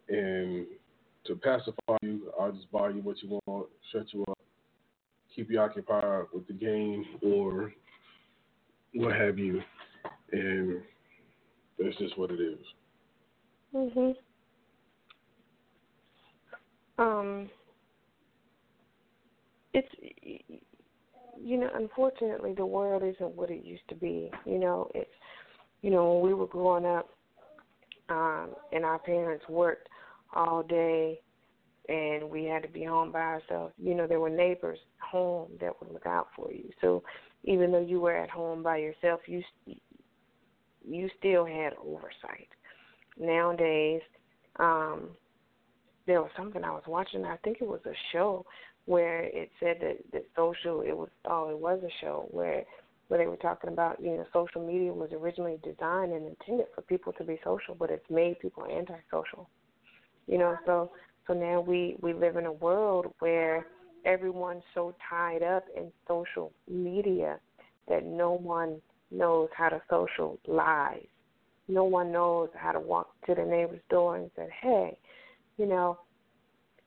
and 0.09 0.67
to 1.27 1.37
pacify 1.37 1.97
you, 2.03 2.33
I'll 2.41 2.53
just 2.53 2.71
buy 2.73 2.91
you 2.91 3.01
what 3.03 3.23
you 3.23 3.41
want, 3.47 3.67
shut 3.93 4.07
you 4.13 4.25
up, 4.29 4.39
keep 5.35 5.51
you 5.51 5.61
occupied 5.61 6.25
with 6.33 6.47
the 6.47 6.53
game 6.53 7.05
or 7.23 7.73
what 8.95 9.15
have 9.15 9.39
you, 9.39 9.61
and 10.33 10.81
that's 11.79 11.97
just 11.99 12.19
what 12.19 12.31
it 12.31 12.41
is. 12.41 12.59
Mhm. 13.75 14.17
Um. 16.99 17.51
It's 19.73 19.89
you 21.43 21.57
know, 21.59 21.71
unfortunately, 21.75 22.53
the 22.55 22.67
world 22.67 23.03
isn't 23.03 23.35
what 23.35 23.51
it 23.51 23.65
used 23.65 23.89
to 23.89 23.95
be. 23.95 24.31
You 24.45 24.59
know, 24.59 24.91
it's 24.95 25.11
you 25.83 25.91
know 25.91 26.15
when 26.15 26.29
we 26.29 26.35
were 26.35 26.47
growing 26.47 26.85
up, 26.85 27.09
um, 28.09 28.51
and 28.73 28.85
our 28.85 28.99
parents 28.99 29.49
worked 29.49 29.89
all 30.35 30.63
day 30.63 31.21
and 31.91 32.31
we 32.31 32.45
had 32.45 32.63
to 32.63 32.69
be 32.69 32.85
home 32.85 33.11
by 33.11 33.19
ourselves. 33.21 33.75
You 33.77 33.95
know, 33.95 34.07
there 34.07 34.21
were 34.21 34.31
neighbors 34.31 34.79
home 34.99 35.51
that 35.61 35.73
would 35.81 35.93
look 35.93 36.07
out 36.07 36.29
for 36.37 36.53
you. 36.53 36.71
So 36.81 37.03
even 37.43 37.73
though 37.73 37.81
you 37.81 38.01
were 38.01 38.17
at 38.17 38.31
home 38.31 38.63
by 38.63 38.77
yourself, 38.77 39.21
you 39.27 39.43
you 40.87 41.11
still 41.19 41.45
had 41.45 41.73
oversight. 41.85 42.49
Nowadays, 43.19 44.01
um, 44.57 45.09
there 46.07 46.23
was 46.23 46.31
something 46.37 46.65
I 46.65 46.71
was 46.71 46.85
watching. 46.87 47.25
I 47.25 47.37
think 47.39 47.59
it 47.61 47.69
was 47.69 47.81
a 47.87 47.95
show 48.13 48.47
where 48.87 49.25
it 49.25 49.51
said 49.59 49.79
that 49.81 49.99
that 50.13 50.25
social. 50.37 50.83
It 50.83 50.97
was 50.97 51.09
oh, 51.25 51.51
it 51.51 51.59
was 51.59 51.83
a 51.83 52.05
show 52.05 52.29
where 52.31 52.65
where 53.09 53.19
they 53.19 53.27
were 53.27 53.37
talking 53.37 53.73
about 53.73 54.01
you 54.01 54.11
know 54.11 54.27
social 54.33 54.65
media 54.65 54.93
was 54.93 55.11
originally 55.13 55.59
designed 55.65 56.13
and 56.13 56.25
intended 56.25 56.67
for 56.73 56.83
people 56.83 57.13
to 57.15 57.25
be 57.25 57.41
social, 57.43 57.75
but 57.75 57.91
it's 57.91 58.09
made 58.09 58.39
people 58.39 58.65
antisocial. 58.65 59.51
You 60.29 60.39
know, 60.39 60.57
so 60.65 60.93
so 61.31 61.35
now 61.35 61.61
we 61.61 61.97
we 62.01 62.13
live 62.13 62.37
in 62.37 62.47
a 62.47 62.53
world 62.53 63.07
where 63.21 63.65
everyone's 64.05 64.65
so 64.75 64.95
tied 65.09 65.45
up 65.45 65.65
in 65.77 65.93
social 66.09 66.53
media 66.69 67.39
that 67.89 68.05
no 68.05 68.33
one 68.33 68.81
knows 69.13 69.49
how 69.57 69.69
to 69.69 69.81
socialize. 69.89 71.07
No 71.69 71.85
one 71.85 72.11
knows 72.11 72.49
how 72.57 72.73
to 72.73 72.81
walk 72.81 73.15
to 73.27 73.37
the 73.37 73.45
neighbor's 73.45 73.81
door 73.91 74.17
and 74.17 74.29
say, 74.35 74.49
"Hey, 74.61 74.99
you 75.57 75.67
know, 75.67 76.01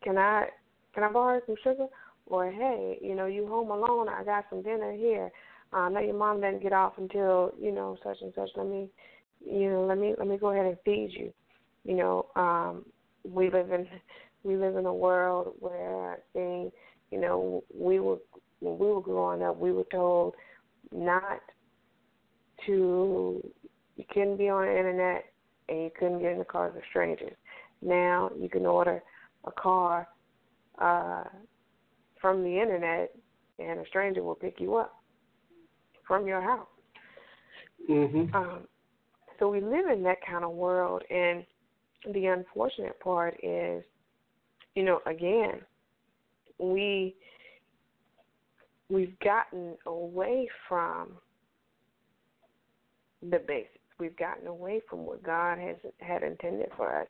can 0.03 0.17
I 0.17 0.49
can 0.93 1.05
I 1.05 1.11
borrow 1.11 1.39
some 1.45 1.55
sugar?" 1.63 1.87
Or, 2.27 2.51
"Hey, 2.51 2.99
you 3.01 3.15
know, 3.15 3.27
you 3.27 3.47
home 3.47 3.71
alone? 3.71 4.09
I 4.09 4.25
got 4.25 4.45
some 4.49 4.61
dinner 4.61 4.91
here. 4.91 5.31
Uh, 5.71 5.77
I 5.77 5.89
know 5.89 6.01
your 6.01 6.15
mom 6.15 6.41
doesn't 6.41 6.61
get 6.61 6.73
off 6.73 6.97
until 6.97 7.53
you 7.57 7.71
know 7.71 7.97
such 8.03 8.17
and 8.21 8.33
such. 8.35 8.49
Let 8.57 8.67
me, 8.67 8.89
you 9.39 9.69
know, 9.69 9.85
let 9.85 9.97
me 9.97 10.15
let 10.17 10.27
me 10.27 10.37
go 10.37 10.49
ahead 10.49 10.65
and 10.65 10.77
feed 10.83 11.11
you." 11.13 11.31
You 11.85 11.95
know, 11.95 12.27
um, 12.35 12.85
we 13.23 13.49
live 13.49 13.71
in 13.71 13.87
we 14.43 14.55
live 14.55 14.75
in 14.75 14.85
a 14.85 14.93
world 14.93 15.53
where 15.59 16.19
things, 16.33 16.71
you 17.11 17.19
know, 17.19 17.63
we 17.73 17.99
were 17.99 18.17
when 18.59 18.77
we 18.77 18.87
were 18.87 19.01
growing 19.01 19.43
up, 19.43 19.57
we 19.57 19.71
were 19.71 19.85
told 19.91 20.35
not 20.91 21.41
to 22.65 23.43
you 23.95 24.05
couldn't 24.11 24.37
be 24.37 24.49
on 24.49 24.65
the 24.65 24.77
internet 24.77 25.25
and 25.69 25.83
you 25.83 25.91
couldn't 25.97 26.19
get 26.19 26.31
in 26.31 26.39
the 26.39 26.45
cars 26.45 26.73
with 26.73 26.83
strangers. 26.89 27.33
Now 27.81 28.31
you 28.39 28.49
can 28.49 28.65
order 28.65 29.03
a 29.45 29.51
car 29.51 30.07
uh, 30.79 31.23
from 32.19 32.43
the 32.43 32.59
internet 32.59 33.13
and 33.59 33.79
a 33.79 33.87
stranger 33.87 34.23
will 34.23 34.35
pick 34.35 34.59
you 34.59 34.75
up 34.75 35.01
from 36.07 36.25
your 36.27 36.41
house. 36.41 36.67
Mm-hmm. 37.89 38.35
Um, 38.35 38.67
so 39.39 39.49
we 39.49 39.61
live 39.61 39.89
in 39.91 40.03
that 40.03 40.17
kind 40.29 40.43
of 40.43 40.51
world, 40.51 41.03
and 41.09 41.45
the 42.13 42.27
unfortunate 42.27 42.99
part 42.99 43.35
is 43.43 43.83
you 44.75 44.83
know, 44.83 44.99
again, 45.05 45.61
we 46.59 47.15
we've 48.89 49.17
gotten 49.19 49.75
away 49.85 50.47
from 50.67 51.13
the 53.21 53.39
basics. 53.39 53.79
We've 53.99 54.17
gotten 54.17 54.47
away 54.47 54.81
from 54.89 55.05
what 55.05 55.23
God 55.23 55.57
has 55.57 55.77
had 55.99 56.23
intended 56.23 56.69
for 56.75 57.01
us, 57.01 57.07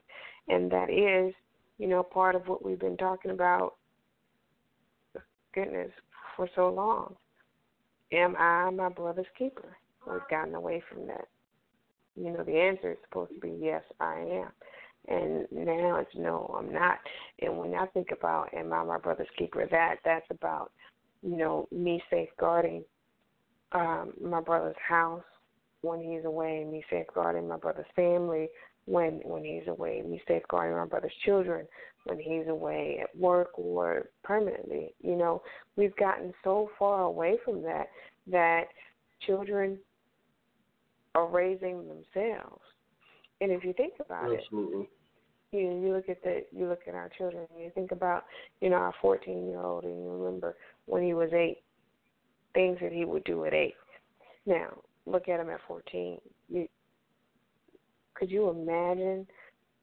and 0.47 0.69
that 0.71 0.89
is, 0.89 1.33
you 1.77 1.87
know, 1.87 2.03
part 2.03 2.35
of 2.35 2.47
what 2.47 2.63
we've 2.63 2.79
been 2.79 2.97
talking 2.97 3.31
about 3.31 3.75
goodness, 5.53 5.91
for 6.35 6.49
so 6.55 6.69
long. 6.69 7.15
Am 8.11 8.35
I 8.37 8.69
my 8.69 8.89
brother's 8.89 9.25
keeper? 9.37 9.77
We've 10.05 10.19
gotten 10.29 10.55
away 10.55 10.83
from 10.91 11.07
that. 11.07 11.27
You 12.15 12.31
know, 12.31 12.43
the 12.43 12.59
answer 12.59 12.91
is 12.91 12.97
supposed 13.07 13.33
to 13.33 13.39
be 13.39 13.55
yes, 13.59 13.81
I 13.99 14.19
am. 14.19 14.49
And 15.07 15.47
now 15.51 15.97
it's 15.97 16.15
no, 16.15 16.53
I'm 16.57 16.71
not. 16.71 16.99
And 17.41 17.57
when 17.57 17.73
I 17.73 17.85
think 17.87 18.09
about 18.11 18.53
am 18.53 18.71
I 18.71 18.83
my 18.83 18.97
brother's 18.97 19.27
keeper, 19.37 19.67
that 19.69 19.97
that's 20.05 20.25
about, 20.29 20.71
you 21.21 21.35
know, 21.37 21.67
me 21.71 22.01
safeguarding 22.09 22.83
um, 23.73 24.13
my 24.21 24.39
brother's 24.39 24.75
house 24.87 25.23
when 25.81 25.99
he's 25.99 26.25
away, 26.25 26.63
me 26.63 26.83
safeguarding 26.89 27.47
my 27.47 27.57
brother's 27.57 27.85
family 27.95 28.49
when 28.85 29.21
when 29.23 29.43
he's 29.43 29.67
away, 29.67 30.01
me 30.01 30.21
safeguarding 30.27 30.77
my 30.77 30.85
brother's 30.85 31.13
children 31.25 31.65
when 32.05 32.19
he's 32.19 32.47
away 32.47 32.99
at 33.01 33.17
work 33.17 33.57
or 33.57 34.09
permanently. 34.23 34.93
You 35.01 35.15
know, 35.15 35.41
we've 35.75 35.95
gotten 35.95 36.33
so 36.43 36.69
far 36.77 37.03
away 37.03 37.37
from 37.43 37.61
that 37.63 37.87
that 38.27 38.65
children 39.25 39.77
are 41.15 41.27
raising 41.27 41.87
themselves. 41.87 42.62
And 43.43 43.51
if 43.51 43.65
you 43.65 43.73
think 43.73 43.95
about 43.99 44.31
Absolutely. 44.33 44.83
it, 44.83 44.89
you 45.51 45.69
know, 45.69 45.85
you 45.85 45.93
look 45.93 46.07
at 46.07 46.23
the 46.23 46.45
you 46.55 46.65
look 46.65 46.79
at 46.87 46.95
our 46.95 47.09
children 47.17 47.45
and 47.53 47.61
you 47.61 47.71
think 47.75 47.91
about, 47.91 48.23
you 48.61 48.69
know, 48.69 48.77
our 48.77 48.93
fourteen 49.01 49.49
year 49.49 49.59
old 49.59 49.83
and 49.83 50.01
you 50.01 50.09
remember 50.09 50.55
when 50.85 51.03
he 51.03 51.13
was 51.13 51.29
eight, 51.33 51.57
things 52.53 52.77
that 52.81 52.93
he 52.93 53.03
would 53.03 53.25
do 53.25 53.43
at 53.43 53.53
eight. 53.53 53.75
Now, 54.45 54.69
look 55.05 55.27
at 55.27 55.41
him 55.41 55.49
at 55.49 55.59
fourteen. 55.67 56.19
You 56.47 56.69
could 58.13 58.31
you 58.31 58.47
imagine 58.47 59.27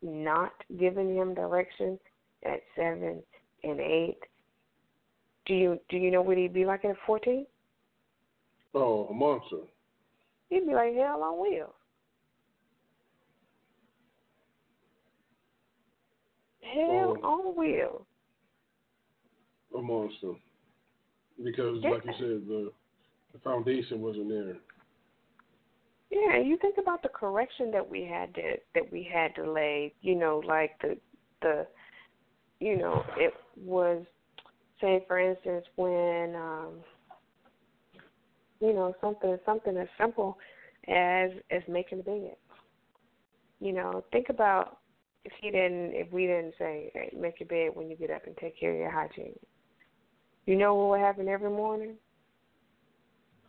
not 0.00 0.52
giving 0.78 1.14
him 1.14 1.34
direction 1.34 1.98
at 2.46 2.60
seven 2.74 3.22
and 3.62 3.78
eight? 3.78 4.20
Do 5.44 5.52
you 5.52 5.78
do 5.90 5.98
you 5.98 6.10
know 6.10 6.22
what 6.22 6.38
he'd 6.38 6.54
be 6.54 6.64
like 6.64 6.86
at 6.86 6.96
fourteen? 7.06 7.44
Oh, 8.74 9.06
a 9.10 9.12
monster. 9.12 9.58
He'd 10.48 10.66
be 10.66 10.72
like 10.72 10.94
hell 10.94 11.22
on 11.22 11.42
wheels. 11.42 11.74
Hell 16.72 17.16
on 17.22 17.56
wheels. 17.56 18.02
A 19.76 19.80
monster. 19.80 20.34
Because, 21.42 21.82
Yeah. 21.82 21.90
like 21.90 22.04
you 22.04 22.12
said, 22.12 22.46
the 22.46 22.72
the 23.32 23.38
foundation 23.38 24.00
wasn't 24.00 24.28
there. 24.28 24.56
Yeah, 26.10 26.38
you 26.38 26.56
think 26.56 26.76
about 26.78 27.02
the 27.02 27.08
correction 27.08 27.70
that 27.70 27.88
we 27.88 28.02
had 28.04 28.34
to 28.34 28.56
that 28.74 28.90
we 28.90 29.04
had 29.04 29.34
to 29.36 29.50
lay. 29.50 29.94
You 30.00 30.16
know, 30.16 30.42
like 30.44 30.78
the 30.82 30.98
the, 31.40 31.66
you 32.58 32.76
know, 32.76 33.04
it 33.16 33.32
was, 33.56 34.04
say 34.80 35.04
for 35.06 35.18
instance, 35.18 35.64
when, 35.76 36.34
um, 36.34 36.84
you 38.60 38.72
know, 38.72 38.94
something 39.00 39.38
something 39.46 39.76
as 39.76 39.88
simple 39.98 40.36
as 40.88 41.30
as 41.50 41.62
making 41.68 42.00
a 42.00 42.02
bed. 42.02 42.36
You 43.60 43.72
know, 43.72 44.04
think 44.10 44.28
about 44.30 44.79
if 45.24 45.32
he 45.40 45.50
didn't, 45.50 45.92
if 45.94 46.10
we 46.12 46.26
didn't 46.26 46.54
say, 46.58 46.90
hey, 46.94 47.12
make 47.16 47.40
your 47.40 47.48
bed 47.48 47.76
when 47.76 47.90
you 47.90 47.96
get 47.96 48.10
up 48.10 48.26
and 48.26 48.36
take 48.38 48.58
care 48.58 48.72
of 48.72 48.78
your 48.78 48.90
hygiene. 48.90 49.38
You 50.46 50.56
know 50.56 50.74
what 50.74 50.90
would 50.90 51.00
happen 51.00 51.28
every 51.28 51.50
morning? 51.50 51.96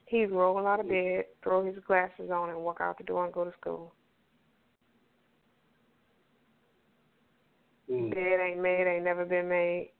He'd 0.06 0.32
roll 0.32 0.68
out 0.68 0.82
of 0.82 0.90
bed, 0.90 1.26
throw 1.42 1.66
his 1.66 1.76
glasses 1.88 2.30
on, 2.32 2.50
and 2.50 2.60
walk 2.60 2.80
out 2.82 2.98
the 2.98 3.06
door 3.06 3.24
and 3.24 3.34
go 3.34 3.46
to 3.46 3.54
school. 3.60 3.94
Mm. 7.90 8.14
Bed 8.14 8.40
ain't 8.46 8.62
made, 8.62 8.88
ain't 8.88 9.06
never 9.06 9.26
been 9.26 9.48
made. 9.48 9.92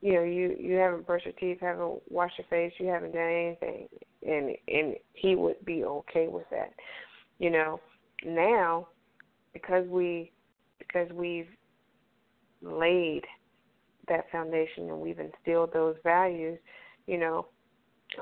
You 0.00 0.14
know, 0.14 0.22
you 0.22 0.56
you 0.58 0.76
haven't 0.76 1.06
brushed 1.06 1.26
your 1.26 1.34
teeth, 1.34 1.58
haven't 1.60 2.00
washed 2.08 2.38
your 2.38 2.46
face, 2.48 2.72
you 2.78 2.86
haven't 2.86 3.12
done 3.12 3.20
anything, 3.20 3.88
and 4.26 4.56
and 4.68 4.94
he 5.12 5.34
would 5.34 5.62
be 5.64 5.84
okay 5.84 6.28
with 6.28 6.46
that. 6.50 6.72
You 7.38 7.50
know, 7.50 7.80
now 8.24 8.88
because 9.52 9.86
we 9.88 10.32
because 10.78 11.08
we've 11.12 11.48
laid 12.62 13.22
that 14.08 14.30
foundation 14.30 14.88
and 14.88 15.00
we've 15.00 15.18
instilled 15.18 15.72
those 15.72 15.96
values, 16.02 16.58
you 17.06 17.18
know, 17.18 17.46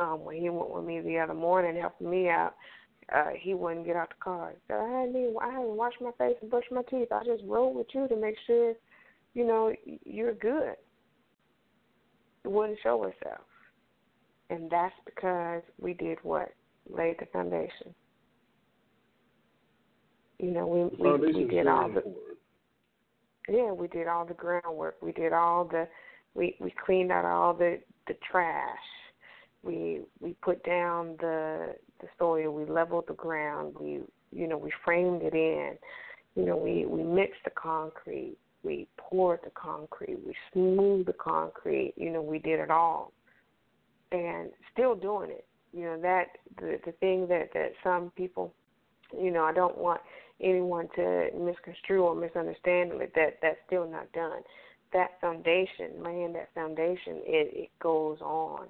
um, 0.01 0.25
when 0.25 0.37
he 0.37 0.51
went 0.51 0.71
with 0.71 0.85
me 0.85 1.01
the 1.01 1.19
other 1.19 1.35
morning 1.35 1.81
helping 1.81 2.11
me 2.11 2.29
out, 2.29 2.55
uh, 3.15 3.31
he 3.39 3.55
wouldn't 3.55 3.87
get 3.87 3.97
out 3.97 4.09
the 4.09 4.23
car. 4.23 4.51
He 4.51 4.57
said, 4.67 4.79
I 4.81 4.89
hadn't 4.89 5.37
I 5.41 5.47
hadn't 5.47 5.77
washed 5.77 6.01
my 6.01 6.11
face 6.19 6.37
and 6.43 6.51
brushed 6.51 6.73
my 6.73 6.83
teeth. 6.83 7.09
I 7.13 7.25
just 7.25 7.43
rode 7.47 7.77
with 7.77 7.87
you 7.95 8.09
to 8.09 8.17
make 8.17 8.35
sure, 8.47 8.75
you 9.35 9.47
know, 9.47 9.73
you're 10.05 10.35
good. 10.35 10.75
It 12.45 12.51
wouldn't 12.51 12.79
show 12.83 13.05
itself. 13.05 13.45
And 14.51 14.71
that's 14.71 14.95
because 15.05 15.63
we 15.81 15.95
did 15.95 16.19
what? 16.23 16.53
Laid 16.89 17.17
the 17.21 17.27
foundation. 17.27 17.95
You 20.39 20.51
know, 20.51 20.67
we 20.67 21.11
we, 21.11 21.33
we 21.33 21.45
did 21.45 21.67
all 21.67 21.89
the. 21.89 22.03
Yeah, 23.49 23.73
we 23.73 23.89
did 23.89 24.07
all 24.07 24.25
the 24.25 24.35
groundwork. 24.35 24.97
We 25.01 25.13
did 25.13 25.33
all 25.33 25.65
the 25.65 25.89
we 26.35 26.57
we 26.61 26.73
cleaned 26.85 27.13
out 27.13 27.25
all 27.25 27.55
the 27.55 27.81
the 28.07 28.15
trash. 28.31 28.79
We 29.63 30.03
we 30.21 30.35
put 30.43 30.65
down 30.65 31.17
the 31.21 31.75
the 32.01 32.09
soil. 32.19 32.53
We 32.53 32.65
leveled 32.67 33.05
the 33.09 33.15
ground. 33.15 33.77
We 33.81 34.01
you 34.33 34.47
know 34.47 34.59
we 34.59 34.73
framed 34.85 35.23
it 35.23 35.35
in. 35.35 35.75
You 36.35 36.47
know 36.47 36.57
we 36.57 36.87
we 36.87 37.03
mixed 37.03 37.45
the 37.45 37.51
concrete. 37.51 38.37
We 38.63 38.89
poured 38.97 39.41
the 39.45 39.51
concrete. 39.51 40.19
We 40.27 40.35
smoothed 40.53 41.09
the 41.09 41.15
concrete. 41.15 41.95
You 41.97 42.11
know 42.11 42.23
we 42.23 42.39
did 42.39 42.61
it 42.61 42.71
all, 42.71 43.13
and 44.13 44.51
still 44.73 44.95
doing 44.95 45.31
it. 45.31 45.47
You 45.73 45.85
know 45.85 46.01
that 46.01 46.27
the 46.59 46.79
the 46.85 46.93
thing 46.93 47.29
that 47.29 47.51
that 47.55 47.73
some 47.83 48.11
people, 48.17 48.53
you 49.17 49.31
know, 49.31 49.45
I 49.45 49.53
don't 49.53 49.79
want 49.79 50.01
anyone 50.41 50.89
to 50.97 51.29
misconstrue 51.39 52.03
or 52.03 52.15
misunderstand 52.15 52.93
it, 52.93 53.13
that 53.15 53.39
that's 53.43 53.59
still 53.67 53.89
not 53.89 54.11
done. 54.13 54.43
That 54.93 55.21
foundation, 55.21 56.03
man, 56.03 56.33
that 56.35 56.51
foundation, 56.55 57.21
it, 57.25 57.51
it 57.55 57.71
goes 57.81 58.19
on 58.21 58.67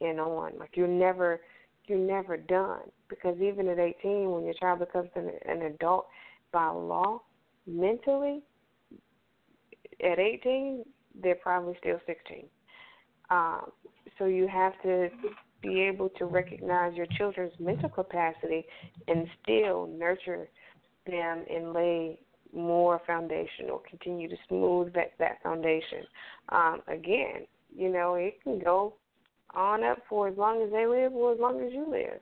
and 0.00 0.20
on. 0.20 0.52
Like 0.58 0.70
you're 0.74 0.88
never, 0.88 1.40
you're 1.86 1.98
never 1.98 2.36
done 2.36 2.80
because 3.08 3.36
even 3.40 3.68
at 3.68 3.78
18, 3.78 4.30
when 4.30 4.44
your 4.44 4.54
child 4.54 4.80
becomes 4.80 5.10
an, 5.14 5.30
an 5.46 5.62
adult 5.62 6.06
by 6.52 6.68
law, 6.68 7.20
mentally, 7.66 8.42
at 10.02 10.18
18, 10.18 10.84
they're 11.22 11.34
probably 11.36 11.76
still 11.80 12.00
16. 12.06 12.44
Um, 13.30 13.70
so 14.18 14.24
you 14.24 14.48
have 14.48 14.72
to 14.82 15.08
be 15.62 15.80
able 15.82 16.08
to 16.10 16.24
recognize 16.24 16.94
your 16.94 17.06
children's 17.18 17.52
mental 17.58 17.88
capacity 17.88 18.64
and 19.08 19.26
still 19.42 19.86
nurture 19.86 20.48
them 21.10 21.44
and 21.50 21.72
lay 21.72 22.18
more 22.52 23.00
foundation 23.06 23.70
or 23.70 23.80
continue 23.88 24.28
to 24.28 24.36
smooth 24.48 24.92
that, 24.94 25.12
that 25.18 25.42
foundation. 25.42 26.04
Um, 26.48 26.82
again, 26.88 27.46
you 27.74 27.90
know, 27.90 28.14
it 28.14 28.42
can 28.42 28.58
go 28.58 28.94
on 29.54 29.84
up 29.84 29.98
for 30.08 30.28
as 30.28 30.36
long 30.36 30.62
as 30.62 30.70
they 30.70 30.86
live 30.86 31.12
or 31.12 31.32
as 31.32 31.40
long 31.40 31.60
as 31.60 31.72
you 31.72 31.86
live. 31.88 32.20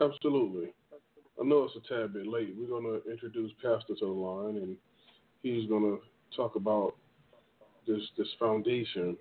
Absolutely. 0.00 0.72
I 1.40 1.44
know 1.44 1.64
it's 1.64 1.74
a 1.76 1.88
tad 1.88 2.14
bit 2.14 2.26
late. 2.26 2.54
We're 2.56 2.68
going 2.68 2.84
to 2.84 3.10
introduce 3.10 3.52
Pastor 3.62 3.94
to 3.98 4.06
the 4.06 4.06
line, 4.06 4.56
and 4.56 4.76
he's 5.42 5.68
going 5.68 5.82
to 5.82 6.00
talk 6.36 6.56
about 6.56 6.94
this 7.86 8.02
this 8.16 8.28
foundation. 8.38 9.16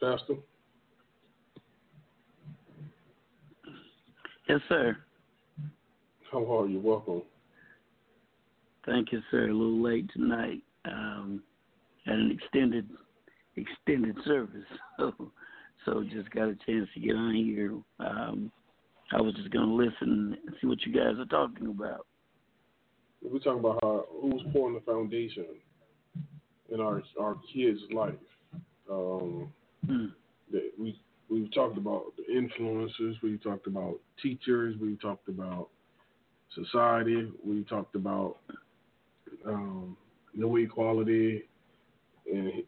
Pastor. 0.00 0.36
Yes, 4.48 4.60
sir. 4.68 4.96
How 6.32 6.60
are 6.60 6.66
you? 6.66 6.80
Welcome. 6.80 7.22
Thank 8.86 9.12
you, 9.12 9.20
sir. 9.30 9.48
A 9.48 9.52
little 9.52 9.82
late 9.82 10.08
tonight. 10.14 10.62
Um, 10.86 11.42
had 12.06 12.16
an 12.16 12.30
extended 12.30 12.88
extended 13.56 14.16
service, 14.24 14.64
so 14.98 15.12
so 15.84 16.02
just 16.04 16.30
got 16.30 16.48
a 16.48 16.56
chance 16.66 16.88
to 16.94 17.00
get 17.00 17.14
on 17.14 17.34
here. 17.34 17.74
Um, 18.00 18.50
I 19.12 19.20
was 19.20 19.34
just 19.34 19.50
gonna 19.50 19.74
listen 19.74 20.38
and 20.46 20.54
see 20.60 20.66
what 20.66 20.80
you 20.86 20.94
guys 20.94 21.18
are 21.18 21.26
talking 21.26 21.66
about. 21.66 22.06
We're 23.22 23.40
talking 23.40 23.60
about 23.60 23.80
how 23.82 24.06
who's 24.22 24.42
pouring 24.52 24.76
the 24.76 24.80
foundation 24.80 25.44
in 26.72 26.80
our 26.80 27.02
our 27.20 27.36
kids' 27.52 27.80
life. 27.92 28.14
Um, 28.90 29.52
Hmm. 29.86 30.06
that 30.50 30.70
we 30.78 30.98
we've 31.30 31.52
talked 31.54 31.76
about 31.76 32.12
the 32.16 32.32
influencers. 32.32 33.20
We 33.22 33.38
talked 33.38 33.66
about 33.66 33.98
teachers. 34.22 34.76
We 34.80 34.96
talked 34.96 35.28
about 35.28 35.68
society. 36.54 37.30
We 37.44 37.64
talked 37.64 37.94
about 37.94 38.38
um, 39.46 39.96
no 40.34 40.56
equality 40.56 41.44
and 42.32 42.62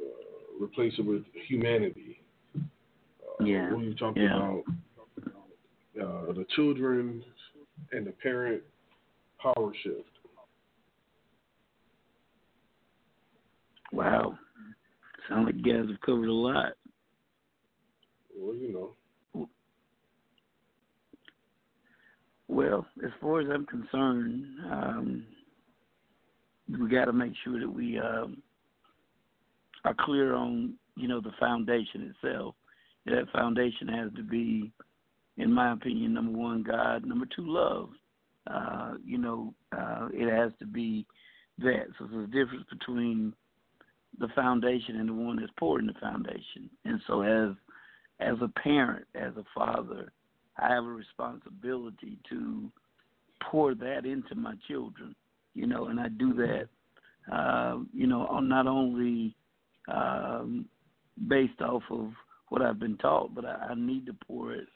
uh, 0.00 0.62
replace 0.64 0.92
it 0.98 1.04
with 1.04 1.22
humanity. 1.46 2.20
Uh, 2.56 3.44
Yeah. 3.44 3.74
We 3.74 3.94
talked 3.94 4.18
Yeah. 4.18 4.36
about 4.36 4.64
uh, 6.00 6.32
the 6.32 6.46
children 6.54 7.24
and 7.92 8.06
the 8.06 8.12
parent 8.12 8.62
power 9.38 9.72
shift. 9.82 10.08
Wow. 13.92 14.38
Sound 15.28 15.46
like 15.46 15.54
you 15.56 15.62
guys 15.62 15.88
have 15.90 16.00
covered 16.02 16.28
a 16.28 16.32
lot. 16.32 16.72
Well, 18.38 18.54
you 18.54 18.72
know. 18.72 19.48
Well, 22.48 22.86
as 23.04 23.10
far 23.20 23.40
as 23.40 23.48
I'm 23.52 23.66
concerned, 23.66 24.44
um, 24.70 25.24
we 26.80 26.88
got 26.88 27.06
to 27.06 27.12
make 27.12 27.32
sure 27.44 27.60
that 27.60 27.68
we 27.70 27.98
um, 27.98 28.42
are 29.84 29.94
clear 30.00 30.34
on, 30.34 30.74
you 30.96 31.08
know, 31.08 31.20
the 31.20 31.32
foundation 31.38 32.14
itself. 32.14 32.54
That 33.06 33.26
foundation 33.32 33.88
has 33.88 34.10
to 34.16 34.22
be, 34.22 34.72
in 35.36 35.52
my 35.52 35.72
opinion, 35.72 36.14
number 36.14 36.36
one, 36.36 36.62
God. 36.62 37.04
Number 37.04 37.26
two, 37.26 37.44
love. 37.46 37.90
Uh, 38.46 38.94
you 39.04 39.18
know, 39.18 39.52
uh, 39.76 40.08
it 40.12 40.30
has 40.34 40.52
to 40.58 40.66
be 40.66 41.06
that. 41.58 41.86
So 41.98 42.06
there's 42.10 42.24
a 42.24 42.32
difference 42.32 42.64
between 42.70 43.34
the 44.18 44.28
foundation 44.34 44.96
and 44.96 45.08
the 45.08 45.12
one 45.12 45.36
that's 45.36 45.52
pouring 45.58 45.86
the 45.86 45.94
foundation. 46.00 46.70
And 46.84 47.00
so 47.06 47.22
as 47.22 47.54
as 48.20 48.36
a 48.42 48.48
parent, 48.60 49.06
as 49.14 49.32
a 49.36 49.44
father, 49.54 50.12
I 50.58 50.68
have 50.68 50.84
a 50.84 50.88
responsibility 50.88 52.18
to 52.30 52.70
pour 53.50 53.74
that 53.76 54.04
into 54.04 54.34
my 54.34 54.54
children, 54.66 55.14
you 55.54 55.66
know, 55.66 55.86
and 55.86 56.00
I 56.00 56.08
do 56.08 56.34
that, 56.34 56.68
uh, 57.32 57.78
you 57.92 58.06
know, 58.06 58.26
on 58.26 58.48
not 58.48 58.66
only 58.66 59.36
um, 59.86 60.66
based 61.28 61.60
off 61.60 61.82
of 61.90 62.10
what 62.48 62.62
I've 62.62 62.80
been 62.80 62.96
taught, 62.96 63.34
but 63.34 63.44
I, 63.44 63.68
I 63.70 63.74
need 63.74 64.06
to 64.06 64.14
pour 64.26 64.52
it 64.52 64.66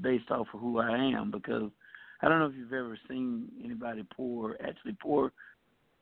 based 0.00 0.30
off 0.30 0.46
of 0.54 0.60
who 0.60 0.78
I 0.78 0.90
am 0.90 1.30
because 1.30 1.70
I 2.22 2.28
don't 2.28 2.38
know 2.38 2.46
if 2.46 2.54
you've 2.56 2.72
ever 2.72 2.98
seen 3.08 3.48
anybody 3.62 4.04
pour, 4.16 4.56
actually 4.66 4.96
pour 5.00 5.32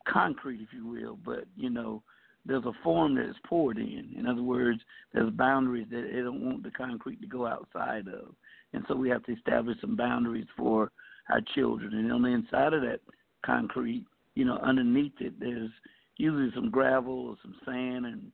concrete, 0.07 0.61
if 0.61 0.69
you 0.73 0.87
will, 0.87 1.19
but 1.25 1.45
you 1.57 1.71
know, 1.71 2.03
there's 2.47 2.65
a 2.65 2.73
form 2.83 3.15
that 3.15 3.29
is 3.29 3.37
poured 3.47 3.79
in. 3.79 4.15
In 4.16 4.27
other 4.27 4.43
words, 4.43 4.81
there's 5.12 5.31
boundaries 5.31 5.87
that 5.91 6.11
they 6.12 6.21
don't 6.21 6.45
want 6.45 6.62
the 6.62 6.71
concrete 6.71 7.21
to 7.21 7.27
go 7.27 7.47
outside 7.47 8.07
of. 8.09 8.35
And 8.73 8.85
so 8.89 8.95
we 8.95 9.09
have 9.11 9.23
to 9.25 9.33
establish 9.33 9.81
some 9.81 9.97
boundaries 9.97 10.47
for 10.57 10.91
our 11.31 11.41
children. 11.55 11.95
And 11.95 12.12
on 12.12 12.23
the 12.23 12.29
inside 12.29 12.73
of 12.75 12.83
that 12.83 13.01
concrete, 13.45 14.05
you 14.35 14.45
know, 14.45 14.59
underneath 14.59 15.12
it, 15.21 15.39
there's 15.39 15.71
usually 16.16 16.51
some 16.55 16.71
gravel 16.71 17.29
or 17.29 17.37
some 17.43 17.55
sand 17.65 18.07
and 18.07 18.31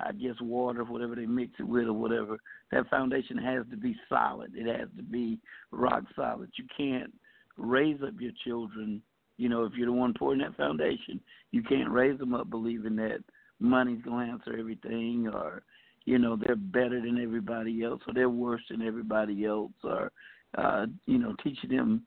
I 0.00 0.12
guess 0.12 0.34
water, 0.40 0.82
whatever 0.84 1.14
they 1.14 1.26
mix 1.26 1.52
it 1.58 1.68
with 1.68 1.86
or 1.86 1.92
whatever. 1.92 2.38
That 2.72 2.88
foundation 2.90 3.38
has 3.38 3.64
to 3.70 3.76
be 3.76 3.96
solid. 4.08 4.52
It 4.54 4.66
has 4.66 4.88
to 4.96 5.02
be 5.02 5.38
rock 5.70 6.02
solid. 6.16 6.50
You 6.58 6.64
can't 6.76 7.12
raise 7.56 8.00
up 8.02 8.14
your 8.18 8.32
children, 8.44 9.00
you 9.36 9.48
know, 9.48 9.64
if 9.64 9.72
you're 9.74 9.86
the 9.86 9.92
one 9.92 10.14
pouring 10.18 10.40
that 10.40 10.56
foundation, 10.56 11.20
you 11.52 11.62
can't 11.62 11.90
raise 11.90 12.18
them 12.18 12.34
up 12.34 12.50
believing 12.50 12.96
that 12.96 13.18
money's 13.60 14.02
going 14.02 14.26
to 14.26 14.32
answer 14.32 14.56
everything 14.58 15.28
or 15.32 15.62
you 16.04 16.18
know 16.18 16.36
they're 16.36 16.56
better 16.56 17.00
than 17.00 17.22
everybody 17.22 17.82
else 17.82 18.00
or 18.06 18.14
they're 18.14 18.28
worse 18.28 18.62
than 18.70 18.82
everybody 18.82 19.44
else 19.44 19.72
or 19.82 20.10
uh 20.58 20.86
you 21.06 21.18
know 21.18 21.34
teaching 21.42 21.70
them 21.76 22.06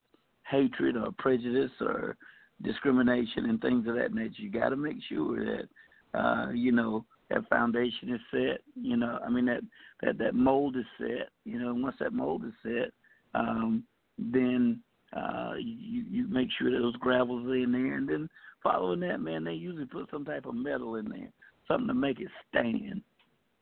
hatred 0.50 0.96
or 0.96 1.12
prejudice 1.18 1.72
or 1.82 2.16
discrimination 2.62 3.50
and 3.50 3.62
things 3.62 3.88
of 3.88 3.96
that 3.96 4.14
nature. 4.14 4.42
You 4.42 4.50
got 4.50 4.70
to 4.70 4.76
make 4.76 4.98
sure 5.10 5.44
that 5.46 6.20
uh 6.20 6.52
you 6.52 6.72
know 6.72 7.06
that 7.30 7.48
foundation 7.50 8.14
is 8.14 8.22
set 8.32 8.62
you 8.82 8.96
know 8.96 9.20
i 9.26 9.30
mean 9.30 9.46
that 9.46 9.62
that 10.02 10.18
that 10.18 10.34
mold 10.34 10.76
is 10.78 10.86
set 10.98 11.30
you 11.46 11.60
know 11.60 11.72
and 11.72 11.84
once 11.84 11.96
that 12.00 12.14
mold 12.14 12.44
is 12.46 12.54
set 12.64 12.92
um 13.36 13.84
then 14.18 14.80
uh 15.16 15.54
you 15.58 16.04
you 16.10 16.28
make 16.28 16.48
sure 16.58 16.72
that 16.72 16.80
those 16.80 16.96
gravels 16.96 17.46
are 17.46 17.56
in 17.56 17.72
there 17.72 17.98
and 17.98 18.08
then 18.08 18.30
following 18.64 19.00
that 19.02 19.20
man 19.20 19.44
they 19.44 19.54
usually 19.54 19.86
put 19.86 20.10
some 20.10 20.26
type 20.26 20.46
of 20.46 20.56
metal 20.56 20.96
in 20.96 21.08
there 21.10 21.32
something 21.68 21.88
to 21.88 21.94
make 21.94 22.20
it 22.20 22.30
stand, 22.50 23.02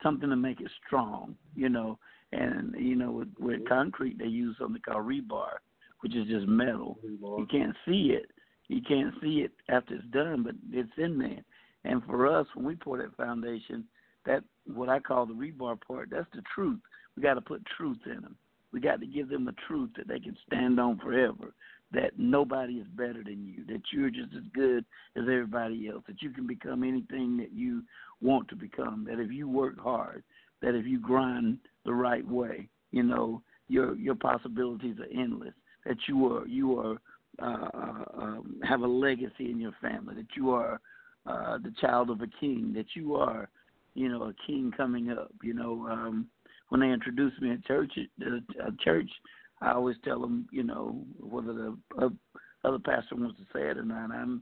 something 0.04 0.30
to 0.30 0.36
make 0.36 0.62
it 0.62 0.72
strong, 0.86 1.36
you 1.56 1.70
know. 1.70 1.98
And 2.32 2.76
you 2.78 2.96
know, 2.96 3.12
with, 3.12 3.30
with 3.40 3.68
concrete, 3.68 4.18
they 4.18 4.26
use 4.26 4.56
something 4.60 4.82
called 4.82 5.06
rebar, 5.06 5.58
which 6.02 6.16
is 6.16 6.28
just 6.28 6.48
metal. 6.48 6.98
Rebar. 7.06 7.40
You 7.40 7.46
can't 7.46 7.76
see 7.86 8.14
it. 8.14 8.32
You 8.68 8.82
can't 8.88 9.14
see 9.22 9.42
it 9.42 9.52
after 9.70 9.96
it's 9.96 10.08
done, 10.12 10.44
but 10.44 10.56
it's 10.72 10.90
in 10.98 11.18
there. 11.20 11.44
And 11.84 12.04
for 12.06 12.28
us, 12.28 12.48
when 12.56 12.66
we 12.66 12.76
pour 12.76 12.98
that 12.98 13.16
foundation, 13.16 13.86
that 14.26 14.44
what 14.66 14.90
I 14.90 15.00
call 15.00 15.28
the 15.28 15.34
rebar 15.34 15.78
part, 15.80 16.10
that's 16.12 16.28
the 16.34 16.42
truth. 16.54 16.80
We 17.16 17.22
got 17.22 17.36
to 17.36 17.42
put 17.42 17.64
truth 17.78 18.00
in 18.06 18.22
them. 18.22 18.36
We 18.74 18.80
got 18.82 19.00
to 19.00 19.06
give 19.06 19.30
them 19.30 19.48
a 19.48 19.54
truth 19.68 19.92
that 19.96 20.08
they 20.08 20.20
can 20.20 20.36
stand 20.48 20.80
on 20.80 20.98
forever 20.98 21.54
that 21.96 22.12
nobody 22.18 22.74
is 22.74 22.88
better 22.96 23.24
than 23.24 23.46
you, 23.46 23.66
that 23.68 23.82
you're 23.92 24.10
just 24.10 24.34
as 24.36 24.44
good 24.54 24.86
as 25.16 25.24
everybody 25.24 25.88
else, 25.88 26.04
that 26.08 26.22
you 26.22 26.30
can 26.30 26.46
become 26.46 26.84
anything 26.84 27.38
that 27.38 27.52
you 27.54 27.84
want 28.22 28.48
to 28.50 28.56
become, 28.56 29.06
that 29.10 29.20
if 29.20 29.32
you 29.32 29.50
work 29.50 29.80
hard, 29.80 30.24
that 30.62 30.76
if 30.76 30.86
you 30.86 31.00
grind 31.00 31.58
the 31.86 31.94
right 31.94 32.28
way, 32.28 32.68
you 32.92 33.04
know, 33.04 33.42
your 33.68 33.96
your 33.96 34.16
possibilities 34.16 34.98
are 35.00 35.20
endless. 35.22 35.54
That 35.86 35.98
you 36.08 36.34
are 36.34 36.48
you 36.48 36.80
are 36.80 36.98
uh, 37.42 37.70
uh, 37.74 38.22
um, 38.22 38.62
have 38.64 38.82
a 38.82 38.88
legacy 38.88 39.52
in 39.52 39.60
your 39.60 39.74
family. 39.82 40.16
That 40.16 40.36
you 40.36 40.52
are 40.52 40.80
uh, 41.26 41.58
the 41.58 41.74
child 41.82 42.10
of 42.10 42.22
a 42.22 42.28
king. 42.40 42.74
That 42.76 42.88
you 42.94 43.16
are, 43.16 43.50
you 43.94 44.10
know, 44.10 44.24
a 44.24 44.34
king 44.48 44.72
coming 44.76 45.12
up. 45.12 45.32
You 45.44 45.54
know, 45.54 45.88
um, 45.90 46.28
when 46.70 46.82
they 46.82 46.90
introduce 46.90 47.34
me 47.42 47.52
at 47.52 47.66
church, 47.66 47.92
uh, 48.22 48.72
church, 48.84 49.10
I 49.62 49.72
always 49.72 49.98
tell 50.04 50.20
them, 50.20 50.48
you 50.52 50.64
know, 50.64 51.04
whether 51.20 51.54
the 51.54 51.78
uh, 52.00 52.10
other 52.64 52.80
pastor 52.80 53.16
wants 53.16 53.38
to 53.40 53.46
say 53.54 53.68
it 53.70 53.78
or 53.78 53.84
not, 53.84 54.12
I'm 54.12 54.42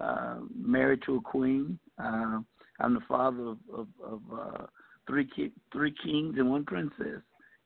uh, 0.00 0.36
married 0.54 1.02
to 1.06 1.16
a 1.16 1.20
queen. 1.20 1.78
Uh, 1.98 2.40
I'm 2.80 2.94
the 2.94 3.00
father 3.08 3.42
of, 3.42 3.58
of, 3.72 3.88
of 4.04 4.20
uh, 4.32 4.66
three 5.06 5.28
ki- 5.34 5.52
three 5.72 5.94
kings 6.04 6.34
and 6.38 6.50
one 6.50 6.64
princess. 6.64 7.22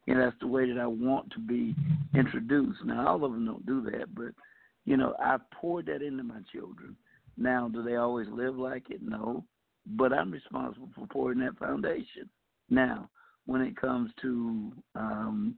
And 0.06 0.18
that's 0.18 0.36
the 0.40 0.46
way 0.46 0.70
that 0.70 0.80
I 0.80 0.86
want 0.86 1.30
to 1.32 1.38
be 1.38 1.74
introduced. 2.14 2.84
Now, 2.84 3.06
all 3.06 3.24
of 3.24 3.32
them 3.32 3.46
don't 3.46 3.66
do 3.66 3.82
that, 3.90 4.14
but 4.14 4.32
you 4.84 4.96
know, 4.96 5.14
I 5.20 5.36
poured 5.52 5.86
that 5.86 6.02
into 6.02 6.22
my 6.22 6.40
children. 6.52 6.96
Now, 7.36 7.68
do 7.68 7.82
they 7.82 7.96
always 7.96 8.26
live 8.28 8.56
like 8.56 8.90
it? 8.90 9.02
No, 9.02 9.44
but 9.86 10.12
I'm 10.12 10.30
responsible 10.30 10.88
for 10.94 11.06
pouring 11.06 11.40
that 11.40 11.58
foundation. 11.58 12.28
Now, 12.70 13.08
when 13.46 13.60
it 13.60 13.76
comes 13.76 14.10
to 14.22 14.72
um, 14.94 15.56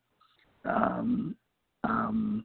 um, 0.64 1.36
um, 1.84 2.44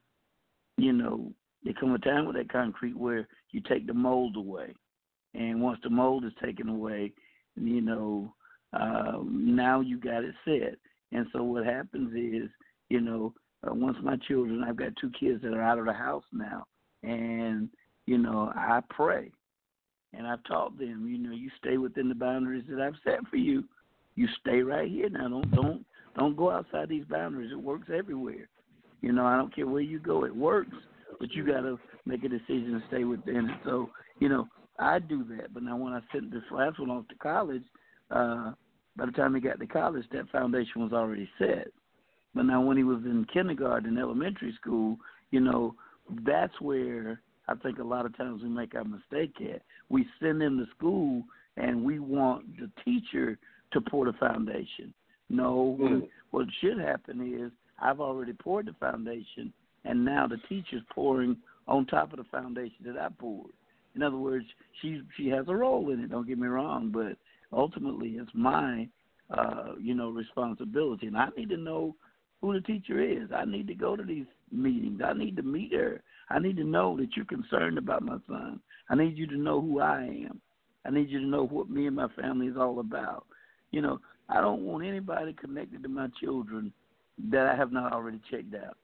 you 0.78 0.94
know, 0.94 1.32
there 1.64 1.74
come 1.80 1.94
a 1.94 2.00
time 2.00 2.26
with 2.26 2.36
that 2.36 2.52
concrete 2.52 2.98
where 2.98 3.28
you 3.52 3.62
take 3.62 3.88
the 3.88 3.94
mold 3.94 4.36
away, 4.36 4.74
and 5.34 5.62
once 5.62 5.80
the 5.84 5.90
mold 5.90 6.26
is 6.26 6.32
taken 6.44 6.70
away, 6.70 7.12
you 7.56 7.82
know, 7.82 8.34
uh, 8.74 9.20
now 9.24 9.82
you 9.82 10.00
got 10.00 10.24
it 10.24 10.36
set. 10.46 10.76
And 11.12 11.26
so 11.32 11.44
what 11.44 11.66
happens 11.66 12.14
is, 12.14 12.50
you 12.90 13.02
know, 13.02 13.34
uh, 13.66 13.74
once 13.74 13.98
my 14.04 14.18
children, 14.28 14.64
I've 14.64 14.76
got 14.76 14.96
two 15.00 15.12
kids 15.20 15.42
that 15.42 15.54
are 15.54 15.64
out 15.64 15.80
of 15.80 15.86
the 15.86 15.94
house 15.94 16.26
now, 16.32 16.66
and 17.04 17.70
you 18.06 18.18
know, 18.18 18.52
I 18.56 18.82
pray, 18.90 19.32
and 20.14 20.28
I've 20.28 20.44
taught 20.46 20.78
them, 20.78 21.08
you 21.10 21.18
know, 21.18 21.36
you 21.36 21.50
stay 21.58 21.78
within 21.78 22.08
the 22.08 22.16
boundaries 22.16 22.64
that 22.70 22.80
I've 22.80 22.96
set 23.04 23.28
for 23.30 23.38
you. 23.38 23.64
You 24.16 24.28
stay 24.40 24.62
right 24.62 24.90
here 24.90 25.10
now. 25.10 25.28
Don't 25.28 25.52
don't 25.52 25.86
don't 26.18 26.36
go 26.36 26.52
outside 26.52 26.90
these 26.90 27.06
boundaries. 27.06 27.52
It 27.52 27.62
works 27.62 27.90
everywhere. 27.96 28.50
You 29.02 29.12
know, 29.12 29.26
I 29.26 29.38
don't 29.38 29.56
care 29.56 29.68
where 29.68 29.82
you 29.82 30.00
go, 30.00 30.26
it 30.26 30.36
works. 30.36 30.76
But 31.20 31.32
you 31.34 31.46
got 31.46 31.62
to 31.62 31.80
make 32.06 32.24
a 32.24 32.30
decision 32.30 32.74
to 32.74 32.84
stay 32.90 33.04
within 33.04 33.50
it. 33.50 33.58
So, 33.64 33.90
you 34.20 34.30
know, 34.30 34.48
I 34.80 35.00
do 35.00 35.24
that. 35.36 35.54
But 35.54 35.64
now 35.64 35.78
when 35.78 35.94
I 35.94 36.02
sent 36.12 36.32
this 36.32 36.44
last 36.52 36.80
one 36.80 36.90
off 36.90 37.08
to 37.08 37.16
college, 37.16 37.64
uh, 38.12 38.52
by 38.96 39.06
the 39.06 39.12
time 39.12 39.34
he 39.34 39.42
got 39.42 39.60
to 39.60 39.68
college, 39.68 40.06
that 40.12 40.30
foundation 40.30 40.82
was 40.82 40.94
already 40.94 41.30
set. 41.40 41.68
But 42.36 42.44
now 42.44 42.62
when 42.62 42.78
he 42.78 42.84
was 42.84 43.00
in 43.06 43.26
kindergarten, 43.32 43.98
elementary 43.98 44.54
school, 44.60 44.98
you 45.32 45.40
know, 45.40 45.76
that's 46.26 46.60
where 46.62 47.22
I 47.48 47.56
think 47.56 47.80
a 47.80 47.84
lot 47.84 48.06
of 48.06 48.16
times 48.18 48.44
we 48.44 48.50
make 48.50 48.76
our 48.76 48.84
mistake 48.84 49.36
at. 49.42 49.62
We 49.90 50.06
send 50.22 50.42
them 50.42 50.58
to 50.58 50.66
school 50.76 51.24
and 51.56 51.84
we 51.84 52.00
want 52.00 52.46
the 52.58 52.70
teacher 52.84 53.38
to 53.74 53.82
pour 53.82 54.06
the 54.06 54.14
foundation. 54.14 54.94
No, 55.30 55.78
mm. 55.80 56.08
what 56.32 56.48
should 56.62 56.80
happen 56.80 57.34
is 57.42 57.52
I've 57.80 58.00
already 58.00 58.34
poured 58.34 58.68
the 58.68 58.76
foundation, 58.80 59.52
and 59.86 60.04
now 60.04 60.28
the 60.28 60.38
teacher's 60.50 60.84
pouring 60.94 61.38
on 61.68 61.86
top 61.86 62.14
of 62.14 62.18
the 62.18 62.26
foundation 62.26 62.78
that 62.86 62.98
I 62.98 63.10
poured. 63.10 63.52
In 63.96 64.04
other 64.04 64.18
words, 64.18 64.46
she 64.82 65.02
she 65.18 65.28
has 65.30 65.46
a 65.48 65.56
role 65.56 65.92
in 65.92 66.00
it. 66.00 66.12
Don't 66.12 66.28
get 66.28 66.38
me 66.38 66.48
wrong, 66.48 66.92
but 66.94 67.18
ultimately 67.52 68.10
it's 68.10 68.32
my 68.34 68.88
uh, 69.30 69.74
you 69.80 69.94
know 69.94 70.10
responsibility, 70.10 71.08
and 71.08 71.18
I 71.18 71.28
need 71.36 71.50
to 71.50 71.58
know 71.58 71.96
who 72.42 72.54
the 72.54 72.62
teacher 72.62 73.02
is. 73.02 73.30
I 73.36 73.46
need 73.46 73.68
to 73.68 73.74
go 73.74 73.96
to 73.96 74.04
these 74.04 74.28
meetings. 74.52 75.02
I 75.04 75.14
need 75.14 75.36
to 75.38 75.44
meet 75.44 75.74
her. 75.74 76.02
I 76.30 76.40
need 76.40 76.58
to 76.58 76.64
know 76.64 76.96
that 76.98 77.16
you're 77.16 77.26
concerned 77.26 77.78
about 77.78 78.04
my 78.04 78.18
son. 78.28 78.60
I 78.90 78.96
need 78.96 79.18
you 79.18 79.28
to 79.28 79.38
know 79.38 79.62
who 79.62 79.80
I 79.80 80.02
am. 80.04 80.42
I 80.86 80.92
need 80.92 81.10
you 81.10 81.20
to 81.20 81.26
know 81.26 81.46
what 81.46 81.70
me 81.70 81.88
and 81.88 81.96
my 81.96 82.08
family 82.10 82.48
is 82.48 82.58
all 82.58 82.80
about. 82.80 83.26
You 83.72 83.82
know, 83.82 84.00
I 84.30 84.42
don't 84.42 84.64
want 84.64 84.86
anybody 84.86 85.34
connected 85.34 85.84
to 85.84 85.90
my 85.90 86.08
children 86.20 86.74
that 87.32 87.48
I 87.48 87.56
have 87.56 87.72
not 87.72 87.94
already 87.94 88.20
checked 88.30 88.54
out. 88.56 88.78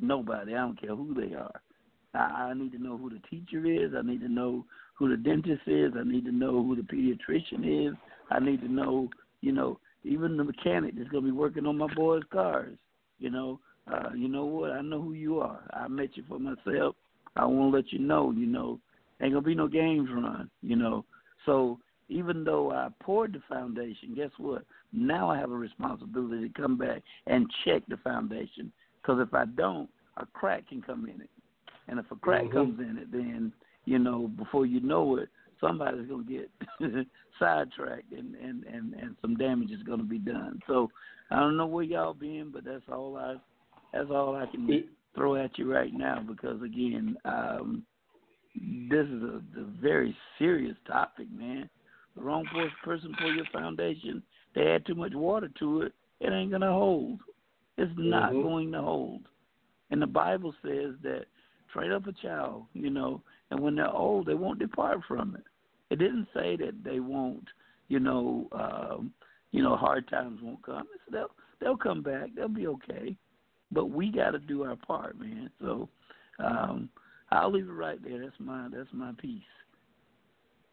Nobody. 0.00 0.54
I 0.54 0.58
don't 0.58 0.80
care 0.80 0.94
who 0.94 1.14
they 1.14 1.34
are. 1.34 1.60
I, 2.14 2.50
I 2.50 2.54
need 2.54 2.72
to 2.72 2.82
know 2.82 2.96
who 2.96 3.10
the 3.10 3.20
teacher 3.30 3.64
is. 3.66 3.92
I 3.96 4.02
need 4.02 4.20
to 4.20 4.28
know 4.28 4.64
who 4.94 5.08
the 5.10 5.16
dentist 5.16 5.62
is. 5.66 5.92
I 5.98 6.04
need 6.04 6.24
to 6.24 6.32
know 6.32 6.62
who 6.62 6.76
the 6.76 6.82
pediatrician 6.82 7.90
is. 7.90 7.94
I 8.30 8.40
need 8.40 8.60
to 8.62 8.68
know, 8.68 9.08
you 9.40 9.52
know, 9.52 9.78
even 10.04 10.36
the 10.36 10.44
mechanic 10.44 10.96
that's 10.96 11.10
gonna 11.10 11.26
be 11.26 11.32
working 11.32 11.66
on 11.66 11.78
my 11.78 11.92
boys' 11.94 12.22
cars. 12.32 12.76
You 13.18 13.30
know, 13.30 13.60
uh, 13.92 14.10
you 14.14 14.28
know 14.28 14.44
what? 14.44 14.72
I 14.72 14.80
know 14.80 15.00
who 15.00 15.12
you 15.12 15.40
are. 15.40 15.60
I 15.72 15.88
met 15.88 16.16
you 16.16 16.24
for 16.28 16.38
myself. 16.38 16.96
I 17.36 17.44
want 17.44 17.72
to 17.72 17.76
let 17.76 17.92
you 17.92 17.98
know. 17.98 18.30
You 18.30 18.46
know, 18.46 18.80
ain't 19.20 19.32
gonna 19.32 19.44
be 19.44 19.54
no 19.54 19.68
games 19.68 20.08
run. 20.12 20.50
You 20.62 20.76
know, 20.76 21.04
so 21.44 21.78
even 22.08 22.44
though 22.44 22.70
I 22.72 22.88
poured 23.02 23.32
the 23.32 23.42
foundation, 23.48 24.14
guess 24.14 24.30
what? 24.38 24.64
Now 24.96 25.30
I 25.30 25.38
have 25.38 25.50
a 25.50 25.56
responsibility 25.56 26.48
to 26.48 26.60
come 26.60 26.76
back 26.76 27.02
and 27.26 27.50
check 27.64 27.82
the 27.88 27.98
foundation. 27.98 28.72
Because 29.00 29.20
if 29.20 29.34
I 29.34 29.44
don't, 29.44 29.88
a 30.16 30.26
crack 30.26 30.68
can 30.68 30.82
come 30.82 31.04
in 31.04 31.20
it. 31.20 31.30
And 31.88 31.98
if 32.00 32.10
a 32.10 32.16
crack 32.16 32.44
mm-hmm. 32.44 32.56
comes 32.56 32.80
in 32.80 32.98
it, 32.98 33.12
then 33.12 33.52
you 33.84 33.98
know 33.98 34.28
before 34.36 34.66
you 34.66 34.80
know 34.80 35.16
it, 35.16 35.28
somebody's 35.60 36.08
gonna 36.08 36.24
get 36.24 36.50
sidetracked 37.38 38.12
and 38.12 38.34
and 38.34 38.64
and 38.64 38.94
and 38.94 39.16
some 39.20 39.36
damage 39.36 39.70
is 39.70 39.82
gonna 39.82 40.02
be 40.02 40.18
done. 40.18 40.60
So 40.66 40.90
I 41.30 41.38
don't 41.38 41.56
know 41.56 41.66
where 41.66 41.84
y'all 41.84 42.14
been, 42.14 42.50
but 42.52 42.64
that's 42.64 42.82
all 42.90 43.16
I 43.16 43.36
that's 43.92 44.10
all 44.10 44.34
I 44.34 44.46
can 44.46 44.88
throw 45.14 45.36
at 45.36 45.58
you 45.58 45.72
right 45.72 45.92
now 45.92 46.24
because 46.26 46.60
again, 46.62 47.16
um, 47.24 47.82
this 48.90 49.06
is 49.06 49.22
a, 49.22 49.42
a 49.60 49.64
very 49.80 50.16
serious 50.38 50.76
topic, 50.86 51.26
man. 51.30 51.68
The 52.16 52.22
wrong 52.22 52.46
person 52.82 53.14
for 53.20 53.28
your 53.28 53.44
foundation, 53.52 54.22
they 54.56 54.62
add 54.62 54.84
too 54.86 54.96
much 54.96 55.14
water 55.14 55.48
to 55.60 55.82
it, 55.82 55.92
it 56.18 56.32
ain't 56.32 56.50
gonna 56.50 56.72
hold. 56.72 57.20
It's 57.78 57.92
not 57.96 58.32
mm-hmm. 58.32 58.42
going 58.42 58.72
to 58.72 58.80
hold. 58.80 59.28
And 59.90 60.00
the 60.00 60.06
Bible 60.06 60.54
says 60.62 60.94
that 61.02 61.26
train 61.72 61.92
up 61.92 62.06
a 62.06 62.12
child, 62.12 62.64
you 62.72 62.90
know, 62.90 63.22
and 63.50 63.60
when 63.60 63.76
they're 63.76 63.92
old, 63.92 64.26
they 64.26 64.34
won't 64.34 64.58
depart 64.58 65.00
from 65.06 65.36
it. 65.36 65.44
It 65.90 65.98
didn't 65.98 66.26
say 66.34 66.56
that 66.56 66.82
they 66.82 67.00
won't, 67.00 67.44
you 67.88 68.00
know, 68.00 68.48
um, 68.52 69.12
you 69.52 69.62
know, 69.62 69.76
hard 69.76 70.08
times 70.08 70.40
won't 70.42 70.64
come. 70.64 70.86
It's, 70.94 71.12
they'll 71.12 71.30
they'll 71.60 71.76
come 71.76 72.02
back. 72.02 72.30
They'll 72.34 72.48
be 72.48 72.66
okay. 72.66 73.14
But 73.70 73.86
we 73.86 74.10
got 74.10 74.30
to 74.30 74.38
do 74.38 74.64
our 74.64 74.76
part, 74.76 75.18
man. 75.18 75.50
So 75.60 75.88
um, 76.38 76.88
I'll 77.30 77.52
leave 77.52 77.68
it 77.68 77.72
right 77.72 78.02
there. 78.02 78.20
That's 78.20 78.40
my 78.40 78.68
that's 78.72 78.88
my 78.92 79.12
piece. 79.20 79.42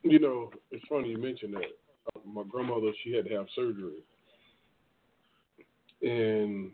You 0.01 0.19
know, 0.19 0.51
it's 0.71 0.83
funny 0.89 1.09
you 1.09 1.17
mentioned 1.17 1.53
that. 1.53 1.61
My 2.25 2.43
grandmother, 2.49 2.91
she 3.03 3.13
had 3.13 3.25
to 3.25 3.35
have 3.35 3.47
surgery, 3.55 4.03
and 6.01 6.71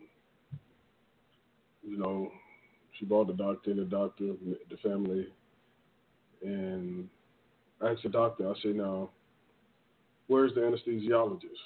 you 1.82 1.98
know, 1.98 2.30
she 2.98 3.04
brought 3.04 3.26
the 3.26 3.34
doctor, 3.34 3.74
the 3.74 3.84
doctor, 3.84 4.32
the 4.70 4.76
family, 4.82 5.26
and 6.42 7.08
I 7.80 7.90
asked 7.90 8.02
the 8.02 8.08
doctor. 8.08 8.48
I 8.48 8.54
said, 8.62 8.76
"Now, 8.76 9.10
where's 10.28 10.54
the 10.54 10.60
anesthesiologist?" 10.60 11.60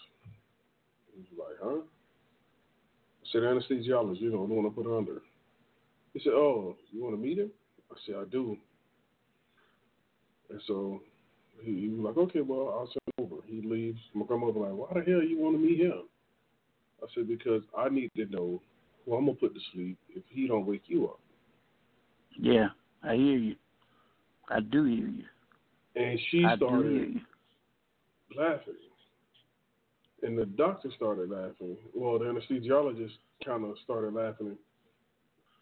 He's 1.17 1.39
like, 1.39 1.57
"Huh?" 1.63 1.81
I 1.81 3.27
said, 3.33 3.43
"Anesthesiologist, 3.43 4.21
you 4.21 4.31
know, 4.31 4.47
the 4.47 4.55
one 4.55 4.65
to 4.65 4.71
put 4.71 4.87
her 4.87 4.97
under." 4.97 5.23
He 6.13 6.21
said, 6.21 6.33
"Oh, 6.33 6.77
you 6.93 7.03
want 7.03 7.15
to 7.15 7.21
meet 7.21 7.39
him?" 7.39 7.51
I 7.91 7.97
said, 8.07 8.17
"I 8.17 8.25
do." 8.25 8.57
And 10.51 10.61
so 10.67 11.01
he, 11.63 11.81
he 11.83 11.89
was 11.89 12.01
like, 12.05 12.17
"Okay, 12.17 12.41
well, 12.41 12.69
I'll 12.69 12.87
send 12.87 13.01
him 13.19 13.33
over." 13.33 13.43
He 13.47 13.63
leaves. 13.63 14.01
My 14.15 14.25
grandmother 14.25 14.61
like, 14.61 14.73
"Why 14.73 14.89
the 14.95 15.11
hell 15.11 15.23
you 15.23 15.39
want 15.39 15.57
to 15.57 15.63
meet 15.63 15.81
him?" 15.81 16.05
I 17.03 17.07
said, 17.15 17.29
"Because 17.29 17.63
I 17.77 17.89
need 17.89 18.11
to 18.17 18.27
know 18.27 18.61
who 19.05 19.15
I'm 19.15 19.27
gonna 19.27 19.37
put 19.37 19.55
to 19.55 19.61
sleep 19.73 19.99
if 20.11 20.23
he 20.31 20.47
don't 20.47 20.67
wake 20.67 20.85
you 20.87 21.07
up." 21.07 21.21
Yeah, 22.39 22.69
I 23.03 23.15
hear 23.15 23.39
you. 23.39 23.57
I 24.49 24.61
do 24.61 24.85
hear 24.85 25.09
you. 25.09 25.25
And 25.97 26.19
she 26.31 26.45
I 26.45 26.57
started 26.57 27.21
laughing. 28.37 28.75
And 30.23 30.39
the 30.39 30.47
doctor 30.47 30.91
started 30.97 31.31
laughing. 31.31 31.77
Well, 31.95 32.19
the 32.19 32.25
anesthesiologist 32.25 33.13
kind 33.45 33.65
of 33.65 33.77
started 33.85 34.15
laughing 34.15 34.57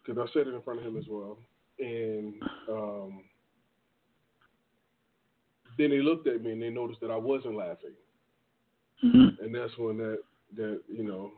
because 0.01 0.21
I 0.21 0.31
said 0.33 0.47
it 0.47 0.53
in 0.53 0.61
front 0.61 0.79
of 0.79 0.85
him 0.85 0.97
as 0.97 1.05
well. 1.09 1.37
And 1.79 2.33
um, 2.69 3.23
then 5.77 5.89
they 5.89 6.01
looked 6.01 6.27
at 6.27 6.43
me 6.43 6.51
and 6.51 6.61
they 6.61 6.69
noticed 6.69 7.01
that 7.01 7.11
I 7.11 7.17
wasn't 7.17 7.55
laughing. 7.55 7.93
Mm-hmm. 9.03 9.43
And 9.43 9.55
that's 9.55 9.77
when 9.77 9.97
that 9.97 10.19
that 10.55 10.81
you 10.87 11.03
know 11.03 11.31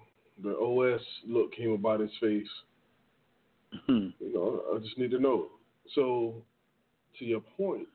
the 0.43 0.55
OS 0.57 1.01
look 1.27 1.55
came 1.55 1.71
about 1.71 1.99
his 1.99 2.11
face. 2.19 2.47
Mm-hmm. 3.73 4.23
You 4.23 4.33
know, 4.33 4.61
I 4.75 4.79
just 4.79 4.97
need 4.97 5.11
to 5.11 5.19
know. 5.19 5.47
So, 5.93 6.35
to 7.19 7.25
your 7.25 7.41
point, 7.57 7.87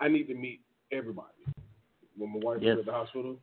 I 0.00 0.08
need 0.08 0.24
to 0.28 0.34
meet 0.34 0.60
everybody. 0.90 1.28
When 2.16 2.32
my 2.32 2.40
wife 2.42 2.58
yes. 2.60 2.74
is 2.74 2.80
at 2.80 2.86
the 2.86 2.92
hospital, 2.92 3.36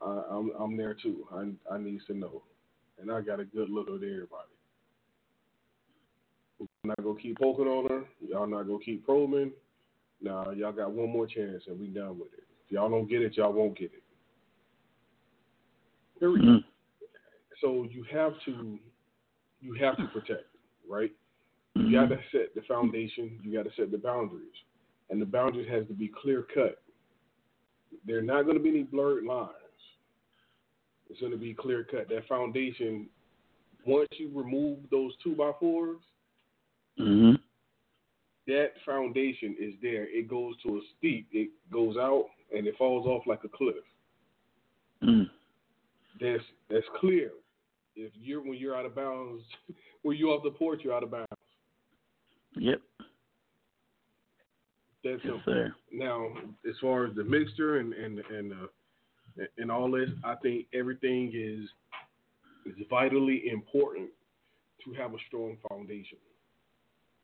I, 0.00 0.22
I'm 0.30 0.52
I'm 0.58 0.76
there 0.76 0.94
too. 0.94 1.26
I 1.32 1.74
I 1.74 1.78
need 1.78 2.00
to 2.08 2.14
know, 2.14 2.42
and 3.00 3.10
I 3.10 3.20
got 3.20 3.40
a 3.40 3.44
good 3.44 3.70
look 3.70 3.88
at 3.88 3.94
everybody. 3.94 4.52
I'm 6.60 6.68
not 6.88 7.02
gonna 7.02 7.20
keep 7.20 7.38
poking 7.38 7.66
on 7.66 7.88
her. 7.88 8.04
Y'all 8.20 8.46
not 8.46 8.66
gonna 8.66 8.78
keep 8.84 9.04
probing. 9.04 9.52
Now 10.22 10.50
y'all 10.50 10.72
got 10.72 10.92
one 10.92 11.10
more 11.10 11.26
chance, 11.26 11.62
and 11.66 11.78
we 11.78 11.88
done 11.88 12.18
with 12.18 12.32
it. 12.32 12.44
If 12.66 12.72
y'all 12.72 12.90
don't 12.90 13.08
get 13.08 13.22
it, 13.22 13.36
y'all 13.36 13.52
won't 13.52 13.78
get 13.78 13.92
it. 13.92 14.02
Period. 16.18 16.42
Mm-hmm. 16.42 16.56
So 17.60 17.86
you 17.90 18.04
have 18.12 18.32
to 18.46 18.78
you 19.60 19.74
have 19.74 19.96
to 19.96 20.06
protect, 20.12 20.46
right? 20.88 21.12
Mm-hmm. 21.76 21.88
You 21.88 22.00
got 22.00 22.08
to 22.08 22.18
set 22.30 22.54
the 22.54 22.62
foundation. 22.62 23.38
You 23.42 23.52
got 23.52 23.64
to 23.64 23.74
set 23.76 23.90
the 23.90 23.98
boundaries 23.98 24.52
and 25.12 25.20
the 25.20 25.26
boundaries 25.26 25.68
has 25.70 25.86
to 25.88 25.92
be 25.92 26.08
clear 26.08 26.44
cut. 26.54 26.82
There 28.06 28.18
are 28.18 28.22
not 28.22 28.44
going 28.44 28.56
to 28.56 28.62
be 28.62 28.70
any 28.70 28.82
blurred 28.82 29.24
lines. 29.24 29.50
It's 31.10 31.20
going 31.20 31.32
to 31.32 31.38
be 31.38 31.52
clear 31.52 31.84
cut. 31.84 32.08
That 32.08 32.26
foundation, 32.26 33.06
once 33.86 34.08
you 34.12 34.30
remove 34.34 34.78
those 34.90 35.12
two 35.22 35.36
by 35.36 35.52
4s 35.62 35.96
mm-hmm. 36.98 37.34
That 38.46 38.70
foundation 38.84 39.56
is 39.60 39.74
there. 39.80 40.04
It 40.04 40.28
goes 40.28 40.54
to 40.64 40.76
a 40.76 40.80
steep. 40.98 41.28
It 41.32 41.50
goes 41.72 41.96
out 41.96 42.26
and 42.54 42.66
it 42.66 42.76
falls 42.76 43.06
off 43.06 43.22
like 43.26 43.44
a 43.44 43.48
cliff. 43.48 43.76
Mm. 45.02 45.28
That's 46.20 46.42
that's 46.70 46.86
clear. 47.00 47.30
If 47.94 48.12
you're 48.20 48.42
when 48.42 48.58
you're 48.58 48.76
out 48.76 48.86
of 48.86 48.94
bounds, 48.94 49.42
when 50.02 50.16
you're 50.16 50.30
off 50.30 50.42
the 50.42 50.50
porch, 50.50 50.80
you're 50.82 50.94
out 50.94 51.02
of 51.02 51.10
bounds. 51.10 51.28
Yep. 52.56 52.80
That's 55.04 55.20
yes. 55.24 55.34
Sir. 55.44 55.74
Now, 55.92 56.28
as 56.68 56.74
far 56.80 57.06
as 57.06 57.14
the 57.14 57.24
mixture 57.24 57.78
and 57.78 57.92
and 57.92 58.18
and 58.18 58.52
uh, 58.52 59.44
and 59.58 59.70
all 59.70 59.90
this, 59.90 60.10
I 60.24 60.34
think 60.36 60.66
everything 60.72 61.32
is 61.34 61.68
is 62.66 62.86
vitally 62.88 63.44
important 63.50 64.10
to 64.84 64.92
have 64.94 65.12
a 65.12 65.18
strong 65.26 65.56
foundation. 65.68 66.18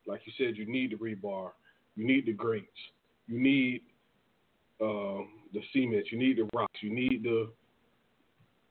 Like 0.09 0.21
you 0.25 0.33
said, 0.37 0.57
you 0.57 0.65
need 0.65 0.91
the 0.91 0.95
rebar, 0.95 1.51
you 1.95 2.05
need 2.05 2.25
the 2.25 2.33
grates, 2.33 2.67
you 3.27 3.39
need 3.39 3.81
um, 4.81 5.29
the 5.53 5.61
cement, 5.73 6.07
you 6.11 6.17
need 6.17 6.37
the 6.37 6.49
rocks, 6.53 6.79
you 6.81 6.93
need 6.93 7.23
the 7.23 7.49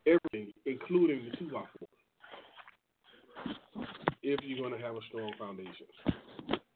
everything, 0.07 0.53
including 0.67 1.31
the 1.31 1.37
two 1.37 1.53
by 1.53 1.63
four, 1.79 1.89
if 4.23 4.41
you're 4.43 4.59
going 4.59 4.79
to 4.79 4.85
have 4.85 4.97
a 4.97 5.01
strong 5.09 5.33
foundation. 5.39 5.87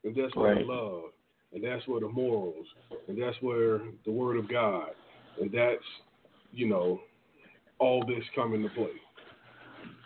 And 0.04 0.14
that's 0.16 0.34
what 0.34 0.56
right. 0.56 0.66
Love 0.66 1.10
and 1.52 1.62
that's 1.62 1.86
where 1.86 2.00
the 2.00 2.08
morals, 2.08 2.66
and 3.08 3.20
that's 3.20 3.36
where 3.40 3.80
the 4.04 4.10
word 4.10 4.36
of 4.36 4.48
God, 4.48 4.88
and 5.40 5.50
that's 5.52 5.84
you 6.52 6.66
know 6.66 7.00
all 7.78 8.04
this 8.06 8.24
come 8.34 8.54
into 8.54 8.68
play. 8.70 8.86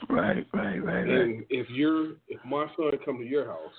Right, 0.08 0.46
right, 0.52 0.82
right, 0.84 1.08
and 1.08 1.38
right. 1.38 1.46
if 1.50 1.68
you're 1.70 2.12
if 2.28 2.44
my 2.44 2.66
son 2.76 2.92
come 3.04 3.18
to 3.18 3.24
your 3.24 3.46
house, 3.46 3.74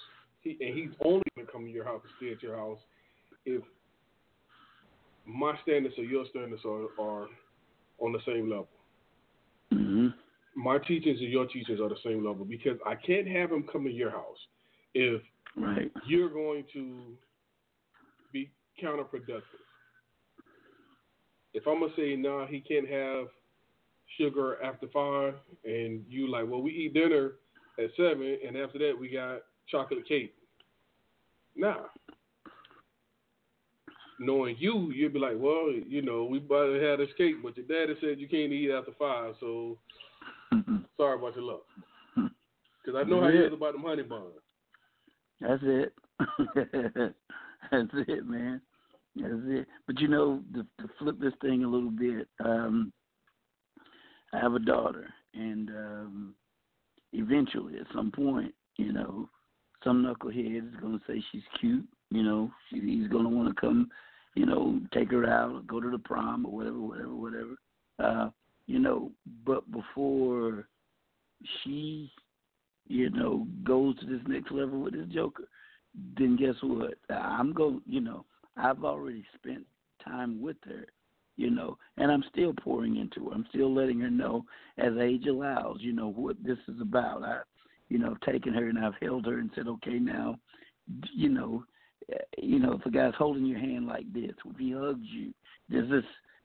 he 0.47 0.65
and 0.65 0.77
he's 0.77 0.89
only 1.03 1.23
gonna 1.35 1.47
come 1.51 1.65
to 1.65 1.71
your 1.71 1.85
house 1.85 2.01
to 2.03 2.09
stay 2.17 2.33
at 2.33 2.41
your 2.41 2.55
house 2.55 2.79
if 3.45 3.61
my 5.25 5.53
standards 5.63 5.95
or 5.97 6.03
your 6.03 6.25
standards 6.29 6.61
are, 6.65 6.87
are 6.99 7.27
on 7.99 8.13
the 8.13 8.19
same 8.25 8.49
level. 8.49 8.69
Mm-hmm. 9.73 10.07
My 10.55 10.77
teachings 10.79 11.19
and 11.19 11.29
your 11.29 11.45
teachings 11.45 11.79
are 11.79 11.89
the 11.89 11.97
same 12.03 12.25
level 12.25 12.45
because 12.45 12.77
I 12.85 12.95
can't 12.95 13.27
have 13.27 13.51
him 13.51 13.65
come 13.71 13.83
to 13.83 13.91
your 13.91 14.11
house 14.11 14.37
if 14.93 15.21
right. 15.55 15.91
you're 16.07 16.29
going 16.29 16.63
to 16.73 16.99
be 18.31 18.49
counterproductive. 18.81 19.41
If 21.53 21.67
I'm 21.67 21.79
gonna 21.79 21.93
say 21.95 22.15
nah, 22.15 22.47
he 22.47 22.61
can't 22.61 22.87
have 22.87 23.27
sugar 24.17 24.57
after 24.63 24.87
five, 24.93 25.33
and 25.65 26.03
you 26.07 26.29
like, 26.29 26.45
well, 26.47 26.61
we 26.61 26.71
eat 26.71 26.93
dinner 26.93 27.33
at 27.79 27.89
seven, 27.97 28.37
and 28.45 28.55
after 28.55 28.79
that 28.79 28.93
we 28.99 29.09
got 29.09 29.41
chocolate 29.69 30.07
cake. 30.07 30.33
Nah. 31.57 31.75
Knowing 34.19 34.55
you, 34.59 34.91
you'd 34.91 35.13
be 35.13 35.19
like, 35.19 35.35
well, 35.37 35.71
you 35.87 36.01
know, 36.01 36.25
we 36.25 36.37
about 36.37 36.67
to 36.67 36.81
have 36.81 36.99
this 36.99 37.09
cake, 37.17 37.35
but 37.43 37.57
your 37.57 37.65
daddy 37.67 37.99
said 37.99 38.19
you 38.19 38.27
can't 38.27 38.51
eat 38.51 38.71
after 38.71 38.91
five, 38.97 39.33
so 39.39 39.77
sorry 40.97 41.19
about 41.19 41.35
your 41.35 41.43
luck. 41.43 41.61
Because 42.15 42.99
I 42.99 43.07
know 43.07 43.21
how 43.21 43.29
he 43.29 43.37
is 43.37 43.53
about 43.53 43.73
them 43.73 43.83
honey 43.83 44.03
buns. 44.03 44.23
That's 45.41 45.61
it. 45.63 45.93
That's 47.71 47.89
it, 48.07 48.25
man. 48.25 48.61
That's 49.15 49.33
it. 49.45 49.67
But 49.85 49.99
you 49.99 50.07
know, 50.07 50.41
to, 50.55 50.63
to 50.81 50.93
flip 50.97 51.19
this 51.19 51.33
thing 51.41 51.63
a 51.63 51.67
little 51.67 51.91
bit, 51.91 52.27
um, 52.43 52.91
I 54.33 54.39
have 54.39 54.53
a 54.53 54.59
daughter, 54.59 55.09
and 55.33 55.69
um, 55.69 56.35
eventually, 57.13 57.77
at 57.77 57.87
some 57.93 58.11
point, 58.11 58.53
you 58.77 58.93
know, 58.93 59.29
some 59.87 60.03
knucklehead 60.03 60.67
is 60.67 60.79
going 60.81 60.99
to 60.99 61.05
say 61.07 61.23
she's 61.31 61.43
cute. 61.59 61.87
You 62.09 62.23
know, 62.23 62.51
he's 62.69 63.07
going 63.07 63.23
to 63.23 63.29
want 63.29 63.47
to 63.47 63.59
come, 63.59 63.89
you 64.35 64.45
know, 64.45 64.79
take 64.93 65.11
her 65.11 65.25
out, 65.25 65.65
go 65.65 65.79
to 65.79 65.89
the 65.89 65.97
prom 65.99 66.45
or 66.45 66.51
whatever, 66.51 66.79
whatever, 66.79 67.15
whatever. 67.15 67.55
Uh, 67.99 68.29
you 68.67 68.79
know, 68.79 69.11
but 69.45 69.69
before 69.71 70.67
she, 71.63 72.11
you 72.87 73.09
know, 73.09 73.47
goes 73.63 73.97
to 73.99 74.05
this 74.05 74.21
next 74.27 74.51
level 74.51 74.81
with 74.81 74.93
this 74.93 75.07
Joker, 75.07 75.47
then 76.17 76.35
guess 76.35 76.55
what? 76.61 76.95
I'm 77.09 77.53
going, 77.53 77.81
you 77.87 78.01
know, 78.01 78.25
I've 78.57 78.83
already 78.83 79.23
spent 79.35 79.65
time 80.03 80.41
with 80.41 80.57
her, 80.65 80.85
you 81.37 81.49
know, 81.49 81.77
and 81.97 82.11
I'm 82.11 82.23
still 82.31 82.53
pouring 82.53 82.97
into 82.97 83.29
her. 83.29 83.35
I'm 83.35 83.45
still 83.49 83.73
letting 83.73 83.99
her 84.01 84.09
know 84.09 84.45
as 84.77 84.93
age 84.99 85.27
allows, 85.27 85.77
you 85.79 85.93
know, 85.93 86.11
what 86.11 86.35
this 86.43 86.57
is 86.67 86.81
about. 86.81 87.23
I, 87.23 87.39
you 87.89 87.97
know, 87.97 88.15
taken 88.25 88.53
her 88.53 88.69
and 88.69 88.79
I've 88.79 88.93
held 89.01 89.25
her 89.25 89.39
and 89.39 89.49
said, 89.55 89.67
okay, 89.67 89.99
now, 89.99 90.37
you 91.13 91.29
know, 91.29 91.63
you 92.37 92.59
know, 92.59 92.73
if 92.73 92.85
a 92.85 92.89
guy's 92.89 93.13
holding 93.17 93.45
your 93.45 93.59
hand 93.59 93.87
like 93.87 94.11
this, 94.13 94.31
if 94.45 94.57
he 94.57 94.71
hugs 94.71 95.07
you, 95.11 95.33
this 95.69 95.83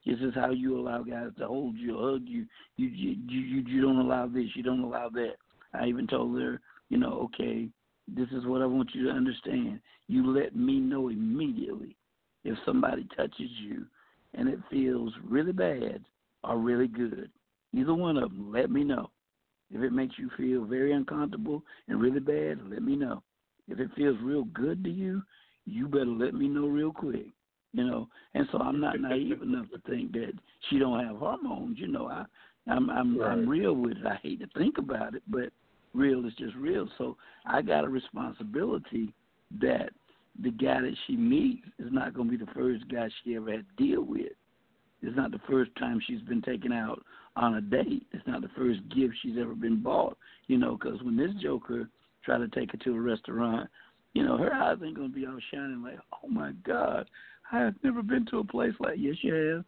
this 0.04 0.18
is 0.18 0.34
how 0.34 0.50
you 0.50 0.78
allow 0.78 1.02
guys 1.02 1.30
to 1.38 1.46
hold 1.46 1.76
you, 1.76 1.96
hug 1.96 2.22
you. 2.24 2.46
You 2.76 2.88
you 2.88 3.16
you 3.28 3.62
you 3.62 3.80
don't 3.80 3.98
allow 3.98 4.26
this. 4.26 4.48
You 4.54 4.64
don't 4.64 4.82
allow 4.82 5.08
that. 5.10 5.34
I 5.74 5.86
even 5.86 6.08
told 6.08 6.40
her, 6.40 6.60
you 6.88 6.98
know, 6.98 7.30
okay, 7.34 7.68
this 8.08 8.28
is 8.32 8.44
what 8.44 8.62
I 8.62 8.66
want 8.66 8.90
you 8.94 9.04
to 9.04 9.10
understand. 9.10 9.80
You 10.08 10.26
let 10.36 10.56
me 10.56 10.80
know 10.80 11.08
immediately 11.08 11.96
if 12.44 12.58
somebody 12.66 13.06
touches 13.16 13.50
you 13.60 13.86
and 14.34 14.48
it 14.48 14.58
feels 14.70 15.12
really 15.24 15.52
bad 15.52 16.04
or 16.42 16.58
really 16.58 16.88
good. 16.88 17.30
Either 17.72 17.94
one 17.94 18.16
of 18.16 18.30
them, 18.30 18.52
let 18.52 18.70
me 18.70 18.84
know. 18.84 19.10
If 19.72 19.82
it 19.82 19.92
makes 19.92 20.18
you 20.18 20.30
feel 20.36 20.64
very 20.64 20.92
uncomfortable 20.92 21.62
and 21.88 22.00
really 22.00 22.20
bad, 22.20 22.58
let 22.68 22.82
me 22.82 22.94
know. 22.96 23.22
If 23.68 23.80
it 23.80 23.90
feels 23.96 24.16
real 24.22 24.44
good 24.44 24.84
to 24.84 24.90
you, 24.90 25.22
you 25.64 25.88
better 25.88 26.06
let 26.06 26.34
me 26.34 26.48
know 26.48 26.66
real 26.66 26.92
quick 26.92 27.26
you 27.72 27.84
know. 27.84 28.08
And 28.34 28.46
so 28.52 28.58
I'm 28.58 28.80
not 28.80 29.00
naive 29.00 29.42
enough 29.42 29.66
to 29.70 29.90
think 29.90 30.12
that 30.12 30.32
she 30.68 30.78
don't 30.78 31.04
have 31.04 31.16
hormones. 31.16 31.78
You 31.78 31.88
know, 31.88 32.06
I 32.06 32.24
I'm 32.70 32.90
I'm 32.90 33.18
right. 33.18 33.32
I'm 33.32 33.48
real 33.48 33.74
with 33.74 33.98
it. 33.98 34.06
I 34.06 34.18
hate 34.22 34.40
to 34.40 34.58
think 34.58 34.78
about 34.78 35.14
it, 35.14 35.22
but 35.28 35.50
real 35.94 36.24
is 36.26 36.34
just 36.38 36.54
real. 36.54 36.88
So 36.98 37.16
I 37.46 37.62
got 37.62 37.84
a 37.84 37.88
responsibility 37.88 39.12
that 39.60 39.90
the 40.42 40.50
guy 40.50 40.80
that 40.80 40.96
she 41.06 41.16
meets 41.16 41.66
is 41.78 41.92
not 41.92 42.14
going 42.14 42.30
to 42.30 42.38
be 42.38 42.42
the 42.42 42.50
first 42.52 42.88
guy 42.88 43.08
she 43.22 43.36
ever 43.36 43.50
had 43.50 43.66
to 43.76 43.84
deal 43.84 44.02
with. 44.02 44.32
It's 45.02 45.16
not 45.16 45.32
the 45.32 45.40
first 45.50 45.72
time 45.78 46.00
she's 46.06 46.22
been 46.22 46.42
taken 46.42 46.72
out 46.72 47.02
on 47.36 47.54
a 47.54 47.60
date. 47.60 48.06
It's 48.12 48.26
not 48.26 48.42
the 48.42 48.50
first 48.56 48.80
gift 48.94 49.14
she's 49.22 49.38
ever 49.40 49.54
been 49.54 49.82
bought. 49.82 50.16
You 50.46 50.58
know, 50.58 50.76
because 50.76 51.02
when 51.02 51.16
this 51.16 51.30
Joker 51.42 51.88
tried 52.24 52.38
to 52.38 52.48
take 52.48 52.72
her 52.72 52.78
to 52.78 52.94
a 52.94 53.00
restaurant, 53.00 53.68
you 54.14 54.24
know, 54.24 54.36
her 54.36 54.52
eyes 54.52 54.78
ain't 54.84 54.96
gonna 54.96 55.08
be 55.08 55.26
all 55.26 55.38
shining 55.52 55.82
like, 55.82 55.98
oh 56.12 56.28
my 56.28 56.52
God, 56.64 57.08
I 57.50 57.58
have 57.60 57.74
never 57.82 58.02
been 58.02 58.26
to 58.26 58.38
a 58.38 58.44
place 58.44 58.74
like. 58.80 58.96
Yes, 58.98 59.16
you 59.22 59.34
have. 59.34 59.64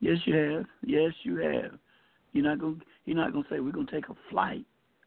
Yes, 0.00 0.18
you 0.24 0.34
have. 0.34 0.66
Yes, 0.84 1.12
you 1.22 1.36
have. 1.38 1.78
You're 2.32 2.44
not 2.44 2.60
gonna. 2.60 2.76
You're 3.04 3.16
not 3.16 3.32
gonna 3.32 3.44
say 3.50 3.60
we're 3.60 3.72
gonna 3.72 3.90
take 3.90 4.08
a 4.08 4.14
flight. 4.30 4.64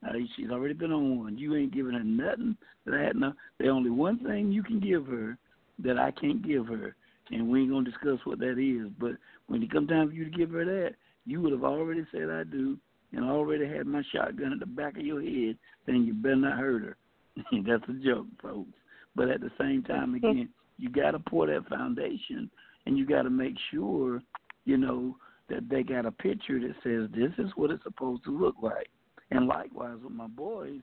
Uh, 0.08 0.14
she's 0.36 0.50
already 0.50 0.74
been 0.74 0.92
on 0.92 1.20
one. 1.20 1.38
You 1.38 1.56
ain't 1.56 1.74
giving 1.74 1.94
her 1.94 2.04
nothing 2.04 2.56
that 2.86 2.94
I 2.94 3.04
had 3.04 3.16
no. 3.16 3.34
The 3.60 3.70
only 3.70 3.90
one 3.90 4.20
thing 4.20 4.52
you 4.52 4.64
can 4.64 4.80
give 4.80 5.06
her 5.08 5.38
that 5.84 5.98
I 5.98 6.12
can't 6.12 6.46
give 6.46 6.68
her, 6.68 6.96
and 7.32 7.50
we 7.50 7.62
ain't 7.62 7.72
gonna 7.72 7.90
discuss 7.90 8.20
what 8.26 8.40
that 8.40 8.58
is. 8.60 8.92
But 9.00 9.14
when 9.48 9.64
it 9.64 9.72
comes 9.72 9.90
time 9.90 10.10
for 10.10 10.14
you 10.14 10.26
to 10.26 10.38
give 10.38 10.52
her 10.52 10.66
that, 10.66 10.96
you 11.28 11.42
would 11.42 11.52
have 11.52 11.66
already 11.66 12.06
said 12.12 12.30
I 12.30 12.44
do, 12.46 12.78
and 13.12 13.26
already 13.26 13.68
had 13.68 13.86
my 13.86 14.02
shotgun 14.14 14.54
at 14.54 14.60
the 14.60 14.66
back 14.66 14.98
of 14.98 15.06
your 15.06 15.22
head, 15.22 15.58
saying 15.86 16.06
you 16.06 16.14
better 16.14 16.38
not 16.38 16.58
hurt 16.58 16.84
her. 16.84 16.98
That's 17.68 17.84
a 17.90 17.94
joke, 18.04 18.28
folks. 18.42 18.72
But 19.16 19.30
at 19.30 19.42
the 19.42 19.52
same 19.60 19.84
time, 19.84 20.16
again, 20.16 20.50
you 20.78 20.90
got 20.90 21.12
to 21.12 21.20
pour 21.20 21.48
that 21.48 21.68
foundation, 21.68 22.50
and 22.86 22.98
you 22.98 23.06
got 23.06 23.24
to 23.24 23.30
make 23.30 23.56
sure, 23.72 24.22
you 24.66 24.78
know, 24.78 25.18
that 25.50 25.70
they 25.70 25.84
got 25.84 26.06
a 26.06 26.12
picture 26.12 26.60
that 26.60 26.76
says 26.84 27.10
this 27.14 27.46
is 27.46 27.52
what 27.56 27.72
it's 27.72 27.84
supposed 27.84 28.24
to 28.24 28.38
look 28.38 28.56
like. 28.62 28.88
And 29.32 29.48
likewise 29.48 29.98
with 30.02 30.14
my 30.14 30.28
boys, 30.28 30.80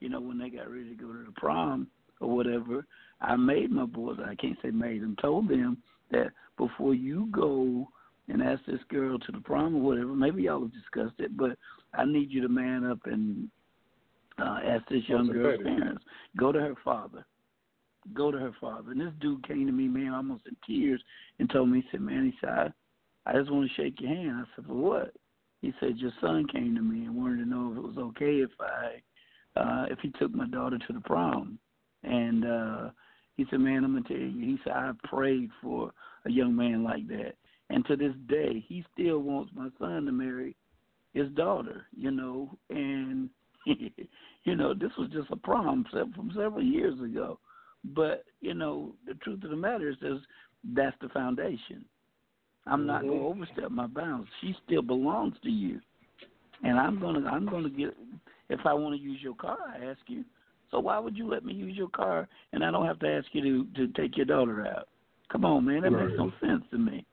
you 0.00 0.08
know, 0.08 0.20
when 0.20 0.38
they 0.38 0.50
got 0.50 0.70
ready 0.70 0.88
to 0.90 0.94
go 0.94 1.12
to 1.12 1.24
the 1.24 1.32
prom 1.36 1.88
or 2.20 2.34
whatever, 2.34 2.86
I 3.20 3.34
made 3.34 3.72
my 3.72 3.84
boys. 3.84 4.18
I 4.24 4.36
can't 4.36 4.58
say 4.62 4.70
made 4.70 5.02
them. 5.02 5.16
Told 5.20 5.48
them 5.48 5.78
that 6.12 6.28
before 6.56 6.94
you 6.94 7.28
go 7.32 7.88
and 8.28 8.42
ask 8.42 8.64
this 8.66 8.80
girl 8.88 9.18
to 9.18 9.32
the 9.32 9.40
prom 9.40 9.76
or 9.76 9.80
whatever, 9.80 10.14
maybe 10.14 10.42
y'all 10.42 10.60
have 10.62 10.72
discussed 10.72 11.18
it, 11.18 11.36
but 11.36 11.56
I 11.94 12.04
need 12.04 12.30
you 12.30 12.42
to 12.42 12.48
man 12.48 12.84
up 12.84 13.00
and 13.04 13.48
uh, 14.38 14.60
ask 14.64 14.86
this 14.88 15.02
young 15.08 15.28
girl's 15.28 15.62
parents. 15.62 16.04
Go 16.36 16.52
to 16.52 16.60
her 16.60 16.74
father 16.84 17.24
go 18.14 18.30
to 18.30 18.38
her 18.38 18.52
father. 18.60 18.92
And 18.92 19.00
this 19.00 19.12
dude 19.20 19.46
came 19.46 19.66
to 19.66 19.72
me, 19.72 19.88
man, 19.88 20.12
almost 20.12 20.46
in 20.46 20.56
tears, 20.66 21.02
and 21.38 21.50
told 21.50 21.70
me, 21.70 21.80
he 21.80 21.88
said, 21.90 22.00
man, 22.00 22.24
he 22.24 22.38
said, 22.40 22.50
I, 22.50 23.30
I 23.30 23.32
just 23.34 23.50
want 23.50 23.68
to 23.68 23.82
shake 23.82 24.00
your 24.00 24.10
hand. 24.10 24.32
I 24.36 24.44
said, 24.56 24.66
for 24.66 24.74
what? 24.74 25.14
He 25.60 25.72
said, 25.80 25.96
your 25.96 26.12
son 26.20 26.46
came 26.52 26.74
to 26.76 26.82
me 26.82 27.06
and 27.06 27.16
wanted 27.16 27.44
to 27.44 27.48
know 27.48 27.72
if 27.72 27.78
it 27.78 27.82
was 27.82 27.98
okay 27.98 28.36
if 28.36 28.50
I, 28.60 29.60
uh, 29.60 29.86
if 29.90 29.98
he 30.00 30.10
took 30.18 30.32
my 30.32 30.46
daughter 30.46 30.78
to 30.78 30.92
the 30.92 31.00
prom. 31.00 31.58
And 32.04 32.44
uh, 32.44 32.90
he 33.36 33.44
said, 33.50 33.60
man, 33.60 33.84
I'm 33.84 33.94
gonna 33.94 34.06
tell 34.06 34.16
you. 34.16 34.40
He 34.40 34.58
said, 34.62 34.72
I 34.72 34.92
prayed 35.04 35.50
for 35.60 35.92
a 36.26 36.30
young 36.30 36.54
man 36.54 36.84
like 36.84 37.06
that, 37.08 37.34
and 37.70 37.84
to 37.86 37.96
this 37.96 38.14
day, 38.28 38.64
he 38.66 38.84
still 38.92 39.18
wants 39.18 39.52
my 39.54 39.68
son 39.78 40.06
to 40.06 40.12
marry 40.12 40.56
his 41.12 41.28
daughter. 41.30 41.86
You 41.96 42.10
know, 42.10 42.56
and 42.70 43.28
you 44.44 44.56
know, 44.56 44.74
this 44.74 44.90
was 44.98 45.10
just 45.12 45.30
a 45.30 45.36
prom 45.36 45.84
from 45.90 46.30
several 46.34 46.62
years 46.62 46.98
ago. 47.00 47.38
But 47.84 48.24
you 48.40 48.54
know, 48.54 48.94
the 49.06 49.14
truth 49.14 49.44
of 49.44 49.50
the 49.50 49.56
matter 49.56 49.90
is, 49.90 49.96
that's 50.74 50.96
the 51.00 51.08
foundation. 51.10 51.84
I'm 52.66 52.86
not 52.86 53.02
mm-hmm. 53.02 53.10
going 53.10 53.20
to 53.20 53.26
overstep 53.26 53.70
my 53.70 53.86
bounds. 53.86 54.28
She 54.40 54.54
still 54.66 54.82
belongs 54.82 55.34
to 55.42 55.48
you, 55.48 55.80
and 56.62 56.78
I'm 56.78 57.00
gonna 57.00 57.26
I'm 57.28 57.46
gonna 57.46 57.70
get. 57.70 57.94
If 58.50 58.60
I 58.64 58.72
want 58.72 58.96
to 58.96 59.00
use 59.00 59.20
your 59.22 59.34
car, 59.34 59.58
I 59.68 59.84
ask 59.84 60.00
you. 60.06 60.24
So 60.70 60.80
why 60.80 60.98
would 60.98 61.16
you 61.16 61.28
let 61.28 61.44
me 61.44 61.54
use 61.54 61.76
your 61.76 61.88
car 61.88 62.28
and 62.52 62.62
I 62.62 62.70
don't 62.70 62.86
have 62.86 62.98
to 63.00 63.08
ask 63.08 63.26
you 63.32 63.42
to 63.42 63.86
to 63.86 63.92
take 63.94 64.16
your 64.16 64.26
daughter 64.26 64.66
out? 64.66 64.88
Come 65.30 65.44
on, 65.44 65.64
man, 65.64 65.82
that 65.82 65.92
right. 65.92 66.06
makes 66.06 66.18
no 66.18 66.32
sense 66.40 66.62
to 66.70 66.78
me. 66.78 67.04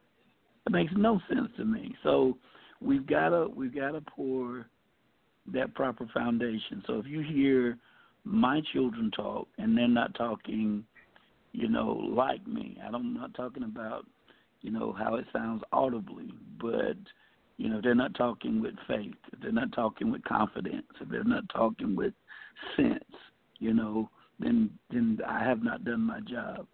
It 0.65 0.71
makes 0.71 0.93
no 0.95 1.19
sense 1.29 1.49
to 1.57 1.65
me. 1.65 1.95
So 2.03 2.37
we've 2.81 3.05
gotta 3.05 3.47
we've 3.53 3.75
gotta 3.75 4.01
pour 4.01 4.65
that 5.53 5.73
proper 5.75 6.07
foundation. 6.13 6.83
So 6.87 6.99
if 6.99 7.05
you 7.05 7.21
hear 7.21 7.77
my 8.23 8.61
children 8.73 9.11
talk, 9.11 9.47
and 9.57 9.77
they're 9.77 9.87
not 9.87 10.15
talking, 10.15 10.83
you 11.53 11.69
know, 11.69 11.93
like 12.09 12.45
me. 12.47 12.77
I'm 12.83 13.13
not 13.13 13.35
talking 13.35 13.63
about, 13.63 14.05
you 14.61 14.71
know, 14.71 14.91
how 14.97 15.15
it 15.15 15.25
sounds 15.31 15.61
audibly, 15.71 16.33
but 16.59 16.97
you 17.57 17.69
know, 17.69 17.79
they're 17.81 17.95
not 17.95 18.15
talking 18.15 18.61
with 18.61 18.73
faith. 18.87 19.13
They're 19.41 19.51
not 19.51 19.71
talking 19.71 20.11
with 20.11 20.23
confidence. 20.23 20.87
if 20.99 21.07
They're 21.07 21.23
not 21.23 21.47
talking 21.49 21.95
with 21.95 22.13
sense. 22.75 23.03
You 23.59 23.73
know, 23.73 24.09
then 24.39 24.71
then 24.89 25.19
I 25.25 25.43
have 25.43 25.63
not 25.63 25.85
done 25.85 26.01
my 26.01 26.19
job. 26.21 26.65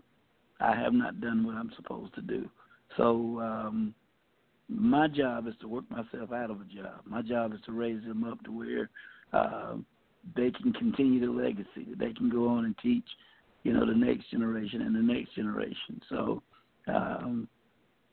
I 0.60 0.76
have 0.76 0.94
not 0.94 1.20
done 1.22 1.46
what 1.46 1.56
I'm 1.56 1.72
supposed 1.76 2.16
to 2.16 2.22
do. 2.22 2.50
So 2.98 3.40
um 3.40 3.96
my 4.72 5.08
job 5.08 5.48
is 5.48 5.54
to 5.62 5.68
work 5.68 5.90
myself 5.90 6.32
out 6.32 6.50
of 6.50 6.62
a 6.62 6.66
job. 6.66 7.02
My 7.06 7.22
job 7.22 7.54
is 7.54 7.60
to 7.66 7.72
raise 7.74 8.02
them 8.04 8.24
up 8.24 8.42
to 8.46 8.52
where 8.52 8.90
uh, 9.34 9.76
they 10.36 10.52
can 10.52 10.72
continue 10.74 11.20
the 11.20 11.32
legacy. 11.32 11.94
They 11.98 12.14
can 12.14 12.30
go 12.30 12.48
on 12.48 12.66
and 12.66 12.76
teach, 12.82 13.06
you 13.64 13.74
know, 13.74 13.86
the 13.86 13.94
next 13.94 14.32
generation 14.32 14.82
and 14.82 14.96
the 14.96 15.14
next 15.14 15.36
generation. 15.36 16.02
So, 16.10 16.42
um, 16.88 17.48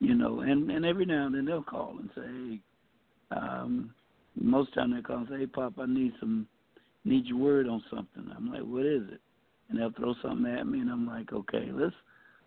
you 0.01 0.15
know, 0.15 0.41
and 0.41 0.71
and 0.71 0.85
every 0.85 1.07
now 1.07 1.27
and 1.27 1.35
then 1.35 1.45
they'll 1.45 1.63
call 1.63 1.97
and 1.99 2.11
say, 2.15 3.37
um, 3.37 3.95
most 4.35 4.75
time 4.75 4.95
they 4.95 5.03
call 5.03 5.19
and 5.19 5.29
say, 5.29 5.39
hey, 5.39 5.47
Pop, 5.47 5.75
I 5.79 5.87
need 5.87 6.13
some, 6.19 6.47
need 7.05 7.27
your 7.27 7.39
word 7.39 7.69
on 7.69 7.83
something. 7.91 8.31
I'm 8.37 8.53
like, 8.53 8.63
what 8.63 8.87
is 8.87 9.03
it? 9.13 9.21
And 9.69 9.79
they'll 9.79 9.93
throw 9.93 10.15
something 10.23 10.51
at 10.51 10.67
me, 10.67 10.81
and 10.81 10.91
I'm 10.91 11.07
like, 11.07 11.33
okay, 11.33 11.69
let's 11.73 11.95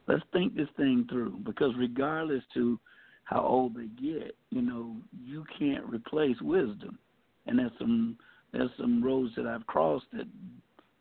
let's 0.07 0.23
think 0.33 0.55
this 0.55 0.69
thing 0.77 1.05
through 1.09 1.39
because 1.45 1.73
regardless 1.77 2.43
to 2.53 2.79
how 3.23 3.41
old 3.41 3.75
they 3.75 3.87
get, 4.01 4.35
you 4.49 4.61
know, 4.61 4.95
you 5.23 5.45
can't 5.57 5.85
replace 5.85 6.39
wisdom, 6.41 6.97
and 7.45 7.57
that's 7.57 7.77
some 7.79 8.17
there's 8.51 8.71
some 8.77 9.03
roads 9.03 9.33
that 9.37 9.47
I've 9.47 9.65
crossed 9.67 10.07
that 10.13 10.27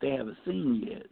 they 0.01 0.11
haven't 0.11 0.37
seen 0.45 0.87
yet. 0.87 1.05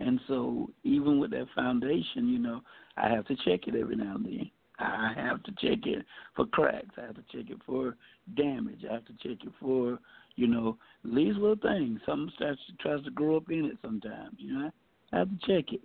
And 0.00 0.20
so 0.28 0.70
even 0.82 1.18
with 1.18 1.30
that 1.30 1.46
foundation, 1.54 2.28
you 2.28 2.38
know, 2.38 2.60
I 2.96 3.08
have 3.08 3.26
to 3.26 3.36
check 3.44 3.66
it 3.66 3.74
every 3.74 3.96
now 3.96 4.16
and 4.16 4.24
then. 4.24 4.50
I 4.78 5.12
have 5.14 5.42
to 5.42 5.52
check 5.52 5.86
it 5.86 6.04
for 6.34 6.46
cracks. 6.46 6.94
I 6.96 7.02
have 7.02 7.16
to 7.16 7.24
check 7.32 7.50
it 7.50 7.58
for 7.66 7.96
damage. 8.36 8.84
I 8.88 8.94
have 8.94 9.04
to 9.06 9.12
check 9.22 9.44
it 9.44 9.52
for, 9.60 9.98
you 10.36 10.46
know, 10.46 10.78
these 11.04 11.34
little 11.34 11.56
things. 11.56 12.00
Something 12.06 12.32
starts 12.36 12.60
tries 12.80 13.04
to 13.04 13.10
grow 13.10 13.36
up 13.36 13.50
in 13.50 13.66
it 13.66 13.76
sometimes. 13.82 14.36
You 14.38 14.58
know, 14.58 14.70
I 15.12 15.18
have 15.18 15.28
to 15.28 15.46
check 15.46 15.72
it. 15.72 15.80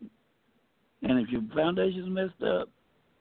And 1.02 1.20
if 1.20 1.30
your 1.30 1.42
foundation's 1.54 2.10
messed 2.10 2.42
up, 2.44 2.70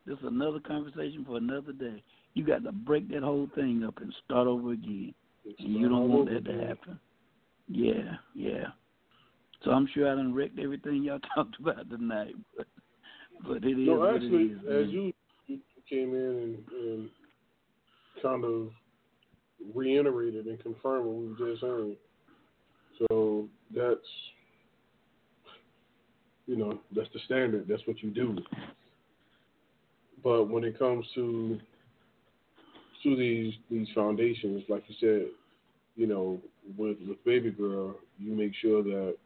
This 0.06 0.18
is 0.18 0.24
another 0.24 0.60
conversation 0.60 1.24
for 1.26 1.36
another 1.38 1.72
day. 1.72 2.02
You 2.34 2.44
got 2.44 2.62
to 2.64 2.72
break 2.72 3.08
that 3.10 3.22
whole 3.22 3.48
thing 3.54 3.84
up 3.86 4.00
and 4.00 4.12
start 4.24 4.46
over 4.46 4.72
again. 4.72 5.14
And 5.44 5.74
you 5.74 5.88
don't 5.88 6.10
want 6.10 6.30
that 6.30 6.44
to 6.44 6.66
happen. 6.66 6.98
Yeah, 7.68 8.16
yeah. 8.34 8.66
So 9.62 9.70
I'm 9.70 9.88
sure 9.94 10.10
I 10.10 10.14
done 10.14 10.34
wrecked 10.34 10.58
everything 10.58 11.02
y'all 11.02 11.20
talked 11.34 11.58
about 11.58 11.88
tonight, 11.88 12.34
but 12.56 12.66
but 13.46 13.64
it 13.64 13.78
is. 13.78 13.86
No, 13.86 14.14
actually, 14.14 14.44
is, 14.44 14.58
as 14.60 14.92
you, 14.92 15.12
you 15.46 15.58
came 15.88 16.14
in 16.14 16.64
and, 16.70 16.82
and 16.82 17.08
kind 18.22 18.44
of 18.44 18.68
reiterated 19.74 20.46
and 20.46 20.62
confirmed 20.62 21.06
what 21.06 21.16
we 21.16 21.28
were 21.28 21.50
just 21.50 21.62
saying. 21.62 21.96
So 22.98 23.48
that's 23.74 24.00
you 26.46 26.56
know 26.56 26.78
that's 26.94 27.08
the 27.12 27.20
standard. 27.26 27.66
That's 27.68 27.82
what 27.86 28.02
you 28.02 28.10
do. 28.10 28.36
But 30.22 30.44
when 30.48 30.64
it 30.64 30.78
comes 30.78 31.06
to 31.14 31.58
to 33.02 33.16
these 33.16 33.52
these 33.70 33.88
foundations, 33.94 34.64
like 34.68 34.84
you 34.88 34.94
said, 35.00 35.26
you 35.96 36.06
know, 36.06 36.40
with 36.76 36.96
with 37.06 37.22
baby 37.24 37.50
girl, 37.50 37.96
you 38.18 38.34
make 38.34 38.52
sure 38.60 38.82
that 38.82 39.16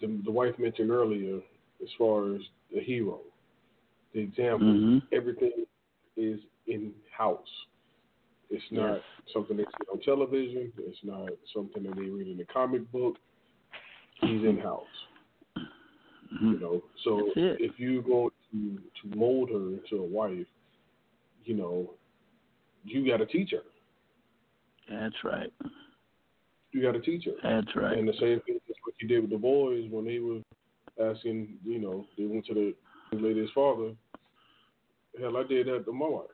the 0.00 0.20
the 0.24 0.30
wife 0.30 0.58
mentioned 0.58 0.90
earlier, 0.90 1.36
as 1.82 1.88
far 1.96 2.34
as 2.34 2.40
the 2.74 2.80
hero, 2.80 3.20
the 4.12 4.20
example, 4.20 4.66
mm-hmm. 4.66 4.98
everything 5.12 5.64
is 6.16 6.40
in 6.66 6.92
house. 7.16 7.46
It's 8.50 8.64
not 8.70 8.94
Yes. 8.94 9.02
something 9.32 9.56
they 9.56 9.64
see 9.64 9.88
on 9.92 10.00
television. 10.00 10.72
It's 10.78 11.02
not 11.02 11.30
something 11.52 11.82
that 11.82 11.96
they 11.96 12.08
read 12.08 12.28
in 12.28 12.40
a 12.40 12.44
comic 12.44 12.90
book. 12.92 13.16
He's 14.20 14.44
in 14.44 14.58
house, 14.58 14.86
you 16.30 16.46
Mhm. 16.48 16.60
know. 16.60 16.82
So 17.04 17.32
if 17.36 17.78
you 17.78 18.02
go 18.02 18.30
to 18.52 18.78
to 19.02 19.16
mold 19.16 19.50
her 19.50 19.68
into 19.74 19.96
a 19.98 20.06
wife, 20.06 20.46
you 21.44 21.54
know, 21.54 21.90
you 22.84 23.06
got 23.06 23.18
to 23.18 23.26
teach 23.26 23.50
her. 23.52 23.62
That's 24.88 25.24
right. 25.24 25.52
You 26.72 26.82
got 26.82 26.92
to 26.92 27.00
teach 27.00 27.24
her. 27.24 27.32
That's 27.42 27.74
right. 27.74 27.96
And 27.98 28.08
the 28.08 28.12
same 28.14 28.40
thing 28.40 28.60
is 28.68 28.76
what 28.84 28.94
you 29.00 29.08
did 29.08 29.20
with 29.20 29.30
the 29.30 29.38
boys 29.38 29.88
when 29.90 30.04
they 30.04 30.18
were 30.18 30.40
asking, 31.00 31.58
you 31.64 31.78
know, 31.78 32.06
they 32.16 32.26
went 32.26 32.46
to 32.46 32.54
the 32.54 33.16
lady's 33.16 33.50
father. 33.54 33.92
Hell, 35.18 35.36
I 35.36 35.44
did 35.44 35.66
that 35.68 35.84
to 35.86 35.92
my 35.92 36.08
wife. 36.08 36.26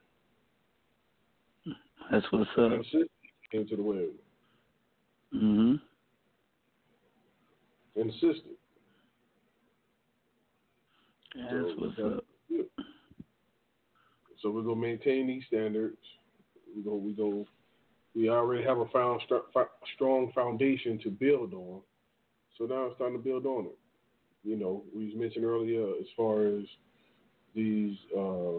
That's 2.11 2.27
what's 2.33 2.51
up. 2.59 2.71
the 2.71 2.85
sister 2.85 3.07
came 3.51 3.67
to 3.69 3.77
the 3.77 3.83
wedding 3.83 4.19
Mhm. 5.33 5.81
insisted. 7.97 8.57
That's 11.35 11.79
what's 11.79 11.99
up. 11.99 12.25
So 14.43 14.51
we're 14.51 14.63
gonna 14.63 14.77
maintain 14.77 15.27
these 15.27 15.45
standards. 15.47 15.99
We 16.77 16.83
go, 16.83 16.97
we 16.97 17.13
go. 17.13 17.47
We 18.15 18.29
already 18.29 18.65
have 18.65 18.79
a 18.79 18.87
found 18.89 19.23
st- 19.25 19.43
fo- 19.55 19.69
strong 19.95 20.33
foundation 20.35 20.99
to 21.05 21.11
build 21.11 21.55
on. 21.55 21.81
So 22.59 22.65
now 22.65 22.87
it's 22.87 22.99
time 22.99 23.13
to 23.13 23.19
build 23.19 23.47
on 23.47 23.67
it. 23.67 23.79
You 24.45 24.57
know, 24.57 24.83
we 24.95 25.15
mentioned 25.15 25.45
earlier 25.45 25.87
as 26.01 26.07
far 26.17 26.45
as 26.47 26.65
these 27.55 27.97
uh, 28.17 28.59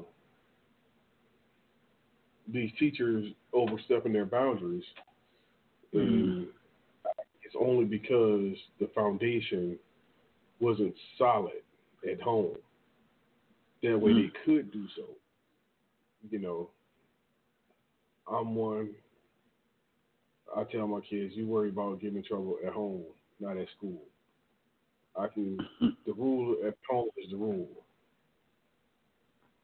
these 2.48 2.72
teachers 2.80 3.26
overstepping 3.54 4.14
their 4.14 4.26
boundaries, 4.26 4.84
and 5.94 6.48
it's 7.44 7.56
only 7.60 7.86
because 7.86 8.56
the 8.80 8.90
foundation 8.96 9.78
wasn't 10.60 10.96
solid 11.18 11.63
at 12.12 12.22
home. 12.22 12.56
That 13.82 14.00
way 14.00 14.14
they 14.14 14.32
could 14.46 14.72
do 14.72 14.86
so. 14.96 15.04
You 16.30 16.40
know, 16.40 16.70
I'm 18.32 18.56
one. 18.56 18.92
I 20.56 20.64
tell 20.64 20.88
my 20.88 21.00
kids, 21.02 21.34
you 21.36 21.48
worry 21.48 21.70
about 21.70 22.00
getting 22.00 22.18
in 22.18 22.24
trouble 22.24 22.58
at 22.66 22.72
home, 22.74 23.04
not 23.40 23.58
at 23.58 23.68
school. 23.78 24.02
I 25.20 25.28
can. 25.28 25.58
The 26.06 26.12
rule 26.12 26.58
at 26.68 26.76
home 26.90 27.08
is 27.18 27.32
the 27.32 27.38
rule. 27.38 27.70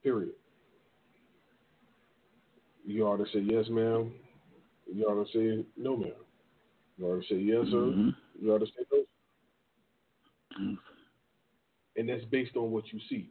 Period. 0.02 0.32
You 2.86 3.03
ought 3.06 3.18
to 3.18 3.26
say 3.34 3.40
yes, 3.40 3.66
ma'am. 3.70 4.14
You 4.91 5.03
ought 5.06 5.26
to 5.26 5.32
say 5.34 5.66
no, 5.78 5.98
ma'am. 5.98 6.11
You 6.98 7.06
ought 7.07 7.22
to 7.22 7.28
say 7.28 7.40
yes, 7.41 7.66
sir. 7.70 7.78
Mhm. 7.78 8.16
You 8.41 8.53
ought 8.53 8.60
to 8.60 8.66
say 8.68 8.86
no. 10.60 10.78
And 12.00 12.08
that's 12.08 12.24
based 12.28 12.56
on 12.56 12.72
what 12.72 12.94
you 12.94 13.02
see. 13.10 13.30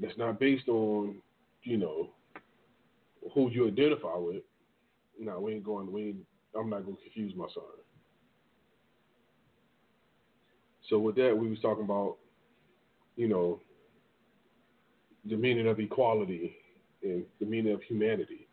That's 0.00 0.16
not 0.16 0.40
based 0.40 0.68
on, 0.68 1.16
you 1.64 1.76
know, 1.76 2.12
who 3.34 3.50
you 3.50 3.68
identify 3.68 4.16
with. 4.16 4.42
No, 5.20 5.38
we 5.40 5.52
ain't 5.52 5.64
going. 5.64 5.92
We 5.92 6.02
ain't, 6.02 6.16
I'm 6.58 6.70
not 6.70 6.86
going 6.86 6.96
to 6.96 7.02
confuse 7.02 7.34
my 7.36 7.44
son. 7.54 7.62
So 10.88 10.98
with 10.98 11.16
that, 11.16 11.36
we 11.36 11.50
was 11.50 11.60
talking 11.60 11.84
about, 11.84 12.16
you 13.16 13.28
know, 13.28 13.60
the 15.26 15.36
meaning 15.36 15.68
of 15.68 15.78
equality 15.78 16.56
and 17.02 17.26
the 17.38 17.46
meaning 17.46 17.74
of 17.74 17.82
humanity, 17.82 18.48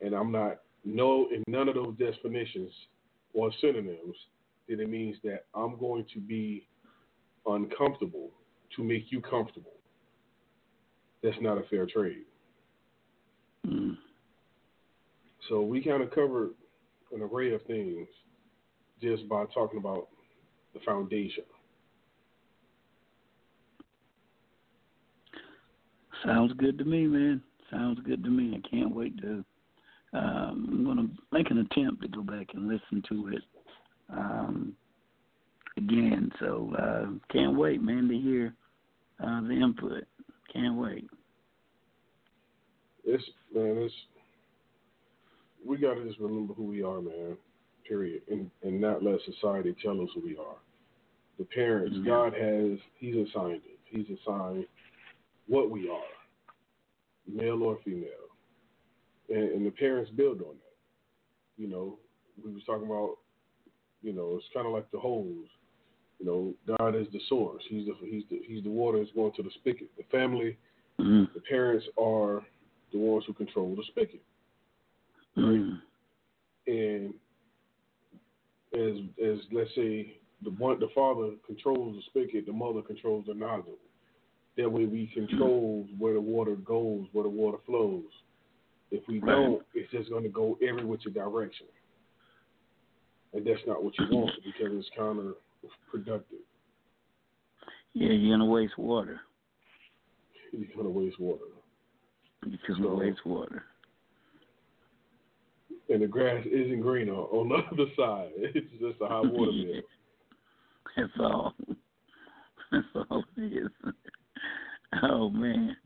and 0.00 0.14
I'm 0.14 0.30
not 0.30 0.60
no 0.84 1.28
in 1.34 1.42
none 1.48 1.68
of 1.68 1.74
those 1.74 1.96
definitions 1.98 2.70
or 3.32 3.50
synonyms 3.60 4.16
that 4.68 4.80
it 4.80 4.88
means 4.88 5.16
that 5.24 5.46
I'm 5.52 5.78
going 5.80 6.06
to 6.14 6.20
be 6.20 6.68
uncomfortable 7.46 8.30
to 8.76 8.82
make 8.82 9.10
you 9.10 9.20
comfortable. 9.20 9.74
That's 11.22 11.40
not 11.40 11.58
a 11.58 11.62
fair 11.64 11.86
trade. 11.86 12.26
Mhm. 13.66 13.96
So 15.48 15.62
we 15.62 15.82
kind 15.82 16.02
of 16.02 16.10
covered 16.10 16.54
an 17.12 17.22
array 17.22 17.52
of 17.52 17.62
things 17.62 18.08
just 19.00 19.28
by 19.28 19.44
talking 19.46 19.78
about 19.78 20.08
the 20.72 20.80
foundation. 20.80 21.44
Sounds 26.24 26.52
good 26.54 26.78
to 26.78 26.84
me, 26.84 27.06
man. 27.06 27.42
Sounds 27.70 28.00
good 28.00 28.22
to 28.24 28.30
me. 28.30 28.56
I 28.56 28.68
can't 28.68 28.94
wait 28.94 29.16
to. 29.18 29.44
Um, 30.12 30.68
I'm 30.70 30.84
gonna 30.84 31.08
make 31.32 31.50
an 31.50 31.58
attempt 31.58 32.02
to 32.02 32.08
go 32.08 32.22
back 32.22 32.54
and 32.54 32.68
listen 32.68 33.02
to 33.08 33.28
it 33.28 33.42
um, 34.10 34.76
again. 35.76 36.30
So 36.40 36.72
uh, 36.78 37.32
can't 37.32 37.56
wait, 37.56 37.82
man, 37.82 38.08
to 38.08 38.16
hear 38.16 38.54
uh, 39.22 39.40
the 39.42 39.52
input. 39.54 40.04
Can't 40.52 40.76
wait. 40.76 41.08
It's 43.04 43.24
man, 43.54 43.76
it's 43.78 43.94
we 45.66 45.76
got 45.78 45.94
to 45.94 46.04
just 46.04 46.18
remember 46.20 46.54
who 46.54 46.64
we 46.64 46.82
are, 46.82 47.00
man. 47.00 47.36
Period, 47.86 48.22
and 48.30 48.50
and 48.62 48.80
not 48.80 49.02
let 49.02 49.18
society 49.24 49.74
tell 49.82 50.00
us 50.00 50.08
who 50.14 50.22
we 50.22 50.36
are. 50.36 50.56
The 51.38 51.44
parents, 51.44 51.96
Mhm. 51.98 52.06
God 52.06 52.32
has, 52.32 52.78
He's 52.98 53.16
assigned 53.28 53.62
it. 53.66 53.78
He's 53.84 54.06
assigned 54.18 54.66
what 55.46 55.70
we 55.70 55.88
are, 55.90 56.00
male 57.26 57.62
or 57.62 57.78
female, 57.84 58.08
and, 59.28 59.50
and 59.50 59.66
the 59.66 59.70
parents 59.70 60.10
build 60.12 60.40
on 60.40 60.54
that. 60.54 61.62
You 61.62 61.68
know, 61.68 61.98
we 62.42 62.52
was 62.52 62.62
talking 62.64 62.86
about, 62.86 63.18
you 64.02 64.12
know, 64.12 64.36
it's 64.36 64.48
kind 64.54 64.66
of 64.66 64.72
like 64.72 64.90
the 64.90 64.98
hose. 64.98 65.48
You 66.18 66.26
know, 66.26 66.54
God 66.78 66.94
is 66.94 67.06
the 67.12 67.20
source. 67.28 67.62
He's 67.68 67.86
the 67.86 67.94
He's 68.06 68.24
the 68.30 68.40
He's 68.46 68.62
the 68.62 68.70
water 68.70 68.98
that's 68.98 69.10
going 69.12 69.32
to 69.36 69.42
the 69.42 69.50
spigot. 69.60 69.88
The 69.96 70.04
family, 70.04 70.56
Mhm. 71.00 71.32
the 71.34 71.40
parents 71.40 71.86
are 71.98 72.44
the 72.92 72.98
ones 72.98 73.24
who 73.26 73.32
control 73.32 73.74
the 73.74 73.84
spigot. 73.84 74.22
Mhm. 75.36 75.82
and 76.66 77.14
as 78.72 78.96
as 79.22 79.38
let's 79.52 79.74
say 79.74 80.16
the 80.42 80.50
one 80.50 80.78
the 80.78 80.88
father 80.94 81.32
controls 81.46 81.96
the 81.96 82.02
spigot, 82.02 82.46
the 82.46 82.52
mother 82.52 82.82
controls 82.82 83.26
the 83.26 83.34
nozzle. 83.34 83.78
That 84.56 84.70
way 84.70 84.86
we 84.86 85.08
control 85.08 85.88
where 85.98 86.14
the 86.14 86.20
water 86.20 86.54
goes, 86.56 87.06
where 87.12 87.24
the 87.24 87.30
water 87.30 87.58
flows. 87.66 88.04
If 88.90 89.06
we 89.08 89.18
Right. 89.18 89.34
don't, 89.34 89.66
it's 89.74 89.90
just 89.90 90.10
going 90.10 90.22
to 90.22 90.28
go 90.28 90.56
every 90.62 90.84
which 90.84 91.02
direction, 91.02 91.66
and 93.32 93.44
that's 93.44 93.66
not 93.66 93.82
what 93.82 93.98
you 93.98 94.06
want 94.06 94.32
because 94.44 94.72
it's 94.72 94.90
counterproductive. 95.94 96.42
Yeah, 97.94 98.10
you're 98.10 98.36
gonna 98.36 98.50
waste 98.50 98.76
water. 98.78 99.20
You're 100.52 100.68
to 100.84 100.90
waste 100.90 101.18
water, 101.18 101.44
You're 102.46 102.58
gonna 102.68 102.82
So- 102.82 102.94
waste 102.96 103.24
water. 103.26 103.64
and 105.90 106.00
the 106.02 106.06
grass 106.06 106.44
isn't 106.46 106.80
greener 106.80 107.12
on 107.14 107.48
the 107.48 107.54
other 107.72 107.90
side. 107.96 108.30
It's 108.36 108.70
just 108.80 109.00
a 109.00 109.06
hot 109.06 109.30
water 109.32 109.50
bill. 109.52 109.82
That's 110.96 111.12
all. 111.20 111.54
That's 112.72 112.86
all 113.10 113.24
it 113.36 113.52
is. 113.52 113.92
Oh 115.02 115.28
man. 115.30 115.76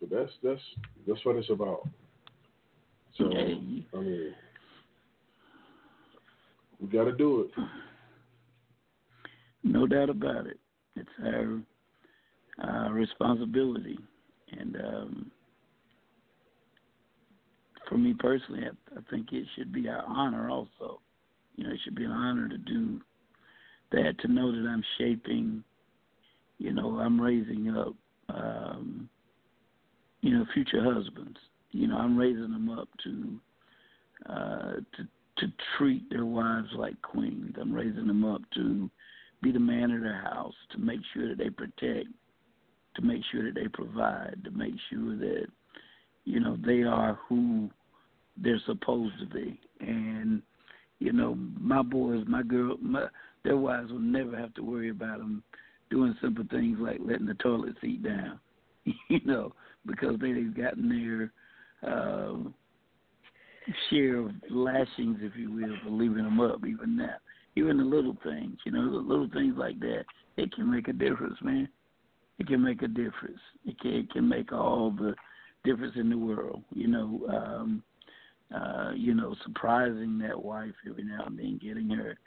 But 0.00 0.10
that's 0.10 0.32
that's 0.42 0.60
that's 1.06 1.24
what 1.24 1.36
it's 1.36 1.50
about. 1.50 1.86
So 3.16 3.30
Yeah, 3.30 3.40
I 3.94 3.96
mean, 4.00 4.34
we 6.80 6.88
got 6.88 7.04
to 7.04 7.12
do 7.12 7.42
it. 7.42 7.50
No 9.64 9.84
doubt 9.84 10.10
about 10.10 10.46
it. 10.46 10.60
It 10.94 11.00
It's 11.00 11.08
our 11.24 11.60
uh, 12.62 12.90
responsibility, 12.92 13.98
and 14.56 14.76
um, 14.76 15.30
for 17.88 17.98
me 17.98 18.14
personally, 18.16 18.62
I, 18.62 18.98
I 18.98 19.02
think 19.10 19.32
it 19.32 19.44
should 19.56 19.72
be 19.72 19.88
our 19.88 20.04
honor 20.06 20.50
also. 20.50 21.00
You 21.56 21.64
know, 21.64 21.70
it 21.72 21.80
should 21.82 21.96
be 21.96 22.04
an 22.04 22.12
honor 22.12 22.48
to 22.48 22.58
do 22.58 23.00
that, 23.90 24.18
to 24.20 24.28
know 24.28 24.52
that 24.52 24.68
I'm 24.68 24.84
shaping. 24.98 25.64
You 26.58 26.72
know, 26.72 27.00
I'm 27.00 27.20
raising 27.20 27.68
up. 27.76 27.94
Um, 28.28 29.08
you 30.20 30.36
know, 30.36 30.44
future 30.54 30.82
husbands. 30.82 31.38
You 31.72 31.88
know, 31.88 31.96
I'm 31.96 32.16
raising 32.16 32.52
them 32.52 32.68
up 32.70 32.88
to 33.04 33.40
uh, 34.32 34.72
to 34.96 35.08
to 35.38 35.46
treat 35.76 36.08
their 36.10 36.24
wives 36.24 36.68
like 36.76 37.00
queens. 37.02 37.54
I'm 37.60 37.72
raising 37.72 38.06
them 38.06 38.24
up 38.24 38.42
to 38.54 38.90
be 39.42 39.52
the 39.52 39.60
man 39.60 39.90
of 39.90 40.02
their 40.02 40.22
house, 40.22 40.54
to 40.72 40.78
make 40.78 41.00
sure 41.12 41.28
that 41.28 41.38
they 41.38 41.50
protect, 41.50 42.08
to 42.96 43.02
make 43.02 43.22
sure 43.30 43.44
that 43.44 43.54
they 43.54 43.68
provide, 43.68 44.36
to 44.44 44.50
make 44.50 44.74
sure 44.90 45.16
that 45.16 45.46
you 46.24 46.40
know 46.40 46.56
they 46.64 46.82
are 46.82 47.18
who 47.28 47.70
they're 48.36 48.60
supposed 48.66 49.14
to 49.20 49.26
be. 49.26 49.60
And 49.80 50.42
you 50.98 51.12
know, 51.12 51.36
my 51.60 51.82
boys, 51.82 52.24
my 52.26 52.42
girl, 52.42 52.76
my 52.80 53.06
their 53.44 53.56
wives 53.56 53.92
will 53.92 53.98
never 53.98 54.36
have 54.36 54.54
to 54.54 54.62
worry 54.62 54.90
about 54.90 55.18
them 55.18 55.42
doing 55.90 56.16
simple 56.20 56.44
things 56.50 56.78
like 56.80 56.98
letting 57.00 57.26
the 57.26 57.34
toilet 57.34 57.76
seat 57.80 58.02
down. 58.02 58.40
you 59.08 59.20
know, 59.24 59.52
because 59.84 60.16
they've 60.20 60.56
gotten 60.56 60.88
their 60.88 61.32
uh, 61.90 62.36
share 63.90 64.18
of 64.18 64.30
lashings, 64.50 65.18
if 65.20 65.36
you 65.36 65.52
will, 65.52 65.76
for 65.82 65.90
leaving 65.90 66.24
them 66.24 66.40
up 66.40 66.64
even 66.66 66.96
now. 66.96 67.16
Even 67.56 67.78
the 67.78 67.84
little 67.84 68.16
things, 68.22 68.58
you 68.64 68.72
know, 68.72 68.90
the 68.90 68.98
little 68.98 69.28
things 69.32 69.54
like 69.56 69.80
that, 69.80 70.04
it 70.36 70.54
can 70.54 70.70
make 70.70 70.88
a 70.88 70.92
difference, 70.92 71.36
man. 71.42 71.68
It 72.38 72.46
can 72.46 72.62
make 72.62 72.82
a 72.82 72.88
difference. 72.88 73.40
It 73.64 73.80
can, 73.80 73.92
it 73.92 74.10
can 74.10 74.28
make 74.28 74.52
all 74.52 74.90
the 74.90 75.14
difference 75.64 75.94
in 75.96 76.10
the 76.10 76.18
world. 76.18 76.62
You 76.74 76.88
know, 76.88 77.26
um, 77.30 77.82
uh, 78.54 78.92
you 78.94 79.14
know, 79.14 79.34
surprising 79.44 80.18
that 80.18 80.42
wife 80.42 80.74
every 80.88 81.04
now 81.04 81.24
and 81.26 81.38
then, 81.38 81.58
getting 81.62 81.88
her, 81.90 82.18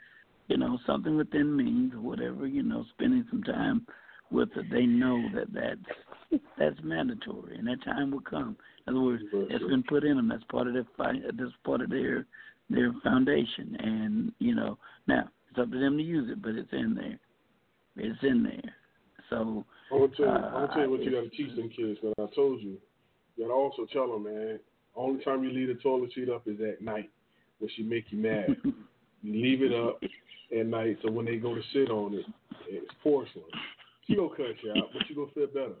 you 0.48 0.56
know, 0.56 0.78
something 0.84 1.16
within 1.16 1.56
means 1.56 1.94
or 1.94 2.00
whatever. 2.00 2.46
You 2.46 2.64
know, 2.64 2.84
spending 2.90 3.24
some 3.30 3.44
time 3.44 3.86
with 4.32 4.48
it. 4.56 4.66
They 4.70 4.84
know 4.84 5.28
that 5.34 5.52
that's 5.52 5.96
that's 6.58 6.76
mandatory, 6.82 7.56
and 7.56 7.66
that 7.66 7.82
time 7.84 8.10
will 8.10 8.20
come. 8.20 8.56
In 8.86 8.94
other 8.94 9.04
words, 9.04 9.22
it's 9.32 9.64
been 9.64 9.82
put 9.82 10.04
in 10.04 10.16
them. 10.16 10.28
That's 10.28 10.44
part 10.44 10.66
of 10.66 10.74
their 10.74 10.86
that's 10.98 11.52
part 11.64 11.80
of 11.80 11.90
their 11.90 12.26
their 12.68 12.92
foundation. 13.02 13.76
And 13.80 14.32
you 14.38 14.54
know, 14.54 14.78
now 15.06 15.28
it's 15.50 15.58
up 15.58 15.70
to 15.70 15.78
them 15.78 15.96
to 15.96 16.02
use 16.02 16.30
it, 16.30 16.42
but 16.42 16.54
it's 16.54 16.72
in 16.72 16.94
there. 16.94 17.18
It's 17.96 18.22
in 18.22 18.42
there. 18.44 18.74
So 19.28 19.64
I'm 19.92 19.98
gonna 19.98 20.16
tell 20.16 20.26
you, 20.26 20.32
uh, 20.32 20.34
I'm 20.34 20.52
gonna 20.52 20.68
tell 20.68 20.82
you 20.82 20.90
what 20.90 21.02
you 21.02 21.10
got 21.10 21.22
to 21.22 21.30
teach 21.30 21.56
them 21.56 21.68
kids. 21.68 21.98
Man, 22.02 22.14
I 22.18 22.34
told 22.34 22.60
you, 22.60 22.76
you 23.36 23.44
got 23.44 23.48
to 23.48 23.54
also 23.54 23.86
tell 23.92 24.12
them, 24.12 24.24
man. 24.24 24.58
Only 24.96 25.22
time 25.24 25.44
you 25.44 25.50
leave 25.50 25.68
the 25.68 25.74
toilet 25.74 26.10
seat 26.14 26.28
up 26.28 26.46
is 26.46 26.60
at 26.60 26.82
night 26.82 27.10
when 27.58 27.70
she 27.76 27.82
make 27.82 28.06
you 28.10 28.18
mad. 28.18 28.56
you 29.22 29.32
leave 29.42 29.62
it 29.62 29.72
up 29.72 30.02
at 30.56 30.66
night, 30.66 30.98
so 31.02 31.10
when 31.10 31.26
they 31.26 31.36
go 31.36 31.54
to 31.54 31.62
sit 31.72 31.90
on 31.90 32.14
it, 32.14 32.26
it's 32.68 32.92
porcelain. 33.02 33.44
She 34.06 34.16
gonna 34.16 34.30
cut 34.30 34.56
you 34.62 34.70
out, 34.70 34.90
but 34.92 35.08
you 35.08 35.14
gonna 35.14 35.30
feel 35.32 35.46
better. 35.46 35.74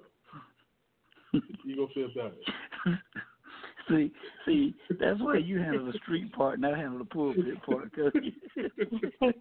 You 1.64 1.76
gonna 1.76 1.88
feel 1.94 2.08
better. 2.08 2.98
See, 3.88 4.12
see, 4.46 4.74
that's 5.00 5.20
why 5.20 5.38
you 5.38 5.58
handle 5.58 5.86
the 5.86 5.98
street 6.02 6.32
part, 6.32 6.58
and 6.58 6.66
I 6.66 6.76
handle 6.76 6.98
the 6.98 7.04
pulpit 7.04 7.60
part. 7.64 7.92
Cause 7.92 8.12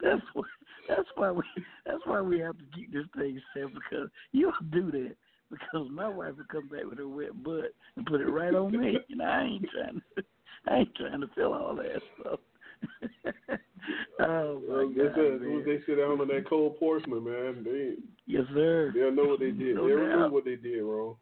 that's 0.00 0.22
why. 0.32 0.42
That's 0.88 1.08
why 1.16 1.30
we. 1.32 1.42
That's 1.84 2.04
why 2.04 2.20
we 2.20 2.38
have 2.40 2.56
to 2.58 2.64
keep 2.74 2.92
this 2.92 3.06
thing 3.16 3.40
safe 3.54 3.70
because 3.74 4.08
you'll 4.30 4.52
do 4.70 4.90
that. 4.92 5.16
Because 5.50 5.88
my 5.90 6.08
wife 6.08 6.34
will 6.36 6.44
come 6.50 6.68
back 6.68 6.84
with 6.88 6.98
her 6.98 7.08
wet 7.08 7.42
butt 7.42 7.74
and 7.96 8.06
put 8.06 8.20
it 8.20 8.30
right 8.30 8.54
on 8.54 8.78
me, 8.78 8.98
and 9.10 9.22
I 9.22 9.44
ain't 9.44 9.66
trying 9.70 10.02
to. 10.16 10.24
I 10.68 10.76
ain't 10.78 10.94
trying 10.94 11.20
to 11.20 11.28
feel 11.34 11.52
all 11.52 11.74
that 11.76 12.00
stuff. 12.20 13.58
oh 14.20 14.62
my 14.68 14.74
like 14.82 14.96
God, 14.96 15.12
said, 15.14 15.40
man. 15.40 15.62
they 15.64 15.78
sit 15.86 15.96
down 15.98 16.20
on 16.20 16.28
that 16.28 16.48
cold 16.48 16.78
porcelain, 16.78 17.24
man. 17.24 17.64
They 17.64 17.94
yes, 18.26 18.44
sir. 18.54 18.92
They'll 18.94 19.12
know 19.12 19.24
what 19.24 19.40
they 19.40 19.50
did. 19.50 19.76
No 19.76 19.84
they 19.88 19.94
doubt. 19.94 20.00
remember 20.00 20.30
what 20.30 20.44
they 20.44 20.56
did 20.56 20.82
wrong. 20.82 21.16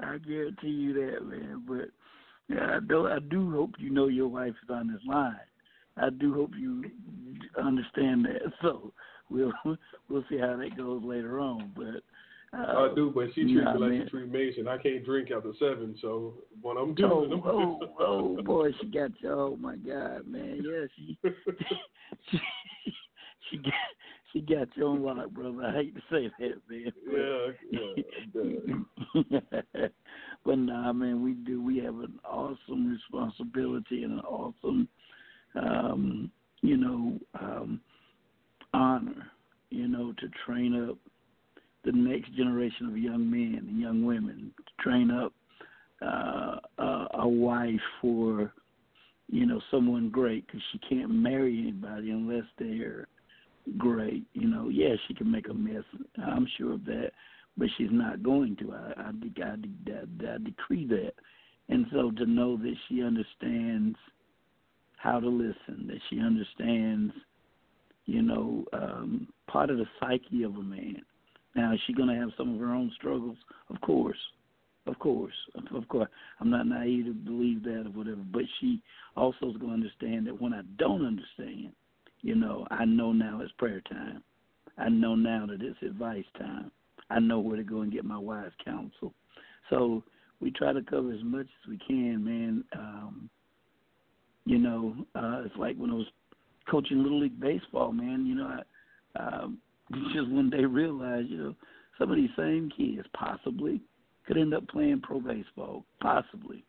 I 0.00 0.18
guarantee 0.18 0.68
you 0.68 0.92
that, 0.94 1.24
man. 1.24 1.64
But 1.66 1.90
yeah, 2.48 2.76
I 2.76 2.80
do. 2.80 3.06
I 3.06 3.18
do 3.18 3.50
hope 3.50 3.72
you 3.78 3.90
know 3.90 4.08
your 4.08 4.28
wife 4.28 4.54
is 4.62 4.70
on 4.70 4.88
this 4.88 5.02
line. 5.06 5.36
I 5.96 6.10
do 6.10 6.34
hope 6.34 6.52
you 6.58 6.84
understand 7.62 8.24
that. 8.26 8.52
So 8.62 8.92
we'll 9.30 9.52
we'll 10.08 10.24
see 10.28 10.38
how 10.38 10.56
that 10.56 10.76
goes 10.76 11.02
later 11.04 11.38
on. 11.40 11.72
But 11.74 12.02
uh, 12.54 12.90
I 12.90 12.94
do, 12.94 13.10
but 13.14 13.28
she 13.34 13.44
treats 13.44 13.64
nah, 13.64 13.74
me 13.74 13.80
like 13.80 13.90
man. 13.90 14.02
she 14.04 14.10
treat 14.10 14.30
Mason. 14.30 14.68
I 14.68 14.76
can't 14.76 15.04
drink 15.04 15.30
after 15.30 15.52
seven, 15.58 15.96
so 16.02 16.34
when 16.60 16.76
I'm 16.76 16.94
doing, 16.94 17.10
Oh, 17.10 17.14
telling 17.14 17.30
them, 17.30 17.42
oh, 17.46 17.80
oh, 18.00 18.42
boy, 18.42 18.72
she 18.80 18.86
got 18.88 19.10
you. 19.20 19.30
Oh 19.30 19.56
my 19.58 19.76
God, 19.76 20.26
man. 20.26 20.62
Yeah, 20.62 20.86
she 20.96 21.18
she 22.30 22.40
she 23.50 23.56
got 23.56 23.72
she 24.32 24.40
got 24.42 24.68
you 24.74 24.86
on 24.86 25.02
lock, 25.02 25.30
brother. 25.30 25.62
I 25.64 25.72
hate 25.72 25.94
to 25.94 26.02
say 26.10 26.30
that, 26.38 26.60
man. 26.68 26.92
but- 27.06 27.14
yeah, 27.70 28.72
yeah, 29.14 29.88
but 30.44 30.58
nah, 30.58 30.92
man, 30.92 31.22
we 31.22 31.32
do. 31.32 31.62
We 31.62 31.78
have 31.78 31.96
an 32.00 32.18
awesome 32.24 32.90
responsibility 32.90 34.02
and 34.02 34.14
an 34.14 34.20
awesome, 34.20 34.88
um, 35.54 36.30
you 36.60 36.76
know, 36.76 37.18
um, 37.40 37.80
honor, 38.74 39.30
you 39.70 39.88
know, 39.88 40.12
to 40.18 40.28
train 40.44 40.88
up 40.88 40.98
the 41.84 41.92
next 41.92 42.32
generation 42.34 42.86
of 42.88 42.96
young 42.96 43.30
men 43.30 43.66
and 43.68 43.80
young 43.80 44.04
women, 44.04 44.52
to 44.56 44.82
train 44.82 45.10
up 45.10 45.32
uh, 46.00 46.56
a, 46.78 47.06
a 47.14 47.28
wife 47.28 47.80
for, 48.00 48.52
you 49.28 49.46
know, 49.46 49.60
someone 49.70 50.08
great 50.10 50.46
because 50.46 50.62
she 50.72 50.78
can't 50.88 51.10
marry 51.10 51.58
anybody 51.58 52.10
unless 52.10 52.44
they're 52.58 53.08
great. 53.78 54.24
You 54.34 54.48
know, 54.48 54.68
yeah, 54.68 54.94
she 55.06 55.14
can 55.14 55.30
make 55.30 55.48
a 55.48 55.54
mess. 55.54 55.84
I'm 56.24 56.46
sure 56.58 56.74
of 56.74 56.84
that, 56.86 57.12
but 57.56 57.68
she's 57.76 57.90
not 57.90 58.22
going 58.22 58.56
to. 58.56 58.72
I 58.72 58.92
I, 58.96 59.10
I, 59.42 59.46
I, 59.46 60.34
I 60.34 60.38
decree 60.38 60.86
that, 60.88 61.12
and 61.68 61.86
so 61.92 62.10
to 62.10 62.26
know 62.26 62.56
that 62.56 62.74
she 62.88 63.02
understands 63.02 63.96
how 64.96 65.18
to 65.18 65.28
listen, 65.28 65.86
that 65.88 65.98
she 66.08 66.20
understands, 66.20 67.12
you 68.06 68.22
know, 68.22 68.64
um, 68.72 69.26
part 69.48 69.68
of 69.70 69.78
the 69.78 69.86
psyche 69.98 70.44
of 70.44 70.54
a 70.56 70.62
man. 70.62 71.02
Now, 71.54 71.72
is 71.72 71.80
she 71.86 71.92
going 71.92 72.08
to 72.08 72.20
have 72.20 72.30
some 72.36 72.54
of 72.54 72.60
her 72.60 72.74
own 72.74 72.90
struggles? 72.96 73.36
Of 73.68 73.80
course. 73.80 74.18
Of 74.86 74.98
course. 74.98 75.34
Of, 75.74 75.86
course. 75.88 76.08
I'm 76.40 76.50
not 76.50 76.66
naive 76.66 77.06
to 77.06 77.12
believe 77.12 77.62
that 77.64 77.86
or 77.86 77.90
whatever, 77.90 78.22
but 78.32 78.42
she 78.60 78.82
also 79.16 79.50
is 79.50 79.56
going 79.56 79.68
to 79.68 79.74
understand 79.74 80.26
that 80.26 80.40
when 80.40 80.54
I 80.54 80.62
don't 80.78 81.06
understand, 81.06 81.72
you 82.22 82.34
know, 82.34 82.66
I 82.70 82.84
know 82.84 83.12
now 83.12 83.40
it's 83.42 83.52
prayer 83.58 83.82
time. 83.88 84.22
I 84.78 84.88
know 84.88 85.14
now 85.14 85.46
that 85.46 85.62
it's 85.62 85.80
advice 85.82 86.24
time. 86.38 86.70
I 87.10 87.20
know 87.20 87.40
where 87.40 87.56
to 87.56 87.62
go 87.62 87.82
and 87.82 87.92
get 87.92 88.04
my 88.04 88.18
wise 88.18 88.50
counsel. 88.64 89.12
So 89.70 90.02
we 90.40 90.50
try 90.50 90.72
to 90.72 90.82
cover 90.82 91.12
as 91.12 91.22
much 91.22 91.46
as 91.46 91.68
we 91.68 91.78
can, 91.86 92.24
man. 92.24 92.64
Um, 92.76 93.30
you 94.44 94.58
know, 94.58 94.96
uh, 95.14 95.42
it's 95.44 95.56
like 95.56 95.76
when 95.76 95.90
I 95.90 95.94
was 95.94 96.06
coaching 96.68 97.02
little 97.02 97.20
league 97.20 97.38
baseball, 97.38 97.92
man. 97.92 98.26
You 98.26 98.34
know, 98.34 98.46
I 98.46 98.62
um, 99.22 99.58
just 100.14 100.28
one 100.28 100.50
day 100.50 100.64
realize, 100.64 101.24
you 101.28 101.38
know, 101.38 101.54
some 101.98 102.10
of 102.10 102.16
these 102.16 102.30
same 102.36 102.70
kids 102.76 103.06
possibly 103.14 103.80
could 104.26 104.38
end 104.38 104.54
up 104.54 104.66
playing 104.68 105.00
pro 105.00 105.20
baseball, 105.20 105.84
possibly. 106.00 106.64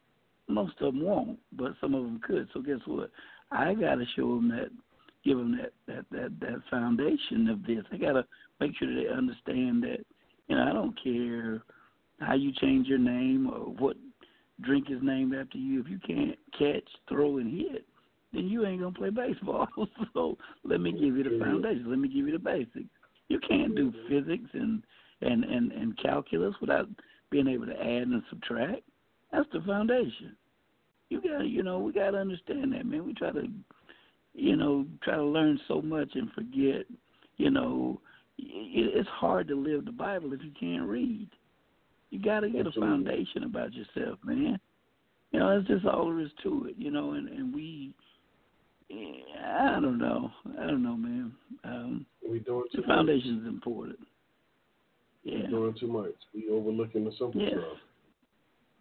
Most 0.48 0.74
of 0.82 0.94
them 0.94 1.04
won't, 1.04 1.40
but 1.54 1.74
some 1.80 1.94
of 1.94 2.04
them 2.04 2.20
could. 2.26 2.48
So 2.54 2.62
guess 2.62 2.80
what? 2.86 3.10
I 3.52 3.74
got 3.74 3.96
to 3.96 4.06
show 4.16 4.36
them 4.36 4.50
that, 4.50 4.70
give 5.24 5.38
them 5.38 5.58
that 5.58 5.72
that 5.88 6.06
that 6.12 6.40
that 6.42 6.62
foundation 6.70 7.48
of 7.50 7.66
this. 7.66 7.84
I 7.92 7.98
got 7.98 8.14
to 8.14 8.26
make 8.60 8.72
sure 8.78 8.88
that 8.88 9.02
they 9.02 9.14
understand 9.14 9.84
that. 9.84 10.00
You 10.48 10.58
know, 10.58 10.64
I 10.64 10.74
don't 10.74 11.02
care 11.02 11.62
how 12.20 12.34
you 12.34 12.52
change 12.60 12.88
your 12.88 12.98
name 12.98 13.50
or 13.50 13.60
what 13.60 13.96
drink 14.62 14.88
is 14.90 15.00
named 15.02 15.34
after 15.34 15.58
you. 15.58 15.80
If 15.80 15.88
you 15.88 16.00
can't 16.06 16.38
catch, 16.58 16.88
throw, 17.08 17.38
and 17.38 17.52
hit, 17.58 17.86
then 18.34 18.48
you 18.48 18.66
ain't 18.66 18.82
gonna 18.82 18.94
play 18.94 19.10
baseball. 19.10 19.68
so 20.14 20.38
let 20.64 20.82
me 20.82 20.92
give 20.92 21.16
you 21.16 21.24
the 21.24 21.40
foundation. 21.40 21.90
Let 21.90 22.00
me 22.00 22.10
give 22.10 22.28
you 22.28 22.34
the 22.34 22.40
basics. 22.40 22.90
You 23.34 23.40
can't 23.40 23.76
do 23.76 23.92
physics 24.08 24.48
and 24.54 24.84
and 25.22 25.44
and 25.44 25.72
and 25.72 25.98
calculus 25.98 26.54
without 26.62 26.88
being 27.32 27.48
able 27.48 27.66
to 27.66 27.74
add 27.74 28.04
and 28.04 28.22
subtract. 28.30 28.84
That's 29.32 29.50
the 29.52 29.62
foundation. 29.62 30.36
You 31.10 31.20
gotta, 31.20 31.46
you 31.46 31.64
know, 31.64 31.80
we 31.80 31.94
got 31.94 32.12
to 32.12 32.20
understand 32.20 32.74
that, 32.74 32.86
man. 32.86 33.08
We 33.08 33.16
try 33.16 33.32
to, 33.32 33.48
you 34.36 34.56
know, 34.56 34.86
try 35.04 35.16
to 35.16 35.24
learn 35.24 35.60
so 35.68 35.82
much 35.82 36.12
and 36.14 36.32
forget. 36.34 36.86
You 37.38 37.50
know, 37.50 38.00
it's 38.38 39.10
hard 39.10 39.48
to 39.48 39.56
live 39.56 39.86
the 39.86 39.92
Bible 39.92 40.34
if 40.34 40.44
you 40.44 40.52
can't 40.60 40.88
read. 40.88 41.28
You 42.12 42.22
got 42.22 42.42
to 42.42 42.52
get 42.52 42.68
a 42.68 42.72
foundation 42.72 43.46
about 43.46 43.74
yourself, 43.74 44.20
man. 44.24 44.60
You 45.32 45.40
know, 45.40 45.56
that's 45.56 45.68
just 45.68 45.88
all 45.88 46.06
there 46.06 46.20
is 46.20 46.30
to 46.44 46.68
it. 46.70 46.76
You 46.78 46.92
know, 46.92 47.14
and 47.14 47.28
and 47.30 47.52
we, 47.52 47.96
I 49.46 49.80
don't 49.80 49.98
know, 49.98 50.32
I 50.60 50.68
don't 50.68 50.84
know, 50.84 50.96
man. 50.96 51.32
Um, 51.64 52.06
We 52.28 52.40
doing 52.40 52.66
too 52.72 52.82
the 52.82 52.88
foundation 52.88 53.42
is 53.42 53.48
important. 53.48 54.00
Yeah. 55.24 55.44
We 55.44 55.48
doing 55.48 55.76
too 55.80 55.88
much. 55.88 56.12
We 56.34 56.50
overlooking 56.50 57.06
the 57.06 57.12
simple 57.12 57.42
yes. 57.42 57.52
stuff. 57.52 57.78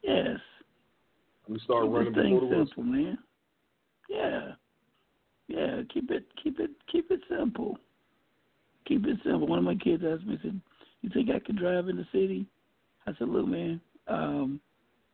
Yes. 0.02 0.38
We 1.48 1.58
start 1.60 1.84
keep 1.84 1.92
running 1.92 2.12
before 2.12 2.48
the 2.48 2.66
simple, 2.66 2.82
man. 2.84 3.18
Yeah. 4.08 4.52
Yeah, 5.48 5.82
keep 5.92 6.10
it 6.10 6.24
keep 6.42 6.60
it 6.60 6.70
keep 6.90 7.10
it 7.10 7.20
simple. 7.28 7.78
Keep 8.86 9.06
it 9.06 9.18
simple. 9.24 9.46
One 9.46 9.58
of 9.58 9.64
my 9.64 9.74
kids 9.74 10.02
asked 10.06 10.26
me, 10.26 10.38
said, 10.42 10.60
You 11.02 11.10
think 11.10 11.30
I 11.30 11.38
could 11.38 11.58
drive 11.58 11.88
in 11.88 11.96
the 11.96 12.06
city? 12.12 12.46
I 13.06 13.12
said, 13.18 13.28
Look, 13.28 13.46
man, 13.46 13.80
um, 14.08 14.60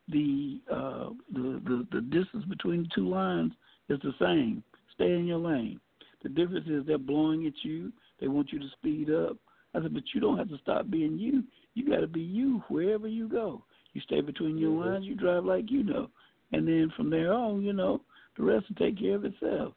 the 0.07 0.59
uh 0.71 1.09
the, 1.33 1.61
the 1.65 1.87
the 1.91 2.01
distance 2.01 2.45
between 2.45 2.83
the 2.83 2.89
two 2.95 3.07
lines 3.07 3.51
is 3.89 3.99
the 4.01 4.13
same. 4.19 4.63
Stay 4.99 5.13
in 5.13 5.25
your 5.25 5.37
lane. 5.37 5.79
The 6.23 6.29
difference 6.29 6.67
is 6.67 6.85
they're 6.85 6.97
blowing 6.97 7.47
at 7.47 7.53
you. 7.63 7.93
They 8.19 8.27
want 8.27 8.51
you 8.51 8.59
to 8.59 8.67
speed 8.77 9.09
up. 9.09 9.37
I 9.73 9.81
said, 9.81 9.93
but 9.93 10.03
you 10.13 10.19
don't 10.19 10.37
have 10.37 10.49
to 10.49 10.57
stop 10.57 10.89
being 10.89 11.17
you. 11.17 11.43
You 11.73 11.89
got 11.89 12.01
to 12.01 12.07
be 12.07 12.19
you 12.19 12.61
wherever 12.67 13.07
you 13.07 13.29
go. 13.29 13.63
You 13.93 14.01
stay 14.01 14.19
between 14.19 14.57
your 14.57 14.71
mm-hmm. 14.71 14.89
lines. 14.89 15.05
You 15.05 15.15
drive 15.15 15.45
like 15.45 15.71
you 15.71 15.83
know, 15.83 16.09
and 16.51 16.67
then 16.67 16.91
from 16.97 17.09
there 17.09 17.31
on, 17.31 17.61
you 17.61 17.71
know, 17.71 18.01
the 18.37 18.43
rest 18.43 18.65
will 18.67 18.75
take 18.75 18.99
care 18.99 19.15
of 19.15 19.23
itself. 19.23 19.73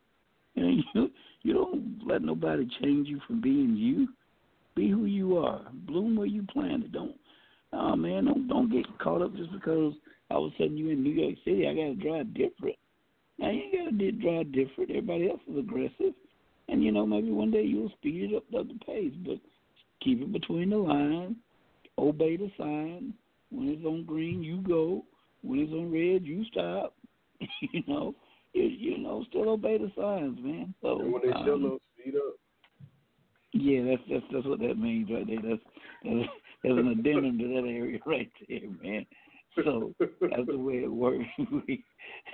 You 0.55 0.63
know, 0.65 0.83
you 0.95 1.11
you 1.43 1.55
don't 1.55 2.01
let 2.05 2.23
nobody 2.23 2.69
change 2.83 3.07
you 3.07 3.21
from 3.27 3.41
being 3.41 3.77
you. 3.77 4.09
Be 4.75 4.91
who 4.91 5.05
you 5.05 5.39
are. 5.39 5.63
Bloom 5.87 6.17
where 6.17 6.27
you 6.27 6.45
planted. 6.53 6.93
Don't, 6.93 7.15
oh 7.73 7.95
man, 7.95 8.25
don't 8.25 8.49
don't 8.49 8.73
get 8.73 8.87
caught 8.99 9.23
up 9.23 9.37
just 9.37 9.53
because 9.53 9.95
all 10.31 10.47
of 10.47 10.53
a 10.53 10.57
sudden 10.57 10.77
you're 10.77 10.93
in 10.93 11.03
New 11.05 11.11
York 11.11 11.37
City. 11.45 11.69
I 11.69 11.75
got 11.75 11.83
to 11.83 11.95
drive 11.95 12.35
different. 12.35 12.77
Now 13.43 13.51
you 13.51 13.91
got 13.91 13.99
to 13.99 14.13
drive 14.13 14.53
different. 14.53 14.91
Everybody 14.91 15.29
else 15.29 15.41
is 15.51 15.59
aggressive, 15.59 16.15
and 16.69 16.83
you 16.83 16.93
know 16.93 17.05
maybe 17.05 17.33
one 17.33 17.51
day 17.51 17.63
you'll 17.63 17.91
speed 17.99 18.31
it 18.31 18.37
up, 18.37 18.45
up 18.57 18.69
the 18.69 18.79
pace, 18.87 19.13
but 19.27 19.39
keep 20.01 20.23
it 20.23 20.33
between 20.33 20.71
the 20.71 20.77
lines. 20.77 21.37
Obey 21.99 22.37
the 22.37 22.51
sign. 22.57 23.13
When 23.51 23.69
it's 23.69 23.85
on 23.85 24.05
green, 24.05 24.45
you 24.45 24.59
go. 24.59 25.05
When 25.43 25.59
it's 25.59 25.73
on 25.73 25.91
red, 25.91 26.25
you 26.25 26.45
stop. 26.53 26.95
you 27.73 27.83
know, 27.89 28.15
you, 28.53 28.63
you 28.63 28.99
know, 28.99 29.25
still 29.29 29.49
obey 29.49 29.77
the 29.77 29.91
signs, 29.97 30.39
man. 30.41 30.73
So 30.81 31.01
and 31.01 31.13
when 31.13 31.23
they 31.23 31.33
um, 31.33 31.45
yellow, 31.45 31.79
speed 31.99 32.15
up. 32.15 32.35
Yeah, 33.53 33.83
that's 33.85 34.03
that's 34.09 34.25
that's 34.33 34.47
what 34.47 34.61
that 34.61 34.79
means 34.79 35.11
right 35.11 35.27
there. 35.27 35.43
That's 35.43 35.63
that's, 36.05 36.29
that's 36.63 36.79
an 36.79 36.89
addendum 36.89 37.39
to 37.39 37.49
that 37.49 37.69
area 37.69 37.99
right 38.07 38.31
there, 38.49 38.61
man. 38.81 39.05
So 39.57 39.93
that's 40.01 40.47
the 40.47 40.59
way 40.59 40.85
it 40.85 40.93
works. 40.93 41.25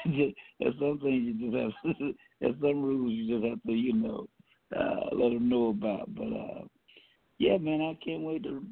there's 0.05 0.75
some 0.79 1.01
things 1.03 1.25
you 1.27 1.51
just 1.51 1.57
have. 1.57 1.95
there's 2.41 2.55
some 2.61 2.83
rules 2.83 3.13
you 3.13 3.35
just 3.35 3.45
have 3.49 3.63
to, 3.65 3.73
you 3.73 3.93
know, 3.93 4.29
uh, 4.77 5.15
let 5.15 5.33
them 5.33 5.49
know 5.49 5.71
about. 5.71 6.15
But 6.15 6.29
uh, 6.29 6.65
yeah, 7.39 7.59
man, 7.59 7.81
I 7.81 7.99
can't 8.05 8.23
wait 8.23 8.45
to 8.45 8.63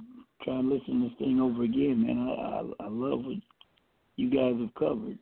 try 0.44 0.58
and 0.58 0.68
listen 0.68 1.00
to 1.00 1.08
this 1.08 1.18
thing 1.18 1.40
over 1.40 1.64
again, 1.64 2.06
man. 2.06 2.28
I 2.28 2.84
I, 2.84 2.86
I 2.86 2.88
love 2.88 3.24
what 3.24 3.36
you 4.16 4.30
guys 4.30 4.60
have 4.60 4.74
covered. 4.74 5.18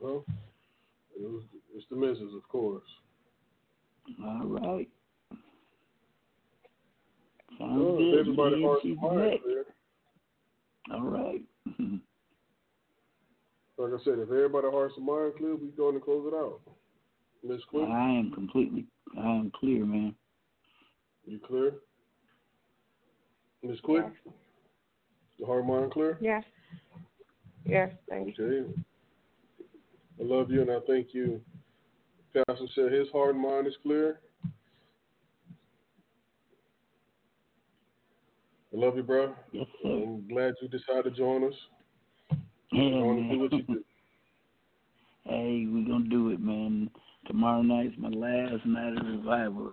Well, 0.00 0.24
it 1.16 1.22
was, 1.22 1.42
it's 1.74 1.86
the 1.90 1.96
misses, 1.96 2.34
of 2.34 2.46
course. 2.48 2.84
All 4.22 4.46
right. 4.46 4.88
Sounds 7.58 7.82
well, 7.82 7.96
good. 7.96 8.18
Everybody 8.20 8.56
yeah, 8.60 8.66
hearts 8.66 8.82
she's 8.82 8.96
and 9.00 9.16
minds, 9.16 9.42
All 10.92 11.02
right. 11.02 11.42
like 13.78 13.92
I 13.92 14.04
said, 14.04 14.18
if 14.18 14.30
everybody 14.30 14.68
hearts 14.70 14.94
and 14.96 15.06
minds 15.06 15.36
clear, 15.38 15.56
we 15.56 15.68
going 15.76 15.94
to 15.94 16.00
close 16.00 16.30
it 16.32 16.36
out. 16.36 16.60
Miss 17.44 17.60
Quick? 17.68 17.88
I 17.88 18.10
am 18.10 18.32
completely, 18.32 18.86
I 19.18 19.28
am 19.28 19.52
clear, 19.58 19.84
man. 19.84 20.14
You 21.24 21.38
clear? 21.46 21.74
Miss 23.62 23.80
Quick? 23.80 24.04
Yes. 24.24 24.34
The 25.38 25.46
heart 25.46 25.66
mind 25.66 25.92
clear? 25.92 26.18
Yes. 26.20 26.44
Yes, 27.64 27.90
thank 28.08 28.38
you. 28.38 28.44
Okay. 28.44 28.80
I 30.20 30.24
love 30.24 30.50
you 30.50 30.62
and 30.62 30.70
I 30.70 30.78
thank 30.86 31.08
you. 31.12 31.40
Pastor 32.32 32.66
said 32.74 32.92
his 32.92 33.08
heart 33.12 33.34
and 33.34 33.42
mind 33.42 33.66
is 33.66 33.74
clear. 33.82 34.20
I 38.76 38.78
love 38.78 38.96
you, 38.96 39.02
bro. 39.02 39.34
Yes, 39.52 39.66
sir. 39.82 39.88
I'm 39.88 40.28
glad 40.28 40.54
you 40.60 40.68
decided 40.68 41.04
to 41.04 41.10
join 41.10 41.44
us. 41.44 41.54
Yeah, 42.72 42.82
I 42.82 43.02
want 43.02 43.18
to 43.18 43.22
man. 43.22 43.30
do 43.30 43.38
what 43.38 43.52
you 43.52 43.62
do. 43.62 43.84
hey, 45.24 45.66
we're 45.66 45.88
gonna 45.88 46.08
do 46.10 46.30
it, 46.30 46.40
man. 46.40 46.90
Tomorrow 47.26 47.62
night's 47.62 47.94
my 47.96 48.08
last 48.08 48.66
night 48.66 48.98
of 48.98 49.06
revival. 49.06 49.72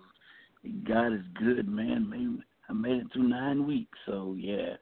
God 0.88 1.12
is 1.12 1.20
good, 1.34 1.68
man. 1.68 2.42
I 2.68 2.72
made 2.72 3.02
it 3.02 3.06
through 3.12 3.28
nine 3.28 3.66
weeks, 3.66 3.98
so 4.06 4.34
yeah. 4.38 4.76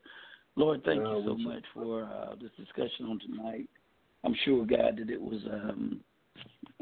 Lord, 0.54 0.82
thank 0.84 1.00
you 1.00 1.24
so 1.26 1.36
much 1.36 1.64
for 1.74 2.04
uh, 2.04 2.34
this 2.40 2.50
discussion 2.56 3.06
on 3.06 3.18
tonight. 3.18 3.68
I'm 4.22 4.36
sure, 4.44 4.64
God, 4.64 4.98
that 4.98 5.10
it 5.10 5.20
was 5.20 5.40
um, 5.50 6.00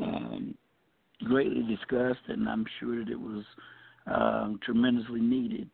um, 0.03 0.55
greatly 1.25 1.63
discussed, 1.63 2.21
and 2.29 2.49
I'm 2.49 2.67
sure 2.81 3.03
that 3.05 3.11
it 3.11 3.21
was 3.21 3.45
um, 4.07 4.61
tremendously 4.63 5.21
needed. 5.21 5.71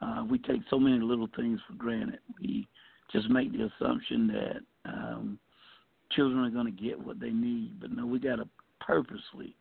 Uh, 0.00 0.24
we 0.28 0.38
take 0.38 0.60
so 0.68 0.78
many 0.78 0.98
little 1.00 1.28
things 1.36 1.60
for 1.66 1.74
granted. 1.74 2.20
We 2.40 2.66
just 3.12 3.30
make 3.30 3.52
the 3.52 3.70
assumption 3.80 4.26
that 4.28 4.90
um, 4.90 5.38
children 6.12 6.44
are 6.44 6.50
going 6.50 6.66
to 6.66 6.82
get 6.82 6.98
what 6.98 7.20
they 7.20 7.30
need, 7.30 7.80
but 7.80 7.90
no, 7.90 8.06
we 8.06 8.18
got 8.18 8.36
to 8.36 8.48
purposely 8.80 9.54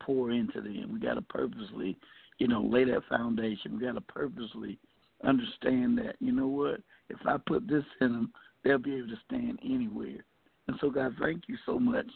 pour 0.00 0.30
into 0.30 0.60
them. 0.60 0.90
We 0.92 1.00
got 1.00 1.14
to 1.14 1.22
purposely, 1.22 1.96
you 2.38 2.48
know, 2.48 2.62
lay 2.62 2.84
that 2.84 3.02
foundation. 3.08 3.76
We 3.76 3.86
got 3.86 3.94
to 3.94 4.00
purposely 4.02 4.78
understand 5.24 5.98
that, 5.98 6.16
you 6.20 6.32
know 6.32 6.46
what, 6.46 6.80
if 7.08 7.18
I 7.26 7.36
put 7.46 7.66
this 7.66 7.84
in 8.00 8.12
them, 8.12 8.32
they'll 8.62 8.78
be 8.78 8.96
able 8.96 9.08
to 9.08 9.20
stand 9.26 9.58
anywhere. 9.64 10.24
And 10.68 10.76
so, 10.80 10.90
God, 10.90 11.14
thank 11.20 11.44
you 11.48 11.56
so 11.64 11.78
much. 11.78 12.06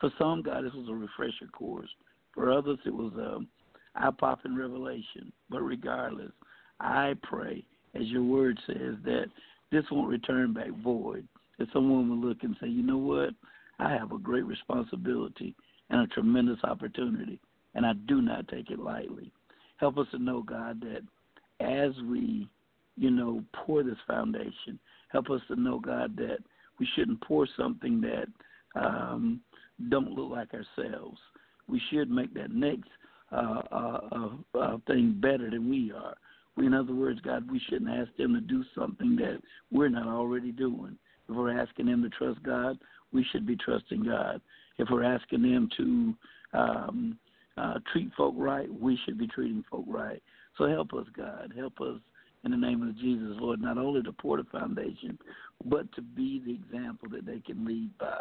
For 0.00 0.10
some, 0.18 0.42
God, 0.42 0.64
this 0.64 0.74
was 0.74 0.88
a 0.88 0.94
refresher 0.94 1.46
course. 1.52 1.88
For 2.34 2.52
others, 2.52 2.78
it 2.84 2.94
was 2.94 3.12
a 3.18 3.36
um, 3.36 3.48
eye 3.94 4.10
popping 4.16 4.56
revelation. 4.56 5.32
But 5.48 5.62
regardless, 5.62 6.32
I 6.82 7.14
pray, 7.22 7.64
as 7.94 8.06
your 8.08 8.22
word 8.22 8.58
says, 8.66 8.96
that 9.04 9.26
this 9.70 9.84
won't 9.90 10.10
return 10.10 10.52
back 10.52 10.70
void. 10.82 11.26
That 11.58 11.68
someone 11.72 12.08
will 12.08 12.28
look 12.28 12.38
and 12.42 12.56
say, 12.60 12.68
you 12.68 12.82
know 12.82 12.98
what? 12.98 13.30
I 13.78 13.90
have 13.90 14.12
a 14.12 14.18
great 14.18 14.44
responsibility 14.44 15.54
and 15.90 16.00
a 16.00 16.06
tremendous 16.08 16.58
opportunity, 16.64 17.40
and 17.74 17.86
I 17.86 17.92
do 18.06 18.20
not 18.20 18.48
take 18.48 18.70
it 18.70 18.78
lightly. 18.78 19.30
Help 19.76 19.98
us 19.98 20.06
to 20.12 20.18
know, 20.18 20.42
God, 20.42 20.82
that 20.82 21.02
as 21.64 21.92
we, 22.04 22.48
you 22.96 23.10
know, 23.10 23.44
pour 23.52 23.82
this 23.82 23.98
foundation, 24.06 24.78
help 25.08 25.30
us 25.30 25.40
to 25.48 25.56
know, 25.56 25.78
God, 25.78 26.16
that 26.16 26.38
we 26.78 26.88
shouldn't 26.94 27.20
pour 27.22 27.46
something 27.56 28.00
that 28.00 28.26
um, 28.74 29.40
don't 29.88 30.12
look 30.12 30.30
like 30.30 30.50
ourselves. 30.54 31.18
We 31.68 31.80
should 31.90 32.10
make 32.10 32.34
that 32.34 32.50
next 32.52 32.88
uh, 33.30 33.62
uh, 33.70 34.28
uh, 34.58 34.76
thing 34.86 35.16
better 35.20 35.50
than 35.50 35.68
we 35.68 35.92
are. 35.92 36.16
In 36.58 36.74
other 36.74 36.94
words, 36.94 37.20
God, 37.20 37.50
we 37.50 37.60
shouldn't 37.68 37.90
ask 37.90 38.14
them 38.16 38.34
to 38.34 38.40
do 38.40 38.64
something 38.74 39.16
that 39.16 39.40
we're 39.70 39.88
not 39.88 40.06
already 40.06 40.52
doing. 40.52 40.96
If 41.28 41.36
we're 41.36 41.58
asking 41.58 41.86
them 41.86 42.02
to 42.02 42.10
trust 42.10 42.42
God, 42.42 42.78
we 43.12 43.24
should 43.32 43.46
be 43.46 43.56
trusting 43.56 44.04
God. 44.04 44.40
If 44.78 44.88
we're 44.90 45.04
asking 45.04 45.42
them 45.42 45.68
to 45.76 46.14
um, 46.58 47.18
uh, 47.56 47.78
treat 47.92 48.10
folk 48.16 48.34
right, 48.36 48.68
we 48.80 48.98
should 49.04 49.18
be 49.18 49.26
treating 49.26 49.64
folk 49.70 49.84
right. 49.86 50.22
So 50.58 50.68
help 50.68 50.92
us, 50.94 51.06
God. 51.16 51.54
Help 51.56 51.80
us 51.80 51.98
in 52.44 52.50
the 52.50 52.56
name 52.56 52.82
of 52.82 52.98
Jesus, 52.98 53.36
Lord, 53.40 53.60
not 53.60 53.78
only 53.78 54.02
to 54.02 54.12
pour 54.12 54.36
the 54.36 54.44
foundation, 54.44 55.18
but 55.64 55.90
to 55.94 56.02
be 56.02 56.42
the 56.44 56.52
example 56.52 57.08
that 57.10 57.24
they 57.24 57.40
can 57.40 57.64
lead 57.64 57.96
by. 57.98 58.20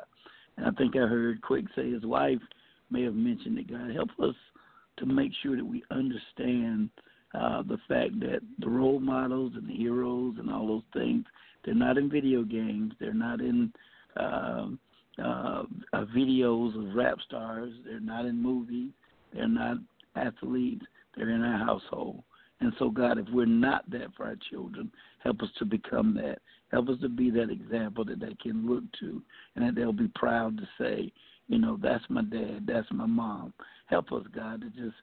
And 0.58 0.68
I 0.68 0.72
think 0.72 0.96
I 0.96 1.00
heard 1.00 1.42
Quick 1.42 1.66
say 1.76 1.92
his 1.92 2.04
wife 2.04 2.40
may 2.90 3.04
have 3.04 3.16
mentioned 3.16 3.58
it. 3.58 3.70
God, 3.70 3.92
help 3.94 4.10
us 4.22 4.36
to 4.98 5.06
make 5.06 5.32
sure 5.42 5.56
that 5.56 5.66
we 5.66 5.84
understand 5.90 6.90
uh, 7.34 7.64
the 7.64 7.78
fact 7.88 8.20
that 8.20 8.42
the 8.60 8.70
role 8.70 9.00
models 9.00 9.54
and 9.56 9.68
the 9.68 9.76
heroes 9.76 10.36
and 10.40 10.52
all 10.52 10.68
those 10.68 10.84
things, 10.94 11.26
they're 11.64 11.74
not 11.74 11.98
in 11.98 12.10
video 12.10 12.44
games. 12.44 12.94
They're 13.00 13.14
not 13.14 13.40
in 13.40 13.72
uh, 14.18 14.68
uh, 15.20 15.64
uh, 15.94 16.06
videos 16.16 16.78
of 16.78 16.96
rap 16.96 17.18
stars. 17.26 17.74
They're 17.86 18.00
not 18.00 18.26
in 18.26 18.42
movies. 18.42 18.92
They're 19.34 19.48
not 19.48 19.78
athletes. 20.16 20.86
They're 21.16 21.30
in 21.30 21.42
our 21.42 21.58
household. 21.66 22.24
And 22.60 22.74
so, 22.78 22.90
God, 22.90 23.18
if 23.18 23.26
we're 23.32 23.46
not 23.46 23.90
that 23.90 24.14
for 24.16 24.26
our 24.26 24.38
children, 24.50 24.92
help 25.24 25.42
us 25.42 25.50
to 25.60 25.66
become 25.66 26.14
that. 26.16 26.40
Help 26.72 26.90
us 26.90 27.00
to 27.02 27.10
be 27.10 27.30
that 27.32 27.50
example 27.50 28.06
that 28.06 28.20
they 28.20 28.36
can 28.42 28.70
look 28.70 28.84
to 29.00 29.22
and 29.56 29.66
that 29.66 29.76
they'll 29.76 29.92
be 29.92 30.12
proud 30.16 30.58
to 30.58 30.68
say, 30.80 31.12
you 31.48 31.58
know, 31.60 31.78
that's 31.82 32.04
my 32.08 32.22
dad, 32.22 32.66
that's 32.66 32.88
my 32.92 33.06
mom. 33.06 33.54
Help 33.88 34.12
us, 34.14 34.24
God, 34.34 34.62
to 34.62 34.70
just, 34.70 34.96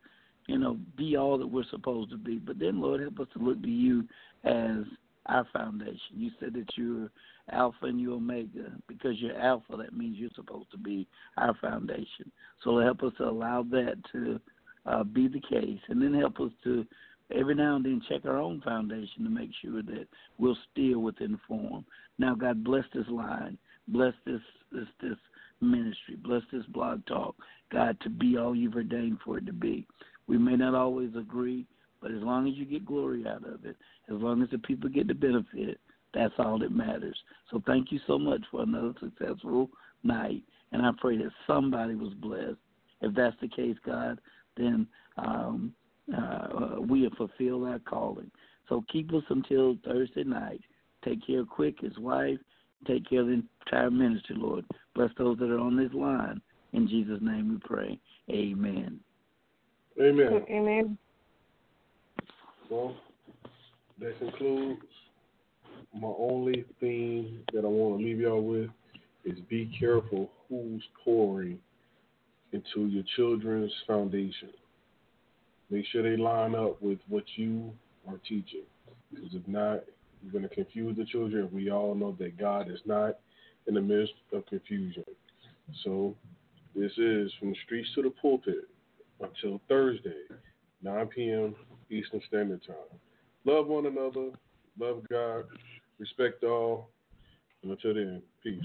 you 0.49 0.59
know, 0.59 0.79
be 0.97 1.17
all 1.17 1.39
that 1.39 1.47
we're 1.47 1.63
supposed 1.71 2.11
to 2.11 2.17
be. 2.17 2.39
But 2.39 2.59
then, 2.59 2.81
Lord, 2.81 3.01
help 3.01 3.21
us 3.21 3.29
to 3.35 3.39
look 3.39 3.63
to 3.63 3.69
you 3.69 4.05
as 4.45 4.85
our 5.27 5.47
foundation. 5.53 6.17
You 6.17 6.31
said 6.41 6.55
that 6.55 6.67
you're 6.75 7.11
Alpha 7.53 7.87
and 7.87 8.01
you're 8.01 8.15
Omega. 8.15 8.73
Because 8.89 9.21
you're 9.21 9.39
Alpha, 9.39 9.77
that 9.77 9.97
means 9.97 10.17
you're 10.19 10.31
supposed 10.35 10.71
to 10.73 10.79
be 10.79 11.07
our 11.37 11.55
foundation. 11.61 12.33
So 12.65 12.79
help 12.79 13.03
us 13.03 13.13
to 13.19 13.29
allow 13.29 13.63
that 13.71 13.97
to 14.13 14.41
uh, 14.87 15.05
be 15.05 15.29
the 15.29 15.41
case, 15.41 15.81
and 15.89 16.01
then 16.01 16.15
help 16.15 16.41
us 16.41 16.51
to 16.65 16.87
every 17.35 17.55
now 17.55 17.77
and 17.77 17.85
then 17.85 18.01
check 18.09 18.25
our 18.25 18.39
own 18.39 18.63
foundation 18.63 19.25
to 19.25 19.31
make 19.31 19.51
sure 19.63 19.83
that 19.83 20.07
we're 20.39 20.55
still 20.73 21.01
within 21.01 21.39
form. 21.47 21.85
Now, 22.19 22.35
God 22.35 22.65
bless 22.65 22.85
this 22.95 23.07
line, 23.09 23.59
bless 23.89 24.15
this 24.25 24.41
this 24.73 24.89
this 25.03 25.19
ministry, 25.61 26.17
bless 26.17 26.43
this 26.51 26.65
blog 26.67 27.05
talk, 27.07 27.35
God, 27.71 27.99
to 28.03 28.09
be 28.09 28.39
all 28.39 28.55
you've 28.55 28.77
ordained 28.77 29.19
for 29.25 29.39
it 29.39 29.47
to 29.47 29.53
be. 29.53 29.87
We 30.29 30.39
may 30.39 30.57
not 30.57 30.75
always 30.75 31.11
agree, 31.17 31.67
but 32.01 32.13
as 32.13 32.23
long 32.23 32.47
as 32.47 32.55
you 32.55 32.65
get 32.65 32.85
glory 32.87 33.27
out 33.27 33.45
of 33.45 33.65
it, 33.65 33.77
as 34.09 34.17
long 34.21 34.43
as 34.43 34.51
the 34.51 34.59
people 34.59 34.89
get 34.89 35.09
the 35.09 35.15
benefit, 35.15 35.81
that's 36.15 36.35
all 36.39 36.59
that 36.61 36.73
matters. 36.73 37.17
So 37.51 37.63
thank 37.67 37.91
you 37.91 37.99
so 38.07 38.19
much 38.19 38.43
for 38.51 38.63
another 38.63 38.93
successful 39.01 39.71
night, 40.05 40.43
and 40.73 40.83
I 40.83 40.91
pray 41.01 41.17
that 41.19 41.31
somebody 41.47 41.95
was 41.95 42.13
blessed. 42.15 42.57
If 43.01 43.15
that's 43.15 43.37
the 43.41 43.49
case, 43.49 43.77
God, 43.85 44.21
then 44.57 44.87
um, 45.17 45.73
uh, 46.17 46.81
we 46.81 47.03
have 47.03 47.13
fulfilled 47.13 47.67
our 47.67 47.79
calling. 47.81 48.31
So 48.69 48.85
keep 48.93 49.13
us 49.13 49.23
until 49.29 49.77
Thursday 49.85 50.25
night. 50.25 50.61
Take 51.05 51.27
care 51.27 51.41
of 51.41 51.49
Quick, 51.49 51.81
his 51.81 51.97
wife. 51.99 52.39
Take 52.87 53.09
care 53.09 53.21
of 53.21 53.29
the 53.29 53.43
entire 53.67 53.91
ministry, 53.91 54.37
Lord. 54.39 54.65
Bless 54.95 55.11
those 55.19 55.39
that 55.39 55.51
are 55.51 55.59
on 55.59 55.77
this 55.77 55.93
line. 55.93 56.41
In 56.73 56.87
Jesus' 56.87 57.21
name 57.23 57.51
we 57.51 57.59
pray. 57.67 57.99
Amen. 58.31 59.01
Amen. 60.01 60.29
Mm, 60.29 60.51
amen. 60.51 60.99
Well, 62.71 62.97
that 64.01 64.19
concludes 64.19 64.83
my 65.95 66.13
only 66.19 66.65
theme 66.81 67.41
that 67.53 67.65
I 67.65 67.69
want 67.69 67.99
to 67.99 68.05
leave 68.05 68.21
y'all 68.21 68.43
with 68.43 68.71
is 69.25 69.39
be 69.49 69.75
careful 69.79 70.31
who's 70.49 70.83
pouring 71.05 71.59
into 72.53 72.87
your 72.87 73.05
children's 73.17 73.73
foundation. 73.87 74.51
Make 75.71 75.85
sure 75.87 76.03
they 76.03 76.17
line 76.17 76.55
up 76.55 76.81
with 76.81 76.99
what 77.09 77.25
you 77.37 77.73
are 78.09 78.19
teaching. 78.29 78.65
Because 79.11 79.35
if 79.35 79.47
not, 79.49 79.81
you're 80.23 80.33
going 80.33 80.49
to 80.49 80.55
confuse 80.55 80.97
the 80.97 81.05
children. 81.05 81.49
We 81.53 81.71
all 81.71 81.95
know 81.95 82.17
that 82.19 82.39
God 82.39 82.71
is 82.71 82.81
not 82.87 83.19
in 83.67 83.75
the 83.75 83.81
midst 83.81 84.15
of 84.33 84.47
confusion. 84.47 85.05
So 85.85 86.15
this 86.75 86.93
is 86.97 87.33
from 87.39 87.51
the 87.51 87.57
streets 87.65 87.89
to 87.97 88.03
the 88.03 88.11
pulpit 88.11 88.69
until 89.21 89.61
Thursday, 89.69 90.23
9 90.83 91.07
p.m. 91.09 91.55
Eastern 91.91 92.21
Standard 92.29 92.63
Time. 92.67 92.77
Love 93.45 93.67
one 93.67 93.87
another, 93.87 94.31
love 94.79 95.03
God, 95.11 95.45
respect 95.99 96.45
all, 96.45 96.91
and 97.63 97.73
until 97.73 97.95
then, 97.95 98.23
peace. 98.43 98.63